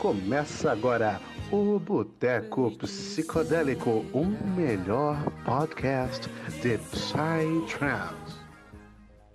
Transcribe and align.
Começa 0.00 0.70
agora 0.70 1.20
o 1.50 1.76
Boteco 1.76 2.70
Psicodélico, 2.78 4.06
o 4.12 4.24
melhor 4.24 5.28
podcast 5.44 6.28
de 6.62 6.78
Psytrance. 6.78 8.38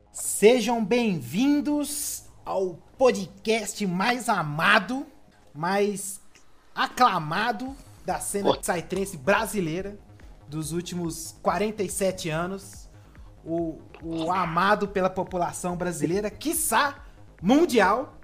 Sejam 0.10 0.84
bem-vindos 0.84 2.30
ao 2.46 2.76
podcast 2.98 3.86
mais 3.86 4.30
amado, 4.30 5.06
mais 5.54 6.22
aclamado 6.74 7.76
da 8.06 8.22
cena 8.22 8.56
Psytrance 8.58 9.18
brasileira 9.18 10.00
dos 10.48 10.72
últimos 10.72 11.38
47 11.42 12.30
anos. 12.30 12.90
O, 13.44 13.82
o 14.02 14.32
amado 14.32 14.88
pela 14.88 15.10
população 15.10 15.76
brasileira, 15.76 16.32
quiçá 16.32 17.04
mundial. 17.42 18.18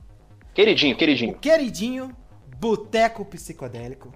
Queridinho, 0.53 0.95
queridinho. 0.95 1.33
O 1.33 1.37
queridinho 1.37 2.15
Boteco 2.59 3.23
Psicodélico. 3.25 4.11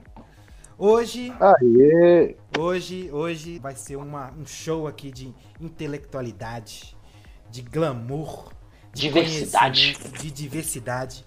Hoje, 0.78 1.34
Aê! 1.40 2.36
hoje, 2.58 3.10
hoje 3.12 3.60
vai 3.60 3.76
ser 3.76 3.96
uma, 3.96 4.32
um 4.32 4.46
show 4.46 4.88
aqui 4.88 5.12
de 5.12 5.34
intelectualidade, 5.62 6.98
de 7.50 7.62
glamour, 7.62 8.52
de 8.92 9.04
Diversidade. 9.04 9.98
de 10.20 10.32
diversidade. 10.32 11.24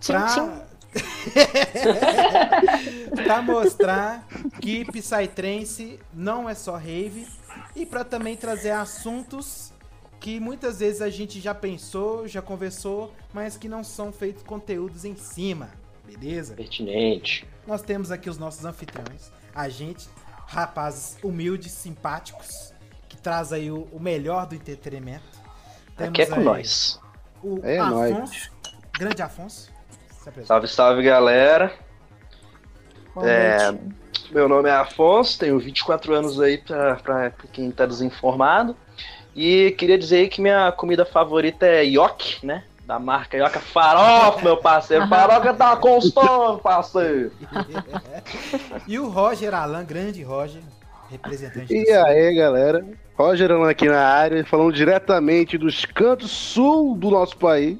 Tchim, 0.00 0.12
Pra, 0.12 0.26
tchim. 0.26 0.50
pra 3.24 3.40
mostrar 3.40 4.26
que 4.60 4.84
Psytrance 4.84 5.98
não 6.12 6.48
é 6.48 6.54
só 6.54 6.76
rave 6.76 7.26
e 7.74 7.86
pra 7.86 8.04
também 8.04 8.36
trazer 8.36 8.72
assuntos 8.72 9.72
que 10.18 10.38
muitas 10.38 10.80
vezes 10.80 11.00
a 11.00 11.08
gente 11.08 11.40
já 11.40 11.54
pensou, 11.54 12.28
já 12.28 12.42
conversou, 12.42 13.14
mas 13.32 13.56
que 13.56 13.68
não 13.68 13.82
são 13.82 14.12
feitos 14.12 14.42
conteúdos 14.42 15.04
em 15.06 15.16
cima, 15.16 15.70
beleza? 16.16 16.54
Pertinente. 16.54 17.46
Nós 17.66 17.82
temos 17.82 18.10
aqui 18.10 18.28
os 18.28 18.38
nossos 18.38 18.64
anfitriões, 18.64 19.30
a 19.54 19.68
gente, 19.68 20.08
rapazes 20.46 21.16
humildes, 21.22 21.72
simpáticos, 21.72 22.72
que 23.08 23.16
traz 23.16 23.52
aí 23.52 23.70
o, 23.70 23.88
o 23.92 24.00
melhor 24.00 24.46
do 24.46 24.54
entretenimento. 24.54 25.24
Aqui 25.96 26.22
é 26.22 26.26
com 26.26 26.40
nós. 26.40 27.00
O 27.42 27.60
É 27.62 27.78
Afonso, 27.78 28.50
grande 28.98 29.22
Afonso. 29.22 29.70
Salve, 30.44 30.68
salve, 30.68 31.02
galera. 31.02 31.72
É. 33.22 33.74
Meu 34.30 34.48
nome 34.48 34.68
é 34.68 34.72
Afonso, 34.72 35.38
tenho 35.38 35.58
24 35.58 36.14
anos 36.14 36.40
aí 36.40 36.58
pra, 36.58 36.96
pra 36.96 37.30
quem 37.52 37.70
tá 37.70 37.84
desinformado. 37.84 38.76
E 39.34 39.72
queria 39.78 39.98
dizer 39.98 40.18
aí 40.18 40.28
que 40.28 40.40
minha 40.40 40.70
comida 40.72 41.04
favorita 41.04 41.66
é 41.66 41.84
Yoki, 41.84 42.44
né? 42.44 42.64
Da 42.90 42.98
marca 42.98 43.36
Yoka 43.36 43.60
Farofa, 43.60 44.42
meu 44.42 44.56
parceiro. 44.56 45.06
Farofa 45.06 45.54
tá 45.54 45.76
constante, 45.76 46.60
parceiro. 46.60 47.30
e 48.84 48.98
o 48.98 49.08
Roger 49.08 49.54
Alan, 49.54 49.84
grande 49.84 50.24
Roger, 50.24 50.60
representante 51.08 51.72
E 51.72 51.88
aí, 51.88 52.34
galera? 52.34 52.84
Roger 53.16 53.52
Alan 53.52 53.70
aqui 53.70 53.88
na 53.88 54.04
área, 54.04 54.44
falando 54.44 54.72
diretamente 54.72 55.56
dos 55.56 55.84
cantos 55.84 56.32
sul 56.32 56.96
do 56.96 57.12
nosso 57.12 57.36
país. 57.36 57.78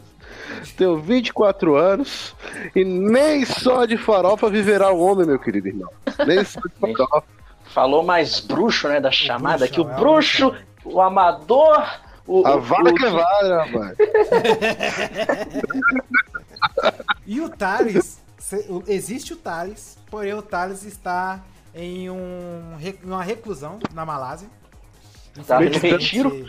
Tenho 0.76 0.96
24 0.96 1.74
anos 1.74 2.36
e 2.72 2.84
nem 2.84 3.44
só 3.44 3.86
de 3.86 3.96
farofa 3.96 4.48
viverá 4.48 4.92
o 4.92 5.00
homem, 5.00 5.26
meu 5.26 5.40
querido 5.40 5.66
irmão. 5.66 5.90
Nem 6.24 6.44
só 6.44 6.60
de 6.60 6.94
farofa. 6.96 7.24
Falou 7.64 8.04
mais 8.04 8.38
bruxo, 8.38 8.86
né? 8.86 9.00
Da 9.00 9.10
chamada 9.10 9.66
bruxo, 9.66 9.72
aqui. 9.72 9.80
O 9.80 9.90
é, 9.90 9.92
o 9.92 9.98
bruxo, 9.98 10.54
o 10.84 11.00
amador. 11.00 11.84
O, 12.26 12.46
A 12.46 12.56
o- 12.56 12.60
vara 12.60 12.90
o- 12.90 12.94
que 12.94 13.08
vale, 13.08 13.54
rapaz. 13.54 13.96
E 17.26 17.40
o 17.40 17.48
Thales, 17.48 18.20
existe 18.88 19.32
o 19.32 19.36
Thales, 19.36 19.96
porém 20.10 20.34
o 20.34 20.42
Thales 20.42 20.82
está 20.84 21.40
em 21.74 22.10
um, 22.10 22.76
uma 23.04 23.22
reclusão 23.22 23.78
na 23.94 24.04
Malásia. 24.04 24.48
Tá 25.46 25.60
no 25.60 25.68
retiro? 25.70 26.48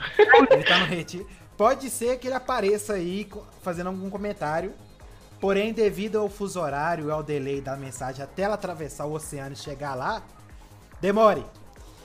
Ele 0.49 0.63
tá 0.63 0.79
no 0.79 0.85
retiro. 0.85 1.27
Pode 1.55 1.89
ser 1.89 2.17
que 2.17 2.27
ele 2.27 2.33
apareça 2.35 2.93
aí 2.93 3.29
fazendo 3.61 3.87
algum 3.87 4.09
comentário. 4.09 4.73
Porém, 5.39 5.71
devido 5.73 6.17
ao 6.19 6.29
fuso 6.29 6.59
horário 6.59 7.07
e 7.07 7.11
ao 7.11 7.21
delay 7.23 7.61
da 7.61 7.75
mensagem 7.75 8.23
até 8.23 8.43
ela 8.43 8.55
atravessar 8.55 9.05
o 9.05 9.13
oceano 9.13 9.53
e 9.53 9.57
chegar 9.57 9.95
lá, 9.95 10.21
demore. 10.99 11.45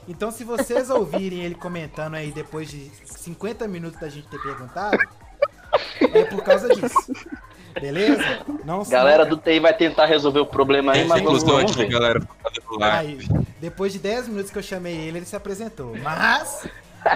Então, 0.09 0.31
se 0.31 0.44
vocês 0.44 0.89
ouvirem 0.91 1.41
ele 1.41 1.55
comentando 1.55 2.15
aí 2.15 2.31
depois 2.31 2.71
de 2.71 2.91
50 3.05 3.67
minutos 3.67 3.99
da 4.00 4.09
gente 4.09 4.28
ter 4.28 4.41
perguntado, 4.41 4.99
é 6.00 6.25
por 6.25 6.43
causa 6.43 6.69
disso. 6.69 7.12
Beleza? 7.81 8.41
Não 8.65 8.84
Galera 8.84 9.27
do 9.27 9.37
TI 9.37 9.61
vai 9.61 9.75
tentar 9.75 10.06
resolver 10.06 10.41
o 10.41 10.47
problema 10.47 10.93
aí, 10.93 11.06
mas 11.06 11.22
vamos, 11.22 11.43
vamos 11.43 11.72
aqui, 11.72 11.83
ver. 11.83 11.91
galera. 11.91 12.28
Aí, 12.81 13.19
depois 13.61 13.93
de 13.93 13.99
10 13.99 14.28
minutos 14.28 14.50
que 14.50 14.59
eu 14.59 14.62
chamei 14.62 14.97
ele, 14.97 15.19
ele 15.19 15.27
se 15.27 15.37
apresentou. 15.37 15.95
Mas 16.03 16.66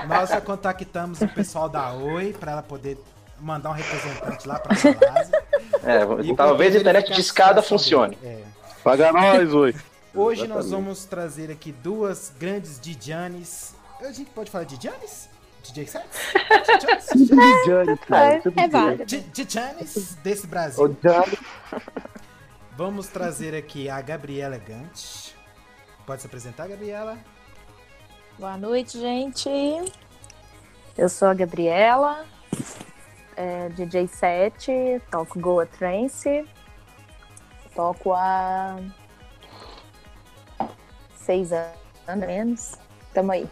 nós 0.06 0.28
já 0.28 0.40
contactamos 0.40 1.20
o 1.20 1.28
pessoal 1.28 1.68
da 1.68 1.92
Oi 1.92 2.34
para 2.38 2.52
ela 2.52 2.62
poder 2.62 2.98
mandar 3.40 3.70
um 3.70 3.74
representante 3.74 4.46
lá 4.46 4.58
para 4.58 4.76
Malásia. 4.76 5.42
É, 5.82 6.26
E 6.26 6.36
talvez 6.36 6.76
a 6.76 6.78
internet 6.78 7.12
de 7.12 7.20
escada 7.20 7.62
situação 7.62 7.78
funcione. 7.78 8.18
É. 8.22 8.42
Paga 8.84 9.12
nós, 9.12 9.54
oi. 9.54 9.74
Hoje 10.14 10.46
nós 10.48 10.66
Exatamente. 10.66 10.70
vamos 10.70 11.04
trazer 11.04 11.50
aqui 11.50 11.70
duas 11.70 12.32
grandes 12.38 12.80
DJs. 12.80 13.74
A 14.00 14.12
gente 14.12 14.30
pode 14.30 14.50
falar 14.50 14.64
DJs? 14.64 15.28
DJ 15.62 15.86
Sets? 15.86 16.18
É, 18.10 18.64
é 18.64 18.68
válido. 18.68 19.04
DJs 19.04 20.16
desse 20.22 20.46
Brasil. 20.46 20.96
Vamos 22.76 23.08
trazer 23.08 23.54
aqui 23.54 23.88
a 23.88 24.00
Gabriela 24.00 24.58
Gante. 24.58 25.36
Pode 26.06 26.22
se 26.22 26.26
apresentar, 26.26 26.66
Gabriela? 26.66 27.18
Boa 28.38 28.56
noite, 28.56 28.98
gente. 28.98 29.48
Eu 30.96 31.08
sou 31.08 31.28
a 31.28 31.34
Gabriela, 31.34 32.24
é, 33.36 33.68
DJ 33.68 34.08
7, 34.08 35.02
toco 35.10 35.38
Goa 35.38 35.66
Trance. 35.66 36.44
Toco 37.74 38.12
há 38.12 38.78
seis 41.24 41.52
anos, 41.52 42.26
menos. 42.26 42.72
Tamo 43.12 43.32
aí. 43.32 43.48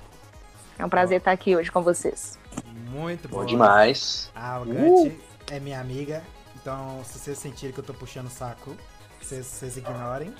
É 0.78 0.84
um 0.84 0.88
prazer 0.88 1.18
estar 1.18 1.32
aqui 1.32 1.56
hoje 1.56 1.70
com 1.70 1.82
vocês. 1.82 2.38
Muito 2.90 3.28
bom. 3.28 3.38
Bom 3.38 3.44
demais. 3.44 4.30
A 4.34 4.54
Arrogante 4.54 5.18
é 5.50 5.60
minha 5.60 5.80
amiga, 5.80 6.22
então 6.60 7.00
se 7.04 7.18
vocês 7.18 7.38
sentirem 7.38 7.72
que 7.72 7.80
eu 7.80 7.84
tô 7.84 7.94
puxando 7.94 8.26
o 8.26 8.30
saco, 8.30 8.76
vocês, 9.20 9.46
vocês 9.46 9.76
ignorem. 9.76 10.32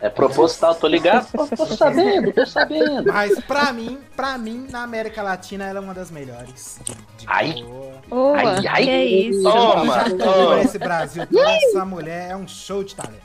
É 0.00 0.08
proposital, 0.08 0.76
tô 0.76 0.86
ligado? 0.86 1.26
Tô, 1.32 1.66
sabendo, 1.74 2.32
tô 2.32 2.46
sabendo. 2.46 3.12
Mas 3.12 3.40
pra 3.40 3.72
mim, 3.72 3.98
pra 4.14 4.38
mim, 4.38 4.68
na 4.70 4.84
América 4.84 5.22
Latina, 5.22 5.64
ela 5.66 5.80
é 5.80 5.82
uma 5.82 5.94
das 5.94 6.08
melhores. 6.08 6.78
De, 6.84 6.94
de 6.94 7.26
Ai. 7.26 7.64
boa. 8.08 8.36
Ai, 8.36 8.66
ai. 8.68 8.84
que 8.84 8.90
isso. 8.90 9.42
Toma, 9.42 10.10
toma. 10.10 10.60
esse 10.60 10.78
Brasil, 10.78 11.24
essa 11.24 11.84
mulher 11.84 12.30
é 12.30 12.36
um 12.36 12.46
show 12.46 12.84
de 12.84 12.94
talento. 12.94 13.22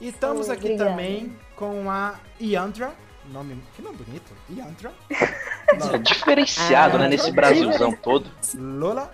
E 0.00 0.08
estamos 0.08 0.48
aqui 0.48 0.66
obrigada. 0.66 0.90
também 0.90 1.36
com 1.56 1.90
a 1.90 2.14
Iandra. 2.40 2.92
Nome, 3.26 3.62
que 3.74 3.82
nome 3.82 3.96
bonito. 3.96 4.32
Iandra. 4.50 4.92
É 5.92 5.98
diferenciado, 5.98 6.96
Ah, 6.96 7.00
né? 7.00 7.08
Nesse 7.08 7.32
Brasilzão 7.32 7.90
todo. 7.92 8.30
Lola. 8.54 9.12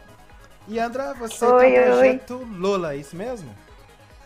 Iandra, 0.69 1.15
você 1.15 1.45
Oi, 1.47 1.61
tem 1.71 1.79
o 1.79 1.83
oi. 1.83 1.87
projeto 2.19 2.49
Lola, 2.59 2.93
é 2.95 2.97
isso 2.99 3.17
mesmo? 3.17 3.55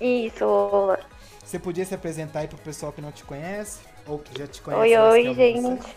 Isso, 0.01 0.45
Lola. 0.45 0.99
Você 1.45 1.59
podia 1.59 1.85
se 1.85 1.95
apresentar 1.95 2.41
aí 2.41 2.49
pro 2.49 2.57
pessoal 2.59 2.91
que 2.93 3.01
não 3.01 3.13
te 3.13 3.23
conhece, 3.25 3.81
ou 4.07 4.19
que 4.19 4.37
já 4.37 4.47
te 4.49 4.61
conhece. 4.63 4.83
Oi, 4.83 4.97
oi, 4.97 5.23
você. 5.29 5.35
gente. 5.35 5.97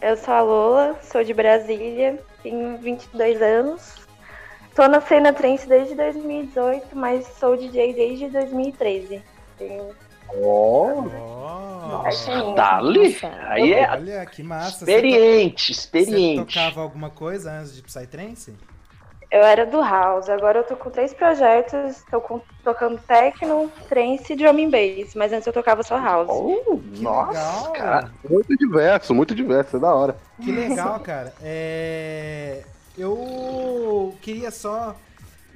Eu 0.00 0.16
sou 0.16 0.34
a 0.34 0.40
Lola, 0.40 0.98
sou 1.02 1.22
de 1.22 1.34
Brasília, 1.34 2.18
tenho 2.42 2.78
22 2.78 3.40
anos. 3.42 3.94
Tô 4.74 4.88
na 4.88 5.00
cena 5.00 5.32
trance 5.32 5.68
desde 5.68 5.94
2018, 5.94 6.96
mas 6.96 7.26
sou 7.38 7.56
DJ 7.56 7.92
desde 7.94 8.28
2013. 8.28 9.22
Tenho 9.58 9.90
Ó, 10.34 11.04
Oh, 11.90 12.54
dali. 12.54 13.12
Nossa. 13.12 13.30
Aí 13.48 13.72
é 13.72 13.90
Olha, 13.90 14.26
que 14.26 14.42
massa. 14.42 14.84
Você 14.84 14.92
experiente, 14.92 15.74
Você 15.74 15.80
experiente. 15.80 16.54
tocava 16.54 16.82
alguma 16.82 17.08
coisa 17.10 17.50
antes 17.50 17.74
de 17.74 17.82
Psytrance? 17.82 18.54
Eu 19.30 19.42
era 19.42 19.66
do 19.66 19.80
House, 19.82 20.28
agora 20.30 20.60
eu 20.60 20.64
tô 20.64 20.74
com 20.76 20.88
três 20.90 21.12
projetos, 21.12 22.02
tô 22.10 22.18
com- 22.20 22.40
tocando 22.64 22.98
techno, 23.06 23.70
trance 23.88 24.32
e 24.32 24.36
drum 24.36 24.50
and 24.66 24.70
bass, 24.70 25.14
mas 25.14 25.32
antes 25.32 25.46
eu 25.46 25.52
tocava 25.52 25.82
só 25.82 25.98
House. 25.98 26.28
Oh, 26.30 26.78
Que 26.94 27.02
nossa, 27.02 27.28
legal. 27.30 27.72
cara. 27.72 28.10
Muito 28.28 28.56
diverso, 28.56 29.14
muito 29.14 29.34
diverso, 29.34 29.76
é 29.76 29.80
da 29.80 29.94
hora. 29.94 30.16
Que 30.42 30.50
legal, 30.50 30.98
cara. 31.00 31.34
É, 31.42 32.62
Eu 32.96 34.14
queria 34.22 34.50
só 34.50 34.94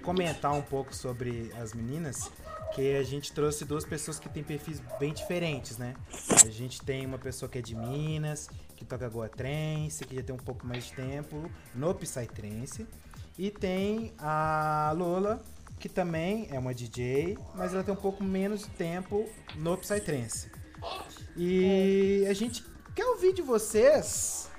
comentar 0.02 0.52
um 0.52 0.62
pouco 0.62 0.94
sobre 0.94 1.50
as 1.60 1.72
meninas, 1.74 2.30
que 2.74 2.96
a 2.96 3.02
gente 3.02 3.32
trouxe 3.32 3.64
duas 3.64 3.84
pessoas 3.84 4.18
que 4.18 4.28
têm 4.28 4.42
perfis 4.42 4.80
bem 4.98 5.12
diferentes, 5.12 5.78
né? 5.78 5.94
A 6.44 6.50
gente 6.50 6.82
tem 6.82 7.04
uma 7.04 7.18
pessoa 7.18 7.48
que 7.48 7.58
é 7.58 7.62
de 7.62 7.74
Minas, 7.74 8.48
que 8.76 8.84
toca 8.84 9.08
Goa 9.08 9.28
Trance, 9.28 10.04
que 10.04 10.16
já 10.16 10.22
tem 10.22 10.34
um 10.34 10.38
pouco 10.38 10.66
mais 10.66 10.84
de 10.84 10.92
tempo 10.94 11.50
no 11.74 11.94
Psytrance. 11.94 12.86
E 13.38 13.50
tem 13.50 14.12
a 14.18 14.92
Lola, 14.96 15.42
que 15.78 15.88
também 15.88 16.48
é 16.50 16.58
uma 16.58 16.74
DJ, 16.74 17.38
mas 17.54 17.72
ela 17.74 17.82
tem 17.82 17.92
um 17.92 17.96
pouco 17.96 18.22
menos 18.22 18.62
de 18.62 18.70
tempo 18.70 19.28
no 19.56 19.76
Psytrance. 19.78 20.50
E 21.36 22.24
a 22.28 22.32
gente 22.34 22.64
quer 22.94 23.04
ouvir 23.06 23.32
de 23.32 23.42
vocês. 23.42 24.50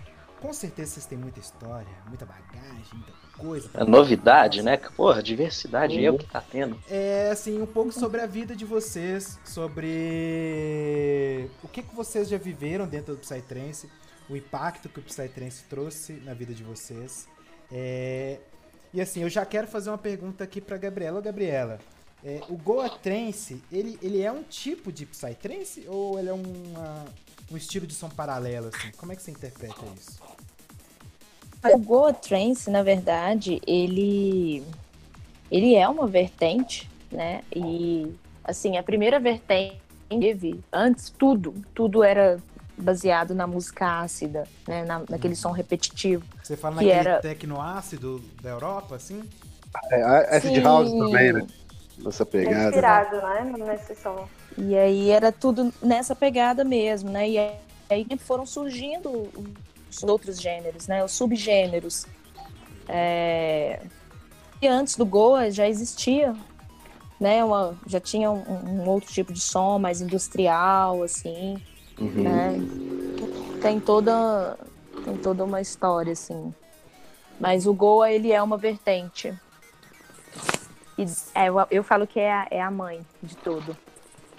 Com 0.42 0.54
certeza 0.54 0.94
vocês 0.94 1.06
têm 1.06 1.18
muita 1.18 1.40
história, 1.40 1.94
muita 2.08 2.26
bagagem, 2.26 2.94
muita 2.94 3.23
coisa. 3.38 3.70
É 3.74 3.84
novidade, 3.84 4.62
né? 4.62 4.78
Porra, 4.78 5.22
diversidade 5.22 6.04
é 6.04 6.12
o 6.12 6.18
que 6.18 6.26
tá 6.26 6.42
tendo. 6.42 6.78
É, 6.90 7.30
assim, 7.32 7.62
um 7.62 7.66
pouco 7.66 7.92
sobre 7.92 8.22
a 8.22 8.26
vida 8.26 8.56
de 8.56 8.66
vocês, 8.66 9.40
sobre 9.44 9.90
o 11.64 11.68
que, 11.68 11.82
que 11.84 11.96
vocês 11.96 12.30
já 12.30 12.38
viveram 12.38 12.88
dentro 12.88 13.16
do 13.16 13.20
Psytrance, 13.20 13.90
o 14.30 14.36
impacto 14.36 14.90
que 14.90 15.00
o 15.00 15.04
Psytrance 15.04 15.64
trouxe 15.70 16.14
na 16.24 16.34
vida 16.34 16.54
de 16.54 16.64
vocês. 16.64 17.28
É, 17.72 18.40
e 18.94 19.02
assim, 19.02 19.24
eu 19.24 19.30
já 19.30 19.46
quero 19.46 19.68
fazer 19.68 19.90
uma 19.90 19.98
pergunta 19.98 20.44
aqui 20.44 20.62
pra 20.62 20.78
Gabriela. 20.78 21.20
Ô, 21.20 21.22
Gabriela, 21.22 21.80
é, 22.24 22.42
o 22.48 22.56
Goa 22.56 22.90
Trance, 22.90 23.62
ele, 23.72 23.98
ele 24.02 24.22
é 24.22 24.32
um 24.32 24.44
tipo 24.44 24.92
de 24.92 25.06
Psytrance 25.06 25.86
ou 25.88 26.18
ele 26.18 26.30
é 26.30 26.34
uma, 26.34 27.06
um 27.52 27.58
estilo 27.58 27.86
de 27.86 27.94
som 27.94 28.10
paralelo, 28.10 28.68
assim? 28.68 28.92
Como 28.98 29.12
é 29.12 29.16
que 29.16 29.22
você 29.22 29.32
interpreta 29.32 29.82
isso? 29.98 30.20
O 31.72 31.78
Goa 31.78 32.14
Trance, 32.14 32.70
na 32.70 32.84
verdade, 32.84 33.62
ele 33.66 34.64
ele 35.52 35.76
é 35.76 35.88
uma 35.88 36.08
vertente, 36.08 36.90
né? 37.12 37.42
E 37.56 38.12
assim, 38.44 38.78
a 38.78 38.84
primeira 38.84 39.20
vertente 39.20 39.78
teve 40.10 40.60
antes 40.72 41.10
tudo, 41.10 41.54
tudo 41.74 42.04
era 42.04 42.40
baseado 42.78 43.34
na 43.36 43.46
música 43.48 44.02
ácida, 44.02 44.48
né? 44.68 44.84
Na, 44.84 45.04
naquele 45.08 45.36
som 45.36 45.52
repetitivo. 45.52 46.24
Você 46.44 46.58
fala 46.58 46.78
Que 46.78 46.86
naquele 46.86 47.08
era- 47.08 47.20
tecno 47.22 47.62
ácido 47.62 48.22
da 48.42 48.50
Europa, 48.50 48.96
assim? 48.96 49.22
É, 49.92 50.36
Acid 50.38 50.56
Sim. 50.56 50.62
House 50.62 50.92
também, 50.92 51.34
né? 51.34 51.48
Nessa 52.00 52.24
É 52.24 52.26
pegada. 52.26 52.66
inspirado, 52.66 53.16
né? 53.18 53.54
Nesse 53.66 53.96
som. 53.96 54.28
E 54.58 54.76
aí 54.76 55.10
era 55.12 55.32
tudo 55.32 55.72
nessa 55.82 56.16
pegada 56.16 56.64
mesmo, 56.64 57.10
né? 57.10 57.30
E 57.30 57.38
aí 57.90 58.08
foram 58.20 58.46
surgindo 58.46 59.30
outros 60.02 60.40
gêneros, 60.42 60.88
né? 60.88 61.04
Os 61.04 61.12
subgêneros. 61.12 62.08
É, 62.88 63.82
E 64.62 64.68
antes 64.68 64.96
do 64.96 65.06
Goa 65.06 65.52
já 65.52 65.68
existia, 65.68 66.34
né? 67.20 67.44
Uma... 67.44 67.78
Já 67.86 68.00
tinha 68.00 68.32
um, 68.32 68.42
um 68.82 68.90
outro 68.90 69.12
tipo 69.12 69.32
de 69.34 69.42
som 69.42 69.78
mais 69.78 70.02
industrial, 70.02 71.04
assim, 71.04 71.62
Uhum. 72.00 72.24
né? 72.24 72.54
Tem 73.62 73.80
toda 73.80 74.58
tem 75.06 75.18
toda 75.18 75.44
uma 75.44 75.60
história, 75.62 76.14
assim. 76.14 76.54
Mas 77.40 77.68
o 77.68 77.74
Goa 77.74 78.10
ele 78.12 78.32
é 78.32 78.42
uma 78.42 78.58
vertente. 78.58 79.34
E 80.98 81.06
é, 81.36 81.50
eu, 81.50 81.56
eu 81.72 81.84
falo 81.84 82.06
que 82.08 82.20
é 82.20 82.32
a, 82.32 82.48
é 82.52 82.62
a 82.62 82.72
mãe 82.72 83.06
de 83.22 83.36
tudo. 83.38 83.76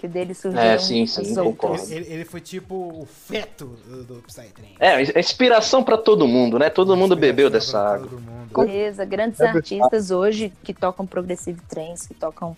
Que 0.05 0.13
dele 0.13 0.33
surgiram 0.35 0.63
É, 0.63 0.77
sim, 0.77 1.07
sim, 1.07 1.33
concordo. 1.33 1.91
Ele, 1.91 2.05
ele 2.13 2.25
foi 2.25 2.39
tipo 2.39 2.75
o 2.75 3.07
feto 3.07 3.65
do, 3.65 4.03
do 4.03 4.13
Psytrance. 4.21 4.75
É, 4.79 5.01
é 5.01 5.19
inspiração 5.19 5.83
pra 5.83 5.97
todo 5.97 6.27
mundo, 6.27 6.59
né? 6.59 6.69
Todo 6.69 6.95
mundo 6.95 7.15
bebeu 7.15 7.49
dessa 7.49 7.79
água. 7.79 8.09
Com 8.53 8.61
certeza, 8.61 9.03
grandes 9.03 9.41
artistas 9.41 10.11
hoje 10.11 10.53
que 10.63 10.73
tocam 10.73 11.07
Progressive 11.07 11.59
Trance, 11.67 12.07
que 12.07 12.13
tocam 12.13 12.55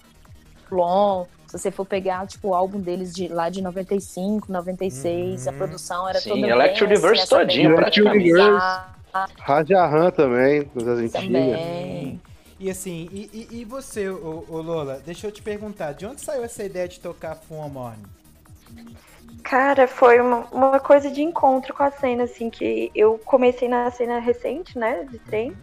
Plon. 0.68 1.26
Se 1.48 1.58
você 1.58 1.72
for 1.72 1.86
pegar, 1.86 2.28
tipo, 2.28 2.50
o 2.50 2.54
álbum 2.54 2.82
deles 2.82 3.16
de 3.16 3.30
lá 3.30 3.50
de 3.50 3.62
95, 3.62 4.52
96, 4.52 5.48
a 5.48 5.52
Uhum. 5.52 5.58
produção 5.58 6.10
era 6.10 6.20
Sim, 6.20 6.32
toda 6.32 6.48
Electro 6.48 6.86
bem, 6.86 6.98
Universe 6.98 7.24
assim, 7.24 7.36
todinho, 7.36 7.76
praticamente. 7.76 8.32
Rajahan 9.40 10.12
também, 10.12 10.70
das 10.76 10.86
antigas. 11.00 11.24
Também. 11.24 12.22
E 12.60 12.72
assim, 12.72 13.08
e, 13.12 13.48
e, 13.52 13.62
e 13.62 13.66
você, 13.66 14.10
ô, 14.10 14.44
ô 14.50 14.62
Lola, 14.62 15.02
deixa 15.06 15.28
eu 15.28 15.32
te 15.32 15.42
perguntar, 15.42 15.94
de 15.94 16.06
onde 16.06 16.22
saiu 16.22 16.44
essa 16.44 16.64
ideia 16.64 16.88
de 16.88 17.00
tocar 17.00 17.36
Fun 17.36 17.70
Morning? 17.70 18.04
Cara, 19.44 19.88
foi 19.88 20.20
uma, 20.20 20.46
uma 20.52 20.80
coisa 20.80 21.10
de 21.12 21.22
encontro 21.22 21.74
com 21.74 21.84
a 21.84 21.92
cena, 21.92 22.24
assim, 22.24 22.50
que 22.50 22.92
eu 22.96 23.20
comecei 23.20 23.68
na 23.68 23.90
cena 23.92 24.20
recente, 24.20 24.78
né, 24.78 25.04
de 25.04 25.20
trem. 25.20 25.56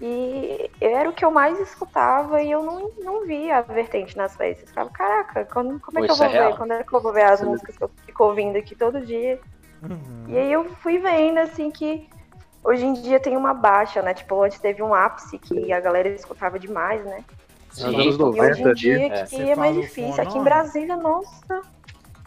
E 0.00 0.70
era 0.80 1.08
o 1.08 1.12
que 1.12 1.24
eu 1.24 1.30
mais 1.30 1.58
escutava 1.58 2.42
e 2.42 2.50
eu 2.50 2.62
não, 2.62 2.90
não 2.98 3.26
via 3.26 3.58
a 3.58 3.62
vertente 3.62 4.16
nas 4.16 4.36
festas. 4.36 4.68
Ficava, 4.68 4.90
caraca, 4.90 5.44
quando, 5.46 5.80
como 5.80 5.98
é 5.98 6.02
que 6.02 6.10
eu 6.10 6.14
isso 6.14 6.24
é 6.24 6.28
vou 6.28 6.36
ver? 6.36 6.42
real. 6.42 6.56
Quando 6.56 6.72
é 6.72 6.82
que 6.84 6.94
eu 6.94 7.00
vou 7.00 7.12
ver 7.12 7.24
as 7.24 7.40
Sim. 7.40 7.46
músicas 7.46 7.76
que 7.76 7.84
eu 7.84 7.90
fico 8.04 8.24
ouvindo 8.24 8.56
aqui 8.56 8.74
todo 8.74 9.00
dia? 9.00 9.40
Uhum. 9.82 10.24
E 10.28 10.36
aí 10.36 10.52
eu 10.52 10.64
fui 10.76 10.98
vendo, 10.98 11.38
assim, 11.38 11.70
que 11.70 12.08
hoje 12.66 12.84
em 12.84 12.92
dia 12.94 13.20
tem 13.20 13.36
uma 13.36 13.54
baixa, 13.54 14.02
né? 14.02 14.12
Tipo, 14.12 14.42
antes 14.42 14.58
teve 14.58 14.82
um 14.82 14.92
ápice 14.92 15.38
que 15.38 15.72
a 15.72 15.80
galera 15.80 16.08
escutava 16.08 16.58
demais, 16.58 17.04
né? 17.04 17.24
Nos 17.70 17.84
anos 17.84 17.96
E 17.96 18.08
hoje 18.08 18.18
90 18.18 18.60
em 18.60 18.74
dia 18.74 19.06
é. 19.06 19.24
que 19.24 19.50
é 19.50 19.54
mais 19.56 19.74
difícil. 19.76 20.22
Aqui 20.22 20.38
em? 20.38 20.42
Brasília, 20.42 20.96
nossa. 20.96 21.62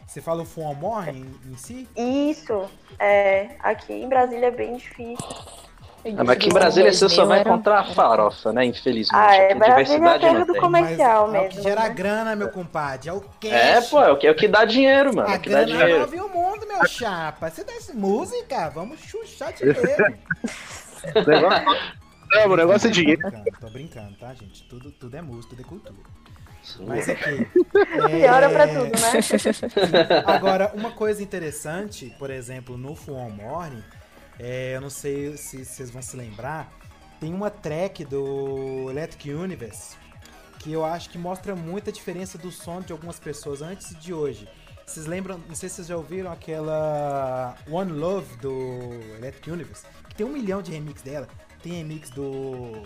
Você 0.07 0.21
fala 0.21 0.41
o 0.41 0.45
Fun 0.45 0.73
Morning 0.73 1.29
em 1.45 1.55
si? 1.57 1.87
Isso, 1.95 2.65
é. 2.97 3.49
Aqui 3.59 3.93
em 3.93 4.07
Brasília 4.07 4.47
é 4.47 4.51
bem 4.51 4.77
difícil. 4.77 5.27
Ah, 6.05 6.23
mas 6.23 6.29
aqui 6.29 6.47
em 6.47 6.53
Brasília 6.53 6.93
você 6.93 7.09
só 7.09 7.25
vai 7.25 7.41
encontrar 7.41 7.79
a 7.79 7.83
farofa, 7.93 8.53
né? 8.53 8.65
Infelizmente. 8.65 9.19
Ah, 9.21 9.35
é. 9.35 9.45
Aqui 9.47 9.55
Brasília 9.59 10.09
é 10.09 10.19
terra 10.19 10.33
não 10.39 10.45
do 10.45 10.53
tem. 10.53 10.61
comercial 10.61 11.27
Mas 11.27 11.35
é 11.35 11.39
o 11.39 11.43
mesmo. 11.43 11.49
que 11.57 11.61
gera 11.63 11.81
né? 11.83 11.89
grana, 11.89 12.35
meu 12.35 12.49
compadre, 12.49 13.09
é 13.09 13.13
o 13.13 13.21
cash. 13.21 13.51
É, 13.51 13.81
pô, 13.81 14.01
é 14.01 14.11
o 14.11 14.17
que, 14.17 14.27
é 14.27 14.31
o 14.31 14.35
que 14.35 14.47
dá 14.47 14.65
dinheiro, 14.65 15.13
mano. 15.15 15.27
A 15.29 15.33
É 15.33 15.37
o 15.37 15.39
que 15.41 15.49
dá 15.49 15.63
grana 15.63 15.77
dinheiro. 15.85 15.99
move 16.01 16.19
o 16.21 16.29
mundo, 16.29 16.65
meu 16.67 16.85
chapa. 16.87 17.49
Você 17.49 17.63
dá 17.63 17.73
essa 17.73 17.93
música, 17.93 18.69
vamos 18.69 18.99
chuchar 19.01 19.51
dinheiro. 19.53 19.79
O 21.15 21.29
negócio- 21.29 21.65
Não, 22.31 22.45
o 22.51 22.55
negócio 22.57 22.87
é 22.87 22.89
tô 22.91 22.93
dinheiro. 22.93 23.21
brincando, 23.21 23.45
tô 23.61 23.69
brincando, 23.69 24.13
tá, 24.19 24.33
gente? 24.33 24.63
Tudo, 24.67 24.91
tudo 24.91 25.15
é 25.15 25.21
música, 25.21 25.55
tudo 25.55 25.61
é 25.61 25.65
cultura. 25.65 25.95
Mas 26.85 27.07
aqui. 27.09 27.47
Hora 28.29 28.49
pra 28.49 28.63
é, 28.63 28.67
tudo, 28.67 28.91
né? 28.99 30.23
Agora, 30.27 30.71
uma 30.75 30.91
coisa 30.91 31.23
interessante, 31.23 32.13
por 32.19 32.29
exemplo, 32.29 32.77
no 32.77 32.95
Full 32.95 33.29
Morning, 33.29 33.81
é, 34.39 34.75
eu 34.75 34.81
não 34.81 34.89
sei 34.89 35.37
se 35.37 35.65
vocês 35.65 35.91
vão 35.91 36.01
se 36.01 36.15
lembrar, 36.15 36.71
tem 37.19 37.33
uma 37.33 37.49
track 37.49 38.05
do 38.05 38.89
Electric 38.89 39.31
Universe 39.31 39.97
que 40.59 40.71
eu 40.71 40.83
acho 40.83 41.09
que 41.09 41.17
mostra 41.17 41.55
muita 41.55 41.91
diferença 41.91 42.37
do 42.37 42.51
som 42.51 42.81
de 42.81 42.91
algumas 42.91 43.17
pessoas 43.17 43.61
antes 43.61 43.97
de 43.99 44.13
hoje. 44.13 44.47
Vocês 44.85 45.05
lembram, 45.05 45.37
não 45.47 45.55
sei 45.55 45.69
se 45.69 45.75
vocês 45.75 45.87
já 45.87 45.95
ouviram 45.95 46.31
aquela 46.31 47.55
One 47.69 47.91
Love 47.91 48.37
do 48.37 48.51
Electric 49.17 49.51
Universe, 49.51 49.85
que 50.09 50.15
tem 50.15 50.25
um 50.25 50.33
milhão 50.33 50.61
de 50.61 50.71
remix 50.71 51.01
dela. 51.01 51.27
Tem 51.61 51.73
remix 51.73 52.09
do 52.09 52.83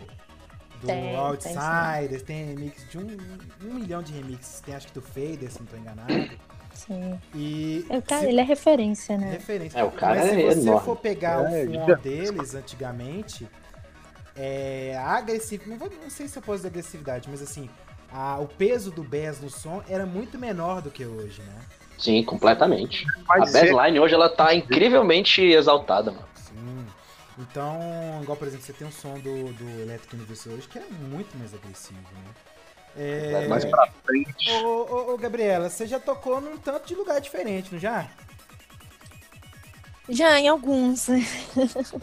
do 0.81 0.87
Tem, 0.87 1.01
tem 1.01 1.15
Outsiders, 1.15 2.21
tem, 2.23 2.45
remix 2.45 2.89
de 2.89 2.97
um, 2.97 3.07
um 3.63 3.73
milhão 3.73 4.03
de 4.03 4.11
remixes. 4.11 4.59
Tem 4.59 4.75
acho 4.75 4.87
que 4.87 4.93
do 4.93 5.01
Fader, 5.01 5.49
se 5.49 5.59
não 5.59 5.65
tô 5.65 5.77
enganado. 5.77 6.13
Sim. 6.73 7.19
E 7.35 7.85
É, 7.89 8.01
cara, 8.01 8.21
se- 8.21 8.27
ele 8.27 8.39
é 8.39 8.43
referência, 8.43 9.17
né? 9.17 9.31
referência. 9.31 9.77
É, 9.79 9.83
o 9.83 9.91
cara 9.91 10.15
Mas 10.19 10.29
se 10.29 10.41
é 10.41 10.45
você 10.53 10.59
enorme. 10.61 10.85
for 10.85 10.95
pegar 10.97 11.53
É, 11.53 11.63
o 11.63 11.73
som 11.73 11.85
já- 11.87 11.95
deles 11.95 12.55
antigamente, 12.55 13.47
é, 14.35 14.95
a 14.97 15.11
agressividade. 15.17 15.69
Não, 15.69 15.77
vou- 15.77 15.89
não 16.01 16.09
sei 16.09 16.27
se 16.27 16.37
eu 16.37 16.41
posso 16.41 16.57
dizer 16.57 16.69
agressividade, 16.69 17.29
mas 17.29 17.41
assim, 17.41 17.69
a- 18.11 18.39
o 18.39 18.47
peso 18.47 18.91
do 18.91 19.03
bass 19.03 19.39
no 19.41 19.49
som 19.49 19.83
era 19.87 20.05
muito 20.05 20.37
menor 20.37 20.81
do 20.81 20.89
que 20.89 21.05
hoje, 21.05 21.41
né? 21.41 21.59
Sim, 21.97 22.23
completamente. 22.23 23.05
A 23.29 23.39
Mas 23.39 23.53
é- 23.55 23.71
baseline 23.71 23.99
hoje 23.99 24.13
ela 24.15 24.27
tá 24.29 24.53
incrivelmente 24.53 25.41
exaltada, 25.41 26.11
mano. 26.11 26.27
Sim. 26.35 26.85
Então, 27.39 27.79
igual 28.21 28.37
por 28.37 28.47
exemplo, 28.47 28.65
você 28.65 28.73
tem 28.73 28.87
um 28.87 28.91
som 28.91 29.13
do, 29.19 29.53
do 29.53 29.81
Electric 29.81 30.15
Universe 30.15 30.49
hoje 30.49 30.67
que 30.67 30.77
é 30.79 30.83
muito 31.09 31.35
mais 31.37 31.53
agressivo, 31.53 31.99
né? 32.13 32.31
É, 32.95 33.47
mais 33.47 33.65
pra 33.65 33.87
frente. 34.05 34.51
Ô, 34.63 34.67
ô, 34.67 35.13
ô, 35.13 35.17
Gabriela, 35.17 35.69
você 35.69 35.87
já 35.87 35.99
tocou 35.99 36.39
num 36.39 36.57
tanto 36.57 36.87
de 36.87 36.95
lugar 36.95 37.19
diferente, 37.19 37.69
não 37.73 37.79
já? 37.79 38.05
Já 40.09 40.37
em 40.39 40.47
alguns. 40.49 41.07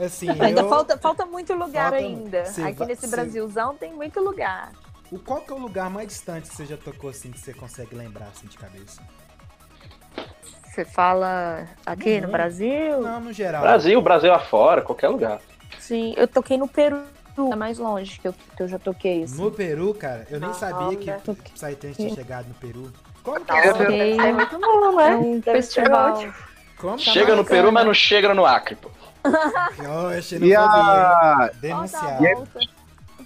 Assim, 0.05 0.29
Ainda 0.41 0.63
eu- 0.63 0.69
falta, 0.69 0.97
falta 0.99 1.27
muito 1.27 1.53
lugar 1.55 1.91
Falta- 1.91 1.97
ainda. 2.05 2.45
Você 2.47 2.63
Aqui 2.63 2.73
vai- 2.79 2.89
nesse 2.89 3.03
você- 3.03 3.11
Brasilzão 3.15 3.77
tem 3.77 3.93
muito 3.93 4.21
lugar. 4.21 4.73
O, 5.13 5.19
qual 5.19 5.41
que 5.43 5.53
é 5.53 5.55
o 5.55 5.59
lugar 5.59 5.91
mais 5.91 6.09
distante 6.09 6.49
que 6.49 6.57
você 6.57 6.65
já 6.67 6.77
tocou 6.77 7.11
assim, 7.11 7.31
que 7.31 7.39
você 7.39 7.53
consegue 7.53 7.95
lembrar 7.95 8.27
assim 8.29 8.47
de 8.47 8.57
cabeça? 8.57 9.03
Você 10.65 10.85
fala 10.85 11.67
aqui 11.85 12.15
Uhum. 12.17 12.21
no 12.23 12.29
Brasil? 12.29 13.01
Não, 13.01 13.21
no 13.21 13.33
geral. 13.33 13.61
Brasil, 13.63 14.01
Brasil 14.01 14.33
afora, 14.33 14.83
qualquer 14.83 15.09
lugar. 15.09 15.41
Sim, 15.81 16.15
eu 16.17 16.29
toquei 16.29 16.57
no 16.57 16.69
Peru, 16.69 17.03
é 17.39 17.57
mais 17.57 17.79
longe 17.79 18.19
que 18.21 18.29
eu, 18.29 18.35
que 18.57 18.63
eu 18.63 18.69
já 18.69 18.79
toquei. 18.79 19.25
Assim. 19.25 19.41
No 19.41 19.51
Peru, 19.51 19.95
cara, 19.95 20.27
eu 20.31 20.41
nem 20.41 20.51
Ah, 20.51 20.55
sabia 20.55 20.97
que 20.97 21.11
o 21.31 21.35
Psytrance 21.35 21.97
tinha 21.97 22.15
chegado 22.15 22.49
no 22.49 22.55
Peru. 22.55 22.93
Como 23.23 23.41
que 23.45 23.53
É, 23.53 23.67
é? 23.67 24.17
É 24.17 24.33
muito 24.33 24.59
bom, 24.59 24.97
né? 24.97 25.13
é 25.13 25.17
um 25.17 25.43
festival. 25.43 26.25
Como 26.79 26.99
Chega 26.99 27.37
no 27.37 27.45
Peru, 27.45 27.71
mas 27.71 27.85
não 27.85 27.93
chega 27.95 28.33
no 28.35 28.47
Acre, 28.47 28.77
pô. 28.77 28.91
Oh, 29.81 30.45
E 30.45 30.55
a, 30.55 31.51
Denunciar. 31.61 32.19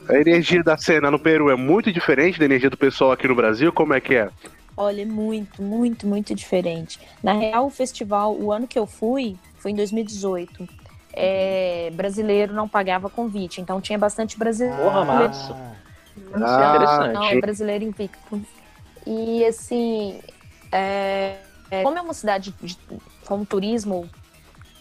A 0.09 0.15
energia 0.17 0.63
da 0.63 0.77
cena 0.77 1.11
no 1.11 1.19
Peru 1.19 1.51
é 1.51 1.57
muito 1.57 1.93
diferente 1.93 2.39
da 2.39 2.45
energia 2.45 2.69
do 2.69 2.77
pessoal 2.77 3.13
aqui 3.13 3.27
no 3.29 3.35
Brasil? 3.35 3.73
Como 3.73 3.95
é 3.95 4.01
que 4.01 4.15
é? 4.17 4.29
Olha, 4.77 5.03
é 5.03 5.05
muito, 5.05 5.63
muito, 5.63 6.07
muito 6.07 6.35
diferente. 6.35 6.99
Na 7.23 7.33
real, 7.33 7.67
o 7.67 7.71
festival, 7.71 8.35
o 8.37 8.53
ano 8.53 8.67
que 8.67 8.79
eu 8.79 8.87
fui, 8.87 9.37
foi 9.57 9.71
em 9.71 9.77
2018. 9.77 10.69
É, 11.17 11.91
brasileiro 11.95 12.53
não 12.53 12.69
pagava 12.69 13.09
convite, 13.09 13.61
então 13.61 13.81
tinha 13.81 13.97
bastante 13.97 14.37
brasileiro. 14.37 14.83
Porra, 14.83 15.05
massa. 15.05 15.57
Ah, 16.35 16.75
interessante. 16.75 17.13
Não, 17.13 17.25
é 17.25 17.41
brasileiro 17.41 17.85
invicto. 17.85 18.43
E 19.07 19.45
assim, 19.45 20.21
é, 20.73 21.37
é, 21.71 21.83
como 21.83 21.99
é 21.99 22.01
uma 22.01 22.15
cidade 22.15 22.55
de, 22.61 22.77
com 23.27 23.45
turismo, 23.45 24.11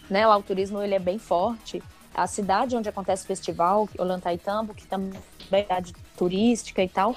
né? 0.09 0.25
Lá 0.25 0.37
o 0.37 0.43
turismo 0.43 0.81
ele 0.81 0.95
é 0.95 0.99
bem 0.99 1.19
forte. 1.19 1.83
A 2.15 2.27
cidade 2.27 2.75
onde 2.75 2.89
acontece 2.89 3.23
o 3.23 3.27
festival, 3.27 3.87
Olantaytambo, 3.97 4.73
que 4.73 4.87
também 4.87 5.19
é 5.51 5.61
cidade 5.61 5.93
turística 6.17 6.81
e 6.81 6.89
tal, 6.89 7.15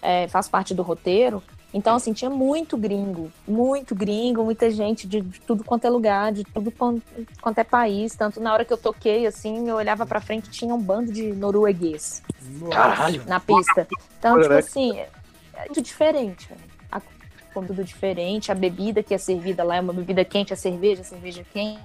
é, 0.00 0.28
faz 0.28 0.48
parte 0.48 0.74
do 0.74 0.82
roteiro. 0.82 1.42
Então, 1.74 1.96
assim, 1.96 2.12
tinha 2.12 2.30
muito 2.30 2.76
gringo, 2.76 3.30
muito 3.46 3.94
gringo, 3.94 4.44
muita 4.44 4.70
gente 4.70 5.06
de, 5.06 5.20
de 5.20 5.40
tudo 5.40 5.62
quanto 5.64 5.84
é 5.86 5.90
lugar, 5.90 6.32
de 6.32 6.42
tudo 6.44 6.70
quan- 6.70 7.00
quanto 7.40 7.58
é 7.58 7.64
país. 7.64 8.14
Tanto 8.14 8.40
na 8.40 8.52
hora 8.52 8.64
que 8.64 8.72
eu 8.72 8.78
toquei, 8.78 9.26
assim, 9.26 9.68
eu 9.68 9.76
olhava 9.76 10.06
pra 10.06 10.20
frente 10.20 10.48
tinha 10.50 10.74
um 10.74 10.80
bando 10.80 11.12
de 11.12 11.32
norueguês. 11.32 12.22
Caralho. 12.70 13.22
na 13.26 13.40
pista. 13.40 13.86
Então, 14.18 14.36
tipo 14.40 14.48
né? 14.52 14.58
assim, 14.58 14.98
é 14.98 15.08
tudo 15.66 15.82
diferente. 15.82 16.48
A 16.90 17.00
comida 17.52 17.74
tudo 17.74 17.84
diferente, 17.84 18.52
a 18.52 18.54
bebida 18.54 19.02
que 19.02 19.12
é 19.14 19.18
servida 19.18 19.64
lá 19.64 19.76
é 19.76 19.80
uma 19.80 19.92
bebida 19.92 20.24
quente, 20.24 20.52
a 20.52 20.56
cerveja, 20.56 21.02
a 21.02 21.04
cerveja 21.04 21.44
quente. 21.52 21.80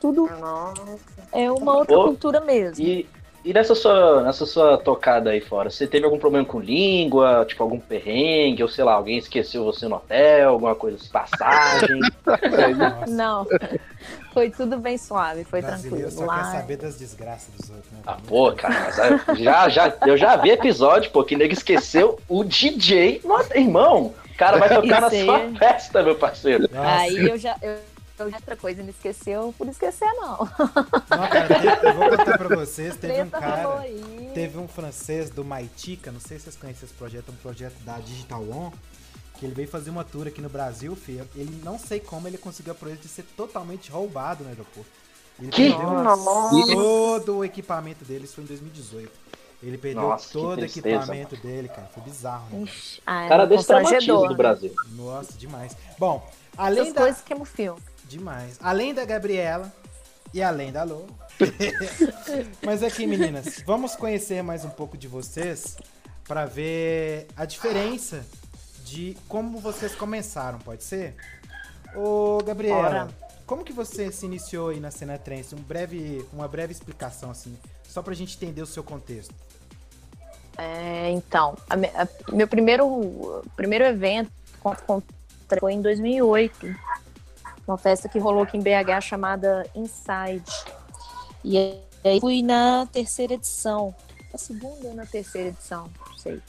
Tudo 0.00 0.28
Nossa. 0.28 0.98
é 1.32 1.50
uma 1.50 1.76
outra 1.76 1.96
Pô, 1.96 2.04
cultura 2.04 2.40
mesmo. 2.40 2.84
E, 2.84 3.08
e 3.44 3.52
nessa 3.52 3.74
sua, 3.74 4.22
nessa 4.22 4.46
sua 4.46 4.78
tocada 4.78 5.30
aí 5.30 5.40
fora, 5.40 5.68
você 5.68 5.86
teve 5.86 6.04
algum 6.04 6.18
problema 6.18 6.46
com 6.46 6.60
língua, 6.60 7.44
tipo 7.46 7.62
algum 7.62 7.78
perrengue, 7.78 8.62
ou 8.62 8.68
sei 8.68 8.84
lá, 8.84 8.92
alguém 8.92 9.18
esqueceu 9.18 9.64
você 9.64 9.88
no 9.88 9.96
hotel, 9.96 10.50
alguma 10.50 10.74
coisa, 10.74 10.98
passagem? 11.10 12.00
Nossa. 12.76 13.06
Não, 13.06 13.46
foi 14.32 14.50
tudo 14.50 14.78
bem 14.78 14.96
suave, 14.96 15.44
foi 15.44 15.60
brasileiro 15.60 16.08
tranquilo. 16.08 16.26
só 16.26 16.34
quer 16.34 16.42
Lá, 16.42 16.52
saber 16.52 16.76
das 16.76 16.98
desgraças 16.98 17.54
dos 17.54 17.70
outros, 17.70 17.92
né? 17.92 17.98
Ah, 18.06 18.16
pô, 18.26 18.52
cara, 18.52 18.90
já, 19.34 19.68
já, 19.68 19.92
eu 20.06 20.16
já 20.16 20.36
vi 20.36 20.50
episódio, 20.50 21.10
pô, 21.10 21.24
que 21.24 21.36
nego 21.36 21.52
esqueceu 21.52 22.18
o 22.28 22.44
DJ. 22.44 23.20
Nossa, 23.24 23.58
irmão, 23.58 24.14
o 24.30 24.36
cara 24.36 24.58
vai 24.58 24.68
tocar 24.74 25.00
na 25.00 25.08
Isso 25.08 25.24
sua 25.24 25.40
festa, 25.58 26.02
meu 26.02 26.14
parceiro. 26.14 26.68
Nossa. 26.72 26.88
aí 26.88 27.28
eu 27.28 27.36
já. 27.36 27.56
Eu, 27.60 27.76
eu 28.18 28.30
já 28.30 28.36
outra 28.36 28.56
coisa, 28.56 28.82
me 28.82 28.90
esqueceu 28.90 29.54
por 29.56 29.66
esquecer, 29.68 30.10
não. 30.14 30.38
Não, 30.38 31.28
cara, 31.28 31.48
teve- 31.48 31.88
eu 31.88 31.94
vou 31.94 32.08
contar 32.10 32.38
pra 32.38 32.56
vocês, 32.56 32.96
teve 32.96 33.22
um 33.22 33.30
cara, 33.30 33.84
teve 34.34 34.58
um 34.58 34.68
francês 34.68 35.30
do 35.30 35.44
Maitica, 35.44 36.12
não 36.12 36.20
sei 36.20 36.38
se 36.38 36.44
vocês 36.44 36.56
conhecem 36.56 36.84
esse 36.84 36.94
projeto, 36.94 37.28
é 37.28 37.32
um 37.32 37.36
projeto 37.36 37.78
da 37.84 37.98
Digital 37.98 38.42
One, 38.42 38.72
que 39.38 39.46
ele 39.46 39.54
veio 39.54 39.68
fazer 39.68 39.90
uma 39.90 40.04
tour 40.04 40.26
aqui 40.26 40.40
no 40.40 40.48
Brasil, 40.48 40.94
filho. 40.94 41.28
Ele 41.34 41.60
não 41.64 41.78
sei 41.78 41.98
como 42.00 42.28
ele 42.28 42.38
conseguiu 42.38 42.72
a 42.72 42.76
proeza 42.76 43.00
de 43.00 43.08
ser 43.08 43.24
totalmente 43.36 43.90
roubado 43.90 44.44
no 44.44 44.50
aeroporto. 44.50 44.90
Ele 45.40 45.50
Que? 45.50 45.70
perdeu 45.70 45.90
Nossa. 45.90 46.72
todo 46.74 47.38
o 47.38 47.44
equipamento 47.44 48.04
dele, 48.04 48.24
isso 48.24 48.34
foi 48.34 48.44
em 48.44 48.46
2018. 48.46 49.10
Ele 49.62 49.78
perdeu 49.78 50.02
Nossa, 50.02 50.26
que 50.26 50.32
todo 50.32 50.60
o 50.60 50.64
equipamento 50.64 51.36
dele, 51.36 51.68
cara. 51.68 51.88
Foi 51.94 52.02
bizarro, 52.02 52.46
né? 52.50 52.62
Ixi, 52.64 53.00
ah, 53.06 53.24
é 53.24 53.28
Cara 53.28 53.46
desse 53.46 53.66
traumatismo 53.66 54.18
do 54.22 54.28
né? 54.30 54.34
Brasil. 54.34 54.74
Nossa, 54.96 55.32
demais. 55.38 55.76
Bom, 55.98 56.28
além 56.56 56.82
Essas 56.82 56.94
da, 56.94 57.00
coisas 57.02 57.22
queimam 57.22 57.42
o 57.44 57.46
filme. 57.46 57.80
Demais. 58.16 58.58
Além 58.60 58.92
da 58.92 59.06
Gabriela 59.06 59.72
e 60.34 60.42
além 60.42 60.70
da 60.70 60.82
Lô. 60.84 61.06
Mas 62.62 62.82
aqui, 62.82 63.06
meninas, 63.06 63.62
vamos 63.64 63.96
conhecer 63.96 64.42
mais 64.42 64.66
um 64.66 64.68
pouco 64.68 64.98
de 64.98 65.08
vocês 65.08 65.78
para 66.28 66.44
ver 66.44 67.26
a 67.34 67.46
diferença 67.46 68.22
de 68.84 69.16
como 69.28 69.58
vocês 69.58 69.94
começaram, 69.94 70.58
pode 70.58 70.84
ser? 70.84 71.14
Ô, 71.96 72.36
Gabriela, 72.44 72.82
Bora. 72.82 73.08
como 73.46 73.64
que 73.64 73.72
você 73.72 74.12
se 74.12 74.26
iniciou 74.26 74.68
aí 74.68 74.78
na 74.78 74.90
cena 74.90 75.16
trance? 75.16 75.54
Um 75.54 75.62
breve, 75.62 76.22
uma 76.34 76.46
breve 76.46 76.70
explicação, 76.72 77.30
assim, 77.30 77.56
só 77.88 78.02
pra 78.02 78.12
gente 78.12 78.36
entender 78.36 78.60
o 78.60 78.66
seu 78.66 78.84
contexto. 78.84 79.34
É, 80.58 81.10
então, 81.12 81.56
a 81.70 81.74
a- 82.02 82.08
meu 82.30 82.46
primeiro, 82.46 83.42
primeiro 83.56 83.86
evento 83.86 84.30
com- 84.60 84.76
com- 84.76 85.02
foi 85.58 85.72
em 85.72 85.80
2008. 85.80 86.91
Uma 87.66 87.78
festa 87.78 88.08
que 88.08 88.18
rolou 88.18 88.42
aqui 88.42 88.56
em 88.56 88.62
BH 88.62 89.00
chamada 89.02 89.66
Inside. 89.74 90.44
E 91.44 91.78
aí 92.04 92.20
fui 92.20 92.42
na 92.42 92.86
terceira 92.86 93.34
edição. 93.34 93.94
Na 94.32 94.38
segunda 94.38 94.88
ou 94.88 94.94
na 94.94 95.06
terceira 95.06 95.48
edição, 95.48 95.90
não 96.08 96.16
sei. 96.16 96.40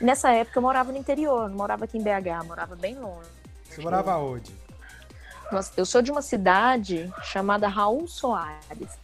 Nessa 0.00 0.30
época 0.32 0.58
eu 0.58 0.62
morava 0.62 0.92
no 0.92 0.98
interior, 0.98 1.48
não 1.48 1.56
morava 1.56 1.84
aqui 1.84 1.98
em 1.98 2.02
BH, 2.02 2.46
morava 2.46 2.74
bem 2.74 2.98
longe. 2.98 3.28
Você 3.64 3.80
morava 3.80 4.16
onde? 4.16 4.54
Eu 5.76 5.86
sou 5.86 6.02
de 6.02 6.10
uma 6.10 6.22
cidade 6.22 7.12
chamada 7.22 7.68
Raul 7.68 8.08
Soares, 8.08 8.98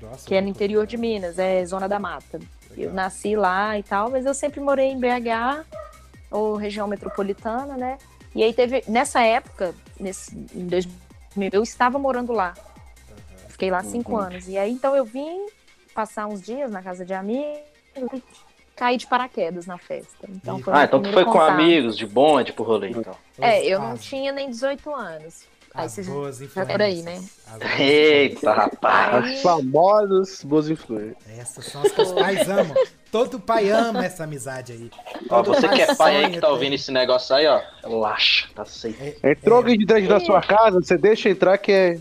Nossa, 0.00 0.26
que 0.26 0.34
é 0.34 0.40
no 0.40 0.48
interior 0.48 0.86
de 0.86 0.96
Minas, 0.96 1.38
é 1.38 1.64
Zona 1.64 1.88
da 1.88 1.98
Mata. 1.98 2.38
Eu 2.76 2.92
nasci 2.92 3.34
lá 3.34 3.78
e 3.78 3.82
tal, 3.82 4.10
mas 4.10 4.26
eu 4.26 4.34
sempre 4.34 4.60
morei 4.60 4.90
em 4.90 5.00
BH, 5.00 5.64
ou 6.30 6.56
região 6.56 6.86
metropolitana, 6.86 7.76
né? 7.76 7.98
E 8.34 8.42
aí 8.42 8.52
teve, 8.52 8.82
nessa 8.88 9.20
época, 9.22 9.74
nesse, 10.00 10.34
em 10.54 10.66
2000, 10.66 11.50
eu 11.52 11.62
estava 11.62 11.98
morando 11.98 12.32
lá. 12.32 12.54
Fiquei 13.48 13.70
lá 13.70 13.82
cinco 13.82 14.12
Uhum. 14.12 14.18
anos. 14.18 14.48
E 14.48 14.56
aí, 14.56 14.72
então, 14.72 14.96
eu 14.96 15.04
vim 15.04 15.46
passar 15.94 16.26
uns 16.26 16.40
dias 16.40 16.70
na 16.70 16.82
casa 16.82 17.04
de 17.04 17.12
amigos 17.12 17.60
e 17.96 18.22
caí 18.74 18.96
de 18.96 19.06
paraquedas 19.06 19.66
na 19.66 19.76
festa. 19.76 20.26
Então, 20.28 20.58
foi 20.60 20.72
Ah, 20.72 20.84
então 20.84 21.02
tu 21.02 21.12
foi 21.12 21.24
com 21.24 21.32
contato. 21.32 21.50
amigos, 21.50 21.96
de 21.96 22.06
bonde, 22.06 22.52
pro 22.52 22.64
rolê, 22.64 22.90
então. 22.90 23.14
É, 23.40 23.64
eu 23.66 23.78
não 23.78 23.92
As- 23.92 24.02
tinha 24.02 24.32
nem 24.32 24.48
18 24.48 24.92
anos. 24.94 25.44
Aí 25.74 25.86
as 25.86 25.98
boas 26.06 26.38
já 26.38 26.62
era 26.68 26.84
aí, 26.84 27.02
né? 27.02 27.16
influências. 27.16 27.72
As 27.72 27.80
Eita, 27.80 28.52
rapaz. 28.52 29.24
As 29.24 29.42
famosas 29.42 30.44
boas 30.44 30.68
influências. 30.68 31.38
Essas 31.38 31.64
são 31.66 31.82
as 31.82 31.92
que 31.92 32.02
os 32.02 32.12
pais 32.12 32.48
amam. 32.48 32.74
Todo 33.10 33.40
pai 33.40 33.70
ama 33.70 34.04
essa 34.04 34.24
amizade 34.24 34.72
aí. 34.72 34.90
Ó, 35.28 35.42
você 35.42 35.68
que 35.68 35.82
é 35.82 35.94
pai 35.94 36.24
aí 36.24 36.32
que 36.32 36.40
tá 36.40 36.48
ouvindo 36.48 36.74
esse 36.74 36.90
negócio 36.90 37.34
aí, 37.34 37.46
ó, 37.46 37.60
relaxa, 37.82 38.48
tá 38.54 38.64
safe. 38.64 39.16
Entrou 39.22 39.58
alguém 39.58 39.78
de 39.78 39.84
dentro 39.84 40.08
da 40.08 40.20
sua 40.20 40.40
casa, 40.40 40.80
você 40.80 40.96
deixa 40.96 41.28
entrar 41.28 41.58
que 41.58 41.72
é. 41.72 41.98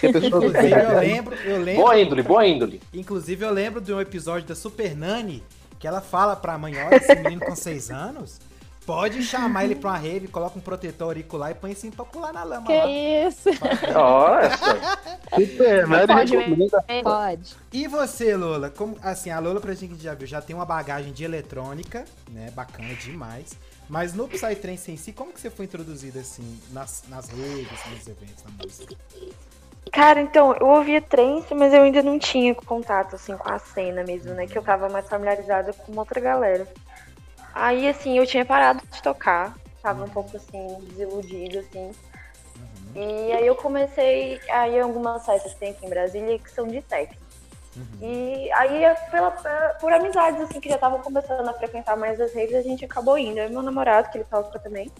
Que 0.00 0.12
pessoa 0.12 0.44
Inclusive, 0.46 0.72
eu 0.72 0.98
lembro, 0.98 1.34
eu 1.44 1.60
lembro. 1.60 1.82
Boa 1.82 2.00
índole, 2.00 2.22
boa 2.22 2.46
índole. 2.46 2.80
Inclusive, 2.92 3.44
eu 3.44 3.52
lembro 3.52 3.80
de 3.80 3.92
um 3.92 4.00
episódio 4.00 4.48
da 4.48 4.54
Super 4.54 4.96
Nani 4.96 5.44
que 5.78 5.86
ela 5.86 6.00
fala 6.00 6.34
pra 6.34 6.58
mãe: 6.58 6.74
olha, 6.76 6.96
esse 6.96 7.14
menino 7.14 7.40
com 7.44 7.54
6 7.54 7.90
anos, 7.90 8.40
pode 8.86 9.22
chamar 9.24 9.64
ele 9.64 9.74
pra 9.74 9.90
uma 9.90 9.98
rave, 9.98 10.28
coloca 10.28 10.56
um 10.58 10.62
protetor 10.62 11.08
auricular 11.08 11.50
e 11.50 11.54
põe 11.54 11.72
assim 11.72 11.90
pra 11.90 12.04
pular 12.04 12.32
na 12.32 12.44
lama 12.44 12.72
lá. 12.72 12.82
Que 12.82 13.26
isso? 13.26 13.50
Nossa. 13.92 15.08
Super, 15.34 15.86
né? 15.88 16.06
Pode 16.06 16.36
recomenda- 16.36 16.84
Pode. 17.02 17.56
E 17.72 17.88
você, 17.88 18.36
Lola? 18.36 18.70
Como, 18.70 18.96
assim, 19.02 19.30
a 19.30 19.38
Lola, 19.38 19.60
pra 19.60 19.74
gente 19.74 19.94
que 19.96 20.02
já 20.02 20.14
viu, 20.14 20.26
já 20.26 20.40
tem 20.40 20.54
uma 20.54 20.64
bagagem 20.64 21.12
de 21.12 21.24
eletrônica, 21.24 22.04
né? 22.30 22.50
Bacana 22.54 22.94
demais. 22.94 23.54
Mas 23.88 24.14
no 24.14 24.26
Psytrance 24.26 24.90
em 24.90 24.96
si, 24.96 25.12
como 25.12 25.32
que 25.32 25.40
você 25.40 25.50
foi 25.50 25.64
introduzida, 25.64 26.20
assim, 26.20 26.58
nas, 26.72 27.04
nas 27.08 27.28
redes, 27.28 27.68
nos 27.90 28.06
eventos, 28.06 28.44
na 28.44 28.64
música? 28.64 28.94
Cara, 29.92 30.20
então, 30.20 30.54
eu 30.60 30.66
ouvia 30.66 31.00
trance, 31.00 31.54
mas 31.54 31.72
eu 31.72 31.82
ainda 31.82 32.02
não 32.02 32.18
tinha 32.18 32.52
contato, 32.54 33.14
assim, 33.14 33.36
com 33.36 33.48
a 33.48 33.58
cena 33.60 34.02
mesmo, 34.02 34.34
né? 34.34 34.46
Que 34.46 34.58
eu 34.58 34.62
tava 34.62 34.88
mais 34.88 35.08
familiarizada 35.08 35.72
com 35.72 35.96
outra 35.96 36.20
galera. 36.20 36.66
Aí, 37.58 37.88
assim, 37.88 38.18
eu 38.18 38.26
tinha 38.26 38.44
parado 38.44 38.82
de 38.92 39.02
tocar, 39.02 39.56
tava 39.82 40.04
um 40.04 40.08
pouco, 40.10 40.36
assim, 40.36 40.76
desiludida, 40.90 41.60
assim. 41.60 41.90
E 42.94 43.32
aí 43.32 43.46
eu 43.46 43.54
comecei 43.54 44.38
a 44.50 44.68
ir 44.68 44.80
algumas 44.80 45.24
festas 45.24 45.54
que 45.54 45.60
tem 45.60 45.70
aqui 45.70 45.86
em 45.86 45.88
Brasília 45.88 46.38
que 46.38 46.50
são 46.50 46.66
de 46.68 46.82
techno. 46.82 47.16
E 48.02 48.52
aí, 48.52 48.82
pela, 49.10 49.30
por 49.80 49.90
amizades, 49.90 50.42
assim, 50.42 50.60
que 50.60 50.68
já 50.68 50.74
estavam 50.74 50.98
começando 51.00 51.48
a 51.48 51.54
frequentar 51.54 51.96
mais 51.96 52.20
as 52.20 52.34
raves, 52.34 52.54
a 52.56 52.62
gente 52.62 52.84
acabou 52.84 53.16
indo. 53.16 53.38
Eu 53.38 53.48
e 53.48 53.50
meu 53.50 53.62
namorado, 53.62 54.10
que 54.10 54.18
ele 54.18 54.26
toca 54.30 54.58
também. 54.58 54.90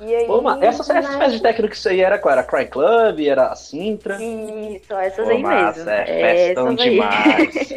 E 0.00 0.14
aí, 0.14 0.26
Pô, 0.26 0.40
mas 0.40 0.62
essas 0.62 0.88
né, 0.88 0.98
essas 0.98 1.14
festas 1.14 1.32
de 1.34 1.42
técnico 1.42 1.72
que 1.72 1.76
isso 1.76 1.88
aí 1.90 2.00
era 2.00 2.18
qual? 2.18 2.32
Era 2.32 2.42
Cry 2.42 2.66
Club, 2.66 3.20
era 3.20 3.48
a 3.48 3.56
Sintra? 3.56 4.16
Isso, 4.22 4.94
essas 4.94 5.26
Pô, 5.26 5.30
aí 5.30 5.42
massa, 5.42 5.84
mesmo. 5.84 5.90
é 5.90 6.46
festão 6.46 6.74
demais. 6.74 7.68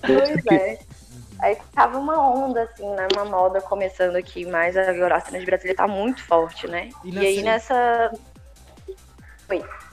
Pois 0.00 0.46
é. 0.46 0.78
Aí 1.42 1.56
tava 1.74 1.98
uma 1.98 2.18
onda, 2.18 2.62
assim, 2.62 2.88
né? 2.94 3.08
Uma 3.14 3.24
moda 3.24 3.60
começando 3.60 4.14
aqui, 4.16 4.46
mas 4.46 4.76
a 4.76 4.84
cena 5.20 5.38
de 5.40 5.44
Brasília 5.44 5.74
tá 5.74 5.88
muito 5.88 6.22
forte, 6.24 6.66
né? 6.68 6.88
E 7.04 7.10
E, 7.12 7.18
aí 7.18 7.36
cena- 7.36 7.50
nessa. 7.52 8.12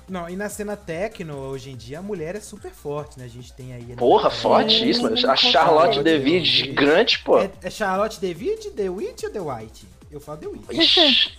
Não, 0.08 0.28
e 0.30 0.36
na 0.36 0.48
cena 0.50 0.76
techno, 0.78 1.36
hoje 1.38 1.70
em 1.72 1.76
dia, 1.76 2.00
a 2.00 2.02
mulher 2.02 2.36
é 2.36 2.40
super 2.40 2.72
forte, 2.72 3.20
né? 3.20 3.26
A 3.26 3.28
gente 3.28 3.52
tem 3.54 3.74
aí... 3.74 3.96
Porra, 3.96 4.28
é, 4.28 4.32
fortíssima. 4.32 5.10
A 5.10 5.36
Charlotte 5.36 5.96
certeza. 5.96 6.18
DeVille 6.18 6.46
gigante, 6.46 7.20
pô. 7.24 7.40
É, 7.40 7.50
é 7.64 7.70
Charlotte 7.70 8.20
DeVille, 8.20 8.72
The 8.72 8.90
Witch 8.90 9.24
ou 9.26 9.30
The 9.30 9.40
White? 9.42 9.88
Eu 10.10 10.20
falo 10.20 10.38
The 10.40 10.48
Witch. 10.48 10.72
Ixi, 10.72 11.38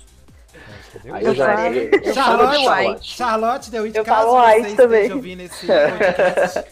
é 1.04 1.10
aí 1.12 1.24
eu 1.24 1.34
já. 1.34 1.56
falo- 1.56 1.74
Eu, 1.74 2.14
falo 2.14 2.14
Charlotte, 2.14 2.58
de 2.58 2.64
Charlotte. 2.64 3.16
Charlotte 3.16 3.70
The 3.70 3.80
Witch, 3.80 3.94
Eu 3.96 4.04
caso 4.04 4.30
falo 4.30 4.40
você 4.52 4.60
White 4.62 4.76
também. 4.76 5.12
ouvindo 5.12 5.40
esse 5.42 5.66
podcast, 5.66 6.64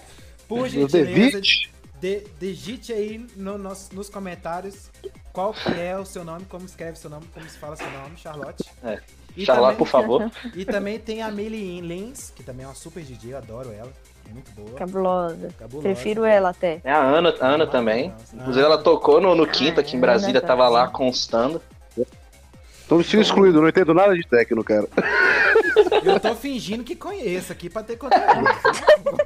por 0.47 0.69
gentileza? 0.71 1.41
De- 2.01 2.25
digite 2.39 2.93
aí 2.93 3.27
no, 3.37 3.57
nos, 3.59 3.91
nos 3.91 4.09
comentários 4.09 4.91
qual 5.33 5.53
que 5.53 5.73
é 5.81 5.97
o 5.97 6.05
seu 6.05 6.25
nome, 6.25 6.45
como 6.47 6.65
escreve 6.67 6.99
seu 6.99 7.09
nome, 7.11 7.27
como 7.33 7.49
se 7.49 7.59
fala 7.59 7.77
seu 7.77 7.91
nome, 7.91 8.17
Charlotte. 8.17 8.65
É. 8.83 8.99
E 9.37 9.45
Charlotte, 9.45 9.73
também, 9.73 9.79
por 9.79 9.87
favor. 9.87 10.31
E 10.55 10.65
também 10.65 10.99
tem 10.99 11.23
a 11.23 11.31
Millie 11.31 11.81
Lins, 11.81 12.31
que 12.35 12.43
também 12.43 12.65
é 12.65 12.69
uma 12.69 12.75
super 12.75 13.03
DJ, 13.05 13.35
eu 13.35 13.39
adoro 13.39 13.71
ela. 13.73 13.93
é 14.29 14.33
muito 14.33 14.51
boa. 14.53 14.71
Cabulosa. 14.77 15.49
Cabulosa. 15.59 15.89
Prefiro 15.89 16.25
ela 16.25 16.51
até. 16.51 16.81
É 16.83 16.91
a 16.91 17.01
Ana, 17.03 17.33
a 17.41 17.47
Ana 17.47 17.67
também. 17.67 18.13
Inclusive, 18.35 18.65
ela 18.65 18.79
tocou 18.79 19.21
no, 19.21 19.35
no 19.37 19.47
quinto 19.47 19.79
aqui 19.79 19.97
em 19.97 20.01
Brasília, 20.01 20.41
tava 20.41 20.69
lá 20.69 20.89
constando. 20.89 21.63
Tô 22.89 22.97
me 22.97 23.05
sentindo 23.05 23.23
excluído, 23.23 23.61
não 23.61 23.69
entendo 23.69 23.93
nada 23.93 24.15
de 24.15 24.27
técnico, 24.27 24.65
cara. 24.65 24.89
Eu 26.03 26.19
tô 26.19 26.35
fingindo 26.35 26.83
que 26.85 26.97
conheço 26.97 27.53
aqui 27.53 27.69
pra 27.69 27.83
ter 27.83 27.97
conteúdo. 27.97 28.25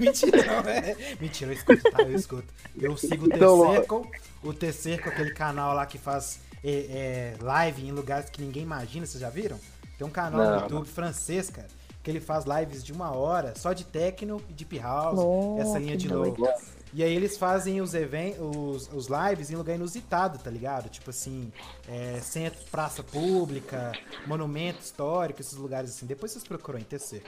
Mentira, 0.00 0.44
não, 0.44 0.70
é. 0.70 0.96
Mentira, 1.20 1.50
eu 1.50 1.54
escuto, 1.54 1.90
tá? 1.90 2.02
Eu 2.02 2.14
escuto. 2.14 2.48
Eu 2.80 2.96
sigo 2.96 3.26
o 3.26 3.34
Então, 3.34 3.66
T-Circle, 3.68 4.02
o 4.42 4.52
T-Circle, 4.52 5.12
aquele 5.12 5.30
canal 5.32 5.74
lá 5.74 5.86
que 5.86 5.98
faz 5.98 6.40
é, 6.64 6.70
é, 6.70 7.34
live 7.42 7.86
em 7.86 7.92
lugares 7.92 8.30
que 8.30 8.40
ninguém 8.40 8.62
imagina, 8.62 9.06
vocês 9.06 9.20
já 9.20 9.30
viram? 9.30 9.58
Tem 9.98 10.06
um 10.06 10.10
canal 10.10 10.40
Não, 10.40 10.54
no 10.56 10.60
YouTube 10.62 10.88
francês, 10.88 11.50
cara, 11.50 11.68
que 12.02 12.10
ele 12.10 12.20
faz 12.20 12.44
lives 12.44 12.82
de 12.82 12.92
uma 12.92 13.12
hora, 13.12 13.54
só 13.56 13.72
de 13.72 13.84
techno 13.84 14.42
e 14.48 14.52
deep 14.52 14.78
house, 14.78 15.16
Nossa, 15.16 15.62
essa 15.62 15.78
linha 15.78 15.96
de 15.96 16.08
doido. 16.08 16.44
E 16.94 17.02
aí 17.02 17.14
eles 17.14 17.38
fazem 17.38 17.80
os 17.80 17.94
eventos, 17.94 18.38
os, 18.40 18.92
os 18.92 19.08
lives 19.08 19.50
em 19.50 19.56
lugar 19.56 19.76
inusitado, 19.76 20.38
tá 20.38 20.50
ligado? 20.50 20.90
Tipo 20.90 21.08
assim, 21.08 21.50
é, 21.88 22.20
centro, 22.20 22.60
praça 22.70 23.02
pública, 23.02 23.92
monumento 24.26 24.80
histórico, 24.80 25.40
esses 25.40 25.56
lugares 25.56 25.90
assim. 25.90 26.04
Depois 26.04 26.32
vocês 26.32 26.44
procuram 26.44 26.78
em 26.78 26.84
TC. 26.84 27.22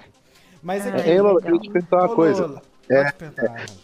Mas 0.63 0.87
aqui. 0.87 1.09
Ei, 1.09 1.21
Lola, 1.21 1.41
deixa 1.41 1.57
eu 1.57 1.61
te 1.61 1.71
perguntar 1.71 1.97
uma 1.97 2.13
Ô, 2.13 2.15
coisa. 2.15 2.47
Lola, 2.47 2.63
pode 2.87 3.15
perguntar, 3.15 3.51
Raja. 3.51 3.75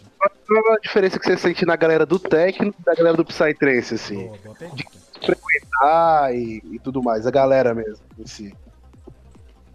Qual 0.47 0.73
a 0.73 0.79
diferença 0.79 1.17
que 1.17 1.25
você 1.25 1.37
sente 1.37 1.65
na 1.65 1.75
galera 1.75 2.05
do 2.05 2.19
técnico 2.19 2.75
e 2.79 2.83
da 2.83 2.93
galera 2.93 3.17
do 3.17 3.25
Psytrance, 3.25 3.95
assim? 3.95 4.27
Boa, 4.27 4.37
boa 4.43 4.55
pergunta. 4.55 4.83
Ah, 5.81 6.29
e, 6.31 6.61
e 6.71 6.79
tudo 6.79 7.01
mais, 7.01 7.25
a 7.25 7.31
galera 7.31 7.73
mesmo, 7.73 8.05
em 8.19 8.27
si. 8.27 8.53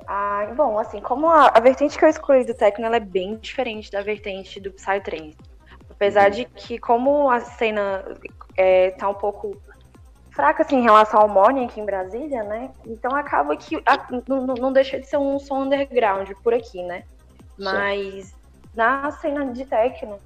Ah, 0.06 0.52
bom, 0.56 0.78
assim, 0.78 1.00
como 1.00 1.28
a, 1.28 1.48
a 1.48 1.60
vertente 1.60 1.98
que 1.98 2.04
eu 2.04 2.08
escolhi 2.08 2.44
do 2.44 2.54
techno, 2.54 2.84
ela 2.84 2.96
é 2.96 3.00
bem 3.00 3.36
diferente 3.36 3.90
da 3.90 4.02
vertente 4.02 4.60
do 4.60 4.70
Psytrance. 4.70 5.36
Apesar 5.97 6.29
de 6.31 6.45
que, 6.45 6.79
como 6.79 7.31
a 7.31 7.41
cena 7.41 8.05
é, 8.57 8.91
tá 8.93 9.09
um 9.09 9.15
pouco 9.15 9.57
fraca, 10.31 10.62
assim, 10.62 10.76
em 10.76 10.83
relação 10.83 11.21
ao 11.21 11.29
morning 11.29 11.65
aqui 11.65 11.81
em 11.81 11.87
Brasília, 11.87 12.43
né? 12.43 12.71
Então 12.87 13.15
acaba 13.17 13.57
que 13.57 13.76
a- 13.87 14.07
não, 14.29 14.73
deixa 14.73 15.00
de 15.00 15.07
ser 15.07 15.17
um 15.17 15.38
som 15.38 15.62
underground 15.62 16.31
por 16.45 16.53
aqui, 16.53 16.83
né? 16.83 17.05
Mas 17.59 18.35
na 18.75 19.11
cena 19.12 19.47
de 19.47 19.65
techno, 19.65 20.19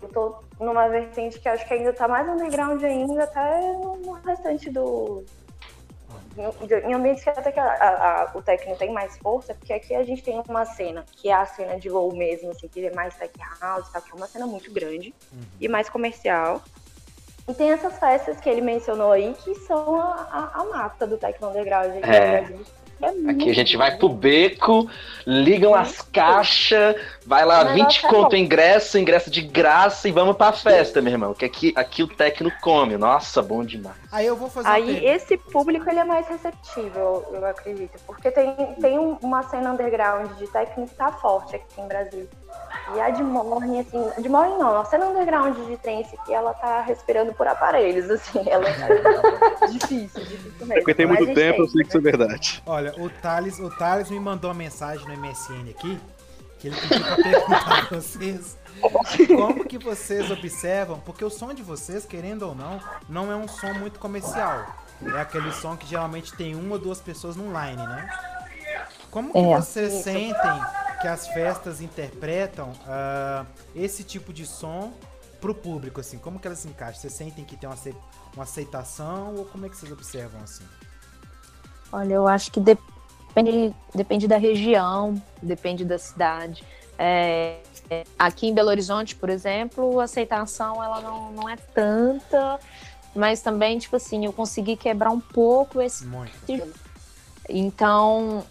eu 0.00 0.08
tô 0.08 0.36
numa 0.60 0.88
vertente 0.88 1.40
que 1.40 1.48
acho 1.48 1.66
que 1.66 1.74
ainda 1.74 1.92
tá 1.92 2.06
mais 2.06 2.28
underground 2.28 2.80
ainda, 2.84 3.24
até 3.24 3.60
no 4.04 4.12
restante 4.24 4.70
do, 4.70 5.24
em- 6.36 6.90
em 6.90 6.94
ambientes 6.94 7.22
que 7.22 7.30
até 7.30 7.52
que 7.52 7.60
a- 7.60 7.64
a- 7.64 8.22
a- 8.22 8.32
o 8.34 8.42
techno 8.42 8.76
tem 8.76 8.92
mais 8.92 9.16
força, 9.18 9.54
porque 9.54 9.72
aqui 9.72 9.94
a 9.94 10.02
gente 10.04 10.22
tem 10.22 10.42
uma 10.48 10.64
cena, 10.64 11.04
que 11.16 11.28
é 11.28 11.32
a 11.34 11.46
cena 11.46 11.78
de 11.78 11.88
low 11.90 12.14
mesmo, 12.14 12.50
assim, 12.50 12.68
que 12.68 12.86
é 12.86 12.92
mais 12.92 13.14
tech 13.16 13.32
house, 13.60 13.88
tá? 13.90 14.00
que 14.00 14.10
é 14.10 14.14
uma 14.14 14.26
cena 14.26 14.46
muito 14.46 14.72
grande 14.72 15.14
e 15.60 15.68
mais 15.68 15.88
comercial. 15.88 16.62
E 17.46 17.52
tem 17.52 17.70
essas 17.72 17.98
festas 17.98 18.40
que 18.40 18.48
ele 18.48 18.62
mencionou 18.62 19.12
aí, 19.12 19.34
que 19.34 19.54
são 19.54 20.00
a, 20.00 20.50
a, 20.54 20.60
a 20.60 20.64
mata 20.64 21.06
do 21.06 21.18
techno 21.18 21.50
underground 21.50 21.94
É. 22.02 22.40
Brasil. 23.00 23.28
É 23.28 23.32
Aqui 23.32 23.50
a 23.50 23.54
gente 23.54 23.76
vai 23.76 23.96
pro 23.96 24.08
beco, 24.08 24.88
ligam 25.26 25.74
as 25.74 26.00
caixas, 26.02 26.96
vai 27.26 27.44
lá, 27.44 27.60
O 27.62 27.64
negócio 27.64 27.84
20 27.86 28.04
é 28.06 28.08
conto 28.08 28.30
bom. 28.30 28.36
ingresso, 28.36 28.98
ingresso 28.98 29.30
de 29.30 29.40
graça 29.42 30.08
e 30.08 30.12
vamos 30.12 30.36
pra 30.36 30.52
festa, 30.52 31.00
meu 31.00 31.12
irmão. 31.12 31.34
Que 31.34 31.44
aqui, 31.44 31.72
aqui 31.76 32.02
o 32.02 32.08
Tecno 32.08 32.52
come. 32.62 32.96
Nossa, 32.96 33.42
bom 33.42 33.64
demais. 33.64 33.96
Aí 34.12 34.26
eu 34.26 34.36
vou 34.36 34.48
fazer 34.48 34.68
Aí 34.68 35.04
esse 35.06 35.36
público 35.36 35.88
ele 35.90 35.98
é 36.00 36.04
mais 36.04 36.26
receptível, 36.28 37.24
eu 37.32 37.44
acredito, 37.46 37.98
porque 38.06 38.30
tem, 38.30 38.54
tem 38.80 38.98
um- 38.98 39.18
uma 39.22 39.42
cena 39.44 39.72
underground 39.72 40.30
de 40.38 40.46
techno 40.46 40.86
que 40.86 40.94
tá 40.94 41.10
forte 41.12 41.56
aqui 41.56 41.80
em 41.80 41.86
Brasília. 41.88 42.28
E 42.94 43.00
a 43.00 43.08
de 43.10 43.22
morning, 43.22 43.80
assim, 43.80 44.10
a 44.16 44.20
de 44.20 44.28
morning 44.28 44.58
não, 44.58 44.78
a 44.78 44.84
cena 44.84 45.06
underground 45.06 45.56
de 45.56 45.76
trance 45.78 46.16
que 46.26 46.34
ela 46.34 46.52
tá 46.52 46.82
respirando 46.82 47.32
por 47.32 47.46
aparelhos, 47.46 48.10
assim, 48.10 48.42
ela 48.48 48.68
é 48.68 49.66
difícil, 49.68 50.20
difícil 50.22 50.52
mesmo. 50.66 50.74
Porque 50.74 50.94
tem 50.94 51.06
Mas 51.06 51.18
muito 51.18 51.34
tempo, 51.34 51.62
eu 51.62 51.64
tem, 51.64 51.72
sei 51.72 51.82
que 51.82 51.88
isso 51.88 51.98
é 51.98 52.00
verdade. 52.00 52.62
Olha, 52.66 52.94
o 53.00 53.08
Thales, 53.08 53.58
o 53.58 53.70
Thales 53.70 54.10
me 54.10 54.20
mandou 54.20 54.50
uma 54.50 54.56
mensagem 54.56 55.06
no 55.08 55.16
MSN 55.16 55.70
aqui, 55.70 55.98
que 56.58 56.68
ele 56.68 56.76
pediu 56.76 57.04
pra 57.04 57.16
perguntar 57.16 57.88
pra 57.88 58.00
vocês 58.00 58.58
como 59.28 59.64
que 59.64 59.78
vocês 59.78 60.30
observam, 60.30 61.00
porque 61.00 61.24
o 61.24 61.30
som 61.30 61.54
de 61.54 61.62
vocês, 61.62 62.04
querendo 62.04 62.42
ou 62.42 62.54
não, 62.54 62.80
não 63.08 63.32
é 63.32 63.36
um 63.36 63.48
som 63.48 63.72
muito 63.72 63.98
comercial. 63.98 64.66
É 65.14 65.20
aquele 65.20 65.50
som 65.52 65.74
que 65.76 65.86
geralmente 65.86 66.34
tem 66.36 66.54
uma 66.54 66.74
ou 66.74 66.78
duas 66.78 67.00
pessoas 67.00 67.34
num 67.34 67.46
line, 67.46 67.82
né? 67.86 68.08
Como 69.10 69.32
que 69.32 69.38
É. 69.38 69.56
vocês 69.56 69.92
Isso. 69.92 70.02
sentem 70.04 70.60
que 71.04 71.08
as 71.08 71.28
festas 71.28 71.82
interpretam 71.82 72.72
ah, 72.86 73.44
esse 73.76 74.02
tipo 74.02 74.32
de 74.32 74.46
som 74.46 74.94
pro 75.38 75.54
público, 75.54 76.00
assim? 76.00 76.16
Como 76.16 76.40
que 76.40 76.46
elas 76.46 76.60
se 76.60 76.68
encaixam? 76.68 76.98
Vocês 76.98 77.12
sentem 77.12 77.44
que 77.44 77.58
tem 77.58 77.68
uma, 77.68 77.74
acei- 77.74 77.94
uma 78.34 78.44
aceitação 78.44 79.34
ou 79.36 79.44
como 79.44 79.66
é 79.66 79.68
que 79.68 79.76
vocês 79.76 79.92
observam, 79.92 80.40
assim? 80.42 80.64
Olha, 81.92 82.14
eu 82.14 82.26
acho 82.26 82.50
que 82.50 82.58
depende, 82.58 83.74
depende 83.94 84.26
da 84.26 84.38
região, 84.38 85.22
depende 85.42 85.84
da 85.84 85.98
cidade. 85.98 86.64
É, 86.98 87.58
é, 87.90 88.04
aqui 88.18 88.46
em 88.46 88.54
Belo 88.54 88.70
Horizonte, 88.70 89.14
por 89.14 89.28
exemplo, 89.28 90.00
a 90.00 90.04
aceitação 90.04 90.82
ela 90.82 91.02
não, 91.02 91.32
não 91.32 91.46
é 91.46 91.56
tanta, 91.56 92.58
mas 93.14 93.42
também, 93.42 93.78
tipo 93.78 93.96
assim, 93.96 94.24
eu 94.24 94.32
consegui 94.32 94.74
quebrar 94.74 95.10
um 95.10 95.20
pouco 95.20 95.82
esse 95.82 96.06
Muito. 96.06 96.32
Então, 97.46 98.42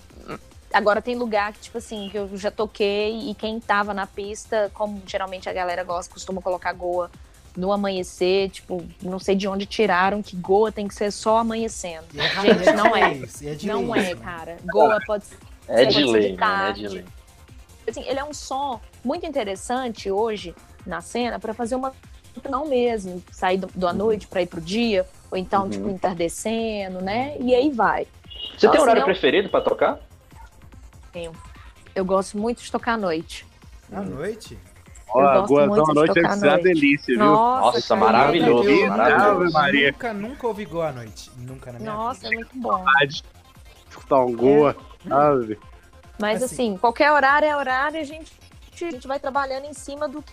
agora 0.74 1.02
tem 1.02 1.16
lugar 1.16 1.54
que, 1.54 1.60
tipo 1.60 1.78
assim, 1.78 2.10
que 2.10 2.18
eu 2.18 2.30
já 2.36 2.50
toquei 2.52 3.30
e 3.30 3.36
quem 3.36 3.60
tava 3.60 3.94
na 3.94 4.08
pista, 4.08 4.72
como 4.74 5.02
geralmente 5.06 5.48
a 5.48 5.54
galera 5.54 5.84
gosta, 5.84 6.12
costuma 6.14 6.42
colocar 6.42 6.74
goa 6.74 7.10
no 7.56 7.72
amanhecer, 7.72 8.50
tipo, 8.50 8.84
não 9.02 9.20
sei 9.20 9.36
de 9.36 9.48
onde 9.48 9.66
tiraram 9.68 10.24
que 10.24 10.36
goa 10.36 10.72
tem 10.72 10.88
que 10.88 10.96
ser 10.96 11.12
só 11.12 11.38
amanhecendo. 11.38 12.06
É, 12.18 12.42
Gente, 12.42 12.74
não 12.74 12.96
é. 12.96 13.10
lei, 13.10 13.30
e 13.42 13.56
de 13.56 13.68
Não 13.68 13.96
é, 13.96 14.16
né? 14.16 14.16
cara. 14.16 14.58
Goa 14.66 15.00
pode 15.06 15.26
ser. 15.26 15.38
É 15.68 15.84
Pode 15.86 15.96
de 15.96 16.06
ser 16.06 16.12
lei, 16.12 16.32
de 16.32 16.38
mano, 16.38 16.64
é 16.64 16.72
de 16.74 16.82
tarde. 16.82 16.88
lei. 16.90 17.06
Assim, 17.88 18.04
ele 18.08 18.20
é 18.20 18.24
um 18.24 18.34
som 18.34 18.80
muito 19.04 19.26
interessante 19.26 20.10
hoje 20.10 20.56
na 20.86 21.00
cena 21.02 21.38
para 21.40 21.54
fazer 21.54 21.76
uma 21.76 21.94
não 22.50 22.68
mesmo, 22.68 23.24
sair 23.32 23.58
do, 23.58 23.88
à 23.88 23.94
noite 23.94 24.26
para 24.26 24.42
ir 24.42 24.48
pro 24.48 24.60
dia, 24.60 25.06
ou 25.30 25.38
então, 25.38 25.66
Uhum. 25.66 25.70
tipo, 25.70 25.90
entardecendo, 25.90 27.00
né? 27.00 27.36
E 27.40 27.54
aí 27.54 27.70
vai. 27.70 28.08
Você 28.58 28.62
tem 28.62 28.70
Nossa, 28.70 28.82
horário 28.82 29.00
não- 29.02 29.06
preferido 29.06 29.50
pra 29.50 29.62
tocar? 29.62 30.00
Eu 31.96 32.04
gosto 32.06 32.38
muito 32.38 32.62
de 32.64 32.72
tocar 32.72 32.94
à 32.94 32.98
noite. 32.98 33.46
À 33.92 34.02
noite? 34.02 34.58
Ó, 35.10 35.22
gosto 35.42 35.48
Goiazão 35.48 35.68
muito 35.76 35.84
à 35.84 35.94
de 35.94 35.94
noite 35.94 36.14
deve 36.16 36.28
ser 36.28 36.46
uma 36.46 36.52
noite. 36.52 36.64
delícia, 36.64 37.16
viu? 37.16 37.26
Nossa, 37.26 37.88
cara, 37.96 38.02
maravilhoso, 38.02 38.70
eu 38.70 38.88
maravilhoso. 38.90 39.40
nunca, 39.46 39.52
Maria. 39.52 39.92
nunca, 39.92 40.14
nunca 40.14 40.48
ouvi 40.48 40.66
gol 40.66 40.82
à 40.82 40.92
noite. 40.92 41.32
Nunca 41.38 41.72
na 41.72 41.80
minha 41.80 41.94
Nossa, 41.94 42.26
é 42.26 42.30
vida. 42.30 42.42
muito 42.42 42.58
bom. 42.60 42.84
Escutar 43.90 44.26
um 44.26 44.36
Goa, 44.36 44.76
sabe? 45.08 45.60
Mas 46.20 46.42
Assim. 46.42 46.54
assim, 46.72 46.78
qualquer 46.78 47.12
horário 47.12 47.48
é 47.48 47.56
horário, 47.56 48.00
a 48.00 48.04
gente, 48.04 48.32
a 48.74 48.92
gente 48.92 49.08
vai 49.08 49.20
trabalhando 49.20 49.66
em 49.66 49.74
cima 49.74 50.08
do 50.08 50.24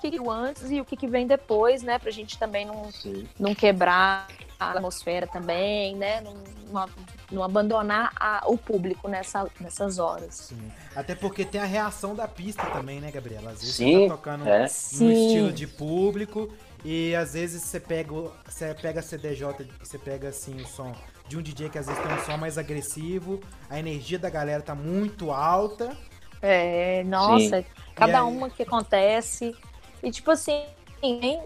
que 0.00 0.10
viu 0.10 0.30
antes 0.30 0.70
e 0.70 0.80
o 0.80 0.84
que, 0.84 0.96
que 0.96 1.08
vem 1.08 1.26
depois, 1.26 1.82
né? 1.82 1.98
Pra 1.98 2.12
gente 2.12 2.38
também 2.38 2.64
não, 2.64 2.90
Sim. 2.92 3.26
não 3.40 3.52
quebrar 3.56 4.28
a 4.58 4.72
atmosfera 4.72 5.26
também, 5.26 5.94
né? 5.96 6.20
Não, 6.20 6.34
não, 6.72 6.86
não 7.30 7.42
abandonar 7.44 8.12
a- 8.18 8.42
o 8.46 8.58
público 8.58 9.08
nessa, 9.08 9.46
nessas 9.60 9.98
horas. 9.98 10.34
Sim. 10.34 10.72
Até 10.96 11.14
porque 11.14 11.44
tem 11.44 11.60
a 11.60 11.64
reação 11.64 12.14
da 12.14 12.26
pista 12.26 12.64
também, 12.66 13.00
né, 13.00 13.10
Gabriela? 13.10 13.50
Às 13.52 13.60
vezes 13.60 13.76
Sim, 13.76 14.02
você 14.02 14.08
tá 14.08 14.16
tocando 14.16 14.48
É. 14.48 14.60
no 14.60 14.66
estilo 15.12 15.52
de 15.52 15.66
público 15.66 16.52
e 16.84 17.14
às 17.14 17.34
vezes 17.34 17.62
você 17.62 17.78
pega, 17.80 18.12
você 18.46 18.74
pega 18.74 19.00
a 19.00 19.02
CDJ, 19.02 19.68
você 19.80 19.98
pega 19.98 20.28
assim 20.28 20.56
o 20.60 20.66
som 20.66 20.92
de 21.28 21.36
um 21.36 21.42
DJ 21.42 21.68
que 21.68 21.78
às 21.78 21.86
vezes 21.86 22.02
tem 22.02 22.12
um 22.12 22.24
som 22.24 22.36
mais 22.36 22.58
agressivo, 22.58 23.40
a 23.70 23.78
energia 23.78 24.18
da 24.18 24.30
galera 24.30 24.62
tá 24.62 24.74
muito 24.74 25.30
alta. 25.30 25.96
É, 26.40 27.02
nossa, 27.04 27.60
E 27.60 27.66
cada 27.94 28.18
aí? 28.18 28.24
uma 28.24 28.48
que 28.50 28.62
acontece. 28.62 29.54
E 30.02 30.10
tipo 30.10 30.30
assim, 30.30 30.64
tem, 31.00 31.40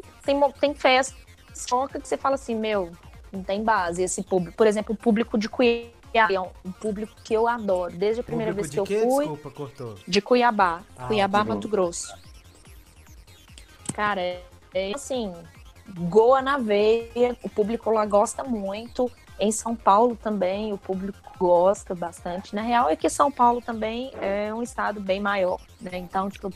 tem 0.61 0.75
festa 0.75 1.17
toca 1.69 2.01
que 2.01 2.09
você 2.09 2.17
fala 2.17 2.35
assim, 2.35 2.55
meu, 2.55 2.91
não 3.33 3.43
tem 3.43 3.63
base 3.63 4.03
esse 4.03 4.23
público. 4.23 4.57
Por 4.57 4.67
exemplo, 4.67 4.95
o 4.95 4.97
público 4.97 5.39
de 5.39 5.49
Cuiabá 5.49 5.89
é 6.31 6.41
um 6.41 6.73
público 6.73 7.15
que 7.25 7.33
eu 7.35 7.49
adoro. 7.49 7.95
Desde 7.95 8.21
a 8.21 8.25
primeira 8.25 8.53
Público 8.53 8.75
vez 8.75 8.87
que 8.87 8.95
eu 8.95 9.01
quê? 9.01 9.09
fui, 9.09 9.27
Desculpa, 9.27 9.51
cortou. 9.51 9.95
de 10.07 10.21
Cuiabá. 10.21 10.83
Ah, 10.97 11.07
Cuiabá. 11.07 11.45
Mato 11.45 11.69
Grosso. 11.69 12.15
Cara, 13.95 14.21
é, 14.21 14.43
é 14.75 14.93
assim, 14.95 15.33
goa 15.95 16.41
na 16.43 16.59
veia, 16.59 17.37
o 17.43 17.49
público 17.49 17.91
lá 17.91 18.05
gosta 18.07 18.45
muito. 18.45 19.11
Em 19.41 19.51
São 19.51 19.75
Paulo 19.75 20.15
também, 20.15 20.73
o 20.73 20.79
público 20.79 21.19
gosta 21.39 21.95
bastante. 21.95 22.55
Na 22.55 22.63
real 22.63 22.89
é 22.89 22.95
que 22.95 23.09
São 23.11 23.31
Paulo 23.33 23.61
também 23.61 24.13
é 24.21 24.53
um 24.55 24.63
estado 24.63 25.01
bem 25.01 25.21
maior, 25.21 25.61
né? 25.81 25.99
Então, 25.99 26.31
tipo, 26.31 26.53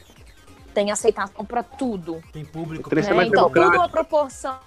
tem 0.77 0.91
aceitação 0.91 1.43
para 1.43 1.63
tudo. 1.63 2.23
Tem 2.35 2.45
público. 2.45 2.91
Três 2.91 3.07
é 3.07 3.11
né? 3.11 3.17
mais 3.17 3.29
Então, 3.31 3.49
tudo 3.51 3.81
a 3.81 3.89
proporção, 3.89 4.59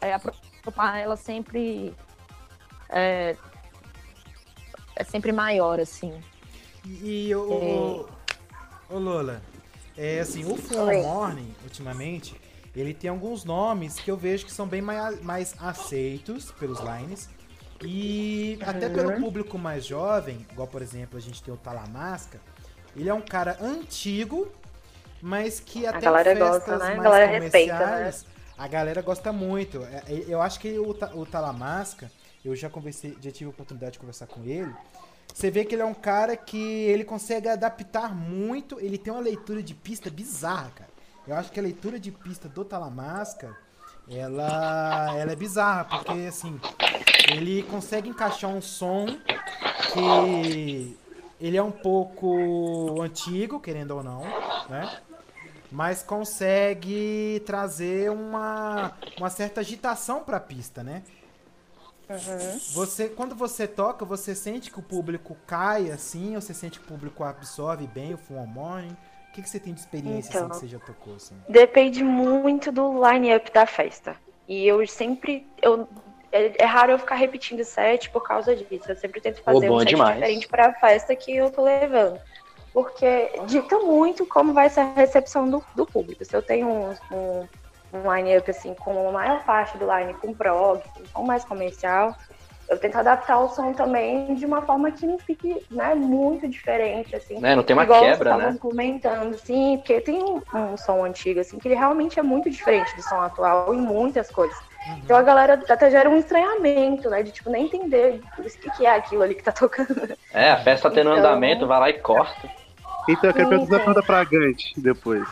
é, 0.00 0.14
a 0.14 0.18
proporção, 0.18 0.96
ela 0.96 1.16
sempre 1.16 1.94
é, 2.88 3.36
é 4.96 5.04
sempre 5.04 5.32
maior, 5.32 5.78
assim. 5.78 6.18
E, 6.82 7.28
e 7.28 7.34
o, 7.34 8.08
o 8.88 8.98
Lola, 8.98 9.42
É 9.98 10.20
assim, 10.20 10.50
o 10.50 10.56
Full. 10.56 11.02
Morning, 11.02 11.54
ultimamente, 11.62 12.40
ele 12.74 12.94
tem 12.94 13.10
alguns 13.10 13.44
nomes 13.44 13.96
que 13.96 14.10
eu 14.10 14.16
vejo 14.16 14.46
que 14.46 14.52
são 14.52 14.66
bem 14.66 14.80
mais, 14.80 15.22
mais 15.22 15.54
aceitos 15.60 16.50
pelos 16.52 16.80
lines. 16.80 17.28
E 17.82 18.58
até 18.62 18.88
pelo 18.88 19.10
Uhum. 19.10 19.20
público 19.20 19.58
mais 19.58 19.84
jovem, 19.84 20.46
igual 20.50 20.66
por 20.66 20.80
exemplo, 20.80 21.18
a 21.18 21.20
gente 21.20 21.42
tem 21.42 21.52
o 21.52 21.56
Talamasca, 21.58 22.40
ele 22.96 23.10
é 23.10 23.14
um 23.14 23.20
cara 23.20 23.58
antigo, 23.60 24.50
mas 25.24 25.58
que 25.58 25.86
até 25.86 26.00
galera 26.00 26.32
em 26.32 26.36
festas 26.36 26.58
gosta, 26.66 26.76
né? 26.76 26.98
A 26.98 27.02
galera 27.02 27.26
respeita, 27.26 27.78
comerciais, 27.78 28.26
a 28.58 28.68
galera 28.68 29.00
gosta 29.00 29.32
muito. 29.32 29.82
É, 29.82 30.02
Eu 30.28 30.42
acho 30.42 30.60
que 30.60 30.78
o, 30.78 30.90
o 30.90 31.24
Talamasca, 31.24 32.12
eu 32.44 32.54
já 32.54 32.68
conversei, 32.68 33.16
já 33.22 33.30
tive 33.30 33.46
a 33.46 33.48
oportunidade 33.48 33.92
de 33.92 33.98
conversar 34.00 34.26
com 34.26 34.44
ele. 34.44 34.70
Você 35.32 35.50
vê 35.50 35.64
que 35.64 35.74
ele 35.74 35.80
é 35.80 35.84
um 35.86 35.94
cara 35.94 36.36
que 36.36 36.58
ele 36.58 37.04
consegue 37.04 37.48
adaptar 37.48 38.14
muito, 38.14 38.78
ele 38.78 38.98
tem 38.98 39.14
uma 39.14 39.22
leitura 39.22 39.62
de 39.62 39.74
pista 39.74 40.10
bizarra, 40.10 40.70
cara. 40.74 40.90
Eu 41.26 41.34
acho 41.36 41.50
que 41.50 41.58
a 41.58 41.62
leitura 41.62 41.98
de 41.98 42.12
pista 42.12 42.46
do 42.46 42.62
Talamasca, 42.62 43.56
ela, 44.10 45.16
ela 45.18 45.32
é 45.32 45.36
bizarra, 45.36 45.86
porque 45.86 46.26
assim, 46.28 46.60
ele 47.30 47.62
consegue 47.62 48.10
encaixar 48.10 48.50
um 48.50 48.60
som 48.60 49.06
que 49.94 50.98
ele 51.40 51.56
é 51.56 51.62
um 51.62 51.72
pouco 51.72 53.00
antigo, 53.00 53.58
querendo 53.58 53.92
ou 53.92 54.02
não, 54.02 54.20
né? 54.68 54.98
Mas 55.74 56.04
consegue 56.04 57.42
trazer 57.44 58.08
uma, 58.08 58.92
uma 59.18 59.28
certa 59.28 59.60
agitação 59.60 60.22
pra 60.22 60.38
pista, 60.38 60.84
né? 60.84 61.02
Você, 62.74 63.08
quando 63.08 63.34
você 63.34 63.66
toca, 63.66 64.04
você 64.04 64.36
sente 64.36 64.70
que 64.70 64.78
o 64.78 64.82
público 64.82 65.36
cai 65.48 65.90
assim, 65.90 66.36
ou 66.36 66.40
você 66.40 66.54
sente 66.54 66.78
que 66.78 66.84
o 66.84 66.88
público 66.88 67.24
absorve 67.24 67.88
bem 67.88 68.14
o 68.14 68.18
Full 68.18 68.46
Morning? 68.46 68.96
O 69.30 69.32
que, 69.32 69.42
que 69.42 69.50
você 69.50 69.58
tem 69.58 69.74
de 69.74 69.80
experiência 69.80 70.30
assim, 70.30 70.38
Então. 70.38 70.50
que 70.50 70.56
você 70.58 70.68
já 70.68 70.78
tocou 70.78 71.16
assim? 71.16 71.34
Depende 71.48 72.04
muito 72.04 72.70
do 72.70 72.92
line-up 73.10 73.50
da 73.52 73.66
festa. 73.66 74.14
E 74.46 74.64
eu 74.64 74.86
sempre. 74.86 75.44
Eu, 75.60 75.88
é, 76.30 76.62
é 76.62 76.64
raro 76.64 76.92
eu 76.92 76.98
ficar 77.00 77.16
repetindo 77.16 77.64
set 77.64 78.10
por 78.10 78.22
causa 78.22 78.54
disso. 78.54 78.84
Eu 78.88 78.96
sempre 78.96 79.20
tento 79.20 79.42
fazer 79.42 79.66
bom 79.66 79.74
um 79.74 79.78
set 79.80 79.88
demais. 79.88 80.14
diferente 80.14 80.46
para 80.46 80.66
a 80.68 80.72
festa 80.74 81.16
que 81.16 81.34
eu 81.34 81.50
tô 81.50 81.64
levando. 81.64 82.20
Porque 82.74 83.30
dita 83.46 83.78
muito 83.78 84.26
como 84.26 84.52
vai 84.52 84.68
ser 84.68 84.80
a 84.80 84.92
recepção 84.94 85.48
do, 85.48 85.64
do 85.76 85.86
público. 85.86 86.24
Se 86.24 86.36
eu 86.36 86.42
tenho 86.42 86.68
um, 86.68 86.90
um, 87.12 87.48
um 87.92 88.14
line-up 88.14 88.50
assim, 88.50 88.74
com 88.74 89.08
a 89.08 89.12
maior 89.12 89.44
parte 89.44 89.78
do 89.78 89.86
line 89.86 90.12
com 90.14 90.34
prog, 90.34 90.82
com 91.12 91.22
mais 91.22 91.44
comercial, 91.44 92.16
eu 92.68 92.76
tento 92.76 92.96
adaptar 92.96 93.38
o 93.38 93.48
som 93.48 93.72
também 93.72 94.34
de 94.34 94.44
uma 94.44 94.62
forma 94.62 94.90
que 94.90 95.06
não 95.06 95.18
fique 95.18 95.64
né, 95.70 95.94
muito 95.94 96.48
diferente, 96.48 97.14
assim. 97.14 97.38
Né? 97.38 97.54
Não 97.54 97.62
tem 97.62 97.74
uma 97.76 97.84
Igual 97.84 98.02
quebra, 98.02 98.36
né? 98.36 98.56
comentando, 98.60 99.38
sim, 99.38 99.76
porque 99.76 100.00
tem 100.00 100.20
um, 100.20 100.42
um 100.52 100.76
som 100.76 101.04
antigo, 101.04 101.38
assim, 101.40 101.58
que 101.58 101.68
ele 101.68 101.76
realmente 101.76 102.18
é 102.18 102.22
muito 102.24 102.50
diferente 102.50 102.94
do 102.96 103.02
som 103.02 103.20
atual 103.20 103.72
em 103.72 103.78
muitas 103.78 104.30
coisas. 104.30 104.56
Uhum. 104.88 105.00
Então 105.04 105.16
a 105.16 105.22
galera 105.22 105.62
até 105.68 105.90
gera 105.90 106.10
um 106.10 106.16
estranhamento, 106.16 107.08
né? 107.08 107.22
De 107.22 107.30
tipo, 107.30 107.50
nem 107.50 107.66
entender 107.66 108.20
o 108.38 108.42
que, 108.42 108.70
que 108.72 108.84
é 108.86 108.96
aquilo 108.96 109.22
ali 109.22 109.34
que 109.34 109.42
tá 109.44 109.52
tocando. 109.52 110.16
É, 110.32 110.50
a 110.50 110.56
festa 110.62 110.88
tá 110.88 110.94
tendo 110.94 111.10
Então- 111.10 111.20
andamento, 111.20 111.66
vai 111.66 111.78
lá 111.80 111.90
e 111.90 111.94
corta. 112.00 112.50
Então 113.06 113.30
eu 113.30 113.34
quero 113.34 113.48
Sim, 113.48 113.50
perguntar 113.50 113.78
sim. 113.78 113.84
pergunta 113.84 114.06
pra 114.06 114.24
Gante 114.24 114.80
depois. 114.80 115.28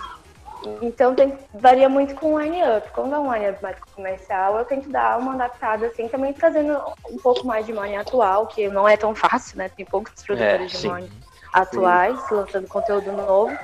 Então 0.80 1.14
tem, 1.14 1.36
varia 1.54 1.88
muito 1.88 2.14
com 2.14 2.34
o 2.34 2.40
line-up. 2.40 2.88
Quando 2.94 3.14
é 3.14 3.18
um 3.18 3.32
line-up 3.32 3.60
mais 3.62 3.76
comercial, 3.94 4.58
eu 4.58 4.64
tento 4.64 4.88
dar 4.90 5.18
uma 5.18 5.34
adaptada, 5.34 5.86
assim, 5.86 6.06
também 6.08 6.32
trazendo 6.32 6.78
um 7.10 7.18
pouco 7.18 7.46
mais 7.46 7.66
de 7.66 7.72
money 7.72 7.96
atual, 7.96 8.46
que 8.46 8.68
não 8.68 8.88
é 8.88 8.96
tão 8.96 9.14
fácil, 9.14 9.58
né? 9.58 9.68
Tem 9.68 9.84
poucos 9.84 10.12
produtores 10.22 10.70
de 10.70 10.78
sim. 10.78 10.88
money 10.88 11.10
atuais 11.52 12.30
lançando 12.30 12.68
conteúdo 12.68 13.10
novo. 13.10 13.56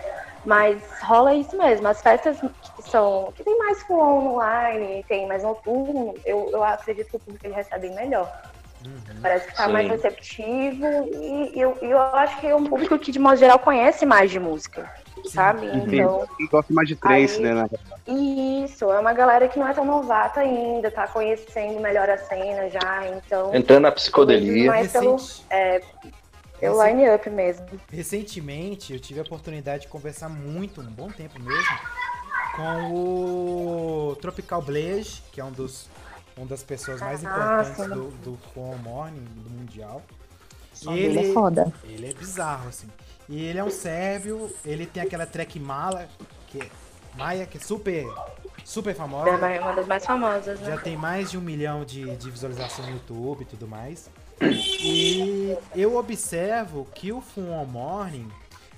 Mas 0.44 0.83
rola 1.03 1.35
isso 1.35 1.57
mesmo. 1.57 1.87
As 1.87 2.01
festas 2.01 2.40
que 2.40 2.83
são. 2.83 3.33
que 3.37 3.44
tem 3.44 3.59
mais 3.59 3.83
full 3.83 4.01
online, 4.01 5.05
tem 5.09 5.27
mais 5.27 5.42
noturno, 5.42 6.14
eu, 6.25 6.51
eu 6.53 6.64
acredito 6.64 7.11
que 7.11 7.16
o 7.16 7.21
público 7.21 7.47
ele 7.47 7.55
recebe 7.55 7.90
melhor. 7.90 8.33
Uhum. 8.86 9.20
Parece 9.20 9.48
que 9.48 9.56
tá 9.56 9.66
Sim. 9.66 9.72
mais 9.72 9.88
receptivo 9.88 10.84
e 11.12 11.52
eu, 11.60 11.76
eu 11.82 11.98
acho 12.00 12.38
que 12.40 12.46
é 12.46 12.54
um 12.54 12.64
público 12.64 12.98
que, 12.98 13.10
de 13.10 13.18
modo 13.18 13.36
geral, 13.36 13.58
conhece 13.58 14.06
mais 14.06 14.30
de 14.30 14.38
música, 14.38 14.88
sabe? 15.26 15.66
Então, 15.66 16.26
Quem 16.36 16.46
gosta 16.46 16.72
mais 16.72 16.88
de 16.88 16.94
trance, 16.96 17.36
Aí- 17.38 17.42
né? 17.42 17.54
né? 17.54 17.68
isso, 18.64 18.90
é 18.90 18.98
uma 18.98 19.12
galera 19.12 19.48
que 19.48 19.58
não 19.58 19.66
é 19.68 19.74
tão 19.74 19.84
novata 19.84 20.40
ainda, 20.40 20.90
tá 20.90 21.06
conhecendo 21.08 21.80
melhor 21.80 22.08
a 22.08 22.16
cena 22.16 22.68
já, 22.70 23.06
então, 23.08 23.54
Entrando 23.54 23.82
na 23.82 23.88
eu 23.88 23.92
psicodelia. 23.92 24.70
mais 24.70 24.92
pelo, 24.92 25.16
Recente- 25.16 25.44
pelo 26.60 26.84
line-up 26.86 27.28
mesmo. 27.30 27.66
Recentemente 27.92 28.92
eu 28.92 29.00
tive 29.00 29.20
a 29.20 29.22
oportunidade 29.24 29.82
de 29.82 29.88
conversar 29.88 30.28
muito, 30.28 30.80
um 30.80 30.84
bom 30.84 31.08
tempo 31.10 31.38
mesmo, 31.40 31.76
com 32.56 32.92
o 32.94 34.16
Tropical 34.20 34.62
Blaze, 34.62 35.20
que 35.32 35.40
é 35.40 35.44
um 35.44 35.52
dos 35.52 35.88
uma 36.38 36.46
das 36.46 36.62
pessoas 36.62 37.01
mais 37.01 37.22
importantes 37.22 37.77
sim. 37.77 37.88
do, 37.88 38.11
do 38.22 38.38
Full 38.55 38.79
Morning, 38.79 39.24
do 39.37 39.51
Mundial. 39.51 40.03
som 40.72 40.94
dele 40.94 41.31
é 41.31 41.33
foda. 41.33 41.72
Ele 41.85 42.09
é 42.09 42.14
bizarro, 42.14 42.68
assim. 42.68 42.88
E 43.29 43.44
ele 43.44 43.59
é 43.59 43.64
um 43.64 43.70
sérvio, 43.70 44.51
ele 44.64 44.87
tem 44.87 45.03
aquela 45.03 45.27
track 45.27 45.59
Mala, 45.61 46.09
que 46.46 46.62
é 46.62 46.70
Maia, 47.16 47.46
que 47.46 47.59
é 47.59 47.61
super, 47.61 48.07
super 48.64 48.94
famosa. 48.94 49.31
É 49.46 49.61
uma 49.61 49.74
das 49.74 49.87
mais 49.87 50.07
famosas, 50.07 50.61
Já 50.61 50.77
né? 50.77 50.81
tem 50.83 50.96
mais 50.96 51.31
de 51.31 51.37
um 51.37 51.40
milhão 51.40 51.85
de, 51.85 52.16
de 52.16 52.31
visualização 52.31 52.87
no 52.87 52.92
YouTube 52.92 53.42
e 53.42 53.44
tudo 53.44 53.66
mais. 53.66 54.09
E 54.40 55.57
eu 55.74 55.96
observo 55.96 56.87
que 56.94 57.12
o 57.12 57.20
Fun 57.20 57.51
One 57.51 57.70
Morning, 57.70 58.29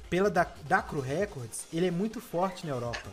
pela 0.09 0.31
da, 0.31 0.47
da 0.67 0.81
Cru 0.81 1.01
Records, 1.01 1.67
ele 1.73 1.87
é 1.87 1.91
muito 1.91 2.21
forte 2.21 2.67
na 2.67 2.73
Europa. 2.73 3.09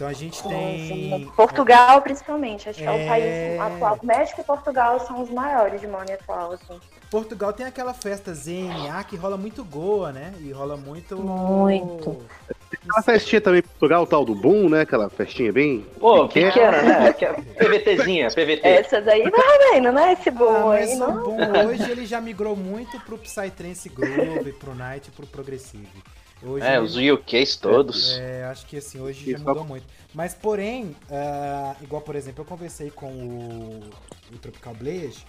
Então 0.00 0.08
a 0.08 0.14
gente 0.14 0.42
tem. 0.42 1.30
Portugal, 1.36 2.00
principalmente, 2.00 2.70
acho 2.70 2.78
que 2.78 2.86
é, 2.88 3.02
É. 3.02 3.04
o 3.04 3.06
país 3.06 3.60
atual. 3.74 3.98
México 4.02 4.40
e 4.40 4.44
Portugal 4.44 4.98
são 5.00 5.20
os 5.20 5.28
maiores 5.28 5.78
de 5.78 5.86
money 5.86 6.14
atual, 6.14 6.52
assim. 6.52 6.80
Portugal 7.10 7.52
tem 7.52 7.66
aquela 7.66 7.92
festa 7.92 8.32
ZNA 8.32 9.04
que 9.04 9.14
rola 9.14 9.36
muito 9.36 9.62
Goa, 9.62 10.10
né? 10.10 10.32
E 10.40 10.50
rola 10.52 10.74
muito. 10.78 11.16
Muito. 11.18 12.16
Aquela 12.72 13.02
festinha 13.02 13.42
também 13.42 13.58
em 13.58 13.62
Portugal, 13.62 14.04
o 14.04 14.06
tal 14.06 14.24
do 14.24 14.34
Boom, 14.34 14.70
né? 14.70 14.80
Aquela 14.82 15.10
festinha 15.10 15.52
bem. 15.52 15.84
Pô, 15.98 16.26
pequena. 16.28 16.50
pequena, 16.50 16.82
né? 16.82 17.12
Que 17.12 17.24
é 17.26 17.32
PVTzinha, 17.34 18.28
PVT. 18.32 18.60
Essa 18.66 19.02
daí 19.02 19.30
tá 19.30 19.42
vendo, 19.70 19.92
né? 19.92 20.14
Esse 20.14 20.30
Ah, 20.30 20.32
bom 20.32 20.68
mas 20.68 20.88
aí, 20.92 20.96
o 20.96 20.98
não? 20.98 21.22
bom 21.24 21.66
hoje 21.68 21.90
ele 21.90 22.06
já 22.06 22.22
migrou 22.22 22.56
muito 22.56 22.98
pro 23.00 23.18
Psytrance 23.18 23.86
Groove, 23.90 24.54
pro 24.54 24.74
Night 24.74 25.08
e 25.08 25.10
pro 25.10 25.26
Progressive. 25.26 25.86
Hoje 26.42 26.64
É, 26.64 26.80
os 26.80 26.96
UKs 26.96 27.56
todos. 27.56 28.18
É, 28.18 28.44
acho 28.44 28.66
que 28.66 28.78
assim, 28.78 29.00
hoje 29.00 29.30
já 29.30 29.36
Isso. 29.36 29.46
mudou 29.46 29.64
muito. 29.64 29.86
Mas 30.14 30.34
porém, 30.34 30.96
ah, 31.10 31.76
igual 31.82 32.02
por 32.02 32.16
exemplo, 32.16 32.42
eu 32.42 32.46
conversei 32.46 32.90
com 32.90 33.12
o, 33.12 33.90
o 34.32 34.38
Tropical 34.38 34.74
Blaze 34.74 35.24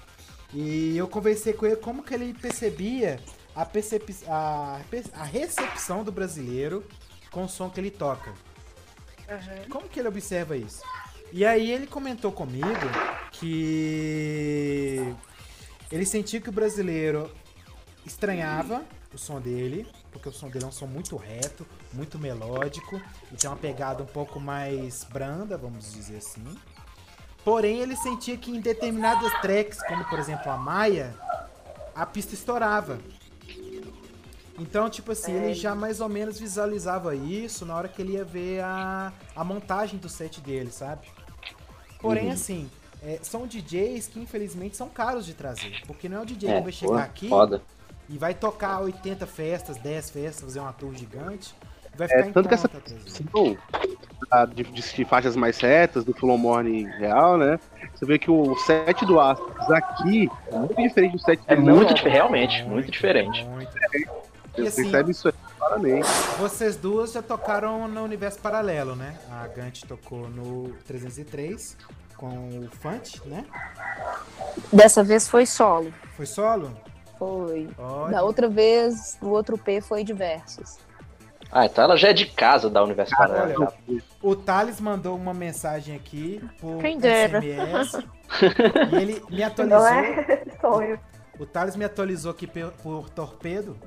e 0.53 0.97
eu 0.97 1.07
conversei 1.07 1.53
com 1.53 1.65
ele 1.65 1.75
como 1.75 2.03
que 2.03 2.13
ele 2.13 2.33
percebia 2.33 3.19
a, 3.55 3.65
percep 3.65 4.15
a, 4.27 4.79
a 5.13 5.23
recepção 5.23 6.03
do 6.03 6.11
brasileiro 6.11 6.83
com 7.29 7.43
o 7.43 7.49
som 7.49 7.69
que 7.69 7.79
ele 7.79 7.91
toca. 7.91 8.33
Como 9.69 9.87
que 9.87 9.99
ele 9.99 10.09
observa 10.09 10.57
isso? 10.57 10.81
E 11.31 11.45
aí 11.45 11.71
ele 11.71 11.87
comentou 11.87 12.31
comigo 12.31 12.67
que 13.31 15.13
ele 15.89 16.05
sentiu 16.05 16.41
que 16.41 16.49
o 16.49 16.51
brasileiro 16.51 17.31
estranhava 18.05 18.83
o 19.13 19.17
som 19.17 19.39
dele, 19.39 19.87
porque 20.11 20.29
o 20.29 20.31
som 20.31 20.49
dele 20.49 20.65
é 20.65 20.67
um 20.67 20.71
som 20.71 20.87
muito 20.87 21.15
reto, 21.15 21.65
muito 21.93 22.17
melódico, 22.17 23.01
e 23.31 23.35
tem 23.35 23.49
uma 23.49 23.57
pegada 23.57 24.03
um 24.03 24.07
pouco 24.07 24.39
mais 24.39 25.03
branda, 25.03 25.57
vamos 25.57 25.91
dizer 25.93 26.17
assim. 26.17 26.43
Porém, 27.43 27.79
ele 27.79 27.95
sentia 27.95 28.37
que 28.37 28.51
em 28.51 28.59
determinadas 28.59 29.31
tracks, 29.41 29.81
como 29.87 30.05
por 30.05 30.19
exemplo 30.19 30.51
a 30.51 30.57
Maia, 30.57 31.15
a 31.95 32.05
pista 32.05 32.33
estourava. 32.33 32.99
Então, 34.59 34.89
tipo 34.89 35.11
assim, 35.11 35.33
ele 35.33 35.53
já 35.55 35.73
mais 35.73 35.99
ou 36.01 36.07
menos 36.07 36.39
visualizava 36.39 37.15
isso 37.15 37.65
na 37.65 37.75
hora 37.75 37.87
que 37.87 38.01
ele 38.01 38.13
ia 38.13 38.23
ver 38.23 38.61
a, 38.63 39.11
a 39.35 39.43
montagem 39.43 39.97
do 39.97 40.07
set 40.07 40.39
dele, 40.39 40.71
sabe? 40.71 41.07
Porém, 41.99 42.31
assim, 42.31 42.69
é, 43.01 43.19
são 43.23 43.47
DJs 43.47 44.07
que 44.07 44.19
infelizmente 44.19 44.77
são 44.77 44.87
caros 44.87 45.25
de 45.25 45.33
trazer. 45.33 45.81
Porque 45.87 46.07
não 46.07 46.17
é 46.19 46.21
o 46.21 46.25
DJ 46.25 46.49
que 46.49 46.55
É, 46.55 46.61
vai 46.61 46.71
pô, 46.71 46.71
chegar 46.71 47.03
aqui 47.03 47.27
foda. 47.29 47.61
E 48.11 48.17
vai 48.17 48.33
tocar 48.33 48.81
80 48.81 49.25
festas, 49.25 49.77
10 49.77 50.09
festas, 50.09 50.43
fazer 50.43 50.59
uma 50.59 50.73
tour 50.73 50.93
gigante. 50.93 51.55
e 51.93 51.97
Vai 51.97 52.07
ficar 52.07 52.19
É, 52.19 52.31
tanto 52.31 52.47
que 52.49 52.53
essa 52.53 52.67
trazer. 52.67 52.99
Sim, 53.07 53.57
a 54.29 54.45
de, 54.45 54.63
de- 54.63 54.93
de 54.95 55.05
faixas 55.05 55.35
mais 55.35 55.59
retas 55.59 56.03
do 56.03 56.13
Full 56.13 56.37
Morning 56.37 56.85
real, 56.99 57.37
né? 57.37 57.59
Você 57.95 58.05
vê 58.05 58.19
que 58.19 58.29
o 58.29 58.55
set 58.59 59.05
do 59.05 59.19
Astros 59.19 59.71
aqui 59.71 60.29
é 60.51 60.55
muito 60.57 60.81
diferente 60.81 61.13
do 61.13 61.19
set 61.19 61.39
É 61.47 61.55
dele, 61.55 61.67
não 61.67 61.77
muito, 61.77 61.93
dif- 61.93 62.07
realmente, 62.07 62.57
muito 62.63 62.71
Muito, 62.73 62.91
diferente. 62.91 63.43
muito. 63.45 63.71
Você 63.71 64.61
E 64.63 64.67
assim, 64.67 64.83
percebe 64.83 65.11
isso 65.11 65.27
aí 65.29 65.33
claramente. 65.57 66.07
Vocês 66.37 66.75
duas 66.75 67.13
já 67.13 67.21
tocaram 67.21 67.87
no 67.87 68.03
universo 68.03 68.39
paralelo, 68.39 68.95
né? 68.95 69.17
A 69.31 69.47
Gant 69.47 69.83
tocou 69.87 70.29
no 70.29 70.73
303 70.85 71.77
com 72.17 72.27
o 72.27 72.69
Fant, 72.81 73.19
né? 73.25 73.45
Dessa 74.71 75.03
vez 75.03 75.27
foi 75.27 75.45
solo. 75.45 75.93
Foi 76.15 76.25
solo? 76.25 76.75
Foi. 77.21 77.69
Olha. 77.77 78.13
Da 78.13 78.23
outra 78.23 78.49
vez, 78.49 79.15
o 79.21 79.27
outro 79.27 79.55
P 79.55 79.79
foi 79.79 80.03
diversos. 80.03 80.79
Ah, 81.51 81.67
então 81.67 81.83
ela 81.83 81.95
já 81.95 82.07
é 82.09 82.13
de 82.13 82.25
casa 82.25 82.67
da 82.67 82.83
Universo 82.83 83.15
Paralelo. 83.15 83.71
Olha, 83.87 84.01
o 84.23 84.35
Thales 84.35 84.81
mandou 84.81 85.15
uma 85.15 85.31
mensagem 85.31 85.95
aqui 85.95 86.41
por 86.59 86.79
Quem 86.81 86.97
dera. 86.97 87.39
SMS. 87.39 87.93
e 88.91 88.95
ele 88.95 89.23
me 89.29 89.41
Não 89.41 89.47
atualizou. 89.47 89.85
é 89.87 90.43
sonho. 90.59 90.99
O 91.39 91.45
Thales 91.45 91.75
me 91.75 91.85
atualizou 91.85 92.31
aqui 92.31 92.47
por, 92.47 92.71
por 92.81 93.09
torpedo. 93.11 93.77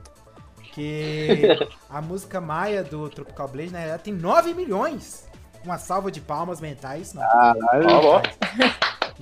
Que 0.73 1.59
a 1.91 2.01
música 2.01 2.41
Maia 2.41 2.85
do 2.85 3.09
Tropical 3.09 3.49
Blaze, 3.49 3.73
na 3.73 3.79
realidade, 3.79 4.05
tem 4.05 4.15
9 4.15 4.55
milhões. 4.55 5.27
Uma 5.65 5.79
salva 5.79 6.09
de 6.09 6.21
palmas 6.21 6.61
mentais. 6.61 7.13
Não, 7.15 7.23
Caralho. 7.23 7.89
Ó, 7.89 8.17
ó. 8.19 8.23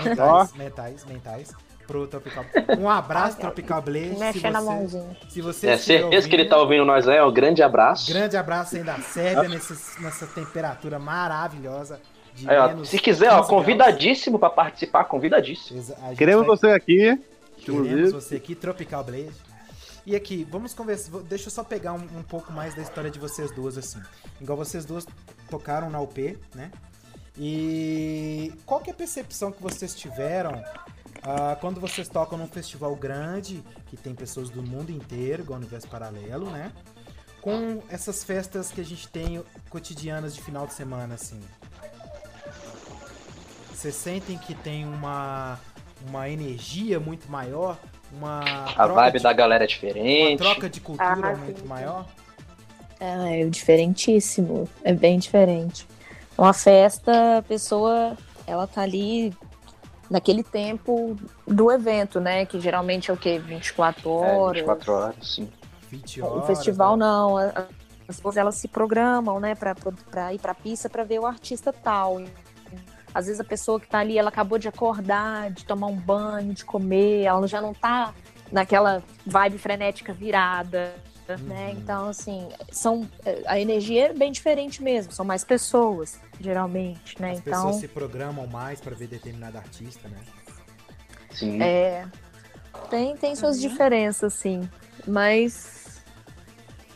mentais, 0.04 0.52
mentais, 0.52 1.04
mentais. 1.06 1.54
Pro 1.86 2.06
Tropical 2.06 2.44
Um 2.78 2.88
abraço, 2.88 3.38
Tropical 3.38 3.82
Blaze. 3.82 4.14
Se 4.14 4.18
Mexendo 4.20 4.56
a 4.56 4.60
você, 4.60 4.66
mãozinha. 4.70 5.16
se 5.28 5.40
você 5.40 5.66
É 5.68 5.76
certeza 5.78 6.28
que 6.28 6.34
ele 6.36 6.44
tá 6.48 6.56
ouvindo, 6.56 6.80
ouvindo 6.80 6.86
nós 6.92 7.08
aí, 7.08 7.18
ó. 7.20 7.28
Um 7.28 7.32
grande 7.32 7.62
abraço. 7.62 8.10
Grande 8.12 8.36
abraço 8.36 8.76
aí 8.76 8.82
da 8.84 8.98
Sérvia 9.02 9.48
nessa, 9.48 10.00
nessa 10.00 10.26
temperatura 10.26 10.98
maravilhosa. 10.98 12.00
De 12.34 12.48
Aí, 12.48 12.56
ó, 12.56 12.82
se 12.84 12.98
quiser, 12.98 13.26
ó, 13.28 13.36
15 13.42 13.48
graus. 13.48 13.48
convidadíssimo 13.48 14.38
pra 14.38 14.48
participar, 14.48 15.04
convidadíssimo. 15.04 15.82
Queremos 16.16 16.46
vai- 16.46 16.56
você 16.56 16.70
aqui. 16.70 17.20
Queremos 17.58 18.12
você 18.12 18.36
aqui, 18.36 18.54
Tropical 18.54 19.04
Blaze. 19.04 19.32
E 20.06 20.16
aqui, 20.16 20.46
vamos 20.50 20.72
conversar. 20.74 21.18
Deixa 21.28 21.46
eu 21.48 21.50
só 21.52 21.62
pegar 21.62 21.92
um, 21.92 22.02
um 22.18 22.22
pouco 22.22 22.52
mais 22.52 22.74
da 22.74 22.82
história 22.82 23.10
de 23.10 23.18
vocês 23.18 23.50
duas, 23.52 23.76
assim. 23.78 24.00
Igual 24.40 24.56
vocês 24.58 24.84
duas 24.84 25.06
tocaram 25.50 25.90
na 25.90 26.00
UP, 26.00 26.38
né? 26.54 26.70
E 27.38 28.52
qual 28.66 28.80
que 28.80 28.90
é 28.90 28.92
a 28.92 28.96
percepção 28.96 29.52
que 29.52 29.62
vocês 29.62 29.94
tiveram 29.94 30.62
ah, 31.22 31.56
quando 31.60 31.80
vocês 31.80 32.08
tocam 32.08 32.36
num 32.38 32.48
festival 32.48 32.94
grande, 32.96 33.62
que 33.86 33.96
tem 33.96 34.14
pessoas 34.14 34.50
do 34.50 34.62
mundo 34.62 34.90
inteiro, 34.90 35.42
igual 35.42 35.58
o 35.58 35.60
Universo 35.62 35.88
Paralelo, 35.88 36.50
né? 36.50 36.72
Com 37.40 37.82
essas 37.88 38.22
festas 38.22 38.70
que 38.70 38.80
a 38.80 38.84
gente 38.84 39.08
tem 39.08 39.42
cotidianas 39.68 40.34
de 40.34 40.40
final 40.42 40.66
de 40.66 40.74
semana, 40.74 41.14
assim. 41.14 41.40
Vocês 43.72 43.94
sentem 43.94 44.38
que 44.38 44.54
tem 44.54 44.84
uma, 44.86 45.58
uma 46.08 46.28
energia 46.28 47.00
muito 47.00 47.28
maior? 47.30 47.78
Uma 48.12 48.40
A 48.76 48.86
vibe 48.86 49.18
de- 49.18 49.22
da 49.24 49.32
galera 49.32 49.64
é 49.64 49.66
uma 49.66 49.68
diferente. 49.68 50.38
troca 50.38 50.68
de 50.68 50.80
cultura 50.80 51.08
Ah, 51.32 51.36
muito 51.36 51.60
sim, 51.62 51.66
maior? 51.66 52.06
É, 53.00 53.40
é 53.42 53.46
diferentíssimo. 53.46 54.68
É 54.84 54.92
bem 54.92 55.18
diferente. 55.18 55.86
Uma 56.38 56.52
festa, 56.52 57.38
a 57.38 57.42
pessoa, 57.42 58.16
ela 58.46 58.66
tá 58.66 58.82
ali 58.82 59.34
naquele 60.12 60.42
tempo 60.44 61.16
do 61.46 61.72
evento, 61.72 62.20
né? 62.20 62.44
Que 62.44 62.60
geralmente 62.60 63.10
é 63.10 63.14
o 63.14 63.16
quê? 63.16 63.38
24 63.38 64.08
É, 64.08 64.36
horas. 64.36 64.56
24 64.58 64.92
horas, 64.92 65.16
sim. 65.34 65.48
20 65.90 66.20
O 66.20 66.26
horas. 66.26 66.46
festival 66.46 66.96
né? 66.96 67.04
não. 67.06 67.36
a- 67.38 67.44
a- 67.46 67.66
As 68.08 68.16
pessoas 68.16 68.36
elas 68.36 68.56
se 68.56 68.68
programam, 68.68 69.40
né, 69.40 69.54
pra, 69.54 69.74
pra 70.10 70.34
ir 70.34 70.38
pra 70.38 70.52
pista 70.54 70.88
pra 70.90 71.02
ver 71.02 71.18
o 71.20 71.24
artista 71.26 71.72
tal. 71.72 72.20
Às 73.14 73.26
vezes 73.26 73.40
a 73.40 73.44
pessoa 73.44 73.80
que 73.80 73.86
tá 73.86 74.00
ali, 74.00 74.18
ela 74.18 74.28
acabou 74.28 74.58
de 74.58 74.68
acordar, 74.68 75.50
de 75.50 75.64
tomar 75.64 75.86
um 75.86 75.96
banho, 75.96 76.52
de 76.52 76.64
comer, 76.64 77.22
ela 77.22 77.46
já 77.46 77.60
não 77.62 77.72
tá 77.72 78.12
naquela 78.50 79.02
vibe 79.24 79.56
frenética 79.56 80.12
virada, 80.12 80.92
né? 81.28 81.70
Uhum. 81.70 81.78
Então, 81.78 82.08
assim, 82.08 82.48
são 82.70 83.08
a 83.46 83.58
energia 83.58 84.06
é 84.08 84.12
bem 84.12 84.32
diferente 84.32 84.82
mesmo, 84.82 85.12
são 85.12 85.24
mais 85.24 85.44
pessoas, 85.44 86.20
geralmente, 86.40 87.20
né? 87.20 87.32
As 87.32 87.38
então, 87.38 87.52
pessoas 87.52 87.76
se 87.76 87.88
programam 87.88 88.46
mais 88.46 88.80
pra 88.80 88.94
ver 88.94 89.06
determinado 89.06 89.56
artista, 89.58 90.08
né? 90.08 90.18
Sim. 91.30 91.62
É. 91.62 92.06
Tem, 92.90 93.16
tem 93.16 93.34
suas 93.36 93.56
Uhum. 93.56 93.68
diferenças, 93.68 94.34
sim. 94.34 94.68
Mas. 95.06 96.02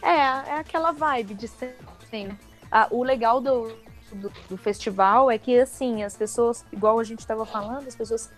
É, 0.03 0.09
é 0.51 0.59
aquela 0.59 0.93
vibe 0.93 1.35
de 1.35 1.49
ser. 1.49 1.77
Assim, 2.03 2.27
né? 2.27 2.39
Ah, 2.71 2.87
o 2.91 3.03
legal 3.03 3.41
do, 3.41 3.69
do, 4.13 4.33
do 4.49 4.57
festival 4.57 5.31
é 5.31 5.39
que, 5.39 5.59
assim, 5.59 6.03
as 6.03 6.17
pessoas, 6.17 6.65
igual 6.73 6.99
a 6.99 7.05
gente 7.05 7.21
estava 7.21 7.47
falando, 7.47 7.87
as 7.89 7.97
pessoas 7.97 8.31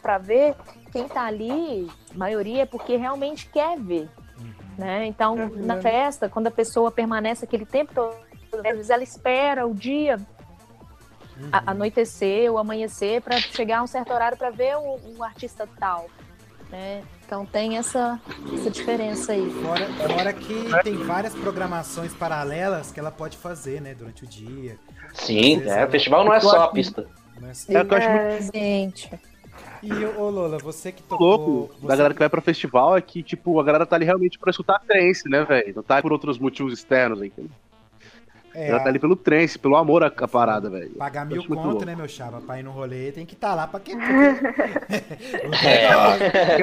para 0.00 0.18
ver, 0.18 0.54
quem 0.92 1.08
tá 1.08 1.24
ali, 1.24 1.90
a 2.14 2.18
maioria 2.18 2.62
é 2.62 2.66
porque 2.66 2.96
realmente 2.96 3.48
quer 3.48 3.78
ver. 3.80 4.10
Né? 4.76 5.06
Então, 5.06 5.34
Uhum. 5.34 5.66
na 5.66 5.80
festa, 5.80 6.28
quando 6.28 6.48
a 6.48 6.50
pessoa 6.50 6.90
permanece 6.90 7.44
aquele 7.44 7.64
tempo 7.64 7.92
todo, 7.94 8.16
às 8.56 8.76
vezes 8.76 8.90
ela 8.90 9.02
espera 9.02 9.66
o 9.66 9.74
dia 9.74 10.18
Uhum. 11.38 11.50
anoitecer 11.66 12.50
ou 12.50 12.58
amanhecer 12.58 13.20
para 13.20 13.38
chegar 13.38 13.78
a 13.78 13.82
um 13.82 13.86
certo 13.86 14.12
horário 14.12 14.38
para 14.38 14.50
ver 14.50 14.76
o, 14.76 14.98
o 15.18 15.22
artista 15.22 15.68
tal. 15.78 16.06
Né? 16.70 17.02
Então 17.24 17.44
tem 17.44 17.76
essa, 17.76 18.20
essa 18.54 18.70
diferença 18.70 19.32
aí. 19.32 19.50
Fora, 19.62 19.86
fora 20.08 20.32
que 20.32 20.64
tem 20.82 20.96
várias 20.96 21.34
programações 21.34 22.12
paralelas 22.14 22.90
que 22.90 22.98
ela 22.98 23.10
pode 23.10 23.36
fazer, 23.36 23.80
né, 23.80 23.94
durante 23.94 24.24
o 24.24 24.26
dia. 24.26 24.76
Sim, 25.14 25.62
é, 25.64 25.84
o 25.84 25.90
festival 25.90 26.24
não 26.24 26.32
é 26.32 26.40
só 26.40 26.62
a 26.64 26.68
pista. 26.68 27.06
Mas... 27.40 27.68
É 27.68 27.76
eu 27.76 27.80
acho 27.80 28.10
muito 28.10 28.52
Gente, 28.54 29.10
E, 29.82 29.92
ô 30.04 30.30
Lola, 30.30 30.58
você 30.58 30.92
que 30.92 31.02
tocou... 31.02 31.26
louco 31.26 31.74
você 31.74 31.86
da 31.86 31.96
galera 31.96 32.14
que 32.14 32.20
vai 32.20 32.28
pro 32.28 32.42
festival 32.42 32.96
é 32.96 33.00
que, 33.00 33.22
tipo, 33.22 33.58
a 33.60 33.64
galera 33.64 33.86
tá 33.86 33.96
ali 33.96 34.04
realmente 34.04 34.38
pra 34.38 34.50
escutar 34.50 34.80
trance, 34.80 35.28
né, 35.28 35.44
velho? 35.44 35.74
Não 35.76 35.82
tá 35.82 36.00
por 36.00 36.12
outros 36.12 36.38
motivos 36.38 36.72
externos, 36.72 37.22
entendeu? 37.22 37.50
É, 38.58 38.68
Ela 38.70 38.80
tá 38.80 38.88
ali 38.88 38.98
pelo 38.98 39.14
trance, 39.14 39.58
pelo 39.58 39.76
amor 39.76 40.02
à 40.02 40.06
à 40.06 40.26
parada, 40.28 40.70
velho. 40.70 40.90
Pagar 40.96 41.26
mil 41.26 41.46
conto, 41.46 41.84
né, 41.84 41.94
meu 41.94 42.08
chapa? 42.08 42.40
Pra 42.40 42.58
ir 42.58 42.62
no 42.62 42.70
rolê 42.70 43.12
tem 43.12 43.26
que 43.26 43.34
estar 43.34 43.54
lá 43.54 43.66
pra 43.66 43.78
quê? 43.80 43.92
É. 45.62 46.58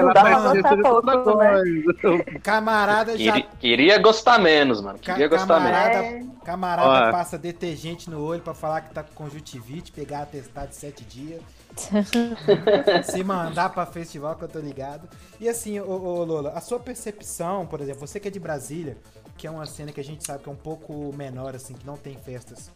Pouco, 0.82 1.38
né? 1.38 2.23
camarada 2.41 3.17
já... 3.17 3.34
Queria, 3.34 3.47
queria 3.60 3.97
gostar 3.99 4.39
menos, 4.39 4.82
mano. 4.82 4.97
Queria 4.99 5.29
Ca- 5.29 5.38
gostar 5.38 5.60
menos. 5.60 5.77
camarada, 5.77 6.06
É. 6.06 6.23
camarada 6.43 7.10
Ó. 7.10 7.12
passa 7.12 7.38
detergente 7.38 8.10
no 8.10 8.23
olho 8.23 8.41
pra 8.41 8.53
falar 8.53 8.82
que 8.82 8.93
tá 8.93 9.03
com 9.03 9.13
conjuntivite, 9.13 9.91
pegar 9.91 10.23
atestado 10.23 10.69
de 10.69 10.75
sete 10.75 11.03
dias. 11.03 11.41
Se 13.06 13.23
mandar 13.23 13.69
pra 13.69 13.86
festival 13.86 14.36
que 14.36 14.43
eu 14.43 14.47
tô 14.49 14.60
ligado. 14.60 15.08
E 15.39 15.49
assim, 15.49 15.79
ô, 15.79 15.86
ô, 15.91 16.23
Lola, 16.23 16.51
a 16.56 16.62
sua 16.62 16.79
percepção, 16.79 17.65
por 17.65 17.82
exemplo, 17.82 18.06
você 18.08 18.19
que 18.19 18.27
é 18.27 18.32
de 18.32 18.39
Brasília, 18.39 18.97
que 19.38 19.48
é 19.48 19.52
uma 19.52 19.65
cena 19.65 19.91
que 19.91 20.00
a 20.00 20.04
gente 20.04 20.26
sabe 20.26 20.43
que 20.43 20.50
é 20.50 20.52
um 20.52 20.56
pouco 20.56 21.13
menor, 21.15 21.56
assim, 21.56 21.74
que 21.74 21.86
não 21.86 21.98
tem 21.98 22.17
festas 22.17 22.72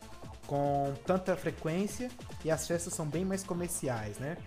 com 0.46 0.94
tanta 1.06 1.36
frequência 1.36 2.10
e 2.44 2.50
as 2.50 2.66
festas 2.66 2.94
são 2.94 3.06
bem 3.06 3.26
mais 3.26 3.44
comerciais, 3.44 4.18
né? 4.18 4.38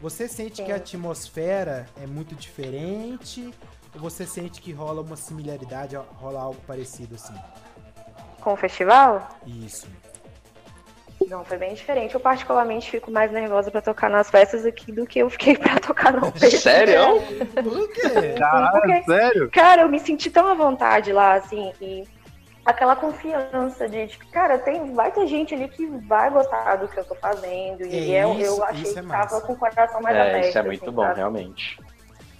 Você 0.00 0.28
sente 0.28 0.62
que 0.62 0.70
a 0.70 0.76
Sim. 0.76 0.82
atmosfera 0.82 1.86
é 2.00 2.06
muito 2.06 2.34
diferente 2.36 3.52
ou 3.94 4.00
você 4.00 4.24
sente 4.24 4.60
que 4.60 4.72
rola 4.72 5.02
uma 5.02 5.16
similaridade, 5.16 5.96
rola 5.96 6.40
algo 6.40 6.60
parecido 6.66 7.16
assim? 7.16 7.34
Com 8.40 8.52
o 8.52 8.56
festival? 8.56 9.28
Isso. 9.44 9.88
Não, 11.28 11.44
foi 11.44 11.58
bem 11.58 11.74
diferente. 11.74 12.14
Eu 12.14 12.20
particularmente 12.20 12.90
fico 12.90 13.10
mais 13.10 13.30
nervosa 13.30 13.70
pra 13.70 13.80
tocar 13.82 14.08
nas 14.08 14.30
festas 14.30 14.62
do 14.62 14.72
que, 14.72 14.90
do 14.92 15.06
que 15.06 15.18
eu 15.18 15.28
fiquei 15.30 15.56
pra 15.58 15.78
tocar 15.78 16.12
no 16.12 16.30
peito. 16.32 16.56
Sério? 16.58 17.20
Por 17.62 17.88
quê? 17.92 18.34
Caralho, 18.38 18.70
Porque- 18.72 19.02
sério? 19.04 19.50
Cara, 19.50 19.82
eu 19.82 19.88
me 19.88 19.98
senti 20.00 20.30
tão 20.30 20.46
à 20.46 20.54
vontade 20.54 21.12
lá, 21.12 21.34
assim, 21.34 21.72
e 21.80 22.04
aquela 22.64 22.94
confiança 22.96 23.88
de, 23.88 24.06
tipo, 24.08 24.26
cara, 24.30 24.58
tem, 24.58 24.92
vai 24.94 25.10
ter 25.10 25.26
gente 25.26 25.54
ali 25.54 25.68
que 25.68 25.86
vai 26.06 26.30
gostar 26.30 26.76
do 26.76 26.88
que 26.88 26.98
eu 26.98 27.04
tô 27.04 27.14
fazendo. 27.14 27.82
E 27.84 28.14
É 28.14 28.24
eu, 28.24 28.34
eu 28.38 28.64
achei 28.64 28.90
é 28.90 28.94
que 28.94 29.02
massa. 29.02 29.28
tava 29.30 29.46
com 29.46 29.52
o 29.52 29.56
coração 29.56 30.00
mais 30.00 30.16
aberto. 30.16 30.44
É, 30.44 30.48
isso 30.48 30.58
é 30.58 30.62
muito 30.62 30.84
assim, 30.84 30.92
bom, 30.94 31.02
sabe? 31.02 31.16
realmente. 31.16 31.78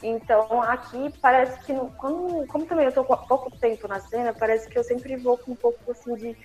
Então, 0.03 0.63
aqui 0.63 1.13
parece 1.21 1.59
que, 1.65 1.73
não- 1.73 1.91
como, 1.91 2.47
como 2.47 2.65
também 2.67 2.87
eu 2.87 2.93
tô 2.93 3.03
com 3.03 3.17
pouco 3.17 3.51
tempo 3.59 3.89
na 3.89 3.99
cena, 4.01 4.33
parece 4.33 4.69
que 4.69 4.79
eu 4.79 4.85
sempre 4.85 5.17
vou 5.17 5.37
com 5.37 5.53
um 5.53 5.57
pouco 5.57 5.91
assim 5.91 6.15
de. 6.15 6.37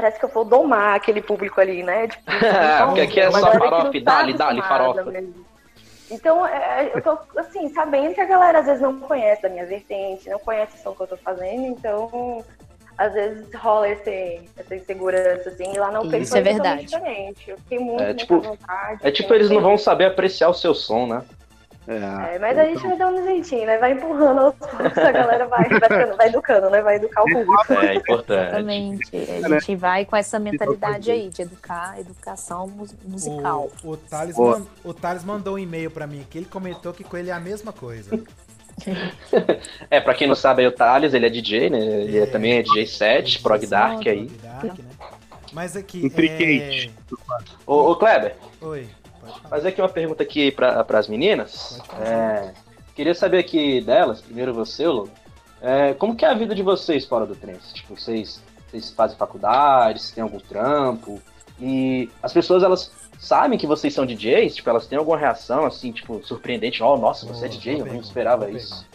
Parece 0.00 0.18
que 0.18 0.24
eu 0.24 0.30
vou 0.30 0.46
domar 0.46 0.94
aquele 0.96 1.20
público 1.20 1.60
ali, 1.60 1.82
né? 1.82 2.08
Tipo, 2.16 2.86
Porque 2.86 3.00
aqui 3.02 3.20
é 3.20 3.30
só 3.30 3.38
farofa, 3.38 3.68
tá 3.68 4.00
dá-lhe, 4.00 4.32
dá-lhe, 4.32 4.60
acostumada 4.60 4.94
farofa. 4.94 5.10
mesmo. 5.10 5.44
Então, 6.10 6.46
é, 6.46 6.90
eu 6.94 7.02
tô, 7.02 7.18
assim, 7.36 7.68
sabendo 7.68 8.14
que 8.14 8.20
a 8.20 8.24
galera 8.24 8.60
às 8.60 8.66
vezes 8.66 8.80
não 8.80 8.98
conhece 8.98 9.42
da 9.42 9.50
minha 9.50 9.66
vertente, 9.66 10.28
não 10.30 10.38
conhece 10.38 10.76
o 10.78 10.82
som 10.82 10.94
que 10.94 11.02
eu 11.02 11.06
tô 11.06 11.16
fazendo, 11.18 11.66
então, 11.66 12.42
às 12.96 13.12
vezes 13.12 13.54
rola 13.54 13.90
esse, 13.90 14.40
essa 14.56 14.74
insegurança, 14.74 15.50
assim, 15.50 15.70
e 15.72 15.78
lá 15.78 15.92
não 15.92 16.02
Isso 16.16 16.36
é 16.36 16.40
verdade. 16.40 16.86
diferente. 16.86 17.50
Eu 17.50 17.58
fiquei 17.58 17.78
muito, 17.78 18.02
É, 18.02 18.14
tipo, 18.14 18.36
à 18.36 18.38
vontade. 18.38 19.00
É 19.06 19.10
tipo, 19.10 19.34
eles 19.34 19.50
não 19.50 19.60
vão 19.60 19.76
saber 19.76 20.06
apreciar 20.06 20.48
o 20.48 20.54
seu 20.54 20.74
som, 20.74 21.06
né? 21.06 21.22
É, 21.88 22.34
É, 22.36 22.38
mas 22.38 22.58
a 22.58 22.64
gente 22.66 22.82
vai 22.86 22.96
dando 22.96 23.18
um 23.18 23.24
jeitinho, 23.24 23.66
né? 23.66 23.78
Vai 23.78 23.92
empurrando 23.92 24.38
aos 24.40 24.54
poucos, 24.54 24.98
a 24.98 25.10
galera 25.12 25.46
vai, 25.48 25.68
vai, 25.68 26.06
vai 26.16 26.28
educando, 26.28 26.70
né? 26.70 26.82
Vai 26.82 26.96
educar 26.96 27.22
o 27.22 27.24
público. 27.24 27.72
É 27.74 27.94
importante. 27.94 28.42
exatamente. 28.48 29.16
A 29.44 29.48
gente 29.48 29.76
vai 29.76 30.04
com 30.04 30.14
essa 30.16 30.38
mentalidade 30.38 31.10
aí 31.10 31.28
de 31.30 31.42
educar, 31.42 31.98
educação 31.98 32.66
mus- 32.68 32.94
musical. 33.04 33.70
O, 33.82 33.92
o, 33.92 33.96
Thales 33.96 34.36
man- 34.36 34.66
o 34.84 34.94
Thales 34.94 35.24
mandou 35.24 35.54
um 35.54 35.58
e-mail 35.58 35.90
pra 35.90 36.06
mim 36.06 36.24
que 36.30 36.38
ele 36.38 36.46
comentou 36.46 36.92
que 36.92 37.02
com 37.02 37.16
ele 37.16 37.30
é 37.30 37.32
a 37.32 37.40
mesma 37.40 37.72
coisa. 37.72 38.20
É, 39.90 40.00
pra 40.00 40.14
quem 40.14 40.28
não 40.28 40.34
sabe, 40.34 40.62
aí 40.62 40.68
o 40.68 40.72
Thales, 40.72 41.12
ele 41.12 41.26
é 41.26 41.30
DJ, 41.30 41.70
né? 41.70 41.78
Ele 41.78 42.18
É. 42.20 42.26
também 42.26 42.58
é 42.58 42.62
DJ 42.62 42.86
set, 42.86 43.42
Prog 43.42 43.66
Dark 43.66 44.06
aí. 44.06 44.26
Prog 44.26 44.42
Dark, 44.42 44.78
né? 44.78 44.90
Mas 45.52 45.76
aqui. 45.76 46.06
Intricate. 46.06 46.92
Ô, 47.66 47.90
ô 47.90 47.96
Kleber, 47.96 48.36
É... 48.62 48.64
Oi. 48.64 48.88
Fazer 49.48 49.68
aqui 49.68 49.80
uma 49.80 49.88
pergunta 49.88 50.22
aqui 50.22 50.50
pra, 50.50 50.82
pras 50.84 51.08
meninas. 51.08 51.80
É, 52.00 52.52
queria 52.94 53.14
saber 53.14 53.38
aqui 53.38 53.80
delas, 53.80 54.20
primeiro 54.20 54.52
você, 54.52 54.86
Lolo. 54.86 55.10
É, 55.62 55.94
como 55.94 56.16
que 56.16 56.24
é 56.24 56.28
a 56.28 56.34
vida 56.34 56.54
de 56.54 56.62
vocês 56.62 57.04
fora 57.04 57.26
do 57.26 57.34
trance? 57.34 57.74
Tipo, 57.74 57.94
vocês 57.98 58.42
vocês 58.70 58.90
fazem 58.90 59.16
faculdade, 59.16 60.00
se 60.00 60.14
tem 60.14 60.22
algum 60.22 60.38
trampo. 60.38 61.20
E 61.60 62.08
as 62.22 62.32
pessoas, 62.32 62.62
elas 62.62 62.90
sabem 63.18 63.58
que 63.58 63.66
vocês 63.66 63.92
são 63.92 64.06
DJs, 64.06 64.54
tipo, 64.56 64.70
elas 64.70 64.86
têm 64.86 64.96
alguma 64.96 65.18
reação, 65.18 65.66
assim, 65.66 65.92
tipo, 65.92 66.24
surpreendente. 66.24 66.82
Oh, 66.82 66.96
nossa, 66.96 67.26
você 67.26 67.46
é 67.46 67.48
Oh, 67.48 67.50
DJ? 67.50 67.80
Eu 67.80 67.86
não 67.86 68.00
esperava 68.00 68.50
isso. 68.50 68.86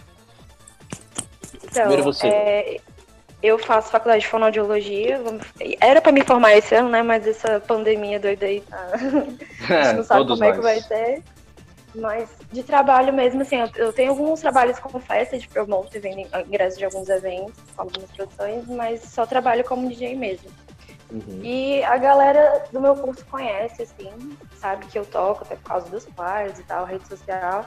Então, 1.56 1.84
Primeiro 1.84 2.04
você. 2.04 2.28
é, 2.28 2.78
eu 3.46 3.58
faço 3.60 3.92
faculdade 3.92 4.22
de 4.22 4.28
fonoaudiologia. 4.30 5.22
Era 5.80 6.02
pra 6.02 6.12
me 6.12 6.24
formar 6.24 6.56
esse 6.56 6.76
ano, 6.76 6.90
né? 6.90 7.02
Mas 7.02 7.26
essa 7.28 7.60
pandemia 7.60 8.20
doida 8.20 8.46
aí 8.46 8.62
tá. 8.62 8.88
A 9.70 9.84
gente 9.84 9.96
não 9.98 10.04
sabe 10.04 10.28
como 10.28 10.44
é 10.44 10.52
que 10.52 10.58
nós. 10.58 10.64
vai 10.64 10.80
ser. 10.82 11.24
Mas 11.96 12.30
de 12.52 12.62
trabalho 12.62 13.14
mesmo, 13.14 13.42
assim, 13.42 13.56
eu, 13.76 13.94
tenho 13.94 14.12
alguns 14.12 14.42
trabalhos 14.42 14.78
com 14.80 15.00
festa 15.00 15.38
de 15.38 15.48
promote, 15.48 15.98
vendo 15.98 16.28
ingresso 16.46 16.78
de 16.78 16.86
alguns 16.86 17.08
eventos, 17.08 17.56
algumas 17.78 18.12
produções, 18.12 18.68
mas 18.68 19.02
só 19.02 19.26
trabalho 19.26 19.64
como 19.64 19.88
DJ 19.88 20.16
mesmo. 20.16 20.50
Uhum. 21.10 21.40
E 21.42 21.84
a 21.84 21.98
galera 21.98 22.66
do 22.72 22.82
meu 22.82 22.96
curso 22.96 23.26
conhece, 23.28 23.84
assim, 23.84 24.38
sabe 24.58 24.88
que 24.88 25.00
eu 25.00 25.06
toco, 25.06 25.44
até 25.44 25.56
por 25.56 25.64
causa 25.64 25.90
dos 25.90 26.06
pais 26.06 26.60
e 26.60 26.64
tal, 26.64 26.86
rede 26.86 27.08
social. 27.08 27.66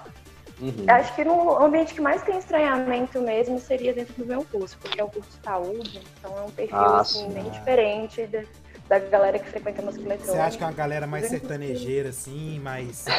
Uhum. 0.61 0.85
Acho 0.89 1.15
que 1.15 1.25
no 1.25 1.57
ambiente 1.63 1.95
que 1.95 2.01
mais 2.01 2.23
tem 2.23 2.39
estranhamento 2.39 3.21
mesmo 3.21 3.59
seria 3.61 3.93
dentro 3.93 4.15
do 4.15 4.27
meu 4.27 4.45
curso, 4.45 4.77
porque 4.81 5.01
é 5.01 5.05
um 5.05 5.09
curso 5.09 5.31
de 5.31 5.45
saúde, 5.45 6.03
então 6.19 6.37
é 6.37 6.43
um 6.43 6.51
perfil 6.51 6.77
Ah, 6.79 7.01
assim, 7.01 7.27
sim. 7.29 7.33
bem 7.33 7.45
diferente 7.51 8.27
da, 8.27 8.43
da 8.89 8.99
galera 8.99 9.39
que 9.39 9.49
frequenta 9.49 9.83
música 9.83 10.05
eletrônica. 10.05 10.33
Você 10.33 10.39
acha 10.39 10.59
que 10.59 10.65
é 10.65 10.67
uma 10.67 10.73
galera 10.73 11.07
mais 11.07 11.27
sertanejeira, 11.27 12.09
assim, 12.09 12.59
mais. 12.61 13.07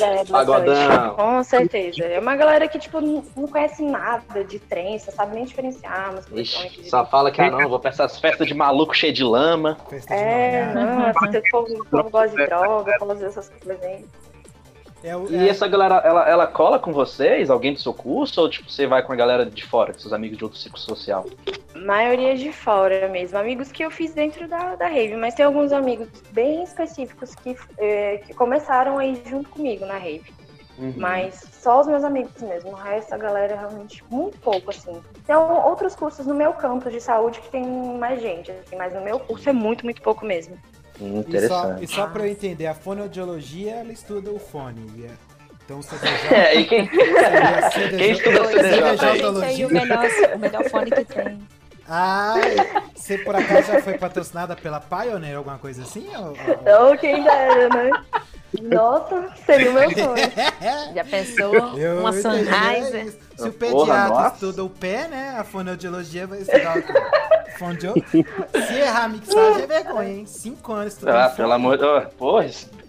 É, 0.00 0.24
Pagodão. 0.24 1.14
Com 1.14 1.42
certeza. 1.44 2.04
É 2.04 2.18
uma 2.18 2.36
galera 2.36 2.66
que, 2.68 2.78
tipo, 2.78 3.00
não, 3.00 3.22
conhece 3.48 3.82
nada 3.82 4.44
de 4.44 4.58
trem, 4.58 4.98
só 4.98 5.10
sabe 5.10 5.34
nem 5.34 5.44
diferenciar 5.44 6.12
música 6.14 6.32
eletrônica. 6.34 6.72
Ixi, 6.72 6.82
de- 6.82 6.90
só 6.90 7.04
fala 7.04 7.30
que, 7.30 7.40
ah, 7.40 7.50
não, 7.50 7.68
vou 7.68 7.78
pra 7.80 7.90
essas 7.90 8.18
festas 8.18 8.46
de 8.46 8.54
maluco 8.54 8.94
cheio 8.94 9.12
de 9.12 9.24
lama. 9.24 9.76
Festa 9.88 10.14
de 10.14 10.20
É, 10.20 10.72
não, 10.74 11.10
o 11.10 11.50
povo, 11.50 11.72
o 11.80 11.86
povo 11.86 12.10
gosta 12.10 12.36
de 12.36 12.46
droga, 12.46 12.92
fala 12.98 13.14
essas 13.14 13.48
coisas 13.48 13.82
aí. 13.82 14.06
É, 15.02 15.16
o- 15.16 15.30
E 15.30 15.36
é- 15.36 15.48
essa 15.48 15.66
galera, 15.66 15.96
ela, 16.04 16.28
ela 16.28 16.46
cola 16.46 16.78
com 16.78 16.92
vocês? 16.92 17.48
Alguém 17.50 17.72
do 17.72 17.80
seu 17.80 17.94
curso? 17.94 18.40
Ou, 18.40 18.48
tipo, 18.50 18.70
você 18.70 18.86
vai 18.86 19.02
com 19.02 19.12
a 19.12 19.16
galera 19.16 19.46
de 19.46 19.64
fora, 19.64 19.92
com 19.92 19.98
seus 19.98 20.12
amigos 20.12 20.36
de 20.36 20.44
outro 20.44 20.58
ciclo 20.58 20.78
social? 20.78 21.24
Maioria 21.74 22.36
de 22.36 22.52
fora 22.52 23.08
mesmo. 23.08 23.38
Amigos 23.38 23.72
que 23.72 23.82
eu 23.84 23.90
fiz 23.90 24.12
dentro 24.12 24.46
da, 24.48 24.74
da 24.76 24.88
rave, 24.88 25.16
mas 25.16 25.34
tem 25.34 25.44
alguns 25.46 25.72
amigos 25.72 26.08
bem 26.32 26.62
específicos 26.62 27.34
que, 27.34 27.56
eh, 27.78 28.18
que 28.26 28.34
começaram 28.34 28.98
aí 28.98 29.20
junto 29.26 29.48
comigo 29.48 29.86
na 29.86 29.96
rave. 29.96 30.32
Uhum. 30.78 30.94
Mas 30.96 31.34
só 31.52 31.80
os 31.80 31.86
meus 31.86 32.02
amigos 32.04 32.40
mesmo. 32.42 32.70
O 32.70 32.74
resto, 32.74 33.14
a 33.14 33.18
galera 33.18 33.54
realmente 33.54 34.02
muito 34.10 34.38
pouco, 34.38 34.70
assim. 34.70 35.00
Tem 35.26 35.36
outros 35.36 35.94
cursos 35.94 36.26
no 36.26 36.34
meu 36.34 36.54
campus 36.54 36.90
de 36.92 37.00
saúde 37.00 37.38
que 37.40 37.50
tem 37.50 37.62
mais 37.64 38.20
gente, 38.20 38.50
assim, 38.50 38.76
mas 38.76 38.94
no 38.94 39.00
meu 39.02 39.18
curso 39.20 39.48
é 39.48 39.52
muito, 39.52 39.84
muito 39.84 40.00
pouco 40.00 40.24
mesmo. 40.24 40.56
Hum, 41.00 41.20
E 41.20 41.22
só, 41.22 41.28
interessante. 41.28 41.84
e 41.84 41.88
só 41.88 42.06
pra 42.06 42.26
eu 42.26 42.30
entender, 42.30 42.66
a 42.66 42.74
fonoaudiologia, 42.74 43.76
ela 43.76 43.92
estuda 43.92 44.30
o 44.30 44.38
fone. 44.38 44.84
e 44.96 45.04
é- 45.04 45.10
Então 45.64 45.78
o 45.78 45.82
CDJ 45.82 46.08
É, 46.34 46.54
e 46.60 46.64
quem, 46.66 46.88
CDJ. 46.88 47.96
quem 47.98 48.10
estuda 48.10 48.38
Pois 48.42 48.50
CDJ 48.56 49.64
o 49.64 49.70
melhor, 49.72 50.06
o 50.34 50.38
melhor 50.38 50.64
fone 50.68 50.90
que 50.90 51.04
tem. 51.04 51.38
Ah, 51.92 52.34
você 52.94 53.18
por 53.18 53.34
acaso 53.34 53.72
já 53.72 53.82
foi 53.82 53.98
patrocinada 53.98 54.54
pela 54.54 54.78
Pioneer, 54.80 55.36
alguma 55.36 55.58
coisa 55.58 55.82
assim? 55.82 56.06
Ou, 56.16 56.26
ou- 56.28 56.36
Então, 56.60 56.96
quem 56.96 57.22
dera, 57.24 57.68
né? 57.68 57.90
Nossa, 58.62 59.28
seria 59.44 59.70
o 59.70 59.74
meu 59.74 59.90
sonho. 59.94 60.94
Já 60.94 61.04
pensou? 61.04 61.54
Eu 61.78 61.98
Uma 62.00 62.10
é 62.14 63.04
isso. 63.04 63.18
Se 63.36 63.48
o 63.48 63.52
pediatra 63.52 64.32
estuda 64.34 64.62
o 64.64 64.70
pé, 64.70 65.08
né? 65.08 65.34
A 65.36 65.42
fonoaudiologia 65.44 66.26
vai 66.26 66.40
estudar 66.40 66.78
o? 66.78 67.58
Fondio... 67.58 67.94
Se 68.10 68.74
errar 68.74 69.04
a 69.04 69.08
mixagem 69.08 69.62
é 69.62 69.66
vergonha, 69.66 70.08
hein? 70.10 70.26
Cinco 70.26 70.72
anos 70.72 70.92
estudando. 70.94 71.16
Ah, 71.16 71.24
fone. 71.24 71.36
pelo 71.36 71.52
amor 71.52 71.76
de 71.76 71.82
Deus. 71.84 72.04
Porra, 72.16 72.46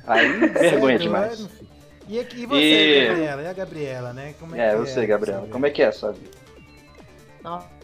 aí 0.08 0.30
vergonha 0.48 0.96
é 0.96 0.98
demais. 1.00 1.38
doido. 1.40 1.52
E, 2.08 2.20
aqui- 2.20 2.42
e 2.42 2.46
você, 2.46 2.58
E- 2.62 3.08
Gabriela? 3.08 3.42
E 3.42 3.48
a 3.48 3.54
Gabriela, 3.54 4.14
né? 4.14 4.34
Como 4.40 4.56
É, 4.56 4.70
que 4.72 4.76
você, 4.78 5.06
Gabriela. 5.06 5.48
Como 5.52 5.66
é 5.66 5.70
que 5.72 5.82
é 5.82 5.88
a 5.88 5.92
sua 5.92 6.12
vida? 6.12 6.30
Nossa. 7.44 7.81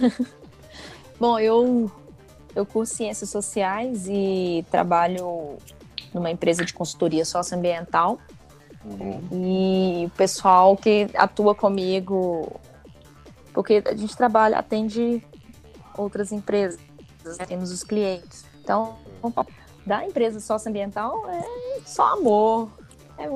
Bom, 1.18 1.38
eu, 1.38 1.90
eu 2.54 2.64
curso 2.64 2.94
Ciências 2.94 3.30
Sociais 3.30 4.06
e 4.08 4.64
trabalho 4.70 5.58
numa 6.12 6.30
empresa 6.30 6.64
de 6.64 6.72
consultoria 6.72 7.24
socioambiental. 7.24 8.18
Uhum. 8.84 9.28
E 9.32 10.06
o 10.06 10.10
pessoal 10.10 10.76
que 10.76 11.08
atua 11.14 11.54
comigo, 11.54 12.60
porque 13.52 13.82
a 13.84 13.94
gente 13.94 14.16
trabalha, 14.16 14.58
atende 14.58 15.22
outras 15.96 16.32
empresas, 16.32 16.80
temos 17.46 17.70
os 17.70 17.82
clientes. 17.82 18.44
Então, 18.62 18.96
da 19.84 20.04
empresa 20.04 20.40
socioambiental 20.40 21.28
é 21.28 21.80
só 21.84 22.14
amor. 22.14 22.70
É 23.16 23.28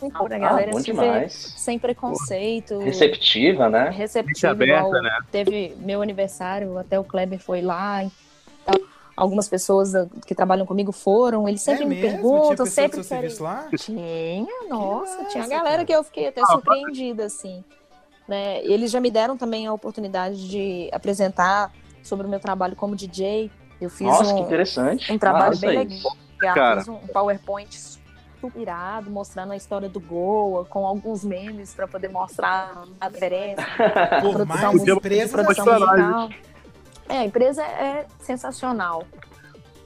muito 0.00 0.16
amor, 0.16 0.32
a 0.32 0.38
galera 0.38 0.70
ah, 0.74 1.28
sem 1.28 1.78
preconceito. 1.78 2.78
Receptiva, 2.78 3.68
né? 3.68 3.90
receptivo, 3.90 4.52
aberta, 4.52 5.00
né? 5.00 5.18
teve 5.30 5.74
meu 5.78 6.02
aniversário, 6.02 6.78
até 6.78 6.98
o 6.98 7.04
Kleber 7.04 7.38
foi 7.38 7.62
lá. 7.62 8.02
então, 8.02 8.80
algumas 9.16 9.48
pessoas 9.48 9.94
ah, 9.94 10.06
que 10.26 10.34
trabalham 10.34 10.66
comigo 10.66 10.92
foram, 10.92 11.48
eles 11.48 11.62
sempre 11.62 11.84
é 11.84 11.86
me 11.86 11.94
mesmo? 11.94 12.10
Perguntam, 12.10 12.66
sempre 12.66 13.02
serviço 13.02 13.42
lá? 13.42 13.68
tinha, 13.78 14.46
nossa, 14.68 15.18
massa, 15.18 15.30
tinha 15.30 15.48
galera 15.48 15.76
cara. 15.76 15.84
que 15.84 15.92
eu 15.92 16.04
fiquei 16.04 16.28
até 16.28 16.44
surpreendida, 16.44 17.24
assim. 17.24 17.64
Né? 18.28 18.62
Eles 18.64 18.90
já 18.90 19.00
me 19.00 19.10
deram 19.10 19.36
também 19.36 19.66
a 19.66 19.72
oportunidade 19.72 20.48
de 20.48 20.90
apresentar 20.92 21.72
sobre 22.02 22.26
o 22.26 22.30
meu 22.30 22.40
trabalho 22.40 22.76
como 22.76 22.96
DJ. 22.96 23.50
Eu 23.80 23.90
fiz 23.90 24.06
Nossa, 24.06 24.34
que 24.34 24.40
um, 24.40 24.44
interessante. 24.44 25.12
um 25.12 25.18
trabalho 25.18 25.50
Massa 25.50 25.66
bem 25.66 25.78
legal. 25.78 26.16
Cara. 26.38 26.80
Fiz 26.80 26.88
um 26.88 26.98
PowerPoint 26.98 27.95
super 28.50 28.60
irado, 28.60 29.10
mostrando 29.10 29.52
a 29.52 29.56
história 29.56 29.88
do 29.88 30.00
Goa, 30.00 30.64
com 30.64 30.86
alguns 30.86 31.24
memes 31.24 31.74
para 31.74 31.86
poder 31.86 32.08
mostrar 32.08 32.84
a 33.00 33.08
diferença. 33.08 33.62
Por 34.22 34.32
produção 34.34 35.78
mais 35.80 36.00
musical. 36.00 36.30
É, 37.08 37.18
a 37.18 37.24
empresa 37.24 37.62
é 37.62 38.06
sensacional. 38.20 39.04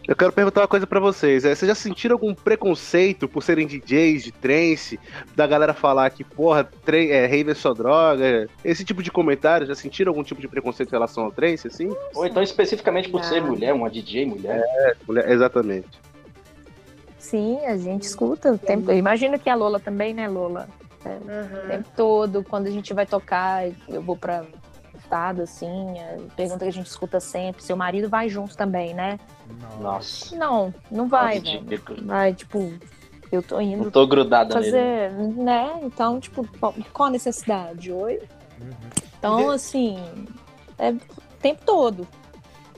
Eu 0.08 0.16
quero 0.16 0.32
perguntar 0.32 0.62
uma 0.62 0.66
coisa 0.68 0.86
pra 0.86 0.98
vocês. 0.98 1.44
É, 1.44 1.54
vocês 1.54 1.68
já 1.68 1.74
sentiram 1.74 2.14
algum 2.14 2.34
preconceito 2.34 3.28
por 3.28 3.42
serem 3.42 3.66
DJs 3.66 4.24
de 4.24 4.32
trance? 4.32 4.98
Da 5.36 5.46
galera 5.46 5.72
falar 5.74 6.08
que, 6.10 6.24
porra, 6.24 6.64
tre- 6.84 7.10
é, 7.12 7.26
rave 7.26 7.50
é 7.50 7.54
só 7.54 7.72
droga? 7.74 8.48
Esse 8.64 8.84
tipo 8.84 9.02
de 9.04 9.10
comentário, 9.12 9.66
já 9.66 9.74
sentiram 9.74 10.10
algum 10.10 10.24
tipo 10.24 10.40
de 10.40 10.48
preconceito 10.48 10.88
em 10.88 10.92
relação 10.92 11.24
ao 11.24 11.30
trance, 11.30 11.68
assim? 11.68 11.94
Ou 12.14 12.26
então 12.26 12.42
especificamente 12.42 13.08
por 13.08 13.22
ser 13.22 13.40
Não. 13.42 13.48
mulher, 13.50 13.72
uma 13.74 13.88
DJ 13.90 14.26
mulher. 14.26 14.64
Mulher- 15.06 15.30
Exatamente. 15.30 15.86
Sim, 17.20 17.58
a 17.66 17.76
gente 17.76 18.02
escuta 18.04 18.50
o 18.52 18.58
tempo. 18.58 18.90
Eu 18.90 18.96
imagino 18.96 19.38
que 19.38 19.48
a 19.48 19.54
Lola 19.54 19.78
também, 19.78 20.12
né, 20.14 20.26
Lola? 20.26 20.66
O 21.04 21.08
Uhum. 21.08 21.68
tempo 21.68 21.88
todo, 21.96 22.42
quando 22.44 22.66
a 22.66 22.70
gente 22.70 22.92
vai 22.92 23.06
tocar, 23.06 23.64
eu 23.88 24.02
vou 24.02 24.16
pra 24.16 24.44
estado, 24.98 25.42
assim, 25.42 25.98
é, 25.98 26.18
pergunta 26.36 26.60
que 26.64 26.68
a 26.68 26.72
gente 26.72 26.86
escuta 26.86 27.20
sempre. 27.20 27.62
Seu 27.62 27.76
marido 27.76 28.08
vai 28.08 28.28
junto 28.28 28.56
também, 28.56 28.94
né? 28.94 29.18
Nossa. 29.80 30.34
Não, 30.36 30.72
não 30.90 31.08
vai. 31.08 31.42
Vai, 32.02 32.34
tipo, 32.34 32.72
eu 33.30 33.42
tô 33.42 33.56
Não 33.56 33.62
indo 33.62 33.90
tô 33.90 34.06
grudada 34.06 34.54
nele. 34.54 34.66
fazer, 34.70 35.10
né? 35.36 35.72
Então, 35.82 36.18
tipo, 36.20 36.46
qual- 36.58 36.74
a 37.06 37.10
necessidade? 37.10 37.92
Oi? 37.92 38.20
Uhum. 38.60 38.72
Então, 39.18 39.50
assim, 39.50 39.98
é 40.78 40.90
o 40.90 41.00
tempo 41.40 41.62
todo. 41.64 42.06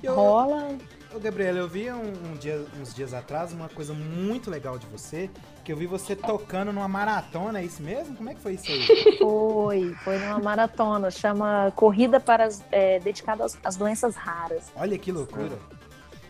Eu, 0.03 0.15
Rola. 0.15 0.69
Ô, 1.15 1.19
Gabriela, 1.21 1.59
eu 1.59 1.69
vi 1.69 1.91
um, 1.91 2.01
um 2.33 2.35
dia- 2.39 2.65
uns 2.81 2.95
dias 2.95 3.13
atrás 3.13 3.53
uma 3.53 3.69
coisa 3.69 3.93
muito 3.93 4.51
legal 4.51 4.79
de 4.79 4.87
você, 4.87 5.29
que 5.63 5.71
eu 5.71 5.77
vi 5.77 5.87
você 5.87 6.17
tocando 6.17 6.73
numa 6.73 6.89
maratona, 6.89 7.61
é 7.61 7.65
isso 7.65 7.83
mesmo? 7.83 8.17
Como 8.17 8.31
é 8.31 8.35
que 8.35 8.41
foi 8.41 8.55
isso 8.55 8.71
aí? 8.73 8.87
Foi, 9.19 9.95
foi 10.03 10.19
numa 10.19 10.39
maratona, 10.39 11.11
chama 11.11 11.71
Corrida 11.77 12.19
para 12.19 12.47
as, 12.47 12.65
é, 12.73 12.99
dedicada 12.99 13.45
às, 13.45 13.59
às 13.63 13.77
doenças 13.77 14.17
raras. 14.17 14.73
Olha 14.75 14.99
que 14.99 15.13
loucura. 15.13 15.59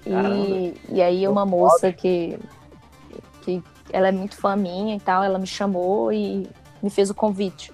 E, 0.05 0.75
e 0.89 1.01
aí 1.01 1.29
uma 1.29 1.47
moça 1.47 1.93
que, 1.93 2.39
que 3.43 3.63
ela 3.93 4.09
é 4.09 4.13
muito 4.13 4.37
fã 4.37 4.57
minha 4.57 4.97
e 4.97 5.01
tal, 5.01 5.23
ela 5.23 5.39
me 5.39 5.47
chamou 5.47 6.13
e 6.13 6.49
me 6.83 6.91
fez 6.91 7.09
o 7.09 7.15
convite 7.15 7.73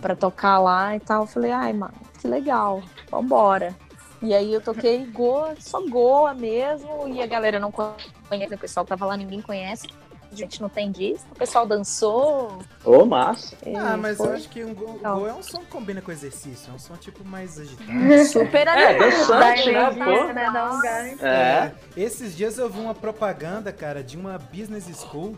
para 0.00 0.16
tocar 0.16 0.58
lá 0.58 0.96
e 0.96 1.00
tal. 1.00 1.22
Eu 1.22 1.26
falei, 1.26 1.52
ai, 1.52 1.72
mano, 1.72 1.94
que 2.20 2.26
legal, 2.26 2.82
vambora. 3.10 3.76
E 4.20 4.34
aí 4.34 4.52
eu 4.52 4.60
toquei 4.60 5.06
Goa, 5.06 5.54
só 5.60 5.80
Goa 5.86 6.34
mesmo, 6.34 7.06
e 7.08 7.22
a 7.22 7.26
galera 7.26 7.60
não 7.60 7.70
conhece, 7.70 8.54
o 8.54 8.58
pessoal 8.58 8.84
que 8.84 8.90
tava 8.90 9.06
lá 9.06 9.16
ninguém 9.16 9.40
conhece. 9.40 9.86
A 10.30 10.34
gente 10.34 10.60
não 10.60 10.68
tem 10.68 10.90
disso, 10.92 11.24
o 11.30 11.34
pessoal 11.34 11.64
dançou. 11.66 12.58
Ô, 12.84 13.06
massa. 13.06 13.56
e 13.64 13.74
Ah, 13.74 13.96
mas 13.96 14.18
eu 14.18 14.26
foi 14.26 14.34
acho 14.36 14.48
que 14.50 14.62
um 14.62 14.74
go, 14.74 14.98
go 14.98 15.26
é 15.26 15.32
um 15.32 15.42
som 15.42 15.60
que 15.60 15.66
combina 15.68 16.02
com 16.02 16.12
exercício, 16.12 16.70
é 16.70 16.74
um 16.74 16.78
som 16.78 16.96
tipo 16.96 17.24
mais 17.24 17.58
agitado. 17.58 17.90
super 18.30 18.66
É, 18.66 18.70
animado. 18.88 18.98
dançante, 18.98 19.72
né, 19.72 19.80
energia, 19.80 20.04
pô? 20.04 20.32
né? 20.34 20.50
Dá 20.52 20.70
um 20.70 20.80
gás. 20.82 21.22
É. 21.22 21.72
Esses 21.96 22.36
dias 22.36 22.58
eu 22.58 22.68
vi 22.68 22.78
uma 22.78 22.94
propaganda, 22.94 23.72
cara, 23.72 24.02
de 24.04 24.18
uma 24.18 24.36
business 24.36 24.84
school 25.00 25.34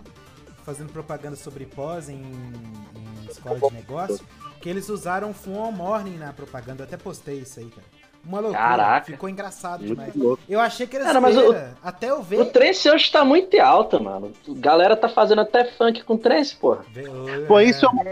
fazendo 0.64 0.92
propaganda 0.92 1.36
sobre 1.36 1.66
pós 1.66 2.08
em, 2.08 2.16
em 2.16 3.30
escola 3.30 3.60
de 3.60 3.72
negócio, 3.72 4.26
que 4.60 4.68
eles 4.68 4.88
usaram 4.88 5.32
Full 5.32 5.54
on 5.56 5.70
Morning 5.72 6.16
na 6.16 6.32
propaganda. 6.32 6.82
Eu 6.82 6.86
até 6.88 6.96
postei 6.96 7.38
isso 7.38 7.60
aí, 7.60 7.70
cara. 7.70 7.86
Uma 8.24 8.40
loucura. 8.40 8.58
Caraca. 8.62 9.06
Ficou 9.12 9.28
engraçado 9.28 9.80
Muito 9.80 9.90
demais. 9.94 10.14
louco. 10.14 10.42
Eu 10.48 10.60
achei 10.60 10.86
que 10.86 10.96
era 10.96 11.04
Cara, 11.06 11.20
mas 11.20 11.34
zoeira, 11.34 11.74
até 11.82 12.10
eu 12.10 12.20
O 12.20 12.22
ver. 12.22 12.44
trance 12.52 12.88
hoje 12.90 13.10
tá 13.10 13.24
muito 13.24 13.58
alta, 13.60 13.98
mano. 13.98 14.32
A 14.48 14.52
galera 14.54 14.96
tá 14.96 15.08
fazendo 15.08 15.40
até 15.40 15.64
funk 15.64 16.02
com 16.04 16.16
trance, 16.16 16.54
porra. 16.56 16.84
ver- 16.90 17.46
Pô, 17.46 17.60
isso 17.60 17.84
é 17.84 17.88
uma... 17.88 18.04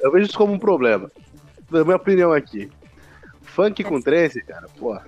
Eu 0.00 0.12
vejo 0.12 0.26
isso 0.26 0.38
como 0.38 0.52
um 0.52 0.58
problema. 0.58 1.10
Na 1.70 1.84
minha 1.84 1.96
opinião 1.96 2.32
aqui. 2.32 2.70
Funk 3.42 3.82
com 3.84 4.00
trance, 4.00 4.40
cara, 4.42 4.66
porra. 4.78 5.04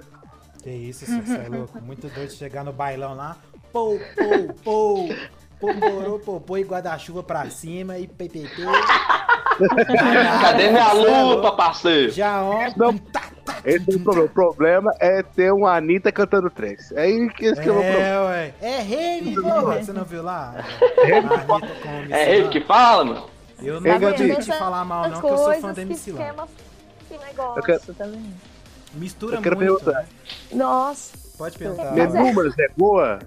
Que 0.63 0.71
isso, 0.71 1.07
você 1.07 1.37
é 1.37 1.49
louco. 1.49 1.81
Muito 1.83 2.09
doido 2.09 2.29
de 2.31 2.35
chegar 2.37 2.65
no 2.65 2.73
bailão 2.73 3.15
lá. 3.15 3.37
Pô, 3.73 3.99
pô, 4.17 4.55
pô. 4.65 5.09
Popô 5.61 6.57
e 6.57 6.63
guarda-chuva 6.63 7.23
pra 7.23 7.49
cima 7.51 7.99
e 7.99 8.07
ppp. 8.07 8.49
Cadê 10.41 10.71
minha 10.71 10.91
é 10.91 11.23
lupa, 11.23 11.53
parceiro? 11.53 12.11
Já 12.13 12.43
ó. 12.43 12.71
Não. 12.77 12.99
Esse 13.65 13.93
é 13.93 13.97
o 13.97 14.01
problema. 14.01 14.27
O 14.27 14.29
problema 14.31 14.91
é 14.99 15.23
ter 15.23 15.53
uma 15.53 15.77
Anitta 15.77 16.11
cantando 16.11 16.49
trance. 16.49 16.95
É 16.97 17.03
aí 17.03 17.29
que 17.31 17.45
esse 17.45 17.61
que 17.61 17.69
é 17.69 17.71
o 17.71 17.75
problema. 17.75 17.99
É, 17.99 18.21
ué. 18.21 18.55
É 18.63 18.79
rave, 18.81 19.35
porra. 19.35 19.83
Você 19.83 19.93
não 19.93 20.05
viu 20.05 20.23
lá? 20.23 20.55
Anitta 20.99 21.75
com 21.83 22.15
É 22.15 22.37
ele 22.37 22.49
que 22.49 22.61
fala, 22.63 23.05
mano. 23.05 23.27
Eu 23.63 23.81
não 23.81 23.99
vou 24.01 24.13
te 24.15 24.47
falar 24.47 24.85
mal, 24.87 25.09
não, 25.11 25.21
que 25.21 25.27
eu 25.27 25.37
sou 25.37 25.55
fã 25.61 25.73
da 25.75 25.83
MC 25.83 26.13
lá. 26.13 26.47
Que 27.09 27.19
negócio, 27.19 27.59
Eu 27.59 27.63
quero-? 27.63 28.19
Mistura 28.95 29.37
Eu 29.37 29.43
quero 29.43 29.57
muito. 29.57 29.77
perguntar. 29.77 30.01
né? 30.03 30.09
Nossa, 30.53 31.13
Pode 31.41 31.57
perguntar. 31.57 31.93
Menumas 31.95 32.53
é 32.59 32.69
boa? 32.77 33.19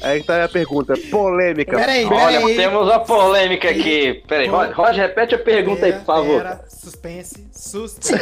Aí 0.00 0.22
tá 0.22 0.42
a 0.42 0.48
pergunta. 0.48 0.94
Polêmica. 1.10 1.76
Peraí, 1.76 2.06
Olha, 2.06 2.40
peraí. 2.40 2.56
temos 2.56 2.82
uma 2.86 3.00
polêmica 3.00 3.68
aqui. 3.68 4.24
Peraí, 4.26 4.48
Roger, 4.48 4.74
Roger, 4.74 5.06
repete 5.08 5.34
a 5.34 5.38
pergunta 5.38 5.84
aí, 5.84 5.92
por 5.92 6.04
favor. 6.06 6.42
Pera, 6.42 6.64
suspense, 6.66 7.46
suspense. 7.52 8.14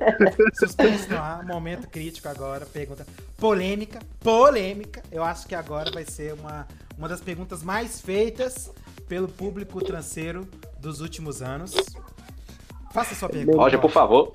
suspense 0.58 1.10
no 1.10 1.18
ar, 1.18 1.44
momento 1.44 1.86
crítico 1.88 2.26
agora. 2.26 2.64
Pergunta 2.64 3.06
polêmica, 3.36 3.98
polêmica. 4.20 5.02
Eu 5.12 5.22
acho 5.22 5.46
que 5.46 5.54
agora 5.54 5.90
vai 5.90 6.06
ser 6.06 6.32
uma, 6.32 6.66
uma 6.96 7.06
das 7.06 7.20
perguntas 7.20 7.62
mais 7.62 8.00
feitas 8.00 8.72
pelo 9.06 9.28
público 9.28 9.78
tranceiro 9.84 10.48
dos 10.80 11.02
últimos 11.02 11.42
anos. 11.42 11.74
Faça 12.94 13.14
sua 13.14 13.28
pergunta. 13.28 13.58
Roger, 13.58 13.78
por 13.78 13.90
favor. 13.90 14.32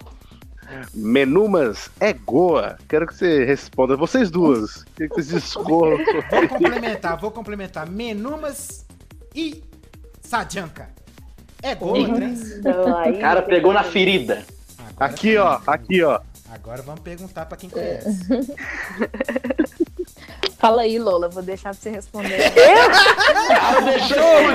Menumas 0.93 1.89
é 1.99 2.13
Goa? 2.13 2.77
Quero 2.87 3.07
que 3.07 3.15
você 3.15 3.43
responda. 3.45 3.95
Vocês 3.97 4.29
duas. 4.31 4.85
Quero 4.95 5.09
que 5.09 5.15
vocês 5.23 5.41
discorram. 5.43 5.97
Vou 6.29 6.47
complementar, 6.49 7.17
vou 7.17 7.31
complementar. 7.31 7.89
Menumas 7.89 8.85
e 9.35 9.61
Sadjanka. 10.21 10.89
É? 11.63 11.71
Então, 11.73 12.97
aí- 12.97 13.11
O 13.13 13.19
cara 13.19 13.41
pegou 13.41 13.73
na 13.73 13.83
ferida. 13.83 14.43
Agora 14.79 15.11
Aqui, 15.11 15.37
ó. 15.37 15.59
Aqui, 15.67 16.03
ó. 16.03 16.19
Agora 16.51 16.81
vamos 16.81 17.01
perguntar 17.01 17.45
pra 17.45 17.55
quem 17.57 17.69
conhece. 17.69 18.27
fala 20.59 20.81
aí, 20.81 20.99
Lola, 20.99 21.29
vou 21.29 21.41
deixar 21.41 21.73
pra 21.73 21.81
você 21.81 21.89
responder. 21.91 22.51
Cara, 23.47 23.79
deixou 23.81 24.17
eu 24.17 24.51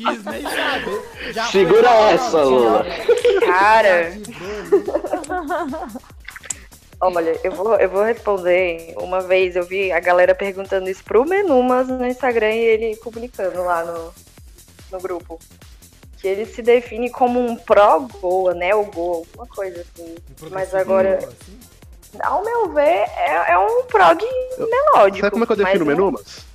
Quis 0.00 0.24
nem 0.24 0.42
saber. 0.48 1.32
Já 1.32 1.46
Segura 1.46 1.88
foi- 1.88 2.12
essa, 2.14 2.42
Lola. 2.42 2.86
Cara, 3.46 4.12
olha, 7.00 7.38
eu 7.44 7.52
vou, 7.52 7.74
eu 7.76 7.88
vou 7.90 8.02
responder. 8.02 8.94
Uma 8.98 9.20
vez 9.20 9.56
eu 9.56 9.64
vi 9.64 9.92
a 9.92 10.00
galera 10.00 10.34
perguntando 10.34 10.88
isso 10.88 11.04
pro 11.04 11.24
Menumas 11.24 11.88
no 11.88 12.06
Instagram 12.06 12.52
e 12.52 12.58
ele 12.64 12.96
publicando 12.96 13.62
lá 13.62 13.84
no, 13.84 14.12
no 14.92 15.00
grupo. 15.00 15.38
Que 16.18 16.28
ele 16.28 16.44
se 16.44 16.60
define 16.60 17.08
como 17.10 17.40
um 17.40 17.56
pró-goa, 17.56 18.52
né? 18.54 18.74
O 18.74 18.84
goa, 18.84 19.18
alguma 19.18 19.46
coisa 19.46 19.80
assim. 19.80 20.16
Mas 20.50 20.74
agora, 20.74 21.16
Assim? 21.16 21.58
ao 22.22 22.44
meu 22.44 22.68
ver, 22.74 22.82
é, 23.16 23.52
é 23.52 23.58
um 23.58 23.84
prog 23.84 24.22
melódico. 24.58 25.20
Sabe 25.20 25.30
como 25.30 25.44
é 25.44 25.46
que 25.46 25.52
eu 25.52 25.56
defino 25.56 25.86
mas 25.86 25.96
Menumas? 25.96 26.46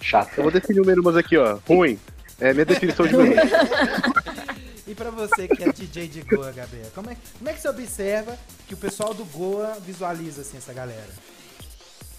Chato. 0.00 0.38
Eu 0.38 0.44
vou 0.44 0.52
definir 0.52 0.80
o 0.80 0.86
Menumas 0.86 1.16
aqui, 1.16 1.36
ó. 1.36 1.58
Ruim. 1.66 1.98
É 2.40 2.50
a 2.50 2.54
minha 2.54 2.64
definição 2.64 3.06
de 3.06 3.16
Menumas. 3.16 3.48
E 4.88 4.94
pra 4.94 5.10
você 5.10 5.46
que 5.46 5.62
é 5.62 5.70
DJ 5.70 6.08
de 6.08 6.22
Goa, 6.22 6.50
Gabriel, 6.50 6.86
como 6.94 7.10
é, 7.10 7.16
como 7.36 7.50
é 7.50 7.52
que 7.52 7.60
você 7.60 7.68
observa 7.68 8.38
que 8.66 8.72
o 8.72 8.76
pessoal 8.78 9.12
do 9.12 9.22
Goa 9.26 9.76
visualiza 9.84 10.40
assim 10.40 10.56
essa 10.56 10.72
galera? 10.72 11.10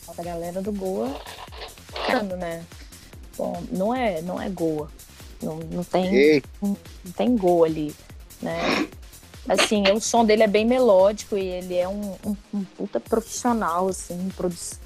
A 0.07 0.21
galera 0.21 0.61
do 0.61 0.71
Goa, 0.71 1.19
né? 2.38 2.63
Bom, 3.36 3.63
não 3.71 3.95
é, 3.95 4.21
não 4.21 4.39
é 4.39 4.47
Goa. 4.49 4.88
Não, 5.41 5.57
não 5.71 5.84
tem. 5.84 6.13
Ei, 6.13 6.43
não 6.61 6.77
tem 7.15 7.36
gol 7.36 7.63
ali, 7.63 7.95
né? 8.41 8.88
Assim, 9.47 9.84
o 9.91 9.99
som 9.99 10.23
dele 10.23 10.43
é 10.43 10.47
bem 10.47 10.65
melódico 10.65 11.38
e 11.38 11.47
ele 11.47 11.75
é 11.75 11.88
um, 11.88 12.15
um, 12.23 12.36
um 12.53 12.63
puta 12.63 12.99
profissional, 12.99 13.88
assim, 13.88 14.13
em 14.13 14.30
produção. 14.30 14.77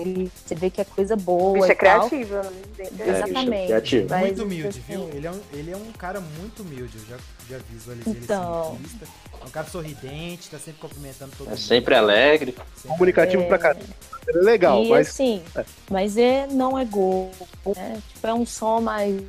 Ele, 0.00 0.30
você 0.46 0.54
vê 0.54 0.70
que 0.70 0.80
é 0.80 0.84
coisa 0.84 1.16
boa 1.16 1.54
Bicho 1.60 1.72
é 1.72 1.74
criativo, 1.74 2.34
né? 2.36 2.50
Bem 2.76 2.86
É, 2.86 2.90
criativo. 2.90 3.10
Exatamente. 3.10 3.66
criativo. 3.66 4.06
Mas, 4.10 4.20
muito 4.22 4.42
humilde, 4.44 4.68
assim, 4.68 4.80
viu? 4.88 5.08
Ele 5.12 5.26
é, 5.26 5.30
um, 5.30 5.40
ele 5.52 5.70
é 5.72 5.76
um 5.76 5.92
cara 5.92 6.20
muito 6.20 6.62
humilde, 6.62 6.96
eu 6.98 7.04
já, 7.16 7.16
já 7.56 7.62
visualizei 7.70 8.12
Então. 8.12 8.76
ele 8.78 8.86
assim. 8.86 9.12
É 9.40 9.44
um 9.46 9.50
cara 9.50 9.66
sorridente, 9.68 10.50
tá 10.50 10.58
sempre 10.58 10.80
cumprimentando 10.80 11.32
todo 11.36 11.46
É 11.46 11.50
mundo. 11.50 11.58
sempre 11.58 11.94
alegre. 11.94 12.54
Sempre 12.76 12.88
comunicativo 12.90 13.42
É. 13.42 13.46
pra 13.46 13.58
caramba. 13.58 13.84
É 14.28 14.32
legal, 14.32 14.82
e 14.84 14.90
mas 14.90 15.08
assim, 15.08 15.42
mas 15.90 16.16
é, 16.18 16.46
não 16.46 16.78
é 16.78 16.84
gol, 16.84 17.30
né? 17.74 18.00
Tipo, 18.12 18.26
é 18.26 18.34
um 18.34 18.44
som 18.46 18.80
mais. 18.80 19.20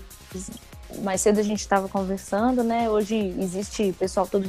Mais 1.02 1.22
cedo 1.22 1.40
a 1.40 1.44
gente 1.44 1.62
estava 1.62 1.88
conversando, 1.88 2.64
né? 2.64 2.90
Hoje 2.90 3.34
existe 3.40 3.94
pessoal 3.98 4.28
todo 4.28 4.46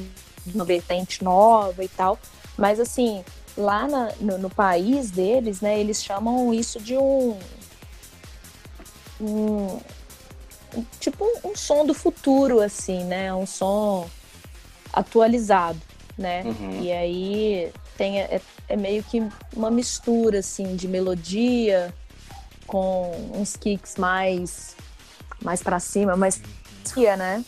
uma 0.53 0.65
vertente 0.65 1.23
nova 1.23 1.85
e 1.85 1.89
tal. 1.89 2.19
Mas 2.59 2.81
assim, 2.81 3.25
lá 3.57 3.87
na- 3.87 4.13
no, 4.21 4.39
no 4.39 4.51
país 4.51 5.11
deles, 5.11 5.61
né, 5.61 5.79
eles 5.79 6.03
chamam 6.03 6.53
isso 6.55 6.81
de 6.81 6.97
um. 6.97 7.39
um 9.21 9.81
um- 10.75 10.85
tipo 10.99 11.23
um, 11.23 11.51
um 11.51 11.55
som 11.57 11.85
do 11.85 11.93
futuro, 11.93 12.61
assim, 12.61 13.05
né? 13.05 13.33
Um 13.35 13.45
som 13.45 14.09
atualizado, 14.91 15.79
né? 16.17 16.43
Uhum. 16.45 16.81
E 16.83 16.91
aí 16.91 17.73
tem 17.99 18.21
é, 18.23 18.41
é 18.71 18.75
meio 18.77 19.03
que 19.03 19.23
uma 19.55 19.71
mistura 19.71 20.39
assim 20.39 20.75
de 20.75 20.89
melodia 20.89 21.95
com 22.67 23.13
uns 23.35 23.55
kicks 23.55 23.97
mais 23.97 24.75
mais 25.43 25.63
para 25.63 25.79
cima, 25.79 26.17
mais 26.17 26.41
tia, 26.85 27.19
né? 27.19 27.45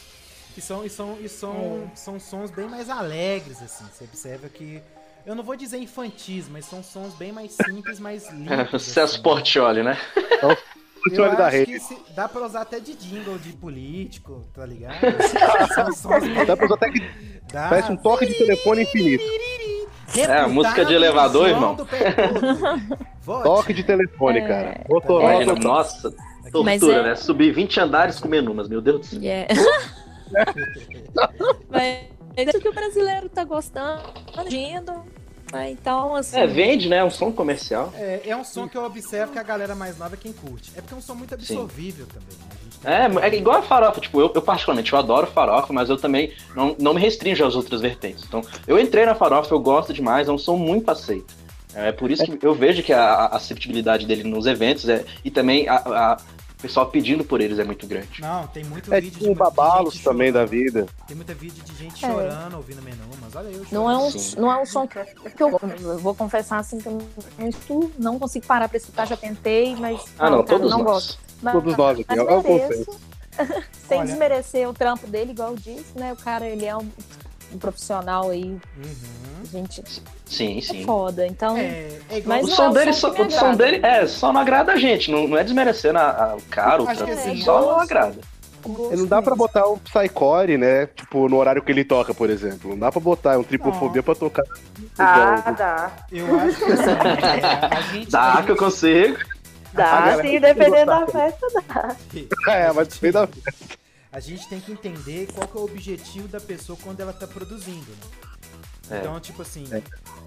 E 0.56 0.60
são, 0.60 0.84
e 0.84 0.90
são, 0.90 1.18
e 1.20 1.28
são, 1.28 1.88
É. 1.92 1.96
são 1.96 2.20
sons 2.20 2.50
bem 2.50 2.68
mais 2.68 2.90
alegres, 2.90 3.60
assim. 3.62 3.84
Você 3.92 4.04
observa 4.04 4.48
que. 4.50 4.82
Eu 5.26 5.34
não 5.34 5.42
vou 5.42 5.56
dizer 5.56 5.78
infantis, 5.78 6.46
mas 6.50 6.66
são 6.66 6.82
sons 6.82 7.14
bem 7.14 7.32
mais 7.32 7.52
simples, 7.52 7.98
mais 7.98 8.28
limpos. 8.32 8.82
Celso 8.82 9.14
assim. 9.14 9.22
Portioli, 9.22 9.82
né? 9.82 9.96
Eu 10.42 10.56
Controle 11.10 11.36
da 11.36 11.46
acho 11.48 11.56
rede. 11.56 11.72
que 11.72 11.80
se- 11.80 11.98
dá 12.14 12.28
pra 12.28 12.46
usar 12.46 12.62
até 12.62 12.80
de 12.80 12.94
jingle 12.94 13.38
de 13.38 13.52
político, 13.52 14.42
tá 14.54 14.64
ligado? 14.64 14.94
dá 16.46 16.56
pra 16.56 16.66
usar 16.66 16.74
até 16.76 16.90
que 16.90 17.00
dá. 17.52 17.68
parece 17.68 17.92
um 17.92 17.96
toque 17.96 18.26
de 18.26 18.34
telefone 18.34 18.82
infinito. 18.82 19.22
É, 20.16 20.40
a 20.40 20.48
música 20.48 20.84
de 20.84 20.94
elevador, 20.94 21.48
irmão. 21.48 21.76
Toque 23.24 23.74
de 23.74 23.82
telefone, 23.82 24.38
É. 24.38 24.46
cara. 24.48 24.80
Motorola. 24.88 25.32
Imagina, 25.34 25.54
total. 25.56 25.72
nossa, 25.72 26.14
tortura, 26.52 26.96
é- 26.96 27.02
né? 27.02 27.14
Subir 27.16 27.52
20 27.52 27.80
andares 27.80 28.20
com 28.20 28.28
menumas, 28.28 28.68
meu 28.68 28.80
Deus 28.80 29.00
do 29.00 29.06
céu. 29.06 29.20
Yeah. 29.22 29.54
Mas 31.68 32.04
é 32.36 32.42
isso 32.44 32.60
que 32.60 32.68
o 32.68 32.72
brasileiro 32.72 33.28
tá 33.28 33.44
gostando, 33.44 34.02
indo. 34.50 34.92
né? 35.52 35.70
Então, 35.70 36.14
assim. 36.16 36.36
É, 36.38 36.46
vende, 36.46 36.88
né? 36.88 36.96
É 36.98 37.04
um 37.04 37.10
som 37.10 37.30
comercial. 37.32 37.92
É, 37.96 38.22
é 38.24 38.36
um 38.36 38.44
som 38.44 38.68
que 38.68 38.76
eu 38.76 38.84
observo 38.84 39.32
que 39.32 39.38
a 39.38 39.42
galera 39.42 39.74
mais 39.74 39.96
nova 39.98 40.14
é 40.14 40.18
quem 40.18 40.32
curte. 40.32 40.72
É 40.76 40.80
porque 40.80 40.94
é 40.94 40.96
um 40.96 41.00
som 41.00 41.14
muito 41.14 41.34
absorvível 41.34 42.06
também. 42.06 42.36
né? 42.82 43.24
É, 43.24 43.28
é 43.28 43.36
igual 43.36 43.58
a 43.58 43.62
farofa, 43.62 44.00
tipo, 44.00 44.20
eu, 44.20 44.30
eu 44.34 44.42
particularmente 44.42 44.92
eu 44.92 44.98
adoro 44.98 45.26
farofa, 45.26 45.72
mas 45.72 45.88
eu 45.88 45.96
também 45.96 46.32
não, 46.54 46.76
não 46.78 46.92
me 46.94 47.00
restringo 47.00 47.44
às 47.44 47.54
outras 47.54 47.80
vertentes. 47.80 48.24
Então, 48.26 48.42
eu 48.66 48.78
entrei 48.78 49.06
na 49.06 49.14
farofa, 49.14 49.54
eu 49.54 49.60
gosto 49.60 49.92
demais, 49.92 50.28
é 50.28 50.32
um 50.32 50.38
som 50.38 50.56
muito 50.56 50.90
aceito. 50.90 51.32
É 51.76 51.90
por 51.90 52.08
isso 52.10 52.24
que 52.24 52.46
eu 52.46 52.54
vejo 52.54 52.82
que 52.84 52.92
a, 52.92 53.02
a 53.02 53.26
acessibilidade 53.36 54.06
dele 54.06 54.22
nos 54.22 54.46
eventos 54.46 54.88
é, 54.88 55.04
e 55.24 55.30
também 55.30 55.68
a, 55.68 55.74
a- 55.76 56.16
o 56.58 56.62
pessoal 56.62 56.86
pedindo 56.86 57.24
por 57.24 57.40
eles 57.40 57.58
é 57.58 57.64
muito 57.64 57.86
grande. 57.86 58.20
Não, 58.20 58.46
tem 58.46 58.64
muito 58.64 58.92
É 58.92 59.00
vídeo 59.00 59.18
tipo 59.18 59.30
um 59.30 59.32
de 59.32 59.38
babalos 59.38 59.94
gente 59.94 60.04
também 60.04 60.32
da 60.32 60.44
vida. 60.46 60.86
Tem 61.06 61.14
muita 61.14 61.34
vídeo 61.34 61.62
de 61.62 61.74
gente 61.76 62.04
É. 62.04 62.08
chorando 62.08 62.56
ouvindo 62.56 62.80
menu, 62.82 63.04
mas 63.20 63.34
olha 63.36 63.48
eu 63.48 63.66
Não 63.70 63.90
é, 63.90 63.96
um, 63.98 64.10
Sim. 64.10 64.40
não 64.40 64.50
é 64.52 64.62
um 64.62 64.66
som 64.66 64.86
que 64.88 64.98
eu, 64.98 65.60
eu 65.82 65.98
vou 65.98 66.14
confessar 66.14 66.58
assim 66.58 66.78
que 66.78 66.86
eu 66.86 66.98
não, 67.68 67.90
não 67.98 68.18
consigo 68.18 68.46
parar 68.46 68.68
pra 68.68 68.78
escutar, 68.78 69.06
já 69.06 69.16
tentei, 69.16 69.76
mas 69.76 70.00
Ah, 70.18 70.30
não, 70.30 70.42
cara, 70.42 70.58
todos 70.58 70.70
não 70.70 70.78
nós. 70.78 70.86
gosto. 70.92 71.18
Mas, 71.42 71.52
Todos 71.54 71.76
nós 71.76 72.00
aqui, 72.00 72.04
mas 72.08 72.18
é 72.18 72.22
o 72.22 72.42
mereço, 72.42 73.00
sem 73.86 73.98
Olha. 73.98 74.06
desmerecer 74.06 74.68
o 74.68 74.72
trampo 74.72 75.06
dele, 75.06 75.32
igual 75.32 75.50
eu 75.50 75.56
disse, 75.56 75.98
né? 75.98 76.12
O 76.12 76.16
cara, 76.16 76.46
ele 76.46 76.64
é 76.64 76.74
um, 76.74 76.88
um 77.52 77.58
profissional 77.58 78.30
aí, 78.30 78.44
Uhum. 78.76 79.44
gente, 79.50 79.82
Sim, 80.26 80.58
é 80.58 80.60
sim. 80.60 80.84
foda. 80.84 81.26
Então, 81.26 81.56
É, 81.56 81.90
é 82.10 82.18
igual 82.18 82.38
Mas 82.42 82.52
O 82.52 82.56
som 82.56 82.70
é 82.70 82.72
dele, 82.74 82.92
só, 82.92 83.10
o 83.10 83.30
som 83.30 83.54
dele 83.54 83.80
é, 83.84 84.06
só 84.06 84.32
não 84.32 84.40
agrada 84.40 84.72
a 84.72 84.76
gente, 84.76 85.10
não, 85.10 85.28
não 85.28 85.36
é 85.36 85.44
desmerecendo 85.44 85.98
a- 85.98 86.32
a- 86.32 86.36
o 86.36 86.42
cara, 86.42 86.82
o 86.82 86.86
trampo, 86.86 87.12
assim, 87.12 87.40
só 87.42 87.60
não 87.60 87.80
agrada. 87.80 88.16
Não 88.66 89.04
dá 89.06 89.20
pra 89.20 89.36
botar 89.36 89.68
um 89.68 89.76
Psycore, 89.76 90.56
né? 90.56 90.86
Tipo, 90.86 91.28
no 91.28 91.36
horário 91.36 91.62
que 91.62 91.70
ele 91.70 91.84
toca, 91.84 92.14
por 92.14 92.30
exemplo. 92.30 92.70
Não 92.70 92.78
dá 92.78 92.90
pra 92.90 92.98
botar 92.98 93.38
um 93.38 93.42
tripofobia 93.44 94.02
pra 94.02 94.14
tocar. 94.14 94.42
Ah, 94.98 95.50
dá. 95.50 95.92
Eu 96.10 96.40
acho 96.40 96.56
que 96.56 96.72
assim, 96.72 96.82
é, 96.90 97.76
a 97.76 97.80
gente. 97.92 98.10
Dá 98.10 98.42
que 98.42 98.50
eu 98.52 98.56
consigo. 98.56 99.18
Dá 99.74 100.18
sim, 100.22 100.40
dependendo 100.40 100.86
da 100.86 101.06
festa, 101.06 101.46
dá. 101.68 101.96
É, 102.48 102.72
mas 102.72 102.96
bem 102.98 103.12
da 103.12 103.28
A 104.14 104.20
gente 104.20 104.48
tem 104.48 104.60
que 104.60 104.70
entender 104.70 105.26
qual 105.32 105.48
que 105.48 105.56
é 105.56 105.60
o 105.60 105.64
objetivo 105.64 106.28
da 106.28 106.40
pessoa 106.40 106.78
quando 106.80 107.00
ela 107.00 107.12
tá 107.12 107.26
produzindo, 107.26 107.90
né? 107.90 108.98
É. 108.98 108.98
Então, 109.00 109.18
tipo 109.18 109.42
assim, 109.42 109.64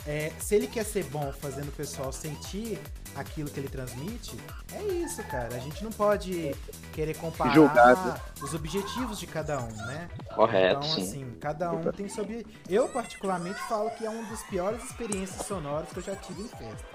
é, 0.05 0.33
se 0.41 0.55
ele 0.55 0.67
quer 0.67 0.83
ser 0.83 1.05
bom 1.05 1.31
fazendo 1.31 1.69
o 1.69 1.71
pessoal 1.71 2.11
sentir 2.11 2.77
aquilo 3.15 3.49
que 3.49 3.59
ele 3.59 3.67
transmite, 3.69 4.37
é 4.73 4.81
isso, 4.93 5.23
cara. 5.23 5.55
A 5.55 5.59
gente 5.59 5.83
não 5.83 5.91
pode 5.91 6.55
querer 6.93 7.15
comparar 7.15 7.53
Julgar, 7.53 7.95
né? 8.05 8.15
os 8.41 8.53
objetivos 8.53 9.19
de 9.19 9.27
cada 9.27 9.59
um, 9.59 9.67
né? 9.85 10.07
Correto, 10.35 10.79
Então, 10.85 10.95
sim. 10.95 11.01
assim, 11.01 11.37
cada 11.39 11.71
um 11.71 11.81
tem 11.91 12.07
seu 12.07 12.23
obje- 12.23 12.45
Eu, 12.69 12.87
particularmente, 12.89 13.59
falo 13.67 13.89
que 13.91 14.05
é 14.05 14.09
uma 14.09 14.23
das 14.29 14.43
piores 14.43 14.83
experiências 14.83 15.45
sonoras 15.47 15.89
que 15.89 15.97
eu 15.97 16.03
já 16.03 16.15
tive 16.15 16.41
em 16.41 16.47
festa. 16.47 16.87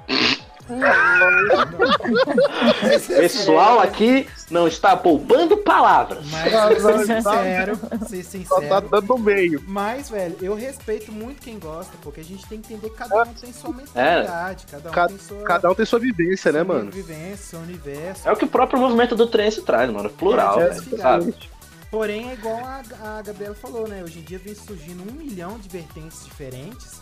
Pessoal 3.09 3.81
aqui 3.81 4.27
não 4.51 4.69
está 4.69 4.97
poupando 4.97 5.57
palavras. 5.59 6.25
Mas, 6.31 6.53
ser 6.83 6.83
não, 6.83 6.99
sincero, 7.07 7.77
ser 8.09 8.25
Só 8.47 8.57
tá 8.61 8.63
sincero. 8.67 8.89
dando 8.89 9.07
no 9.09 9.19
meio. 9.19 9.63
Mas, 9.67 10.11
velho, 10.11 10.37
eu 10.41 10.55
respeito 10.55 11.11
muito 11.11 11.41
quem 11.43 11.59
gosta, 11.59 11.93
porque 12.03 12.21
a 12.21 12.25
gente 12.25 12.47
tem 12.47 12.61
que 12.61 12.73
entender 12.75 12.91
que 12.91 12.97
cada 12.97 13.23
um 13.23 13.35
tem 13.35 13.53
sua 13.53 13.73
mentalidade, 13.73 14.67
cada 14.71 14.89
um 14.89 14.93
Cada- 14.93 15.09
tem 15.09 15.19
sua, 15.19 15.43
Cada 15.45 15.71
um 15.71 15.75
tem 15.75 15.87
sua 15.87 15.99
vivência, 16.13 16.53
né, 16.53 16.63
mano? 16.63 16.91
universo. 16.91 18.29
É 18.29 18.33
o 18.33 18.37
que 18.37 18.45
o 18.45 18.49
próprio 18.49 18.79
movimento 18.81 19.15
do 19.17 19.27
trance 19.27 19.63
traz, 19.63 19.91
mano. 19.91 20.11
Plural, 20.11 20.55
É, 20.61 20.69
velho, 20.69 20.75
diversificado. 20.81 21.25
sabe? 21.25 21.51
Porém, 21.91 22.31
é 22.31 22.35
igual 22.35 22.59
a, 22.65 23.19
a 23.19 23.23
Gabriela 23.23 23.55
falou, 23.55 23.87
né? 23.87 24.03
Hoje 24.03 24.19
em 24.21 24.23
dia 24.23 24.39
vem 24.39 24.55
surgindo 24.55 25.03
um 25.03 25.13
milhão 25.15 25.59
de 25.59 25.69
vertentes 25.69 26.25
diferentes. 26.25 27.01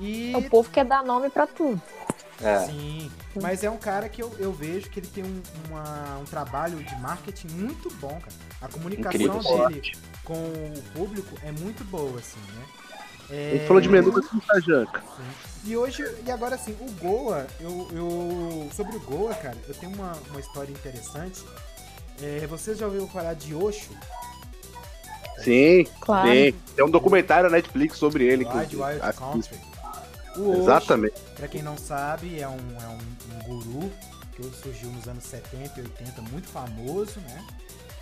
E. 0.00 0.32
O 0.34 0.48
povo 0.48 0.70
quer 0.70 0.84
dar 0.86 1.04
nome 1.04 1.28
pra 1.28 1.46
tudo. 1.46 1.80
É. 2.40 2.60
Sim, 2.60 3.10
mas 3.40 3.62
é 3.62 3.70
um 3.70 3.76
cara 3.76 4.08
que 4.08 4.20
eu, 4.22 4.32
eu 4.38 4.50
vejo 4.52 4.88
que 4.90 4.98
ele 4.98 5.06
tem 5.06 5.22
um, 5.22 5.42
uma- 5.68 6.18
um 6.18 6.24
trabalho 6.24 6.82
de 6.82 6.96
marketing 7.00 7.48
muito 7.48 7.88
bom, 8.00 8.18
cara. 8.20 8.32
A 8.62 8.68
comunicação 8.68 9.20
Incrível. 9.20 9.68
dele 9.68 9.92
com 10.24 10.32
o 10.34 10.82
público 10.94 11.36
é 11.44 11.52
muito 11.52 11.84
boa, 11.84 12.18
assim, 12.18 12.40
né? 12.56 12.64
É, 13.30 13.50
Ele 13.54 13.66
falou 13.66 13.80
de 13.80 13.88
menudo 13.88 14.22
com 14.22 14.38
Tajanca. 14.40 15.02
E 15.64 15.76
hoje, 15.76 16.02
e 16.26 16.30
agora 16.30 16.56
assim, 16.56 16.76
o 16.80 16.90
Goa, 17.00 17.46
eu, 17.60 17.88
eu. 17.92 18.68
Sobre 18.74 18.96
o 18.96 19.00
Goa, 19.00 19.34
cara, 19.34 19.56
eu 19.68 19.74
tenho 19.74 19.92
uma, 19.94 20.12
uma 20.30 20.40
história 20.40 20.72
interessante. 20.72 21.44
É, 22.20 22.46
vocês 22.48 22.78
já 22.78 22.86
ouviram 22.86 23.06
falar 23.08 23.34
de 23.34 23.54
Osho? 23.54 23.90
Sim, 25.42 25.84
Claro. 26.00 26.28
sim. 26.28 26.52
Tem 26.76 26.84
um 26.84 26.90
documentário 26.90 27.48
na 27.50 27.56
Netflix 27.56 27.96
sobre 27.98 28.24
ele. 28.24 28.44
Wild. 28.44 28.76
Wild 28.76 29.00
Assista. 29.00 29.12
Country. 29.12 29.58
O 30.36 30.50
Osho, 30.50 30.62
Exatamente. 30.62 31.20
Pra 31.36 31.48
quem 31.48 31.62
não 31.62 31.76
sabe, 31.76 32.40
é 32.40 32.48
um, 32.48 32.52
é 32.80 32.88
um, 32.88 33.36
um 33.36 33.60
guru 33.60 33.92
que 34.36 34.42
surgiu 34.62 34.90
nos 34.90 35.06
anos 35.08 35.24
70 35.24 35.78
e 35.78 35.82
80, 35.82 36.22
muito 36.22 36.48
famoso, 36.48 37.20
né? 37.20 37.44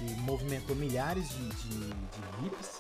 E 0.01 0.05
movimentou 0.21 0.75
milhares 0.77 1.29
de, 1.29 1.49
de, 1.49 1.79
de 1.79 2.43
hippies. 2.43 2.71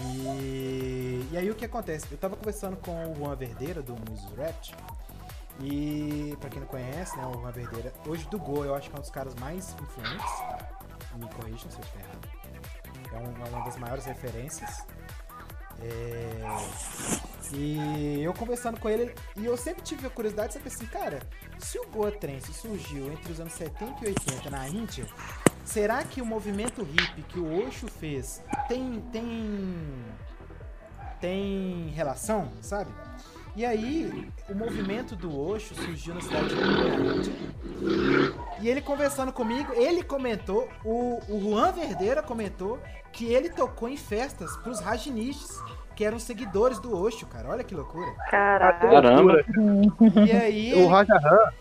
E, 0.00 1.28
e 1.32 1.36
aí 1.36 1.50
o 1.50 1.54
que 1.54 1.64
acontece? 1.64 2.06
Eu 2.10 2.18
tava 2.18 2.36
conversando 2.36 2.76
com 2.78 3.12
o 3.12 3.14
Juan 3.16 3.36
Verdeira, 3.36 3.82
do 3.82 3.94
Musos 4.10 4.32
Rap, 4.36 4.74
e 5.60 6.36
pra 6.40 6.50
quem 6.50 6.60
não 6.60 6.66
conhece, 6.66 7.16
né, 7.16 7.26
o 7.26 7.34
Juan 7.40 7.52
Verdeira, 7.52 7.92
hoje 8.06 8.26
do 8.28 8.38
Go, 8.38 8.64
eu 8.64 8.74
acho 8.74 8.90
que 8.90 8.96
é 8.96 8.98
um 8.98 9.02
dos 9.02 9.10
caras 9.10 9.34
mais 9.36 9.74
influentes. 9.80 10.32
Me 11.16 11.28
corrijam 11.32 11.70
se 11.70 11.76
eu 11.78 11.84
estiver 11.84 12.04
errado. 12.04 12.28
É 13.12 13.16
um- 13.16 13.46
é 13.46 13.48
uma 13.50 13.64
das 13.64 13.76
maiores 13.76 14.04
referências. 14.04 14.84
É, 15.80 16.40
e 17.52 18.22
eu 18.22 18.32
conversando 18.34 18.80
com 18.80 18.88
ele, 18.88 19.14
e 19.36 19.44
eu 19.44 19.56
sempre 19.56 19.82
tive 19.82 20.06
a 20.06 20.10
curiosidade 20.10 20.48
de 20.48 20.54
saber 20.54 20.68
assim, 20.68 20.86
cara, 20.86 21.20
se 21.58 21.78
o 21.78 21.86
Goa 21.88 22.10
Trance 22.10 22.52
surgiu 22.52 23.12
entre 23.12 23.30
os 23.32 23.38
anos 23.40 23.52
70 23.52 24.04
e 24.04 24.08
80 24.08 24.50
na 24.50 24.68
Índia, 24.68 25.06
será 25.64 26.02
que 26.04 26.20
o 26.20 26.26
movimento 26.26 26.82
hippie 26.82 27.22
que 27.22 27.38
o 27.38 27.66
Osho 27.66 27.88
fez 27.88 28.42
tem 28.68 29.00
tem 29.12 30.04
tem 31.20 31.88
relação, 31.94 32.50
sabe? 32.60 32.90
E 33.56 33.64
aí, 33.64 34.28
o 34.48 34.54
movimento 34.54 35.14
do 35.14 35.38
Osho 35.40 35.74
surgiu 35.76 36.12
na 36.14 36.20
cidade 36.20 36.48
de 36.48 36.54
Índia. 36.56 37.32
E 38.60 38.68
ele 38.68 38.80
conversando 38.80 39.32
comigo, 39.32 39.72
ele 39.74 40.02
comentou, 40.02 40.68
o, 40.84 41.20
o 41.28 41.40
Juan 41.40 41.70
Verdeira 41.70 42.20
comentou 42.20 42.80
que 43.12 43.26
ele 43.32 43.48
tocou 43.48 43.88
em 43.88 43.96
festas 43.96 44.56
pros 44.56 44.80
Rajnistas, 44.80 45.62
que 45.94 46.04
eram 46.04 46.18
seguidores 46.18 46.80
do 46.80 46.96
Osho, 47.00 47.26
cara. 47.26 47.48
Olha 47.48 47.62
que 47.62 47.76
loucura. 47.76 48.12
Caraca. 48.28 48.88
Caramba. 48.90 49.44
E 50.26 50.32
aí. 50.32 50.74
O 50.82 50.88
Raja 50.88 51.14
Han, 51.14 51.52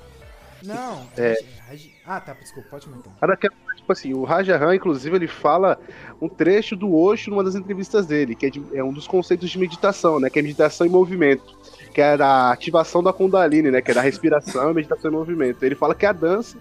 Não. 0.64 1.08
É. 1.16 1.36
Raji- 1.68 1.94
Ah, 2.04 2.20
tá, 2.20 2.34
desculpa, 2.34 2.70
pode 2.72 2.88
comentar. 2.88 3.14
era 3.22 3.38
que- 3.38 3.50
tipo 3.84 3.92
assim, 3.92 4.14
o 4.14 4.24
Raja 4.24 4.58
Han, 4.58 4.76
inclusive, 4.76 5.16
ele 5.16 5.28
fala 5.28 5.78
um 6.22 6.30
trecho 6.30 6.76
do 6.76 6.96
Osho 6.96 7.30
numa 7.30 7.44
das 7.44 7.54
entrevistas 7.54 8.06
dele, 8.06 8.34
que 8.34 8.46
é, 8.46 8.50
de- 8.50 8.64
é 8.74 8.84
um 8.84 8.94
dos 8.94 9.06
conceitos 9.08 9.50
de 9.50 9.60
meditação, 9.60 10.20
né? 10.20 10.30
Que 10.30 10.40
é 10.40 10.42
meditação 10.42 10.88
em 10.88 10.90
movimento. 10.90 11.56
Que 11.94 12.02
é 12.02 12.18
da 12.18 12.52
ativação 12.52 13.04
da 13.04 13.12
Kundalini, 13.14 13.70
né? 13.70 13.82
Que 13.82 13.92
é 13.92 13.94
da 13.94 14.02
respiração 14.02 14.72
e 14.72 14.74
meditação 14.74 15.12
em 15.12 15.14
movimento. 15.14 15.62
Ele 15.64 15.76
fala 15.76 15.94
que 15.94 16.06
a 16.06 16.14
dança 16.14 16.58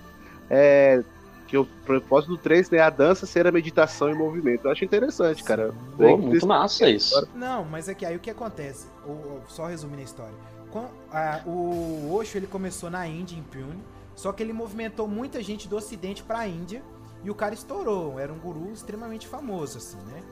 é. 0.50 1.02
Que 1.46 1.56
o 1.56 1.64
propósito 1.84 2.30
do 2.30 2.38
trance 2.38 2.72
né, 2.72 2.78
é 2.78 2.82
a 2.82 2.88
dança 2.90 3.26
ser 3.26 3.46
a 3.46 3.52
meditação 3.52 4.08
em 4.10 4.14
movimento. 4.14 4.64
Eu 4.64 4.70
acho 4.72 4.84
interessante, 4.84 5.44
cara. 5.44 5.72
Pô, 5.98 6.16
muito 6.16 6.46
massa 6.46 6.88
isso. 6.88 7.28
Não, 7.34 7.62
mas 7.64 7.88
é 7.88 7.94
que 7.94 8.04
aí 8.06 8.16
o 8.16 8.18
que 8.20 8.30
acontece? 8.30 8.86
O- 9.06 9.10
o- 9.10 9.40
só 9.48 9.66
resumindo 9.66 10.00
a 10.00 10.04
história. 10.04 10.34
Com- 10.70 10.88
a- 11.12 11.40
o 11.46 12.14
Osho 12.14 12.38
ele 12.38 12.46
começou 12.46 12.88
na 12.90 13.06
Índia, 13.06 13.36
em 13.38 13.42
Pune, 13.42 13.78
só 14.16 14.32
que 14.32 14.42
ele 14.42 14.52
movimentou 14.54 15.06
muita 15.06 15.42
gente 15.42 15.68
do 15.68 15.76
Ocidente 15.76 16.22
pra 16.22 16.48
Índia 16.48 16.82
e 17.24 17.30
o 17.30 17.34
cara 17.34 17.54
estourou. 17.54 18.18
Era 18.18 18.32
um 18.32 18.38
guru 18.38 18.70
extremamente 18.72 19.26
famoso, 19.26 19.78
assim, 19.78 19.98
né? 20.06 20.22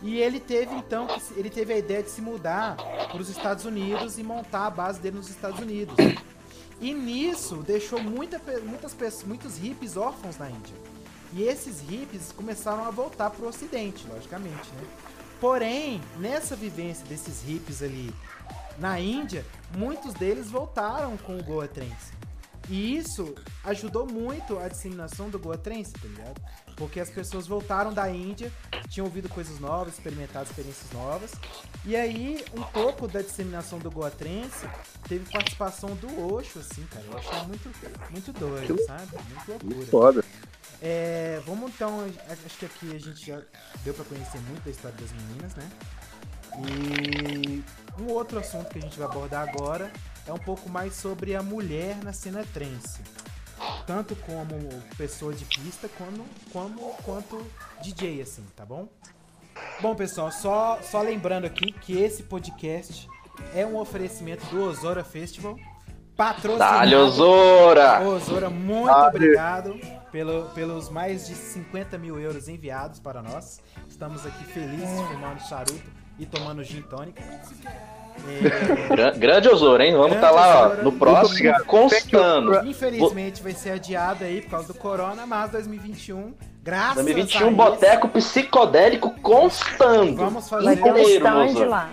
E 0.00 0.18
ele 0.18 0.38
teve 0.38 0.74
então, 0.74 1.08
ele 1.36 1.50
teve 1.50 1.72
a 1.72 1.78
ideia 1.78 2.02
de 2.02 2.10
se 2.10 2.22
mudar 2.22 2.76
para 2.76 3.20
os 3.20 3.28
Estados 3.28 3.64
Unidos 3.64 4.18
e 4.18 4.22
montar 4.22 4.66
a 4.66 4.70
base 4.70 5.00
dele 5.00 5.16
nos 5.16 5.28
Estados 5.28 5.58
Unidos. 5.58 5.96
E 6.80 6.94
nisso 6.94 7.56
deixou 7.56 8.00
muita, 8.00 8.40
muitas 8.62 8.94
pessoas, 8.94 9.24
muitos 9.24 9.58
hippies 9.58 9.96
órfãos 9.96 10.38
na 10.38 10.48
Índia. 10.48 10.76
E 11.32 11.42
esses 11.42 11.80
hippies 11.80 12.30
começaram 12.32 12.84
a 12.84 12.90
voltar 12.90 13.30
pro 13.30 13.48
ocidente, 13.48 14.06
logicamente, 14.06 14.70
né? 14.74 14.82
Porém, 15.40 16.00
nessa 16.18 16.54
vivência 16.54 17.04
desses 17.06 17.42
hippies 17.42 17.82
ali 17.82 18.14
na 18.78 19.00
Índia, 19.00 19.44
muitos 19.76 20.14
deles 20.14 20.48
voltaram 20.48 21.16
com 21.16 21.36
o 21.36 21.42
Goa 21.42 21.66
Trance. 21.66 22.17
E 22.68 22.96
isso 22.96 23.34
ajudou 23.64 24.06
muito 24.06 24.58
a 24.58 24.68
disseminação 24.68 25.30
do 25.30 25.38
Goa 25.38 25.56
Trance, 25.56 25.92
tá 25.92 26.06
ligado? 26.06 26.40
Porque 26.76 27.00
as 27.00 27.08
pessoas 27.08 27.46
voltaram 27.46 27.92
da 27.92 28.10
Índia, 28.10 28.52
tinham 28.88 29.06
ouvido 29.06 29.28
coisas 29.28 29.58
novas, 29.58 29.94
experimentado 29.94 30.48
experiências 30.48 30.90
novas. 30.92 31.32
E 31.84 31.96
aí, 31.96 32.44
um 32.54 32.62
pouco 32.62 33.08
da 33.08 33.22
disseminação 33.22 33.78
do 33.78 33.90
Goa 33.90 34.10
Trance 34.10 34.68
teve 35.08 35.30
participação 35.30 35.94
do 35.96 36.34
Osho, 36.34 36.60
assim, 36.60 36.86
cara. 36.86 37.04
Eu 37.06 37.18
achei 37.18 37.46
muito, 37.46 37.70
muito 38.10 38.32
doido, 38.32 38.76
Que 38.76 38.84
sabe? 38.84 39.08
Muito 39.12 39.48
loucura. 39.48 39.74
Muito 39.74 39.90
foda. 39.90 40.24
É, 40.80 41.40
vamos 41.44 41.72
então, 41.74 42.04
acho 42.28 42.58
que 42.58 42.66
aqui 42.66 42.94
a 42.94 43.00
gente 43.00 43.26
já 43.26 43.40
deu 43.82 43.94
pra 43.94 44.04
conhecer 44.04 44.38
muito 44.42 44.62
da 44.62 44.70
história 44.70 44.96
das 44.96 45.10
meninas, 45.10 45.54
né? 45.56 45.68
E 46.56 47.64
um 48.00 48.12
outro 48.12 48.38
assunto 48.38 48.68
que 48.68 48.78
a 48.78 48.82
gente 48.82 48.98
vai 48.98 49.08
abordar 49.08 49.48
agora 49.48 49.90
é 50.28 50.32
um 50.32 50.38
pouco 50.38 50.68
mais 50.68 50.94
sobre 50.94 51.34
a 51.34 51.42
mulher 51.42 51.96
na 52.04 52.12
cena 52.12 52.44
trance. 52.52 53.00
Tanto 53.86 54.14
como 54.14 54.54
pessoa 54.96 55.32
de 55.32 55.44
pista, 55.46 55.88
como, 55.96 56.24
como 56.52 56.94
quanto 57.02 57.44
DJ, 57.82 58.20
assim, 58.22 58.44
tá 58.54 58.64
bom? 58.64 58.88
Bom, 59.80 59.94
pessoal, 59.96 60.30
só, 60.30 60.78
só 60.82 61.00
lembrando 61.00 61.46
aqui 61.46 61.72
que 61.72 61.98
esse 61.98 62.22
podcast 62.22 63.08
é 63.54 63.66
um 63.66 63.76
oferecimento 63.76 64.44
do 64.46 64.62
Osora 64.62 65.02
Festival. 65.02 65.56
Patrocinado 66.14 66.58
Dá-lhe, 66.58 66.96
Osora! 66.96 68.00
Ô, 68.02 68.18
Zora, 68.18 68.50
muito 68.50 68.86
Valeu. 68.86 69.08
obrigado 69.08 69.80
pelo, 70.10 70.46
pelos 70.50 70.88
mais 70.90 71.26
de 71.26 71.34
50 71.34 71.96
mil 71.96 72.18
euros 72.18 72.48
enviados 72.48 72.98
para 72.98 73.22
nós. 73.22 73.60
Estamos 73.88 74.26
aqui 74.26 74.44
felizes 74.44 75.00
fumando 75.08 75.40
charuto 75.48 75.90
e 76.18 76.26
tomando 76.26 76.64
gin 76.64 76.82
tônica. 76.82 77.22
É, 78.40 78.94
Gra- 78.96 79.10
Grande 79.12 79.48
Osora, 79.48 79.84
hein? 79.86 79.92
Vamos 79.94 80.14
estar 80.16 80.30
lá, 80.30 80.68
ó, 80.78 80.82
no 80.82 80.92
próximo, 80.92 81.52
constando. 81.66 82.66
infelizmente 82.66 83.42
vai 83.42 83.52
ser 83.52 83.70
adiado 83.70 84.24
aí 84.24 84.40
por 84.42 84.50
causa 84.50 84.68
do 84.68 84.74
corona, 84.74 85.26
mas 85.26 85.50
2021, 85.50 86.34
graças 86.62 86.94
2021, 86.96 87.38
a 87.38 87.46
isso, 87.48 87.56
boteco 87.56 88.08
psicodélico 88.08 89.10
constando. 89.20 90.16
vamos 90.16 90.48
Vai 90.48 90.62
fazer, 90.62 90.82
ter 90.82 90.92
um 90.92 90.98
Inteiro, 90.98 91.70
lá. 91.70 91.88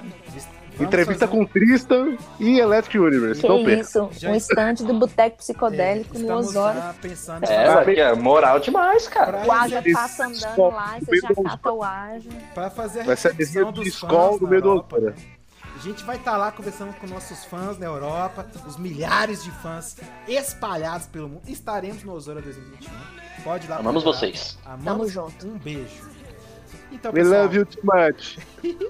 Vamos 0.78 0.88
Entrevista 0.94 1.26
fazer- 1.26 1.40
com 1.40 1.46
Tristan 1.46 2.18
e 2.38 2.60
Electric 2.60 3.00
Universe. 3.00 3.40
Que 3.40 3.48
Não 3.48 3.64
isso, 3.80 4.10
Já 4.12 4.30
um 4.30 4.36
est- 4.36 4.50
estande 4.50 4.84
do 4.84 4.94
Boteco 4.94 5.36
É, 5.36 5.38
Psicodélico 5.38 6.14
no 6.16 6.20
estamos 6.20 6.48
Osório. 6.48 6.82
pensando 7.02 7.46
É, 7.46 7.68
aqui, 7.70 7.98
é 8.02 8.14
moral 8.14 8.60
demais, 8.60 9.08
cara. 9.08 9.38
pra, 9.38 9.48
O 9.48 9.52
Aja 9.54 9.82
passa 9.94 10.26
andando 10.26 10.76
lá 10.76 10.98
e 11.02 11.06
você 11.06 11.16
já 11.22 11.30
cata 11.50 11.72
o 11.72 11.82
Aja. 11.82 12.30
pra 12.54 12.70
fazer 12.70 13.00
a 13.00 13.04
Vai 13.06 13.16
ser 13.16 13.30
a 13.30 13.32
dos 13.72 13.88
escola 13.88 14.14
no 14.38 14.44
na 14.44 14.50
meio 14.50 14.62
do 14.64 14.84
gente 15.90 16.04
vai 16.04 16.18
estar 16.18 16.36
lá 16.38 16.52
conversando 16.52 16.94
com 17.00 17.08
nossos 17.08 17.46
fãs 17.46 17.78
na 17.78 17.86
Europa, 17.86 18.46
os 18.68 18.78
milhares 18.78 19.44
de 19.44 19.52
fãs 19.52 19.96
espalhados 20.28 21.08
pelo 21.08 21.30
mundo. 21.30 21.42
Estaremos 21.48 22.04
no 22.04 22.14
Osório 22.14 22.42
2021. 22.42 22.92
Pode 23.44 23.66
ir 23.66 23.70
lá. 23.70 23.78
Amamos 23.78 24.04
procurar. 24.04 24.20
vocês. 24.20 24.58
Tamo 24.64 24.76
Amamos. 24.76 25.12
junto. 25.12 25.48
Um 25.48 25.58
beijo. 25.60 26.10
Então, 26.92 27.12
We 27.12 27.22
pessoal, 27.22 27.44
love 27.44 27.58
you 27.58 27.66
too 27.66 27.82
much. 27.84 28.38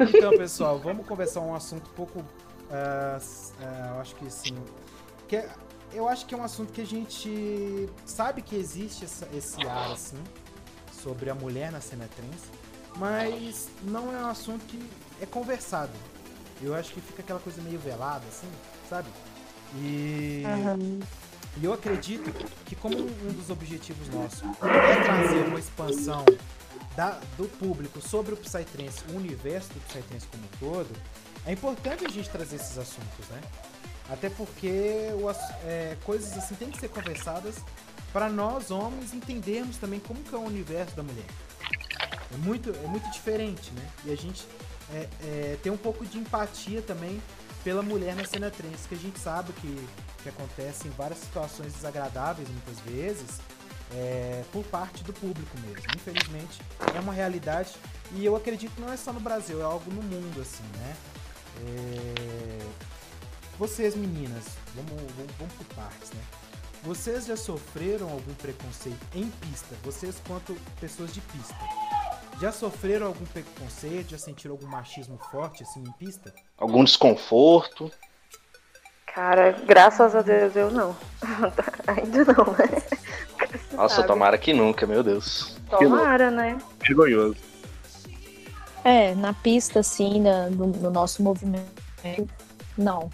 então, 0.00 0.30
pessoal, 0.36 0.78
vamos 0.78 1.06
conversar 1.06 1.40
um 1.40 1.54
assunto 1.54 1.88
um 1.90 1.94
pouco. 1.94 2.24
s- 3.16 3.52
ah, 3.60 3.92
eu 3.94 4.00
acho 4.00 4.14
que 4.16 4.30
sim. 4.30 4.56
Que 5.28 5.36
é- 5.36 5.48
eu 5.92 6.08
acho 6.08 6.26
que 6.26 6.34
é 6.34 6.38
um 6.38 6.42
assunto 6.42 6.72
que 6.72 6.80
a 6.80 6.86
gente 6.86 7.88
sabe 8.04 8.42
que 8.42 8.56
existe 8.56 9.04
essa- 9.04 9.28
esse 9.32 9.64
ar 9.66 9.92
assim 9.92 10.18
sobre 11.02 11.30
a 11.30 11.34
mulher 11.34 11.70
na 11.70 11.80
cena 11.80 12.08
trans, 12.16 12.42
mas 12.96 13.68
não 13.82 14.12
é 14.12 14.24
um 14.24 14.28
assunto 14.28 14.64
que 14.66 14.82
é 15.20 15.26
conversado. 15.26 15.92
Eu 16.64 16.74
acho 16.74 16.92
que 16.92 17.00
fica 17.00 17.20
aquela 17.22 17.40
coisa 17.40 17.60
meio 17.62 17.78
velada, 17.78 18.24
assim, 18.28 18.48
sabe? 18.88 19.08
E, 19.76 20.42
e 21.56 21.64
eu 21.64 21.72
acredito 21.72 22.32
que 22.64 22.74
como 22.76 22.96
um 22.96 23.32
dos 23.32 23.50
objetivos 23.50 24.08
nossos 24.08 24.42
é 24.42 25.02
trazer 25.04 25.44
uma 25.46 25.58
expansão 25.58 26.24
da- 26.96 27.20
do 27.36 27.48
público 27.58 28.00
sobre 28.00 28.34
o 28.34 28.36
Psytrance, 28.36 29.02
o 29.12 29.16
universo 29.16 29.68
do 29.74 29.80
Psytrance 29.80 30.26
como 30.28 30.42
um 30.44 30.58
todo, 30.58 30.90
é 31.46 31.52
importante 31.52 32.06
a 32.06 32.08
gente 32.08 32.30
trazer 32.30 32.56
esses 32.56 32.78
assuntos, 32.78 33.28
né? 33.30 33.40
Até 34.08 34.30
porque 34.30 35.08
o 35.14 35.30
é, 35.66 35.96
coisas 36.04 36.36
assim 36.36 36.54
têm 36.54 36.70
que 36.70 36.78
ser 36.78 36.88
conversadas 36.88 37.56
para 38.12 38.28
nós 38.28 38.70
homens 38.70 39.12
entendermos 39.12 39.76
também 39.76 39.98
como 39.98 40.20
que 40.22 40.34
é 40.34 40.38
o 40.38 40.42
universo 40.42 40.94
da 40.94 41.02
mulher. 41.02 41.26
É 42.32 42.36
muito, 42.38 42.70
é 42.70 42.86
muito 42.86 43.10
diferente, 43.10 43.70
né? 43.72 43.86
E 44.04 44.12
a 44.12 44.16
gente 44.16 44.46
é, 44.92 45.08
é, 45.22 45.58
tem 45.62 45.72
um 45.72 45.76
pouco 45.76 46.04
de 46.04 46.18
empatia 46.18 46.82
também 46.82 47.20
pela 47.62 47.82
mulher 47.82 48.14
na 48.14 48.24
cena 48.24 48.50
trans, 48.50 48.86
que 48.86 48.94
a 48.94 48.98
gente 48.98 49.18
sabe 49.18 49.52
que, 49.54 49.88
que 50.22 50.28
acontece 50.28 50.86
em 50.86 50.90
várias 50.90 51.18
situações 51.20 51.72
desagradáveis 51.72 52.48
muitas 52.48 52.78
vezes, 52.80 53.40
é, 53.92 54.42
por 54.52 54.64
parte 54.64 55.02
do 55.02 55.12
público 55.12 55.58
mesmo. 55.60 55.84
Infelizmente, 55.96 56.60
é 56.94 57.00
uma 57.00 57.12
realidade 57.12 57.72
e 58.12 58.24
eu 58.24 58.36
acredito 58.36 58.74
que 58.74 58.80
não 58.80 58.92
é 58.92 58.96
só 58.96 59.12
no 59.12 59.20
Brasil, 59.20 59.60
é 59.60 59.64
algo 59.64 59.90
no 59.90 60.02
mundo, 60.02 60.40
assim, 60.42 60.64
né? 60.76 60.96
É, 61.66 62.58
Vocês, 63.58 63.94
meninas, 63.94 64.44
vamos, 64.74 64.90
vamos, 65.16 65.32
vamos 65.38 65.54
por 65.54 65.66
partes, 65.74 66.10
né? 66.10 66.22
Vocês 66.82 67.24
já 67.24 67.36
sofreram 67.36 68.10
algum 68.10 68.34
preconceito 68.34 69.00
em 69.14 69.30
pista? 69.30 69.74
Vocês, 69.82 70.20
quanto 70.26 70.54
pessoas 70.78 71.14
de 71.14 71.20
pista, 71.22 71.56
já 72.40 72.52
sofreram 72.52 73.06
algum 73.06 73.24
preconceito? 73.26 74.10
Já 74.10 74.18
sentiram 74.18 74.54
algum 74.54 74.66
machismo 74.66 75.18
forte, 75.30 75.62
assim, 75.62 75.80
em 75.80 75.92
pista? 75.92 76.32
Algum 76.58 76.84
desconforto. 76.84 77.90
Cara, 79.06 79.52
graças 79.64 80.14
a 80.14 80.22
Deus 80.22 80.56
eu 80.56 80.70
não. 80.70 80.96
Ainda 81.86 82.24
não, 82.24 82.44
né? 82.52 82.82
Nossa, 83.72 83.96
Sabe? 83.96 84.08
tomara 84.08 84.36
que 84.38 84.52
nunca, 84.52 84.86
meu 84.86 85.02
Deus. 85.02 85.56
Tomara, 85.70 86.30
né? 86.30 86.58
Vergonhoso. 86.80 87.36
É, 88.82 89.14
na 89.14 89.32
pista, 89.32 89.80
assim, 89.80 90.20
na- 90.20 90.50
no, 90.50 90.66
no 90.66 90.90
nosso 90.90 91.22
movimento, 91.22 91.64
não. 92.76 93.10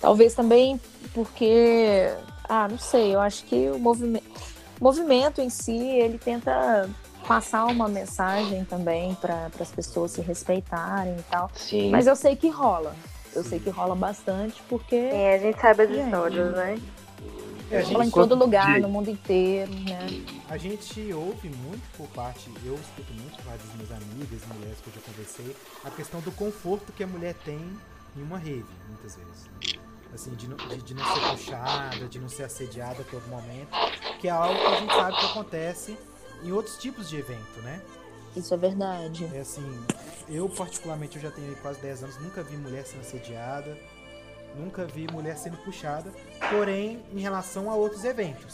Talvez 0.00 0.34
também 0.34 0.80
porque, 1.12 2.08
ah, 2.48 2.66
não 2.68 2.78
sei, 2.78 3.14
eu 3.14 3.20
acho 3.20 3.44
que 3.44 3.68
o 3.70 3.78
movimento, 3.78 4.24
o 4.80 4.84
movimento 4.84 5.40
em 5.40 5.50
si, 5.50 5.76
ele 5.76 6.18
tenta 6.18 6.88
passar 7.30 7.66
uma 7.66 7.86
mensagem 7.86 8.64
também 8.64 9.14
para 9.14 9.48
as 9.60 9.70
pessoas 9.70 10.10
se 10.10 10.20
respeitarem 10.20 11.16
e 11.16 11.22
tal. 11.30 11.48
Sim. 11.54 11.88
Mas 11.88 12.08
eu 12.08 12.16
sei 12.16 12.34
que 12.34 12.48
rola. 12.48 12.92
Eu 13.32 13.44
sei 13.44 13.60
que 13.60 13.70
rola 13.70 13.94
bastante 13.94 14.60
porque 14.68 15.08
Sim, 15.12 15.28
a 15.28 15.38
gente 15.38 15.60
sabe 15.60 15.84
as 15.84 15.90
histórias, 15.90 16.52
né? 16.56 16.80
É, 17.70 17.82
a 17.82 17.84
rola 17.84 18.04
em 18.04 18.10
todo 18.10 18.34
lugar, 18.34 18.74
de- 18.74 18.80
no 18.80 18.88
mundo 18.88 19.08
inteiro, 19.08 19.72
né? 19.72 20.08
a 20.48 20.56
gente 20.56 21.12
ouve 21.12 21.48
muito 21.48 21.88
por 21.96 22.08
parte, 22.08 22.50
eu 22.64 22.74
escuto 22.74 23.12
muito 23.12 23.36
por 23.36 23.44
parte 23.44 23.64
das 23.64 23.76
minhas 23.76 23.92
amigas, 23.92 24.40
mulheres 24.52 24.78
que 24.80 24.88
eu 24.88 24.94
já 24.94 25.00
conversei, 25.00 25.56
a 25.84 25.90
questão 25.90 26.20
do 26.22 26.32
conforto 26.32 26.92
que 26.92 27.04
a 27.04 27.06
mulher 27.06 27.34
tem 27.44 27.60
em 28.16 28.22
uma 28.22 28.38
rave, 28.38 28.64
muitas 28.88 29.14
vezes. 29.14 29.48
Assim, 30.12 30.34
de 30.34 30.48
não, 30.48 30.56
de, 30.56 30.82
de 30.82 30.94
não 30.94 31.04
ser 31.06 31.20
puxada, 31.30 32.08
de 32.08 32.18
não 32.18 32.28
ser 32.28 32.42
assediada 32.42 33.02
a 33.02 33.04
todo 33.04 33.22
momento, 33.28 33.68
que 34.20 34.26
é 34.26 34.32
algo 34.32 34.58
que 34.58 34.66
a 34.66 34.80
gente 34.80 34.92
sabe 34.92 35.16
que 35.16 35.26
acontece 35.26 35.96
em 36.42 36.52
outros 36.52 36.76
tipos 36.78 37.08
de 37.08 37.16
evento, 37.18 37.60
né? 37.62 37.80
Isso 38.36 38.52
é 38.54 38.56
verdade. 38.56 39.28
É 39.34 39.40
assim, 39.40 39.64
eu 40.28 40.48
particularmente, 40.48 41.16
eu 41.16 41.22
já 41.22 41.30
tenho 41.30 41.48
aí 41.48 41.56
quase 41.56 41.80
10 41.80 42.04
anos, 42.04 42.18
nunca 42.20 42.42
vi 42.42 42.56
mulher 42.56 42.84
sendo 42.84 43.00
assediada, 43.00 43.76
nunca 44.56 44.84
vi 44.84 45.06
mulher 45.10 45.36
sendo 45.36 45.56
puxada, 45.58 46.10
porém, 46.50 47.02
em 47.12 47.20
relação 47.20 47.70
a 47.70 47.74
outros 47.74 48.04
eventos. 48.04 48.52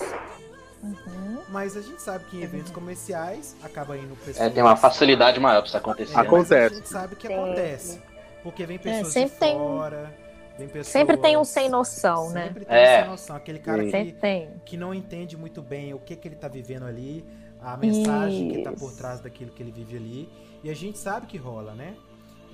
Uhum. 0.82 1.40
Mas 1.48 1.76
a 1.76 1.80
gente 1.80 2.00
sabe 2.00 2.24
que 2.26 2.36
em 2.38 2.42
eventos 2.42 2.70
comerciais 2.70 3.56
acaba 3.62 3.96
indo 3.96 4.14
pessoas. 4.16 4.46
É, 4.46 4.50
tem 4.50 4.62
uma 4.62 4.76
facilidade 4.76 5.40
maior 5.40 5.60
pra 5.60 5.68
isso 5.68 5.76
acontecer. 5.76 6.12
É, 6.12 6.16
mas 6.16 6.24
A 6.26 6.28
Acontece. 6.28 6.74
gente 6.76 6.88
sabe 6.88 7.16
que 7.16 7.26
acontece. 7.26 8.02
Porque 8.42 8.64
vem 8.66 8.78
pessoas 8.78 9.12
sempre 9.12 9.34
de 9.34 9.40
tem- 9.40 9.56
fora, 9.58 10.14
vem 10.56 10.68
pessoas... 10.68 10.86
Sempre 10.88 11.16
tem 11.16 11.36
um 11.36 11.44
sem 11.44 11.68
noção, 11.68 12.30
né? 12.30 12.44
Sempre 12.44 12.64
tem 12.66 12.76
É. 12.76 12.98
um 12.98 13.00
sem 13.02 13.10
noção. 13.10 13.36
Aquele 13.36 13.58
cara. 13.58 13.82
Sempre 13.90 14.12
que, 14.12 14.20
tem. 14.20 14.50
que 14.64 14.76
não 14.76 14.94
entende 14.94 15.36
muito 15.36 15.60
bem 15.60 15.92
o 15.94 15.98
que, 15.98 16.14
que 16.14 16.28
ele 16.28 16.36
tá 16.36 16.46
vivendo 16.46 16.84
ali, 16.86 17.24
a 17.60 17.76
mensagem 17.76 18.50
que 18.50 18.62
tá 18.62 18.72
por 18.72 18.88
Isso. 18.90 18.98
trás 18.98 19.20
daquilo 19.20 19.50
que 19.50 19.62
ele 19.62 19.72
vive 19.72 19.96
ali. 19.96 20.28
E 20.62 20.70
a 20.70 20.74
gente 20.74 20.98
sabe 20.98 21.26
que 21.26 21.36
rola, 21.36 21.74
né? 21.74 21.96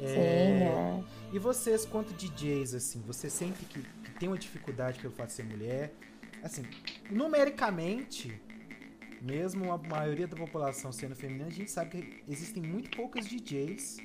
É, 0.01 0.07
Sim, 0.07 0.15
é. 0.15 1.03
E 1.33 1.39
vocês, 1.39 1.85
quanto 1.85 2.13
DJs, 2.15 2.75
assim, 2.75 3.01
você 3.07 3.29
sente 3.31 3.65
que, 3.65 3.83
que 3.83 4.11
tem 4.19 4.29
uma 4.29 4.39
dificuldade 4.39 4.99
pelo 4.99 5.13
fato 5.13 5.29
de 5.29 5.35
ser 5.35 5.45
mulher? 5.45 5.93
Assim, 6.43 6.63
numericamente, 7.11 8.41
mesmo 9.21 9.73
a 9.73 9.79
maioria 9.79 10.27
da 10.27 10.37
população 10.37 10.91
sendo 10.91 11.15
feminina, 11.15 11.47
a 11.47 11.51
gente 11.51 11.71
sabe 11.71 11.91
que 11.91 12.25
existem 12.29 12.63
muito 12.63 12.97
poucas 12.97 13.27
DJs 13.27 13.99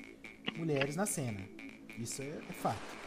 mulheres 0.55 0.95
na 0.95 1.05
cena. 1.05 1.41
Isso 1.97 2.21
é, 2.21 2.27
é 2.49 2.53
fato. 2.53 2.97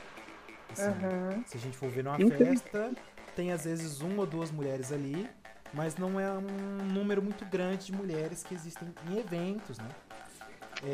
Assim, 0.72 0.82
Uhum. 0.82 1.45
Se 1.47 1.57
a 1.57 1.61
gente 1.61 1.76
for 1.76 1.91
ver 1.91 2.05
numa 2.05 2.16
festa, 2.18 2.93
tem 3.34 3.53
às 3.53 3.64
vezes 3.64 4.01
uma 4.01 4.20
ou 4.20 4.26
duas 4.26 4.51
mulheres 4.51 4.93
ali, 4.93 5.28
mas 5.73 5.97
não 5.97 6.18
é 6.18 6.31
um 6.31 6.85
número 6.93 7.23
muito 7.23 7.45
grande 7.45 7.87
de 7.87 7.93
mulheres 7.93 8.43
que 8.43 8.55
existem 8.55 8.89
em 9.09 9.18
eventos, 9.18 9.79
né? 9.79 9.89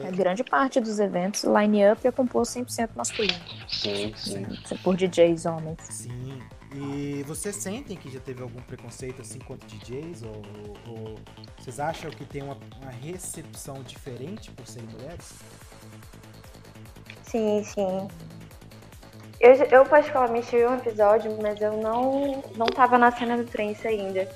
A 0.07 0.11
grande 0.11 0.43
parte 0.43 0.81
dos 0.81 0.99
eventos, 0.99 1.45
o 1.45 1.57
line-up 1.57 2.05
é 2.05 2.11
composto 2.11 2.59
100% 2.59 2.91
masculino, 2.97 3.39
Sim, 3.68 4.12
sim. 4.16 4.45
por 4.83 4.97
DJs 4.97 5.47
homens. 5.47 5.79
Sim. 5.83 6.43
E 6.74 7.22
vocês 7.22 7.55
sentem 7.57 7.97
que 7.97 8.11
já 8.11 8.18
teve 8.18 8.43
algum 8.43 8.61
preconceito 8.62 9.22
assim 9.22 9.39
quanto 9.39 9.64
DJs? 9.66 10.22
Ou, 10.24 10.43
ou 10.89 11.14
vocês 11.57 11.79
acham 11.79 12.11
que 12.11 12.24
tem 12.24 12.43
uma, 12.43 12.59
uma 12.83 12.91
recepção 12.91 13.83
diferente 13.85 14.51
por 14.51 14.66
serem 14.66 14.89
mulheres? 14.89 15.35
Sim, 17.22 17.62
sim. 17.62 18.09
Eu, 19.41 19.55
eu 19.55 19.85
particularmente 19.87 20.49
tive 20.49 20.66
um 20.66 20.77
episódio, 20.77 21.37
mas 21.41 21.61
eu 21.61 21.77
não, 21.81 22.43
não 22.57 22.66
tava 22.66 22.99
na 22.99 23.12
cena 23.12 23.37
do 23.37 23.45
trance 23.45 23.87
ainda. 23.87 24.29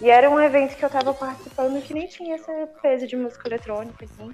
E 0.00 0.08
era 0.08 0.30
um 0.30 0.40
evento 0.40 0.76
que 0.76 0.84
eu 0.84 0.88
tava 0.88 1.12
participando 1.12 1.82
que 1.82 1.92
nem 1.92 2.06
tinha 2.06 2.36
essa 2.36 2.66
coisa 2.80 3.06
de 3.06 3.16
música 3.16 3.46
eletrônica, 3.48 4.04
assim. 4.04 4.32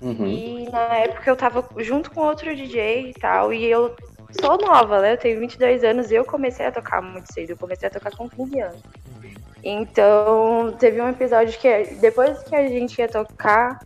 Uhum. 0.00 0.26
E 0.26 0.70
na 0.70 0.96
época 0.96 1.28
eu 1.28 1.36
tava 1.36 1.68
junto 1.78 2.10
com 2.10 2.20
outro 2.20 2.54
DJ 2.54 3.10
e 3.10 3.14
tal, 3.14 3.52
e 3.52 3.64
eu 3.64 3.96
sou 4.40 4.56
nova, 4.58 5.00
né? 5.00 5.14
Eu 5.14 5.18
tenho 5.18 5.40
22 5.40 5.82
anos 5.82 6.10
e 6.10 6.14
eu 6.14 6.24
comecei 6.24 6.66
a 6.66 6.72
tocar 6.72 7.02
muito 7.02 7.32
cedo. 7.32 7.50
Eu 7.50 7.56
comecei 7.56 7.88
a 7.88 7.90
tocar 7.90 8.12
com 8.16 8.28
15 8.28 8.60
anos. 8.60 8.82
Então, 9.64 10.74
teve 10.78 11.00
um 11.00 11.08
episódio 11.08 11.58
que 11.58 11.84
depois 12.00 12.40
que 12.44 12.54
a 12.54 12.66
gente 12.68 12.98
ia 12.98 13.08
tocar, 13.08 13.80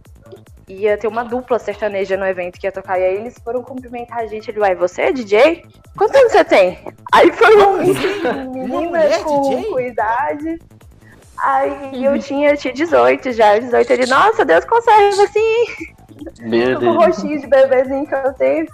ia 0.69 0.97
ter 0.97 1.07
uma 1.07 1.23
dupla 1.23 1.59
sertaneja 1.59 2.17
no 2.17 2.27
evento 2.27 2.59
que 2.59 2.67
ia 2.67 2.73
tocar. 2.73 2.99
E 2.99 3.05
aí 3.05 3.17
eles 3.17 3.39
foram 3.43 3.63
cumprimentar 3.63 4.19
a 4.19 4.27
gente. 4.27 4.51
Ele 4.51 4.59
vai, 4.59 4.75
você 4.75 5.03
é 5.03 5.13
DJ? 5.13 5.65
Quantos 5.97 6.17
anos 6.17 6.33
você 6.33 6.45
tem? 6.45 6.79
Aí 7.13 7.33
foi 7.33 7.57
um 7.63 7.79
menina 8.53 9.19
com, 9.23 9.63
com 9.65 9.81
idade. 9.81 10.59
Aí 11.39 12.05
eu 12.05 12.19
tinha, 12.19 12.57
tinha 12.57 12.73
18 12.73 13.33
já. 13.33 13.59
18 13.59 13.91
ele, 13.93 14.07
nossa, 14.07 14.45
Deus 14.45 14.65
conserva 14.65 15.23
assim, 15.23 15.65
Meu 16.41 16.77
o 16.77 16.81
Deus. 16.81 16.97
rostinho 16.97 17.41
de 17.41 17.47
bebezinho 17.47 18.07
que 18.07 18.15
eu 18.15 18.33
tenho. 18.35 18.67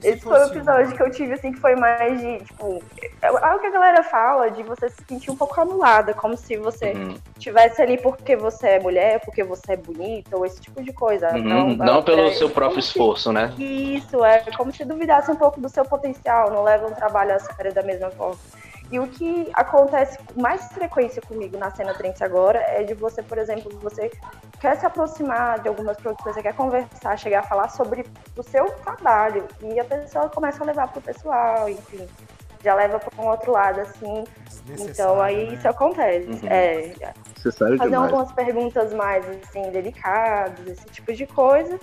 Se 0.00 0.10
Esse 0.10 0.22
foi 0.22 0.38
o 0.38 0.46
episódio 0.46 0.96
que 0.96 1.02
eu 1.02 1.10
tive, 1.10 1.32
assim, 1.34 1.50
que 1.50 1.58
foi 1.58 1.74
mais 1.74 2.20
de, 2.20 2.38
tipo, 2.44 2.80
é 3.20 3.26
algo 3.26 3.58
que 3.58 3.66
a 3.66 3.70
galera 3.70 4.02
fala 4.04 4.48
de 4.48 4.62
você 4.62 4.88
se 4.88 5.02
sentir 5.08 5.28
um 5.32 5.36
pouco 5.36 5.60
anulada, 5.60 6.14
como 6.14 6.36
se 6.36 6.56
você 6.56 6.92
Uhum. 6.92 7.16
estivesse 7.36 7.82
ali 7.82 7.98
porque 7.98 8.36
você 8.36 8.68
é 8.68 8.80
mulher, 8.80 9.20
porque 9.24 9.42
você 9.42 9.72
é 9.72 9.76
bonita, 9.76 10.36
ou 10.36 10.46
esse 10.46 10.60
tipo 10.60 10.80
de 10.84 10.92
coisa. 10.92 11.32
Uhum. 11.34 11.76
Não, 11.76 12.00
pelo 12.00 12.28
é, 12.28 12.30
seu 12.30 12.48
próprio 12.48 12.74
como 12.76 12.82
se- 12.82 12.88
esforço, 12.90 13.32
né? 13.32 13.52
Isso, 13.58 14.24
é 14.24 14.38
como 14.56 14.72
se 14.72 14.84
duvidasse 14.84 15.32
um 15.32 15.36
pouco 15.36 15.60
do 15.60 15.68
seu 15.68 15.84
potencial, 15.84 16.52
não 16.52 16.62
leva 16.62 16.86
um 16.86 16.94
trabalho 16.94 17.34
a 17.34 17.38
sério 17.40 17.74
da 17.74 17.82
mesma 17.82 18.08
forma. 18.12 18.36
E 18.90 18.98
o 18.98 19.06
que 19.06 19.50
acontece 19.52 20.18
com 20.18 20.40
mais 20.40 20.72
frequência 20.72 21.20
comigo 21.20 21.58
na 21.58 21.70
cena 21.70 21.92
trance 21.92 22.24
agora 22.24 22.58
é 22.58 22.82
de 22.82 22.94
você, 22.94 23.22
por 23.22 23.36
exemplo, 23.36 23.70
você 23.80 24.10
quer 24.60 24.76
se 24.76 24.86
aproximar 24.86 25.60
de 25.60 25.68
algumas 25.68 25.96
produções, 25.98 26.34
você 26.34 26.42
quer 26.42 26.54
conversar, 26.54 27.18
chegar 27.18 27.40
a 27.40 27.42
falar 27.42 27.68
sobre 27.68 28.06
o 28.36 28.42
seu 28.42 28.70
trabalho. 28.70 29.46
E 29.62 29.78
a 29.78 29.84
pessoa 29.84 30.30
começa 30.30 30.62
a 30.62 30.66
levar 30.66 30.88
pro 30.88 31.02
pessoal, 31.02 31.68
enfim. 31.68 32.06
Já 32.64 32.74
leva 32.74 32.98
para 32.98 33.22
um 33.22 33.28
outro 33.28 33.52
lado, 33.52 33.80
assim. 33.80 34.24
Então 34.78 35.20
aí 35.20 35.48
né? 35.48 35.54
isso 35.54 35.68
acontece. 35.68 36.28
Uhum. 36.28 36.48
É, 36.48 36.92
Necessário 37.36 37.78
fazer 37.78 37.90
demais. 37.90 38.12
algumas 38.12 38.32
perguntas 38.32 38.92
mais 38.94 39.24
assim 39.28 39.70
delicadas, 39.70 40.66
esse 40.66 40.86
tipo 40.86 41.12
de 41.12 41.26
coisa. 41.26 41.78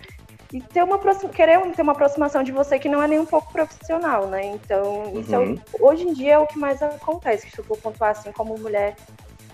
E 0.54 0.62
ter 0.62 0.84
uma 0.84 0.98
querer 1.34 1.60
ter 1.74 1.82
uma 1.82 1.92
aproximação 1.92 2.44
de 2.44 2.52
você 2.52 2.78
que 2.80 2.88
não 2.88 3.02
é 3.02 3.08
nem 3.08 3.20
um 3.20 3.26
pouco 3.26 3.52
profissional, 3.52 4.28
né? 4.28 4.46
Então, 4.46 5.12
isso 5.16 5.34
é 5.34 5.40
o- 5.40 5.42
Uhum. 5.42 5.60
hoje 5.80 6.08
em 6.08 6.14
dia 6.14 6.34
é 6.34 6.40
o 6.40 6.46
que 6.48 6.58
mais 6.58 6.82
acontece, 6.82 7.46
que 7.46 7.52
se 7.52 7.60
eu 7.60 7.66
for 7.66 7.78
pontuar 7.78 8.12
assim 8.12 8.32
como 8.32 8.58
mulher. 8.58 8.96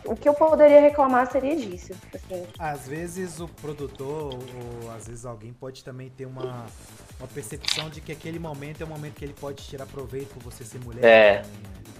O 0.06 0.16
que 0.16 0.28
eu 0.28 0.34
poderia 0.34 0.82
reclamar 0.82 1.32
seria 1.32 1.56
disso. 1.56 1.94
Assim. 2.14 2.48
Às 2.58 2.88
vezes 2.88 3.40
o 3.40 3.48
produtor, 3.48 4.34
ou 4.34 4.92
às 4.92 5.08
vezes 5.08 5.26
alguém 5.26 5.54
pode 5.54 5.84
também 5.84 6.10
ter 6.10 6.26
uma, 6.26 6.66
uma 7.20 7.28
percepção 7.34 7.90
de 7.90 8.02
que 8.02 8.12
aquele 8.12 8.40
momento 8.40 8.82
é 8.82 8.86
o 8.86 8.90
momento 8.90 9.16
que 9.16 9.26
ele 9.26 9.36
pode 9.40 9.64
tirar 9.64 9.86
proveito 9.86 10.34
por 10.34 10.44
você 10.44 10.64
ser 10.64 10.80
mulher. 10.80 11.04
É. 11.04 11.42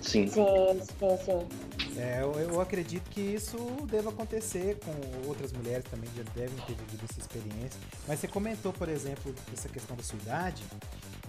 Sim. 0.02 0.28
Sim, 0.28 0.82
sim, 0.82 1.18
sim. 1.26 2.00
É, 2.00 2.22
eu, 2.22 2.34
eu 2.40 2.62
acredito 2.62 3.10
que 3.10 3.22
isso 3.22 3.58
deva 3.90 4.10
acontecer 4.10 4.80
com 4.80 5.28
outras 5.28 5.52
mulheres 5.52 5.84
também, 5.86 6.10
já 6.16 6.24
devem 6.34 6.56
ter 6.66 6.74
vivido 6.74 7.06
essa 7.10 7.20
experiência. 7.20 7.80
Mas 8.08 8.20
você 8.20 8.28
comentou, 8.28 8.74
por 8.74 8.90
exemplo, 8.90 9.34
essa 9.54 9.70
questão 9.70 9.96
da 9.96 10.02
sua 10.02 10.18
idade. 10.18 10.64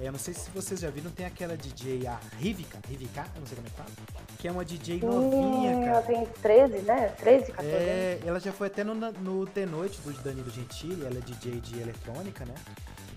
É, 0.03 0.09
eu 0.09 0.13
não 0.13 0.19
sei 0.19 0.35
se 0.35 0.51
vocês 0.51 0.81
já 0.81 0.91
viram, 0.91 1.13
tem 1.13 1.25
aquela 1.25 1.57
DJ, 1.57 2.09
a 2.09 2.19
Rivika, 2.37 2.77
Rivika, 2.89 3.25
eu 3.37 3.41
não 3.41 3.47
sei 3.47 3.55
como 3.55 3.69
é 3.69 3.71
que 3.71 3.77
fala, 3.77 3.89
que 4.37 4.49
é 4.49 4.51
uma 4.51 4.65
DJ 4.65 4.99
novinha, 4.99 5.75
cara. 5.75 5.87
ela 5.87 6.03
tem 6.03 6.27
13, 6.43 6.79
né? 6.79 7.09
13, 7.21 7.53
14 7.53 7.69
anos. 7.73 7.87
É, 7.87 8.19
ela 8.27 8.41
já 8.41 8.53
foi 8.53 8.67
até 8.67 8.83
no, 8.83 8.95
no 8.97 9.47
The 9.47 9.65
Noite 9.65 10.01
do 10.01 10.13
Danilo 10.21 10.51
Gentili, 10.51 11.07
ela 11.07 11.17
é 11.17 11.21
DJ 11.21 11.61
de 11.61 11.81
eletrônica, 11.81 12.45
né? 12.45 12.55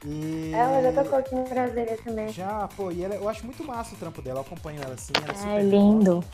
E 0.05 0.51
Ela 0.53 0.83
já 0.83 1.03
tocou 1.03 1.17
aqui 1.17 1.33
em 1.33 1.43
Brasília 1.45 1.97
também. 2.03 2.29
Já, 2.29 2.67
pô, 2.77 2.91
e 2.91 3.03
ela, 3.03 3.15
eu 3.15 3.27
acho 3.27 3.43
muito 3.43 3.63
massa 3.63 3.95
o 3.95 3.97
trampo 3.97 4.21
dela, 4.21 4.37
eu 4.37 4.41
acompanho 4.41 4.79
ela 4.83 4.93
assim, 4.93 5.13
ela 5.23 5.31
é 5.31 5.35
super 5.35 5.49
Ai, 5.49 5.63
lindo. 5.63 6.15
nova. 6.15 6.27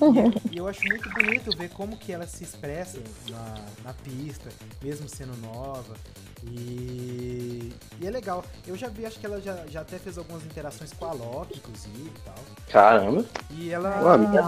E 0.50 0.58
eu 0.58 0.68
acho 0.68 0.86
muito 0.88 1.08
bonito 1.10 1.56
ver 1.56 1.68
como 1.70 1.96
que 1.96 2.12
ela 2.12 2.26
se 2.26 2.44
expressa 2.44 2.98
na, 3.28 3.54
na 3.84 3.94
pista, 3.94 4.48
mesmo 4.82 5.08
sendo 5.08 5.36
nova. 5.38 5.94
E, 6.44 7.72
e 8.00 8.06
é 8.06 8.10
legal. 8.10 8.44
Eu 8.66 8.76
já 8.76 8.88
vi, 8.88 9.04
acho 9.04 9.18
que 9.18 9.26
ela 9.26 9.40
já, 9.40 9.66
já 9.66 9.80
até 9.80 9.98
fez 9.98 10.16
algumas 10.18 10.44
interações 10.44 10.92
com 10.92 11.04
a 11.06 11.12
Loki, 11.12 11.58
inclusive 11.58 12.08
e 12.14 12.20
tal. 12.24 12.34
Caramba. 12.70 13.24
E 13.50 13.70
ela. 13.70 14.02
Ué, 14.02 14.14
amiga. 14.14 14.42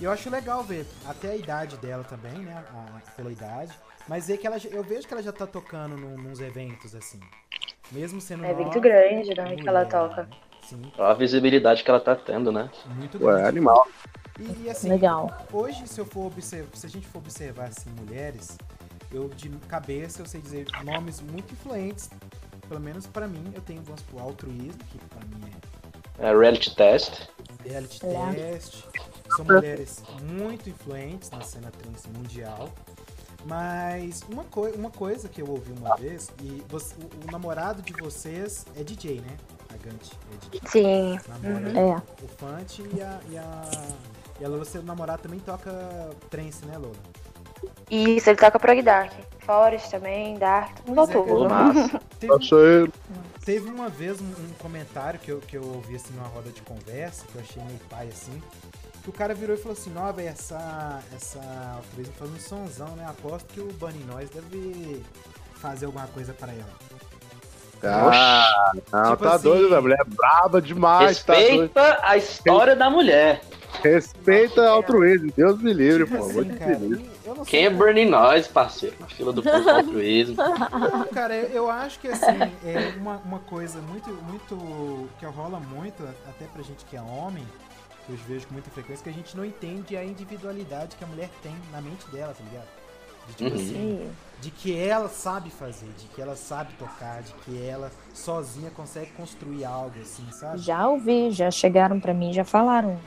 eu 0.00 0.10
acho 0.10 0.28
legal 0.30 0.62
ver 0.64 0.86
até 1.06 1.30
a 1.30 1.36
idade 1.36 1.76
dela 1.76 2.04
também, 2.04 2.38
né? 2.40 2.64
a- 2.72 3.00
pela 3.16 3.30
idade. 3.30 3.72
Mas 4.08 4.26
ver 4.26 4.38
que 4.38 4.46
ela, 4.46 4.58
já- 4.58 4.70
eu 4.70 4.82
vejo 4.82 5.06
que 5.06 5.12
ela 5.14 5.22
já 5.22 5.32
tá 5.32 5.46
tocando 5.46 5.96
num, 5.96 6.16
nos 6.16 6.40
eventos, 6.40 6.94
assim. 6.94 7.20
Mesmo 7.92 8.20
sendo 8.20 8.44
É 8.44 8.54
muito 8.54 8.80
grande, 8.80 9.34
né, 9.34 9.56
que 9.56 9.68
ela 9.68 9.80
mulher, 9.80 9.90
toca. 9.90 10.22
né? 10.22 10.28
Sim, 10.62 10.82
Olha 10.98 11.08
a 11.10 11.14
visibilidade 11.14 11.82
que 11.82 11.90
ela 11.90 12.00
tá 12.00 12.14
tendo, 12.14 12.52
né? 12.52 12.70
muito 12.96 13.18
Ué, 13.18 13.32
grande. 13.32 13.48
animal. 13.48 13.86
E, 14.38 14.64
e, 14.64 14.70
assim, 14.70 14.88
Legal. 14.88 15.46
hoje, 15.52 15.86
se 15.86 16.00
eu 16.00 16.06
for 16.06 16.26
observar, 16.26 16.68
se 16.76 16.86
a 16.86 16.88
gente 16.88 17.06
for 17.08 17.18
observar 17.18 17.66
assim, 17.68 17.90
mulheres, 17.98 18.56
eu 19.10 19.28
de 19.28 19.48
cabeça 19.68 20.22
eu 20.22 20.26
sei 20.26 20.40
dizer 20.40 20.66
nomes 20.84 21.20
muito 21.20 21.52
influentes. 21.52 22.08
Pelo 22.68 22.80
menos 22.80 23.06
pra 23.06 23.26
mim, 23.26 23.50
eu 23.54 23.62
tenho, 23.62 23.82
vamos 23.82 24.00
supor, 24.02 24.20
altruísmo, 24.22 24.78
que 24.92 24.98
pra 24.98 25.20
mim 25.26 25.50
É 26.18 26.36
reality 26.36 26.74
test. 26.76 27.28
é 27.64 27.68
reality 27.70 28.00
É. 28.04 28.32
test. 28.34 28.84
São 29.34 29.44
mulheres 29.44 30.02
muito 30.22 30.68
influentes 30.68 31.30
na 31.30 31.40
cena 31.40 31.70
trans 31.70 32.04
mundial. 32.06 32.68
Mas 33.46 34.22
uma, 34.28 34.44
coi 34.44 34.72
uma 34.72 34.90
coisa 34.90 35.28
que 35.28 35.40
eu 35.40 35.48
ouvi 35.48 35.72
uma 35.72 35.96
vez, 35.96 36.28
e 36.42 36.62
você- 36.68 36.94
o, 36.96 37.28
o 37.28 37.30
namorado 37.32 37.80
de 37.82 37.92
vocês 37.94 38.66
é 38.76 38.82
DJ, 38.82 39.20
né? 39.20 39.36
A 39.70 39.76
Gant 39.76 40.12
é 40.32 40.58
DJ. 40.58 40.60
Sim. 40.68 41.18
Namora 41.28 41.80
É. 41.80 41.96
o 42.22 42.28
Fante 42.36 42.82
e 42.94 43.00
a, 43.00 43.20
e 43.30 43.38
a. 43.38 43.62
E 44.40 44.44
a 44.44 44.48
Lola, 44.48 44.64
seu 44.64 44.82
namorado 44.82 45.22
também 45.22 45.40
toca 45.40 45.70
trance, 46.30 46.64
né, 46.64 46.76
Lola? 46.78 46.92
Isso, 47.90 48.30
ele 48.30 48.36
toca 48.38 48.58
Prog 48.58 48.80
Dark. 48.82 49.12
Forest 49.40 49.90
também, 49.90 50.36
Dark, 50.36 50.76
tudo 50.84 50.94
Pois 50.94 51.08
é, 51.08 51.12
tudo. 51.14 51.48
Massa. 51.48 52.00
Teve, 52.20 52.34
Achei. 52.34 52.92
teve 53.44 53.70
uma 53.70 53.88
vez 53.88 54.20
um, 54.20 54.24
um 54.26 54.52
comentário 54.58 55.18
que 55.18 55.30
eu, 55.32 55.38
que 55.40 55.56
eu 55.56 55.64
ouvi 55.64 55.96
assim 55.96 56.12
numa 56.14 56.28
roda 56.28 56.50
de 56.50 56.60
conversa, 56.60 57.24
que 57.32 57.34
eu 57.36 57.40
achei 57.40 57.62
meio 57.64 57.78
pai 57.88 58.08
assim. 58.08 58.42
Que 59.02 59.08
o 59.08 59.12
cara 59.12 59.32
virou 59.34 59.56
e 59.56 59.58
falou 59.58 59.72
assim, 59.72 59.90
ó, 59.96 60.12
velho, 60.12 60.28
essa. 60.28 61.00
Essa 61.16 61.40
altruísmo 61.76 62.12
faz 62.18 62.30
um 62.30 62.38
sonzão, 62.38 62.88
né? 62.96 63.06
Aposto 63.08 63.46
que 63.54 63.60
o 63.60 63.72
Bunny 63.72 64.04
Noise 64.04 64.30
deve 64.34 65.02
fazer 65.54 65.86
alguma 65.86 66.06
coisa 66.08 66.34
pra 66.34 66.52
ela. 66.52 66.68
Ah, 67.82 68.72
não, 68.92 69.10
Tipo 69.12 69.24
tá 69.24 69.34
assim- 69.34 69.44
doido, 69.44 69.74
a 69.74 69.80
mulher 69.80 69.98
é 70.00 70.04
braba 70.04 70.60
demais, 70.60 71.22
tá. 71.22 71.32
Respeita 71.34 71.98
a 72.02 72.16
história 72.18 72.76
da 72.76 72.90
mulher. 72.90 73.40
Respeita 73.82 74.68
altruísmo, 74.68 75.32
Deus 75.36 75.60
me 75.62 75.72
livre, 75.72 76.04
Tipo 76.04 76.18
pô. 76.18 76.24
assim, 76.24 76.44
te 76.44 76.58
cara, 76.58 76.78
e 76.78 77.44
sei, 77.46 77.64
é 77.66 77.70
Bernie 77.70 78.04
Noise, 78.04 78.48
parceiro? 78.48 78.96
Na 79.00 79.06
fila 79.06 79.32
do 79.32 79.42
povo 79.42 79.68
altruísmo. 79.70 80.36
Cara, 81.12 81.34
eu, 81.34 81.48
eu 81.48 81.70
acho 81.70 81.98
que 82.00 82.08
assim, 82.08 82.52
é 82.64 82.92
uma, 82.96 83.16
uma 83.24 83.38
coisa 83.40 83.80
muito, 83.80 84.10
muito. 84.10 85.08
que 85.18 85.26
rola 85.26 85.60
muito, 85.60 86.02
até 86.28 86.44
pra 86.46 86.62
gente 86.62 86.84
que 86.84 86.96
é 86.96 87.00
homem, 87.02 87.44
que 88.06 88.12
eu 88.12 88.16
vejo 88.28 88.46
com 88.46 88.54
muita 88.54 88.70
frequência, 88.70 89.02
que 89.04 89.10
a 89.10 89.12
gente 89.12 89.36
não 89.36 89.44
entende 89.44 89.96
a 89.96 90.04
individualidade 90.04 90.96
que 90.96 91.04
a 91.04 91.06
mulher 91.06 91.30
tem 91.42 91.54
na 91.72 91.80
mente 91.80 92.06
dela, 92.10 92.34
tá 92.36 92.44
ligado? 92.44 92.68
De, 93.28 93.34
tipo 93.34 93.50
Uhum. 93.50 93.54
assim, 93.56 94.10
de 94.40 94.50
que 94.50 94.76
ela 94.78 95.08
sabe 95.08 95.50
fazer, 95.50 95.88
de 95.98 96.06
que 96.14 96.20
ela 96.22 96.34
sabe 96.34 96.72
tocar, 96.78 97.22
de 97.22 97.32
que 97.44 97.62
ela 97.62 97.90
sozinha 98.14 98.70
consegue 98.70 99.10
construir 99.12 99.64
algo, 99.66 99.92
assim, 100.00 100.24
sabe? 100.32 100.58
Já 100.58 100.88
ouvi, 100.88 101.30
já 101.30 101.50
chegaram 101.50 102.00
pra 102.00 102.14
mim, 102.14 102.32
já 102.32 102.44
falaram. 102.44 102.98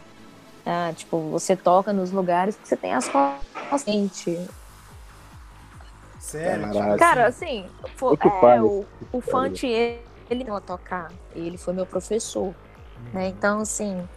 Ah, 0.66 0.92
tipo, 0.96 1.30
você 1.30 1.56
toca 1.56 1.92
nos 1.92 2.12
lugares 2.12 2.56
que 2.56 2.68
você 2.68 2.78
tem 2.78 2.94
as 2.94 3.08
costas 3.08 3.84
quente. 3.84 4.48
Sério? 6.20 6.72
tipo. 6.72 6.98
Cara, 6.98 7.28
assim, 7.28 7.66
fo- 7.96 8.08
Outro 8.08 8.30
é, 8.48 8.62
o, 8.62 8.86
o 9.12 9.22
Fante, 9.22 9.66
ele, 9.68 10.02
ele 10.30 10.44
não 10.44 10.56
a 10.56 10.62
tocar, 10.62 11.12
ele 11.36 11.58
foi 11.58 11.74
meu 11.74 11.86
professor, 11.86 12.54
né? 13.14 13.28
Então, 13.30 13.60
assim, 13.60 14.08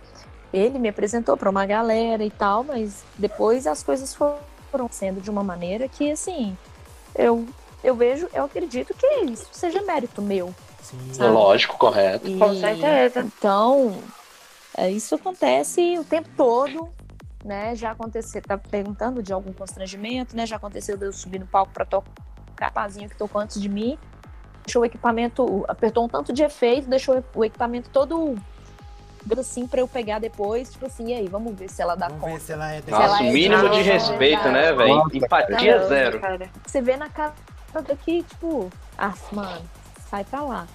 ele 0.52 0.78
me 0.78 0.88
apresentou 0.88 1.36
pra 1.36 1.50
uma 1.50 1.64
galera 1.66 2.22
e 2.22 2.30
tal, 2.30 2.62
mas 2.62 3.04
depois 3.16 3.66
as 3.66 3.82
coisas 3.82 4.14
foram 4.14 4.88
sendo 4.90 5.20
de 5.20 5.30
uma 5.30 5.42
maneira 5.42 5.88
que, 5.88 6.10
assim, 6.12 6.56
eu, 7.14 7.46
eu 7.82 7.94
vejo, 7.94 8.28
eu 8.34 8.44
acredito 8.44 8.92
que 8.94 9.06
isso 9.24 9.48
seja 9.52 9.80
mérito 9.82 10.20
meu. 10.20 10.54
Sim. 10.82 11.14
Sabe? 11.14 11.32
Lógico, 11.32 11.78
correto. 11.78 12.28
E, 12.28 12.38
Com 12.38 12.54
certeza. 12.54 13.20
Então, 13.20 13.98
isso 14.90 15.14
acontece 15.14 15.98
o 15.98 16.04
tempo 16.04 16.28
todo, 16.36 16.88
né? 17.44 17.74
Já 17.76 17.92
aconteceu, 17.92 18.42
tá 18.42 18.58
perguntando 18.58 19.22
de 19.22 19.32
algum 19.32 19.52
constrangimento, 19.52 20.36
né? 20.36 20.46
Já 20.46 20.56
aconteceu 20.56 20.96
de 20.96 21.06
eu 21.06 21.12
subir 21.12 21.38
no 21.38 21.46
palco 21.46 21.72
para 21.72 21.84
tocar 21.84 22.10
o 22.10 22.60
rapazinho 22.60 23.08
que 23.08 23.16
tocou 23.16 23.40
antes 23.40 23.60
de 23.60 23.68
mim, 23.68 23.98
deixou 24.64 24.82
o 24.82 24.84
equipamento, 24.84 25.64
apertou 25.68 26.04
um 26.04 26.08
tanto 26.08 26.32
de 26.32 26.42
efeito, 26.42 26.88
deixou 26.88 27.22
o 27.34 27.44
equipamento 27.44 27.90
todo 27.90 28.36
assim 29.38 29.66
para 29.66 29.80
eu 29.80 29.88
pegar 29.88 30.18
depois, 30.18 30.70
tipo 30.70 30.86
assim, 30.86 31.08
e 31.08 31.14
aí, 31.14 31.28
vamos 31.28 31.54
ver 31.54 31.70
se 31.70 31.80
ela 31.80 31.94
dá 31.94 32.08
Vamos 32.08 32.20
conta. 32.22 32.34
ver 32.34 32.40
se 32.40 32.52
ela 32.52 32.74
é 32.74 32.82
ela 32.86 33.08
Nossa, 33.08 33.24
é 33.24 33.30
o 33.30 33.32
mínimo 33.32 33.68
de 33.70 33.80
respeito, 33.80 34.48
né, 34.48 34.72
velho? 34.72 35.02
Empatia 35.12 35.56
cara. 35.56 35.88
zero. 35.88 36.20
Cara. 36.20 36.50
Você 36.66 36.82
vê 36.82 36.96
na 36.96 37.08
cara 37.08 37.32
daqui, 37.86 38.22
tipo, 38.22 38.70
ah, 38.98 39.14
mano, 39.32 39.62
sai 40.10 40.24
pra 40.24 40.42
lá. 40.42 40.66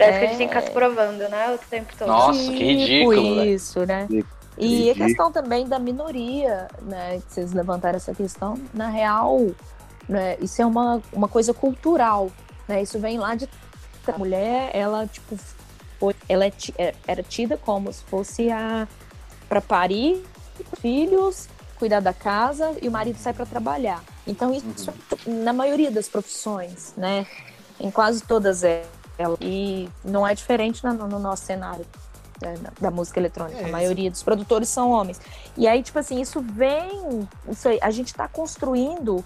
Parece 0.00 0.18
que 0.18 0.24
a 0.24 0.26
É. 0.26 0.28
gente 0.28 0.38
tem 0.38 0.48
que 0.48 0.54
ficar 0.54 0.66
se 0.66 0.70
provando, 0.72 1.28
né? 1.28 1.54
O 1.54 1.58
tempo 1.58 1.92
todo. 1.98 2.08
Nossa, 2.08 2.38
que 2.52 2.64
ridículo. 2.74 3.22
Tipo 3.22 3.40
isso, 3.44 3.86
né? 3.86 4.08
E 4.10 4.18
a 4.18 4.66
Ridículo. 4.66 5.06
questão 5.06 5.32
também 5.32 5.66
da 5.66 5.78
minoria, 5.78 6.68
né? 6.82 7.20
Que 7.26 7.32
vocês 7.34 7.52
levantaram 7.52 7.96
essa 7.96 8.14
questão, 8.14 8.58
na 8.74 8.88
real, 8.88 9.38
né, 10.08 10.36
isso 10.40 10.60
é 10.60 10.66
uma, 10.66 11.00
uma 11.12 11.28
coisa 11.28 11.54
cultural, 11.54 12.30
né? 12.68 12.82
Isso 12.82 12.98
vem 12.98 13.18
lá 13.18 13.34
de 13.34 13.48
a 14.12 14.18
mulher, 14.18 14.70
ela 14.74 15.06
tipo 15.06 15.36
foi, 16.00 16.14
ela 16.28 16.44
é 16.46 16.50
ti- 16.50 16.74
é- 16.76 16.94
era 17.06 17.22
tida 17.22 17.56
como 17.56 17.92
se 17.92 18.02
fosse 18.04 18.50
a 18.50 18.88
para 19.48 19.60
parir 19.60 20.24
filhos, 20.80 21.48
cuidar 21.78 22.00
da 22.00 22.12
casa 22.12 22.74
e 22.82 22.88
o 22.88 22.90
marido 22.90 23.18
sai 23.18 23.32
para 23.32 23.46
trabalhar. 23.46 24.02
Então 24.26 24.52
isso 24.52 24.66
na 25.26 25.52
maioria 25.52 25.90
das 25.90 26.08
profissões, 26.08 26.92
né? 26.96 27.26
Em 27.78 27.90
quase 27.90 28.22
todas 28.22 28.62
elas 28.64 28.86
E 29.40 29.88
não 30.04 30.26
é 30.26 30.34
diferente 30.34 30.84
no, 30.84 30.92
no 30.94 31.18
nosso 31.18 31.44
cenário 31.44 31.86
né, 32.40 32.54
da 32.80 32.90
música 32.90 33.20
eletrônica. 33.20 33.60
É, 33.60 33.64
a 33.66 33.68
maioria 33.68 34.10
dos 34.10 34.22
produtores 34.22 34.68
são 34.68 34.90
homens. 34.90 35.20
E 35.56 35.68
aí, 35.68 35.82
tipo 35.82 35.98
assim, 35.98 36.20
isso 36.20 36.40
vem. 36.40 37.28
Isso 37.48 37.68
aí, 37.68 37.78
a 37.82 37.90
gente 37.90 38.08
está 38.08 38.26
construindo 38.26 39.16
uh, 39.16 39.24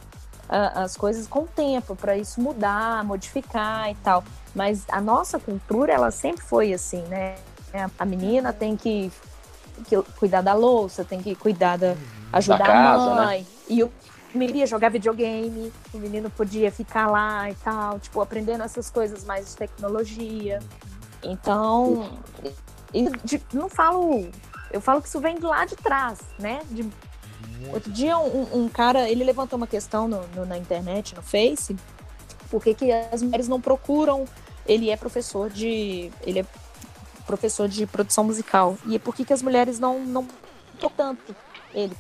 as 0.75 0.97
coisas 0.97 1.27
com 1.27 1.41
o 1.41 1.47
tempo 1.47 1.95
para 1.95 2.17
isso 2.17 2.41
mudar, 2.41 3.05
modificar 3.05 3.91
e 3.91 3.95
tal. 3.97 4.25
Mas 4.55 4.85
a 4.89 5.01
nossa 5.01 5.39
cultura, 5.39 5.93
ela 5.93 6.11
sempre 6.11 6.43
foi 6.43 6.73
assim, 6.73 7.03
né? 7.03 7.37
A 7.99 8.05
menina 8.05 8.53
tem 8.53 8.77
que, 8.77 9.11
que 9.89 10.01
cuidar 10.17 10.43
da 10.43 10.55
louça, 10.55 11.05
tem 11.05 11.21
que 11.21 11.35
cuidar 11.35 11.77
da. 11.77 11.97
ajudar 12.33 12.59
Da 12.59 12.65
casa, 12.65 13.11
a 13.11 13.25
mãe. 13.27 13.47
E 13.69 13.83
o 13.83 13.93
ia 14.35 14.67
jogar 14.67 14.91
videogame, 14.91 15.73
o 15.93 15.99
menino 15.99 16.29
podia 16.31 16.71
ficar 16.71 17.07
lá 17.09 17.51
e 17.51 17.55
tal, 17.57 17.99
tipo, 18.01 18.21
aprendendo 18.21 18.63
essas 18.65 18.91
coisas 18.91 19.25
mais 19.25 19.51
de 19.51 19.57
tecnologia. 19.57 20.61
Então, 21.23 22.11
de- 23.25 23.43
não 23.53 23.69
falo. 23.69 24.29
Eu 24.71 24.81
falo 24.81 25.01
que 25.01 25.09
isso 25.09 25.21
vem 25.21 25.37
de 25.37 25.45
lá 25.45 25.65
de 25.65 25.77
trás, 25.77 26.19
né? 26.39 26.61
De- 26.71 26.89
outro 27.73 27.91
dia, 27.93 28.19
um, 28.19 28.65
um 28.65 28.69
cara, 28.69 29.09
ele 29.09 29.23
levantou 29.25 29.57
uma 29.57 29.67
questão 29.67 30.09
no- 30.09 30.27
no- 30.35 30.45
na 30.47 30.59
internet, 30.59 31.15
no 31.15 31.23
Face, 31.23 31.77
por 32.51 32.63
que 32.63 32.75
que 32.75 32.93
as 32.93 33.23
mulheres 33.23 33.49
não 33.49 33.61
procuram. 33.61 34.25
Ele 34.67 34.91
é 34.91 34.97
professor 34.97 35.51
de. 35.51 36.11
Ele 36.23 36.41
é 36.41 36.47
professor 37.27 37.69
de 37.69 37.87
produção 37.87 38.25
musical. 38.25 38.77
E 38.87 38.99
por 38.99 39.15
que, 39.15 39.25
que 39.25 39.33
as 39.33 39.43
mulheres 39.43 39.79
não, 39.79 40.01
não 40.01 40.27
tanto 40.97 41.35
ele? 41.75 41.97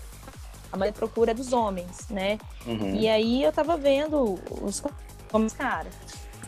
A 0.75 0.77
maioria 0.77 0.99
procura 0.99 1.31
é 1.31 1.35
dos 1.35 1.53
homens, 1.53 2.09
né? 2.11 2.37
Uhum. 2.67 2.97
E 2.97 3.09
aí 3.09 3.45
eu 3.45 3.53
tava 3.53 3.77
vendo 3.77 4.37
os 4.61 4.83
como 5.31 5.49
cara. 5.53 5.87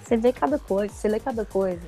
Você 0.03 0.17
vê 0.17 0.33
cada 0.33 0.59
coisa, 0.59 0.93
você 0.93 1.07
lê 1.07 1.21
cada 1.21 1.45
coisa. 1.45 1.87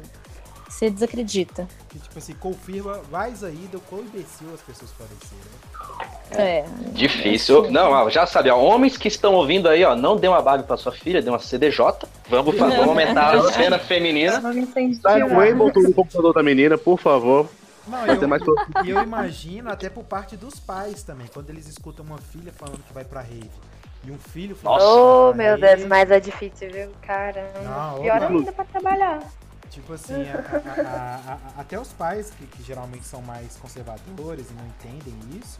Você 0.69 0.89
desacredita. 0.89 1.67
Que, 1.89 1.99
tipo 1.99 2.17
assim, 2.17 2.35
confirma 2.35 3.01
mais 3.11 3.43
ainda 3.43 3.79
o 3.79 3.81
quão 3.81 4.03
imbecil 4.03 4.47
as 4.55 4.61
pessoas 4.61 4.93
podem 4.93 5.17
ser, 5.29 5.35
né? 5.35 6.41
É. 6.41 6.65
Difícil. 6.93 7.69
Não, 7.73 7.91
ó, 7.91 8.09
já 8.09 8.25
sabe, 8.25 8.51
ó, 8.51 8.57
homens 8.61 8.97
que 8.97 9.09
estão 9.09 9.35
ouvindo 9.35 9.69
aí, 9.69 9.83
ó, 9.83 9.97
não 9.97 10.17
dê 10.17 10.29
uma 10.29 10.41
Barbie 10.41 10.65
pra 10.65 10.77
sua 10.77 10.93
filha, 10.93 11.21
dê 11.21 11.29
uma 11.31 11.41
CDJ. 11.41 12.07
Vamos, 12.29 12.57
fa- 12.57 12.69
vamos 12.69 12.89
aumentar 12.91 13.35
a 13.37 13.51
cena 13.53 13.79
feminina. 13.81 14.39
Vamos 14.41 14.59
incentivar. 14.59 15.15
Sai 15.15 15.23
o 15.25 15.41
Ableton 15.41 15.81
no 15.81 15.93
computador 15.95 16.33
da 16.35 16.43
menina, 16.43 16.79
por 16.79 17.01
favor. 17.01 17.49
Não, 17.89 17.99
Vai 18.07 18.11
eu, 18.11 18.21
ter 18.21 18.27
mais 18.27 18.43
pro- 18.43 18.55
e 18.85 18.91
eu 18.91 19.03
imagino 19.03 19.71
até 19.71 19.89
por 19.89 20.05
parte 20.05 20.37
dos 20.37 20.59
pais 20.61 21.03
também, 21.03 21.27
quando 21.33 21.49
eles 21.51 21.67
escutam 21.67 22.05
uma 22.05 22.19
filha 22.19 22.53
falando 22.53 22.83
que 22.87 22.93
vai 22.93 23.05
pra 23.05 23.21
rave 23.21 23.51
e 24.05 24.11
um 24.11 24.19
filho 24.19 24.55
falando 24.55 24.83
Oh, 24.83 25.35
meu 25.35 25.57
rave, 25.59 25.77
Deus, 25.77 25.89
mas 25.89 26.11
é 26.11 26.21
difícil, 26.21 26.71
viu? 26.71 26.91
Caramba. 27.03 27.61
Não, 27.61 28.01
Pior 28.03 28.21
não. 28.21 28.29
ainda 28.39 28.53
pra 28.53 28.65
trabalhar. 28.65 29.23
Tipo 29.71 29.93
assim, 29.93 30.23
a- 30.31 30.35
a- 30.35 30.83
a- 30.83 31.33
a- 31.35 31.61
até 31.61 31.79
os 31.79 31.89
pais 31.93 32.31
que, 32.31 32.47
que 32.47 32.63
geralmente 32.63 33.05
são 33.05 33.21
mais 33.23 33.57
conservadores 33.57 34.47
e 34.51 34.55
não 34.55 34.67
entendem 34.67 35.15
isso, 35.39 35.59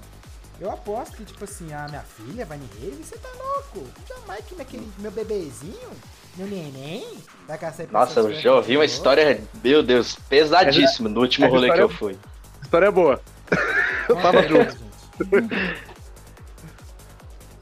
eu 0.61 0.71
aposto 0.73 1.17
que, 1.17 1.25
tipo 1.25 1.45
assim, 1.45 1.73
a 1.73 1.87
minha 1.89 2.03
filha 2.03 2.45
vai 2.45 2.59
em 2.59 2.69
rave, 2.81 3.05
você 3.05 3.17
tá 3.19 3.29
louco? 3.29 3.87
Jamais 4.09 4.45
que 4.45 4.55
naquele 4.55 4.91
meu 4.99 5.11
bebezinho, 5.11 5.91
meu 6.39 6.47
neném, 6.47 7.07
vai 7.47 7.59
caçar 7.59 7.87
pra 7.87 8.01
Nossa, 8.01 8.21
eu 8.21 8.33
já 8.35 8.55
ouvi 8.55 8.73
uma 8.73 8.79
coisas. 8.81 8.97
história, 8.97 9.41
meu 9.63 9.83
Deus, 9.83 10.17
pesadíssima 10.29 11.09
no 11.09 11.21
último 11.21 11.49
rolê 11.49 11.73
que 11.73 11.81
eu 11.81 11.89
fui. 11.89 12.17
A 12.61 12.65
história 12.65 12.87
é 12.87 12.91
boa. 12.91 13.21
Eu 14.09 14.17
tava 14.23 14.43
junto. 14.47 14.71
gente. 14.71 15.79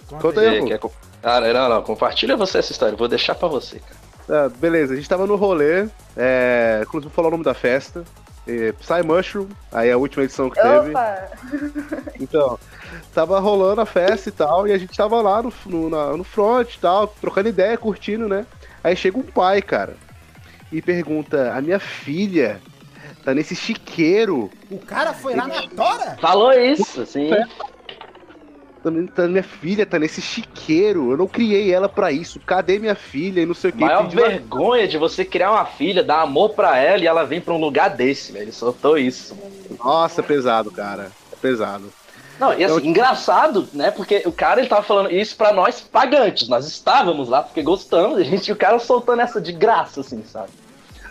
Conta 0.21 0.41
aí, 0.41 0.65
quer 0.65 0.81
Cara, 1.23 1.53
não, 1.53 1.69
não, 1.69 1.83
compartilha 1.83 2.37
você 2.37 2.59
essa 2.59 2.71
história, 2.73 2.93
eu 2.95 2.99
vou 2.99 3.09
deixar 3.09 3.35
pra 3.35 3.49
você, 3.49 3.81
cara. 3.81 3.97
Ah, 4.29 4.49
beleza, 4.49 4.93
a 4.93 4.97
gente 4.97 5.09
tava 5.09 5.27
no 5.27 5.37
rolê, 5.37 5.89
é, 6.17 6.81
inclusive 6.83 7.09
vou 7.09 7.15
falar 7.15 7.29
o 7.29 7.31
nome 7.33 7.45
da 7.45 7.55
festa. 7.55 8.05
É, 8.47 8.71
Psy 8.73 9.03
Mushroom, 9.05 9.49
aí 9.73 9.91
a 9.91 9.97
última 9.99 10.23
edição 10.23 10.49
que 10.49 10.61
teve. 10.61 10.91
Opa! 10.91 11.29
Então, 12.21 12.59
tava 13.13 13.39
rolando 13.41 13.81
a 13.81 13.87
festa 13.87 14.29
e 14.29 14.33
tal, 14.33 14.67
e 14.69 14.73
a 14.73 14.79
gente 14.79 14.97
tava 14.97 15.21
lá 15.21 15.43
no, 15.43 15.53
no, 15.67 15.91
na- 15.91 16.17
no 16.17 16.23
front 16.25 16.75
e 16.75 16.79
tal, 16.79 17.09
trocando 17.09 17.49
ideia, 17.49 17.77
curtindo, 17.77 18.29
né? 18.29 18.47
Aí 18.87 18.95
chega 18.95 19.19
um 19.19 19.23
pai, 19.23 19.61
cara, 19.61 19.97
e 20.71 20.81
pergunta: 20.81 21.53
A 21.53 21.61
minha 21.61 21.81
filha 21.81 22.61
tá 23.25 23.35
nesse 23.35 23.57
chiqueiro, 23.57 24.49
O 24.71 24.79
cara 24.79 25.13
foi 25.13 25.35
lá 25.35 25.49
na 25.49 25.67
tora? 25.67 26.17
Falou 26.21 26.53
isso, 26.53 27.01
assim. 27.01 27.31
tá, 28.85 28.91
tá- 29.13 29.27
minha 29.27 29.43
filha 29.43 29.85
tá 29.85 29.99
nesse 29.99 30.23
chiqueiro, 30.23 31.11
eu 31.11 31.17
não 31.17 31.27
criei 31.27 31.75
ela 31.75 31.89
pra 31.89 32.13
isso, 32.13 32.39
cadê 32.39 32.79
minha 32.79 32.95
filha? 32.95 33.41
E 33.41 33.47
não 33.47 33.55
sei 33.55 33.71
o 33.71 33.73
que. 33.73 33.81
Maior 33.81 34.09
vergonha 34.09 34.87
de 34.87 34.97
você 34.99 35.25
criar 35.25 35.51
uma 35.51 35.65
filha, 35.65 36.05
dar 36.05 36.21
amor 36.21 36.51
pra 36.51 36.79
ela 36.79 37.03
e 37.03 37.09
ela 37.09 37.25
vem 37.25 37.41
pra 37.41 37.55
um 37.55 37.61
lugar 37.61 37.91
desse, 37.91 38.31
velho. 38.31 38.45
Ele 38.45 38.53
soltou 38.53 38.97
isso. 38.97 39.37
Nossa, 39.81 40.21
é 40.21 40.25
pesado, 40.25 40.71
cara. 40.71 41.11
É 41.33 41.35
pesado. 41.35 41.93
Não, 42.39 42.53
e 42.53 42.65
assim, 42.65 42.75
Eu- 42.75 42.85
engraçado, 42.85 43.69
né? 43.73 43.91
Porque 43.91 44.23
o 44.27 44.33
cara 44.33 44.61
ele 44.61 44.69
tava 44.69 44.83
falando 44.83 45.11
isso 45.11 45.37
pra 45.37 45.53
nós 45.53 45.81
pagantes. 45.81 46.49
Nós 46.49 46.67
estávamos 46.67 47.29
lá 47.29 47.43
porque 47.43 47.63
gostamos, 47.63 48.19
a 48.21 48.23
gente, 48.25 48.49
e 48.49 48.53
o 48.53 48.57
cara 48.57 48.79
soltando 48.79 49.23
essa 49.23 49.41
de 49.41 49.53
graça, 49.53 50.01
assim, 50.01 50.23
sabe? 50.25 50.51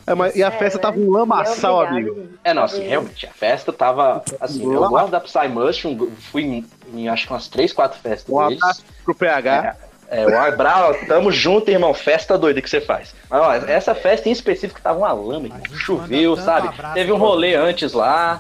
É, 0.08 0.14
mas- 0.14 0.36
e 0.36 0.44
a 0.44 0.52
festa 0.52 0.78
tava 0.78 1.00
um 1.00 1.10
lamaçal, 1.10 1.78
Obrigada, 1.82 1.98
amigo. 1.98 2.30
É, 2.44 2.54
não, 2.54 2.64
assim, 2.64 2.84
realmente, 2.88 3.26
a 3.26 3.32
festa 3.32 3.74
tava. 3.74 4.24
Assim, 4.40 4.62
eu 4.72 4.88
gosto 4.88 5.10
da 5.10 5.20
Psy 5.20 5.48
Mushroom, 5.50 6.10
fui 6.32 6.44
em, 6.44 6.66
em 6.94 7.10
acho 7.10 7.26
que 7.26 7.34
umas 7.34 7.48
3, 7.48 7.74
4 7.74 8.00
festas 8.00 8.30
Um 8.34 8.48
deles. 8.48 8.62
abraço 8.62 8.84
pro 9.04 9.16
PH. 9.16 9.76
É, 10.08 10.24
o 10.28 10.40
Abraço, 10.40 11.00
tamo 11.08 11.32
junto, 11.32 11.72
irmão. 11.72 11.92
Festa 11.92 12.38
doida 12.38 12.62
que 12.62 12.70
você 12.70 12.80
faz. 12.80 13.16
Mas, 13.28 13.42
ó, 13.42 13.52
essa 13.68 13.96
festa 13.96 14.30
em 14.30 14.32
específico 14.32 14.80
tava 14.80 15.00
uma 15.00 15.12
lama, 15.12 15.48
A 15.52 15.58
gente 15.58 15.76
choveu, 15.76 16.38
sabe? 16.38 16.68
abraço 16.68 16.94
Teve 16.94 17.12
um 17.12 17.18
rolê 17.18 17.56
antes 17.56 17.92
lá. 17.92 18.40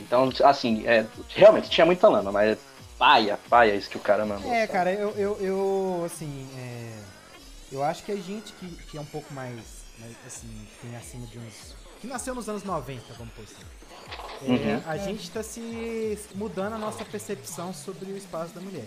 Então, 0.00 0.30
assim, 0.44 0.86
é, 0.86 1.06
realmente 1.28 1.70
tinha 1.70 1.86
muita 1.86 2.08
lama, 2.08 2.32
mas 2.32 2.58
paia, 2.98 3.38
paia 3.48 3.74
isso 3.74 3.90
que 3.90 3.96
o 3.96 4.00
cara 4.00 4.24
mandou. 4.24 4.50
É, 4.50 4.60
sabe? 4.60 4.72
cara, 4.72 4.92
eu, 4.92 5.10
eu, 5.10 5.36
eu 5.40 6.02
assim, 6.04 6.48
é, 6.56 6.92
eu 7.72 7.82
acho 7.82 8.04
que 8.04 8.12
a 8.12 8.16
gente 8.16 8.52
que, 8.54 8.68
que 8.68 8.98
é 8.98 9.00
um 9.00 9.06
pouco 9.06 9.32
mais, 9.32 9.56
mais, 9.98 10.14
assim, 10.26 10.66
tem 10.82 10.96
acima 10.96 11.26
de 11.26 11.38
uns, 11.38 11.74
que 12.00 12.06
nasceu 12.06 12.34
nos 12.34 12.48
anos 12.48 12.62
90, 12.62 13.02
vamos 13.18 13.32
por 13.34 13.44
assim, 13.44 13.54
é, 14.42 14.50
Uhum. 14.50 14.82
a 14.86 14.96
gente 14.98 15.30
tá 15.30 15.42
se 15.42 16.18
mudando 16.34 16.74
a 16.74 16.78
nossa 16.78 17.04
percepção 17.04 17.72
sobre 17.72 18.12
o 18.12 18.16
espaço 18.16 18.54
da 18.54 18.60
mulher. 18.60 18.86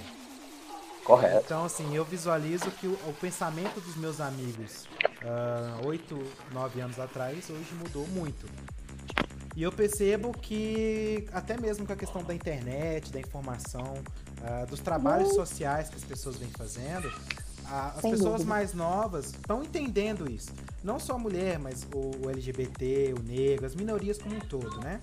Correto. 1.03 1.43
Então, 1.43 1.65
assim, 1.65 1.95
eu 1.95 2.05
visualizo 2.05 2.69
que 2.71 2.85
o, 2.85 2.93
o 3.07 3.13
pensamento 3.19 3.81
dos 3.81 3.95
meus 3.95 4.21
amigos 4.21 4.87
ah, 5.23 5.79
oito, 5.83 6.21
nove 6.53 6.79
anos 6.79 6.99
atrás, 6.99 7.49
hoje 7.49 7.73
mudou 7.73 8.07
muito. 8.07 8.47
E 9.55 9.63
eu 9.63 9.71
percebo 9.71 10.31
que, 10.31 11.25
até 11.33 11.57
mesmo 11.59 11.85
com 11.85 11.93
a 11.93 11.95
questão 11.95 12.23
da 12.23 12.33
internet, 12.33 13.11
da 13.11 13.19
informação, 13.19 13.95
ah, 14.43 14.65
dos 14.69 14.79
trabalhos 14.79 15.33
sociais 15.33 15.89
que 15.89 15.95
as 15.95 16.03
pessoas 16.03 16.37
vêm 16.37 16.49
fazendo, 16.57 17.11
a- 17.65 17.89
as 17.95 18.01
Sem 18.01 18.11
pessoas 18.11 18.31
dúvida. 18.33 18.49
mais 18.49 18.73
novas 18.73 19.25
estão 19.31 19.63
entendendo 19.63 20.29
isso. 20.31 20.49
Não 20.83 20.99
só 20.99 21.13
a 21.15 21.19
mulher, 21.19 21.59
mas 21.59 21.85
o, 21.93 22.25
o 22.25 22.29
LGBT, 22.29 23.13
o 23.19 23.21
negro, 23.23 23.65
as 23.65 23.75
minorias 23.75 24.17
como 24.17 24.35
um 24.35 24.39
todo, 24.39 24.79
né? 24.79 24.99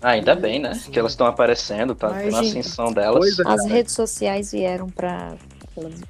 Ah, 0.00 0.10
ainda 0.10 0.34
bem, 0.34 0.58
né? 0.58 0.74
Sim. 0.74 0.90
Que 0.90 0.98
elas 0.98 1.12
estão 1.12 1.26
aparecendo, 1.26 1.94
tá 1.94 2.10
Mas, 2.10 2.32
na 2.32 2.40
ascensão 2.40 2.92
delas. 2.92 3.38
As 3.46 3.64
redes 3.66 3.94
sociais 3.94 4.52
vieram 4.52 4.88
pra. 4.88 5.34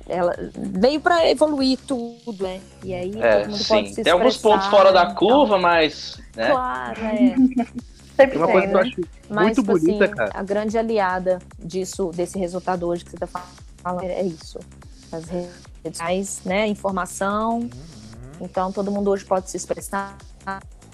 Ela 0.09 0.35
veio 0.55 1.01
pra 1.01 1.29
evoluir 1.29 1.79
tudo, 1.87 2.43
né? 2.45 2.61
E 2.85 2.95
aí 2.95 3.13
É, 3.21 3.41
todo 3.41 3.51
mundo 3.51 3.65
pode 3.67 3.89
sim. 3.89 3.95
se 3.95 4.03
Tem 4.03 4.13
alguns 4.13 4.37
pontos 4.37 4.67
fora 4.69 4.93
da 4.93 5.05
então. 5.05 5.15
curva, 5.17 5.59
mas. 5.59 6.19
Né? 6.35 6.51
Claro, 6.51 7.01
é. 7.01 7.35
Sempre 8.17 8.39
Uma 8.39 8.47
tem, 8.47 8.55
coisa 8.55 8.67
que 8.69 8.73
eu 8.73 8.81
né? 8.81 8.81
acho 8.89 9.01
Mas, 9.29 9.45
muito 9.45 9.61
tipo 9.61 9.73
bonita, 9.79 10.05
assim, 10.07 10.15
cara. 10.15 10.31
a 10.33 10.43
grande 10.43 10.79
aliada 10.79 11.39
disso, 11.59 12.11
desse 12.15 12.39
resultado 12.39 12.87
hoje 12.87 13.05
que 13.05 13.11
você 13.11 13.19
tá 13.19 13.27
falando, 13.27 14.05
é 14.05 14.23
isso. 14.23 14.59
As 15.13 15.25
redes 15.27 15.51
sociais, 15.85 16.41
né? 16.45 16.67
Informação. 16.67 17.59
Uhum. 17.59 17.69
Então 18.41 18.73
todo 18.73 18.91
mundo 18.91 19.11
hoje 19.11 19.25
pode 19.25 19.51
se 19.51 19.57
expressar, 19.59 20.17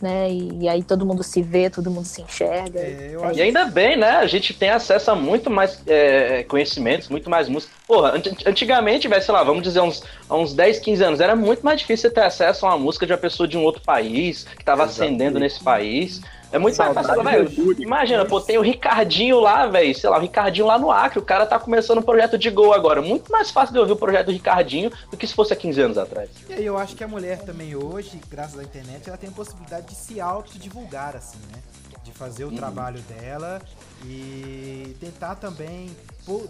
né? 0.02 0.30
E, 0.30 0.64
e 0.64 0.68
aí 0.68 0.82
todo 0.82 1.06
mundo 1.06 1.22
se 1.22 1.40
vê, 1.40 1.70
todo 1.70 1.90
mundo 1.90 2.04
se 2.04 2.20
enxerga. 2.20 2.78
É, 2.80 3.10
eu 3.12 3.24
acho 3.24 3.38
E 3.38 3.42
ainda 3.42 3.64
bem, 3.66 3.96
né? 3.96 4.10
A 4.16 4.26
gente 4.26 4.52
tem 4.52 4.70
acesso 4.70 5.10
a 5.10 5.14
muito 5.14 5.48
mais 5.48 5.80
é, 5.86 6.42
conhecimentos, 6.44 7.08
muito 7.08 7.30
mais 7.30 7.48
música. 7.48 7.72
Porra, 7.86 8.16
ant- 8.16 8.46
antigamente, 8.46 9.06
velho, 9.08 9.22
sei 9.22 9.32
lá, 9.32 9.44
vamos 9.44 9.62
dizer, 9.62 9.80
uns, 9.80 10.02
há 10.28 10.36
uns 10.36 10.52
10, 10.52 10.80
15 10.80 11.04
anos, 11.04 11.20
era 11.20 11.36
muito 11.36 11.62
mais 11.64 11.80
difícil 11.80 12.08
você 12.08 12.14
ter 12.14 12.22
acesso 12.24 12.66
a 12.66 12.70
uma 12.70 12.78
música 12.78 13.06
de 13.06 13.12
uma 13.12 13.18
pessoa 13.18 13.46
de 13.48 13.56
um 13.56 13.62
outro 13.62 13.82
país, 13.82 14.44
que 14.58 14.64
tava 14.64 14.82
Exatamente. 14.82 15.12
ascendendo 15.14 15.38
nesse 15.38 15.62
país. 15.62 16.20
É 16.52 16.58
muito 16.58 16.76
mais 16.76 16.92
fácil, 16.94 17.22
velho. 17.24 17.80
Imagina, 17.80 18.24
pô, 18.26 18.40
tem 18.40 18.58
o 18.58 18.60
Ricardinho 18.62 19.40
lá, 19.40 19.66
velho, 19.66 19.94
sei 19.94 20.10
lá, 20.10 20.18
o 20.18 20.20
Ricardinho 20.20 20.66
lá 20.66 20.78
no 20.78 20.90
Acre, 20.90 21.18
o 21.18 21.22
cara 21.22 21.46
tá 21.46 21.58
começando 21.58 21.98
um 21.98 22.02
projeto 22.02 22.36
de 22.36 22.50
gol 22.50 22.72
agora. 22.74 23.00
Muito 23.00 23.32
mais 23.32 23.50
fácil 23.50 23.72
de 23.72 23.78
ouvir 23.80 23.92
o 23.92 23.96
projeto 23.96 24.26
do 24.26 24.32
Ricardinho 24.32 24.90
do 25.10 25.16
que 25.16 25.26
se 25.26 25.34
fosse 25.34 25.52
há 25.52 25.56
15 25.56 25.80
anos 25.80 25.98
atrás. 25.98 26.28
E 26.48 26.52
aí 26.52 26.64
eu 26.66 26.76
acho 26.76 26.94
que 26.94 27.02
a 27.02 27.08
mulher 27.08 27.38
também 27.40 27.74
hoje, 27.74 28.20
graças 28.30 28.58
à 28.58 28.62
internet, 28.62 29.08
ela 29.08 29.16
tem 29.16 29.30
a 29.30 29.32
possibilidade 29.32 29.86
de 29.86 29.94
se 29.94 30.20
autodivulgar, 30.20 31.16
assim, 31.16 31.38
né? 31.52 31.58
De 32.04 32.12
fazer 32.12 32.44
o 32.44 32.48
Uhum. 32.48 32.56
trabalho 32.56 33.00
dela 33.02 33.60
e 34.04 34.94
tentar 35.00 35.36
também 35.36 35.90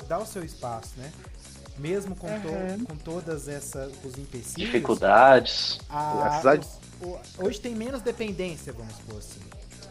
dar 0.08 0.18
o 0.18 0.26
seu 0.26 0.42
espaço, 0.44 0.90
né? 0.96 1.10
Mesmo 1.78 2.14
com, 2.16 2.26
to- 2.40 2.48
Uhum. 2.48 2.84
com 2.84 2.96
todas 2.96 3.48
essas 3.48 3.92
os 4.04 4.18
empecilhos, 4.18 4.54
Dificuldades. 4.70 5.78
a- 5.88 6.26
Apesar 6.26 6.56
de- 6.58 6.66
os, 6.66 7.06
o- 7.06 7.18
hoje 7.46 7.60
tem 7.60 7.74
menos 7.74 8.02
dependência, 8.02 8.72
vamos 8.72 8.94
supor 8.96 9.18
assim. 9.18 9.40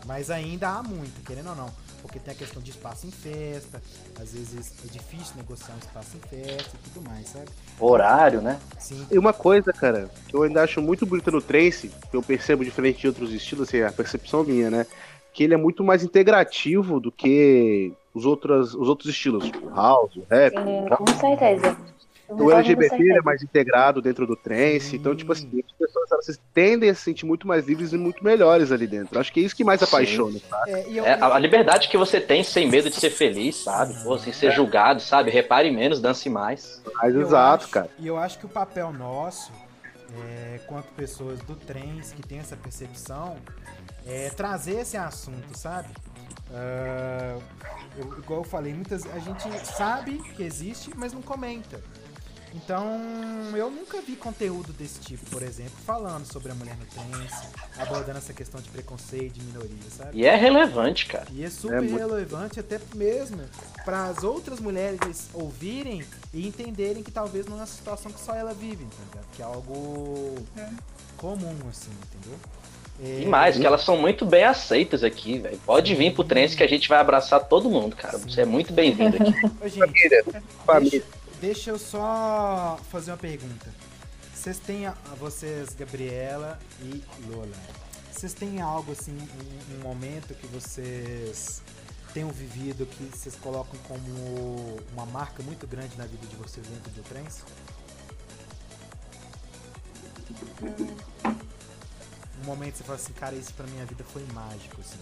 Mas 0.05 0.29
ainda 0.29 0.69
há 0.69 0.83
muito, 0.83 1.23
querendo 1.25 1.49
ou 1.49 1.55
não. 1.55 1.69
Porque 2.01 2.17
tem 2.17 2.33
a 2.33 2.37
questão 2.37 2.61
de 2.61 2.71
espaço 2.71 3.05
em 3.05 3.11
festa, 3.11 3.81
às 4.19 4.33
vezes 4.33 4.73
é 4.83 4.91
difícil 4.91 5.35
negociar 5.37 5.75
um 5.75 5.77
espaço 5.77 6.17
em 6.17 6.19
festa 6.27 6.71
e 6.73 6.89
tudo 6.89 7.07
mais, 7.07 7.27
sabe? 7.27 7.45
Horário, 7.79 8.41
né? 8.41 8.59
Sim. 8.79 9.05
E 9.11 9.19
uma 9.19 9.33
coisa, 9.33 9.71
cara, 9.71 10.09
que 10.27 10.35
eu 10.35 10.41
ainda 10.41 10.63
acho 10.63 10.81
muito 10.81 11.05
bonita 11.05 11.29
no 11.29 11.41
trance, 11.41 11.91
que 12.09 12.17
eu 12.17 12.23
percebo 12.23 12.65
diferente 12.65 13.01
de 13.01 13.07
outros 13.07 13.31
estilos, 13.31 13.67
assim, 13.67 13.77
é 13.77 13.87
a 13.87 13.91
percepção 13.91 14.43
minha, 14.43 14.71
né? 14.71 14.87
Que 15.31 15.43
ele 15.43 15.53
é 15.53 15.57
muito 15.57 15.83
mais 15.83 16.03
integrativo 16.03 16.99
do 16.99 17.11
que 17.11 17.93
os 18.13 18.25
outros, 18.25 18.73
os 18.73 18.89
outros 18.89 19.09
estilos, 19.09 19.49
o 19.61 19.69
house, 19.69 20.15
o 20.15 20.25
rap. 20.29 20.53
Sim, 20.53 20.95
com 20.97 21.07
certeza. 21.19 21.77
O 22.32 22.51
LGBT 22.51 22.95
é 22.95 22.97
certeza. 22.97 23.21
mais 23.23 23.43
integrado 23.43 24.01
dentro 24.01 24.25
do 24.27 24.36
trance, 24.36 24.95
então, 24.95 25.15
tipo 25.15 25.32
assim, 25.34 25.49
Sim. 25.49 25.63
as 25.65 25.71
pessoas 25.77 26.11
elas 26.11 26.39
tendem 26.53 26.89
a 26.89 26.95
se 26.95 27.01
sentir 27.01 27.25
muito 27.25 27.47
mais 27.47 27.65
livres 27.67 27.91
e 27.93 27.97
muito 27.97 28.23
melhores 28.23 28.71
ali 28.71 28.86
dentro. 28.88 29.19
Acho 29.19 29.32
que 29.34 29.39
é 29.39 29.43
isso 29.43 29.55
que 29.55 29.63
mais 29.63 29.82
apaixona, 29.84 30.39
sabe? 30.49 30.71
É, 30.71 30.86
eu, 30.89 31.05
É 31.05 31.13
a 31.13 31.36
a 31.36 31.39
liberdade 31.39 31.88
que 31.89 31.97
você 31.97 32.19
tem 32.21 32.43
sem 32.43 32.69
medo 32.69 32.89
de 32.89 32.95
ser 32.95 33.09
feliz, 33.09 33.63
sabe? 33.63 33.93
Pô, 34.03 34.17
sem 34.17 34.32
ser 34.34 34.51
julgado, 34.51 35.01
sabe? 35.01 35.32
Repare 35.32 35.71
menos, 35.71 35.99
dance 36.01 36.29
mais. 36.29 36.82
Mais 36.95 37.13
eu 37.15 37.21
exato, 37.21 37.63
acho- 37.65 37.73
cara. 37.73 37.89
E 37.97 38.07
eu 38.07 38.17
acho 38.17 38.38
que 38.39 38.45
o 38.45 38.49
papel 38.49 38.91
nosso, 38.93 39.51
é, 40.25 40.59
quanto 40.67 40.88
pessoas 40.93 41.39
do 41.39 41.55
trens 41.55 42.11
que 42.11 42.21
tem 42.21 42.39
essa 42.39 42.55
percepção, 42.55 43.38
é 44.05 44.29
trazer 44.29 44.79
esse 44.82 44.97
assunto, 44.97 45.57
sabe? 45.57 45.89
Ah, 46.53 47.38
eu- 47.97 48.17
igual 48.17 48.39
eu 48.41 48.43
falei, 48.43 48.73
muitas 48.73 49.05
a 49.05 49.19
gente 49.19 49.47
sabe 49.65 50.17
que 50.36 50.43
existe, 50.43 50.91
mas 50.95 51.13
não 51.13 51.21
comenta. 51.21 51.79
Então, 52.53 52.99
eu 53.55 53.69
nunca 53.71 54.01
vi 54.01 54.15
conteúdo 54.15 54.73
desse 54.73 54.99
tipo, 54.99 55.25
por 55.29 55.41
exemplo, 55.41 55.71
falando 55.85 56.25
sobre 56.25 56.51
a 56.51 56.55
mulher 56.55 56.75
no 56.77 56.85
trens, 56.85 57.31
abordando 57.77 58.17
essa 58.17 58.33
questão 58.33 58.59
de 58.59 58.69
preconceito, 58.69 59.33
de 59.33 59.41
minoria, 59.43 59.69
sabe? 59.89 60.17
E 60.19 60.25
é 60.25 60.35
relevante, 60.35 61.05
cara. 61.05 61.27
E 61.31 61.43
é 61.45 61.49
super 61.49 61.77
É 61.77 61.81
muito- 61.81 61.97
relevante 61.97 62.59
até 62.59 62.79
mesmo 62.95 63.41
para 63.85 64.05
as 64.05 64.23
outras 64.23 64.59
mulheres 64.59 65.29
ouvirem 65.33 66.03
e 66.33 66.45
entenderem 66.47 67.01
que 67.03 67.11
talvez 67.11 67.45
não 67.45 67.55
é 67.57 67.59
uma 67.61 67.65
situação 67.65 68.11
que 68.11 68.19
só 68.19 68.35
ela 68.35 68.53
vive, 68.53 68.83
entendeu? 68.83 69.21
Que 69.33 69.41
é 69.41 69.45
algo 69.45 70.35
comum, 71.15 71.55
assim, 71.69 71.91
entendeu? 72.09 72.37
É, 73.03 73.21
E 73.21 73.25
mais, 73.25 73.57
que 73.57 73.65
elas 73.65 73.81
são 73.83 73.97
muito 73.97 74.25
bem 74.25 74.43
aceitas 74.43 75.03
aqui, 75.03 75.39
velho. 75.39 75.57
Pode 75.65 75.95
vir 75.95 76.13
pro 76.13 76.23
trance 76.23 76.55
que 76.55 76.61
a 76.63 76.67
gente 76.67 76.87
vai 76.87 76.99
abraçar 76.99 77.39
todo 77.47 77.69
mundo, 77.69 77.95
cara. 77.95 78.17
Você 78.17 78.41
é 78.41 78.45
muito 78.45 78.71
bem-vindo 78.73 79.15
aqui. 79.15 79.33
Ô, 79.63 79.67
gente, 79.67 79.79
Família. 80.65 80.89
deixa, 80.91 81.05
deixa 81.41 81.71
eu 81.71 81.79
só 81.79 82.79
fazer 82.91 83.11
uma 83.11 83.17
pergunta. 83.17 83.67
Vocês 84.33 84.57
têm, 84.59 84.85
a- 84.87 84.95
vocês, 85.19 85.69
Gabriela 85.73 86.57
e 86.81 87.03
Lola, 87.29 87.55
vocês 88.11 88.33
têm 88.33 88.61
algo 88.61 88.91
assim, 88.91 89.17
um, 89.17 89.75
um 89.75 89.79
momento 89.81 90.33
que 90.35 90.47
vocês 90.47 91.61
tenham 92.13 92.29
vivido 92.29 92.85
que 92.85 93.03
vocês 93.17 93.35
colocam 93.35 93.79
como 93.87 94.77
uma 94.93 95.05
marca 95.05 95.41
muito 95.43 95.65
grande 95.67 95.97
na 95.97 96.05
vida 96.05 96.25
de 96.27 96.35
vocês 96.35 96.65
dentro 96.67 96.91
do 96.91 97.03
trens? 97.03 97.43
Um 102.41 102.45
momento 102.45 102.71
que 102.73 102.77
você 102.79 102.83
fala 102.83 102.97
assim, 102.97 103.13
cara, 103.13 103.35
isso 103.35 103.53
pra 103.53 103.65
minha 103.67 103.85
vida 103.85 104.03
foi 104.03 104.25
mágico, 104.33 104.81
assim. 104.81 104.97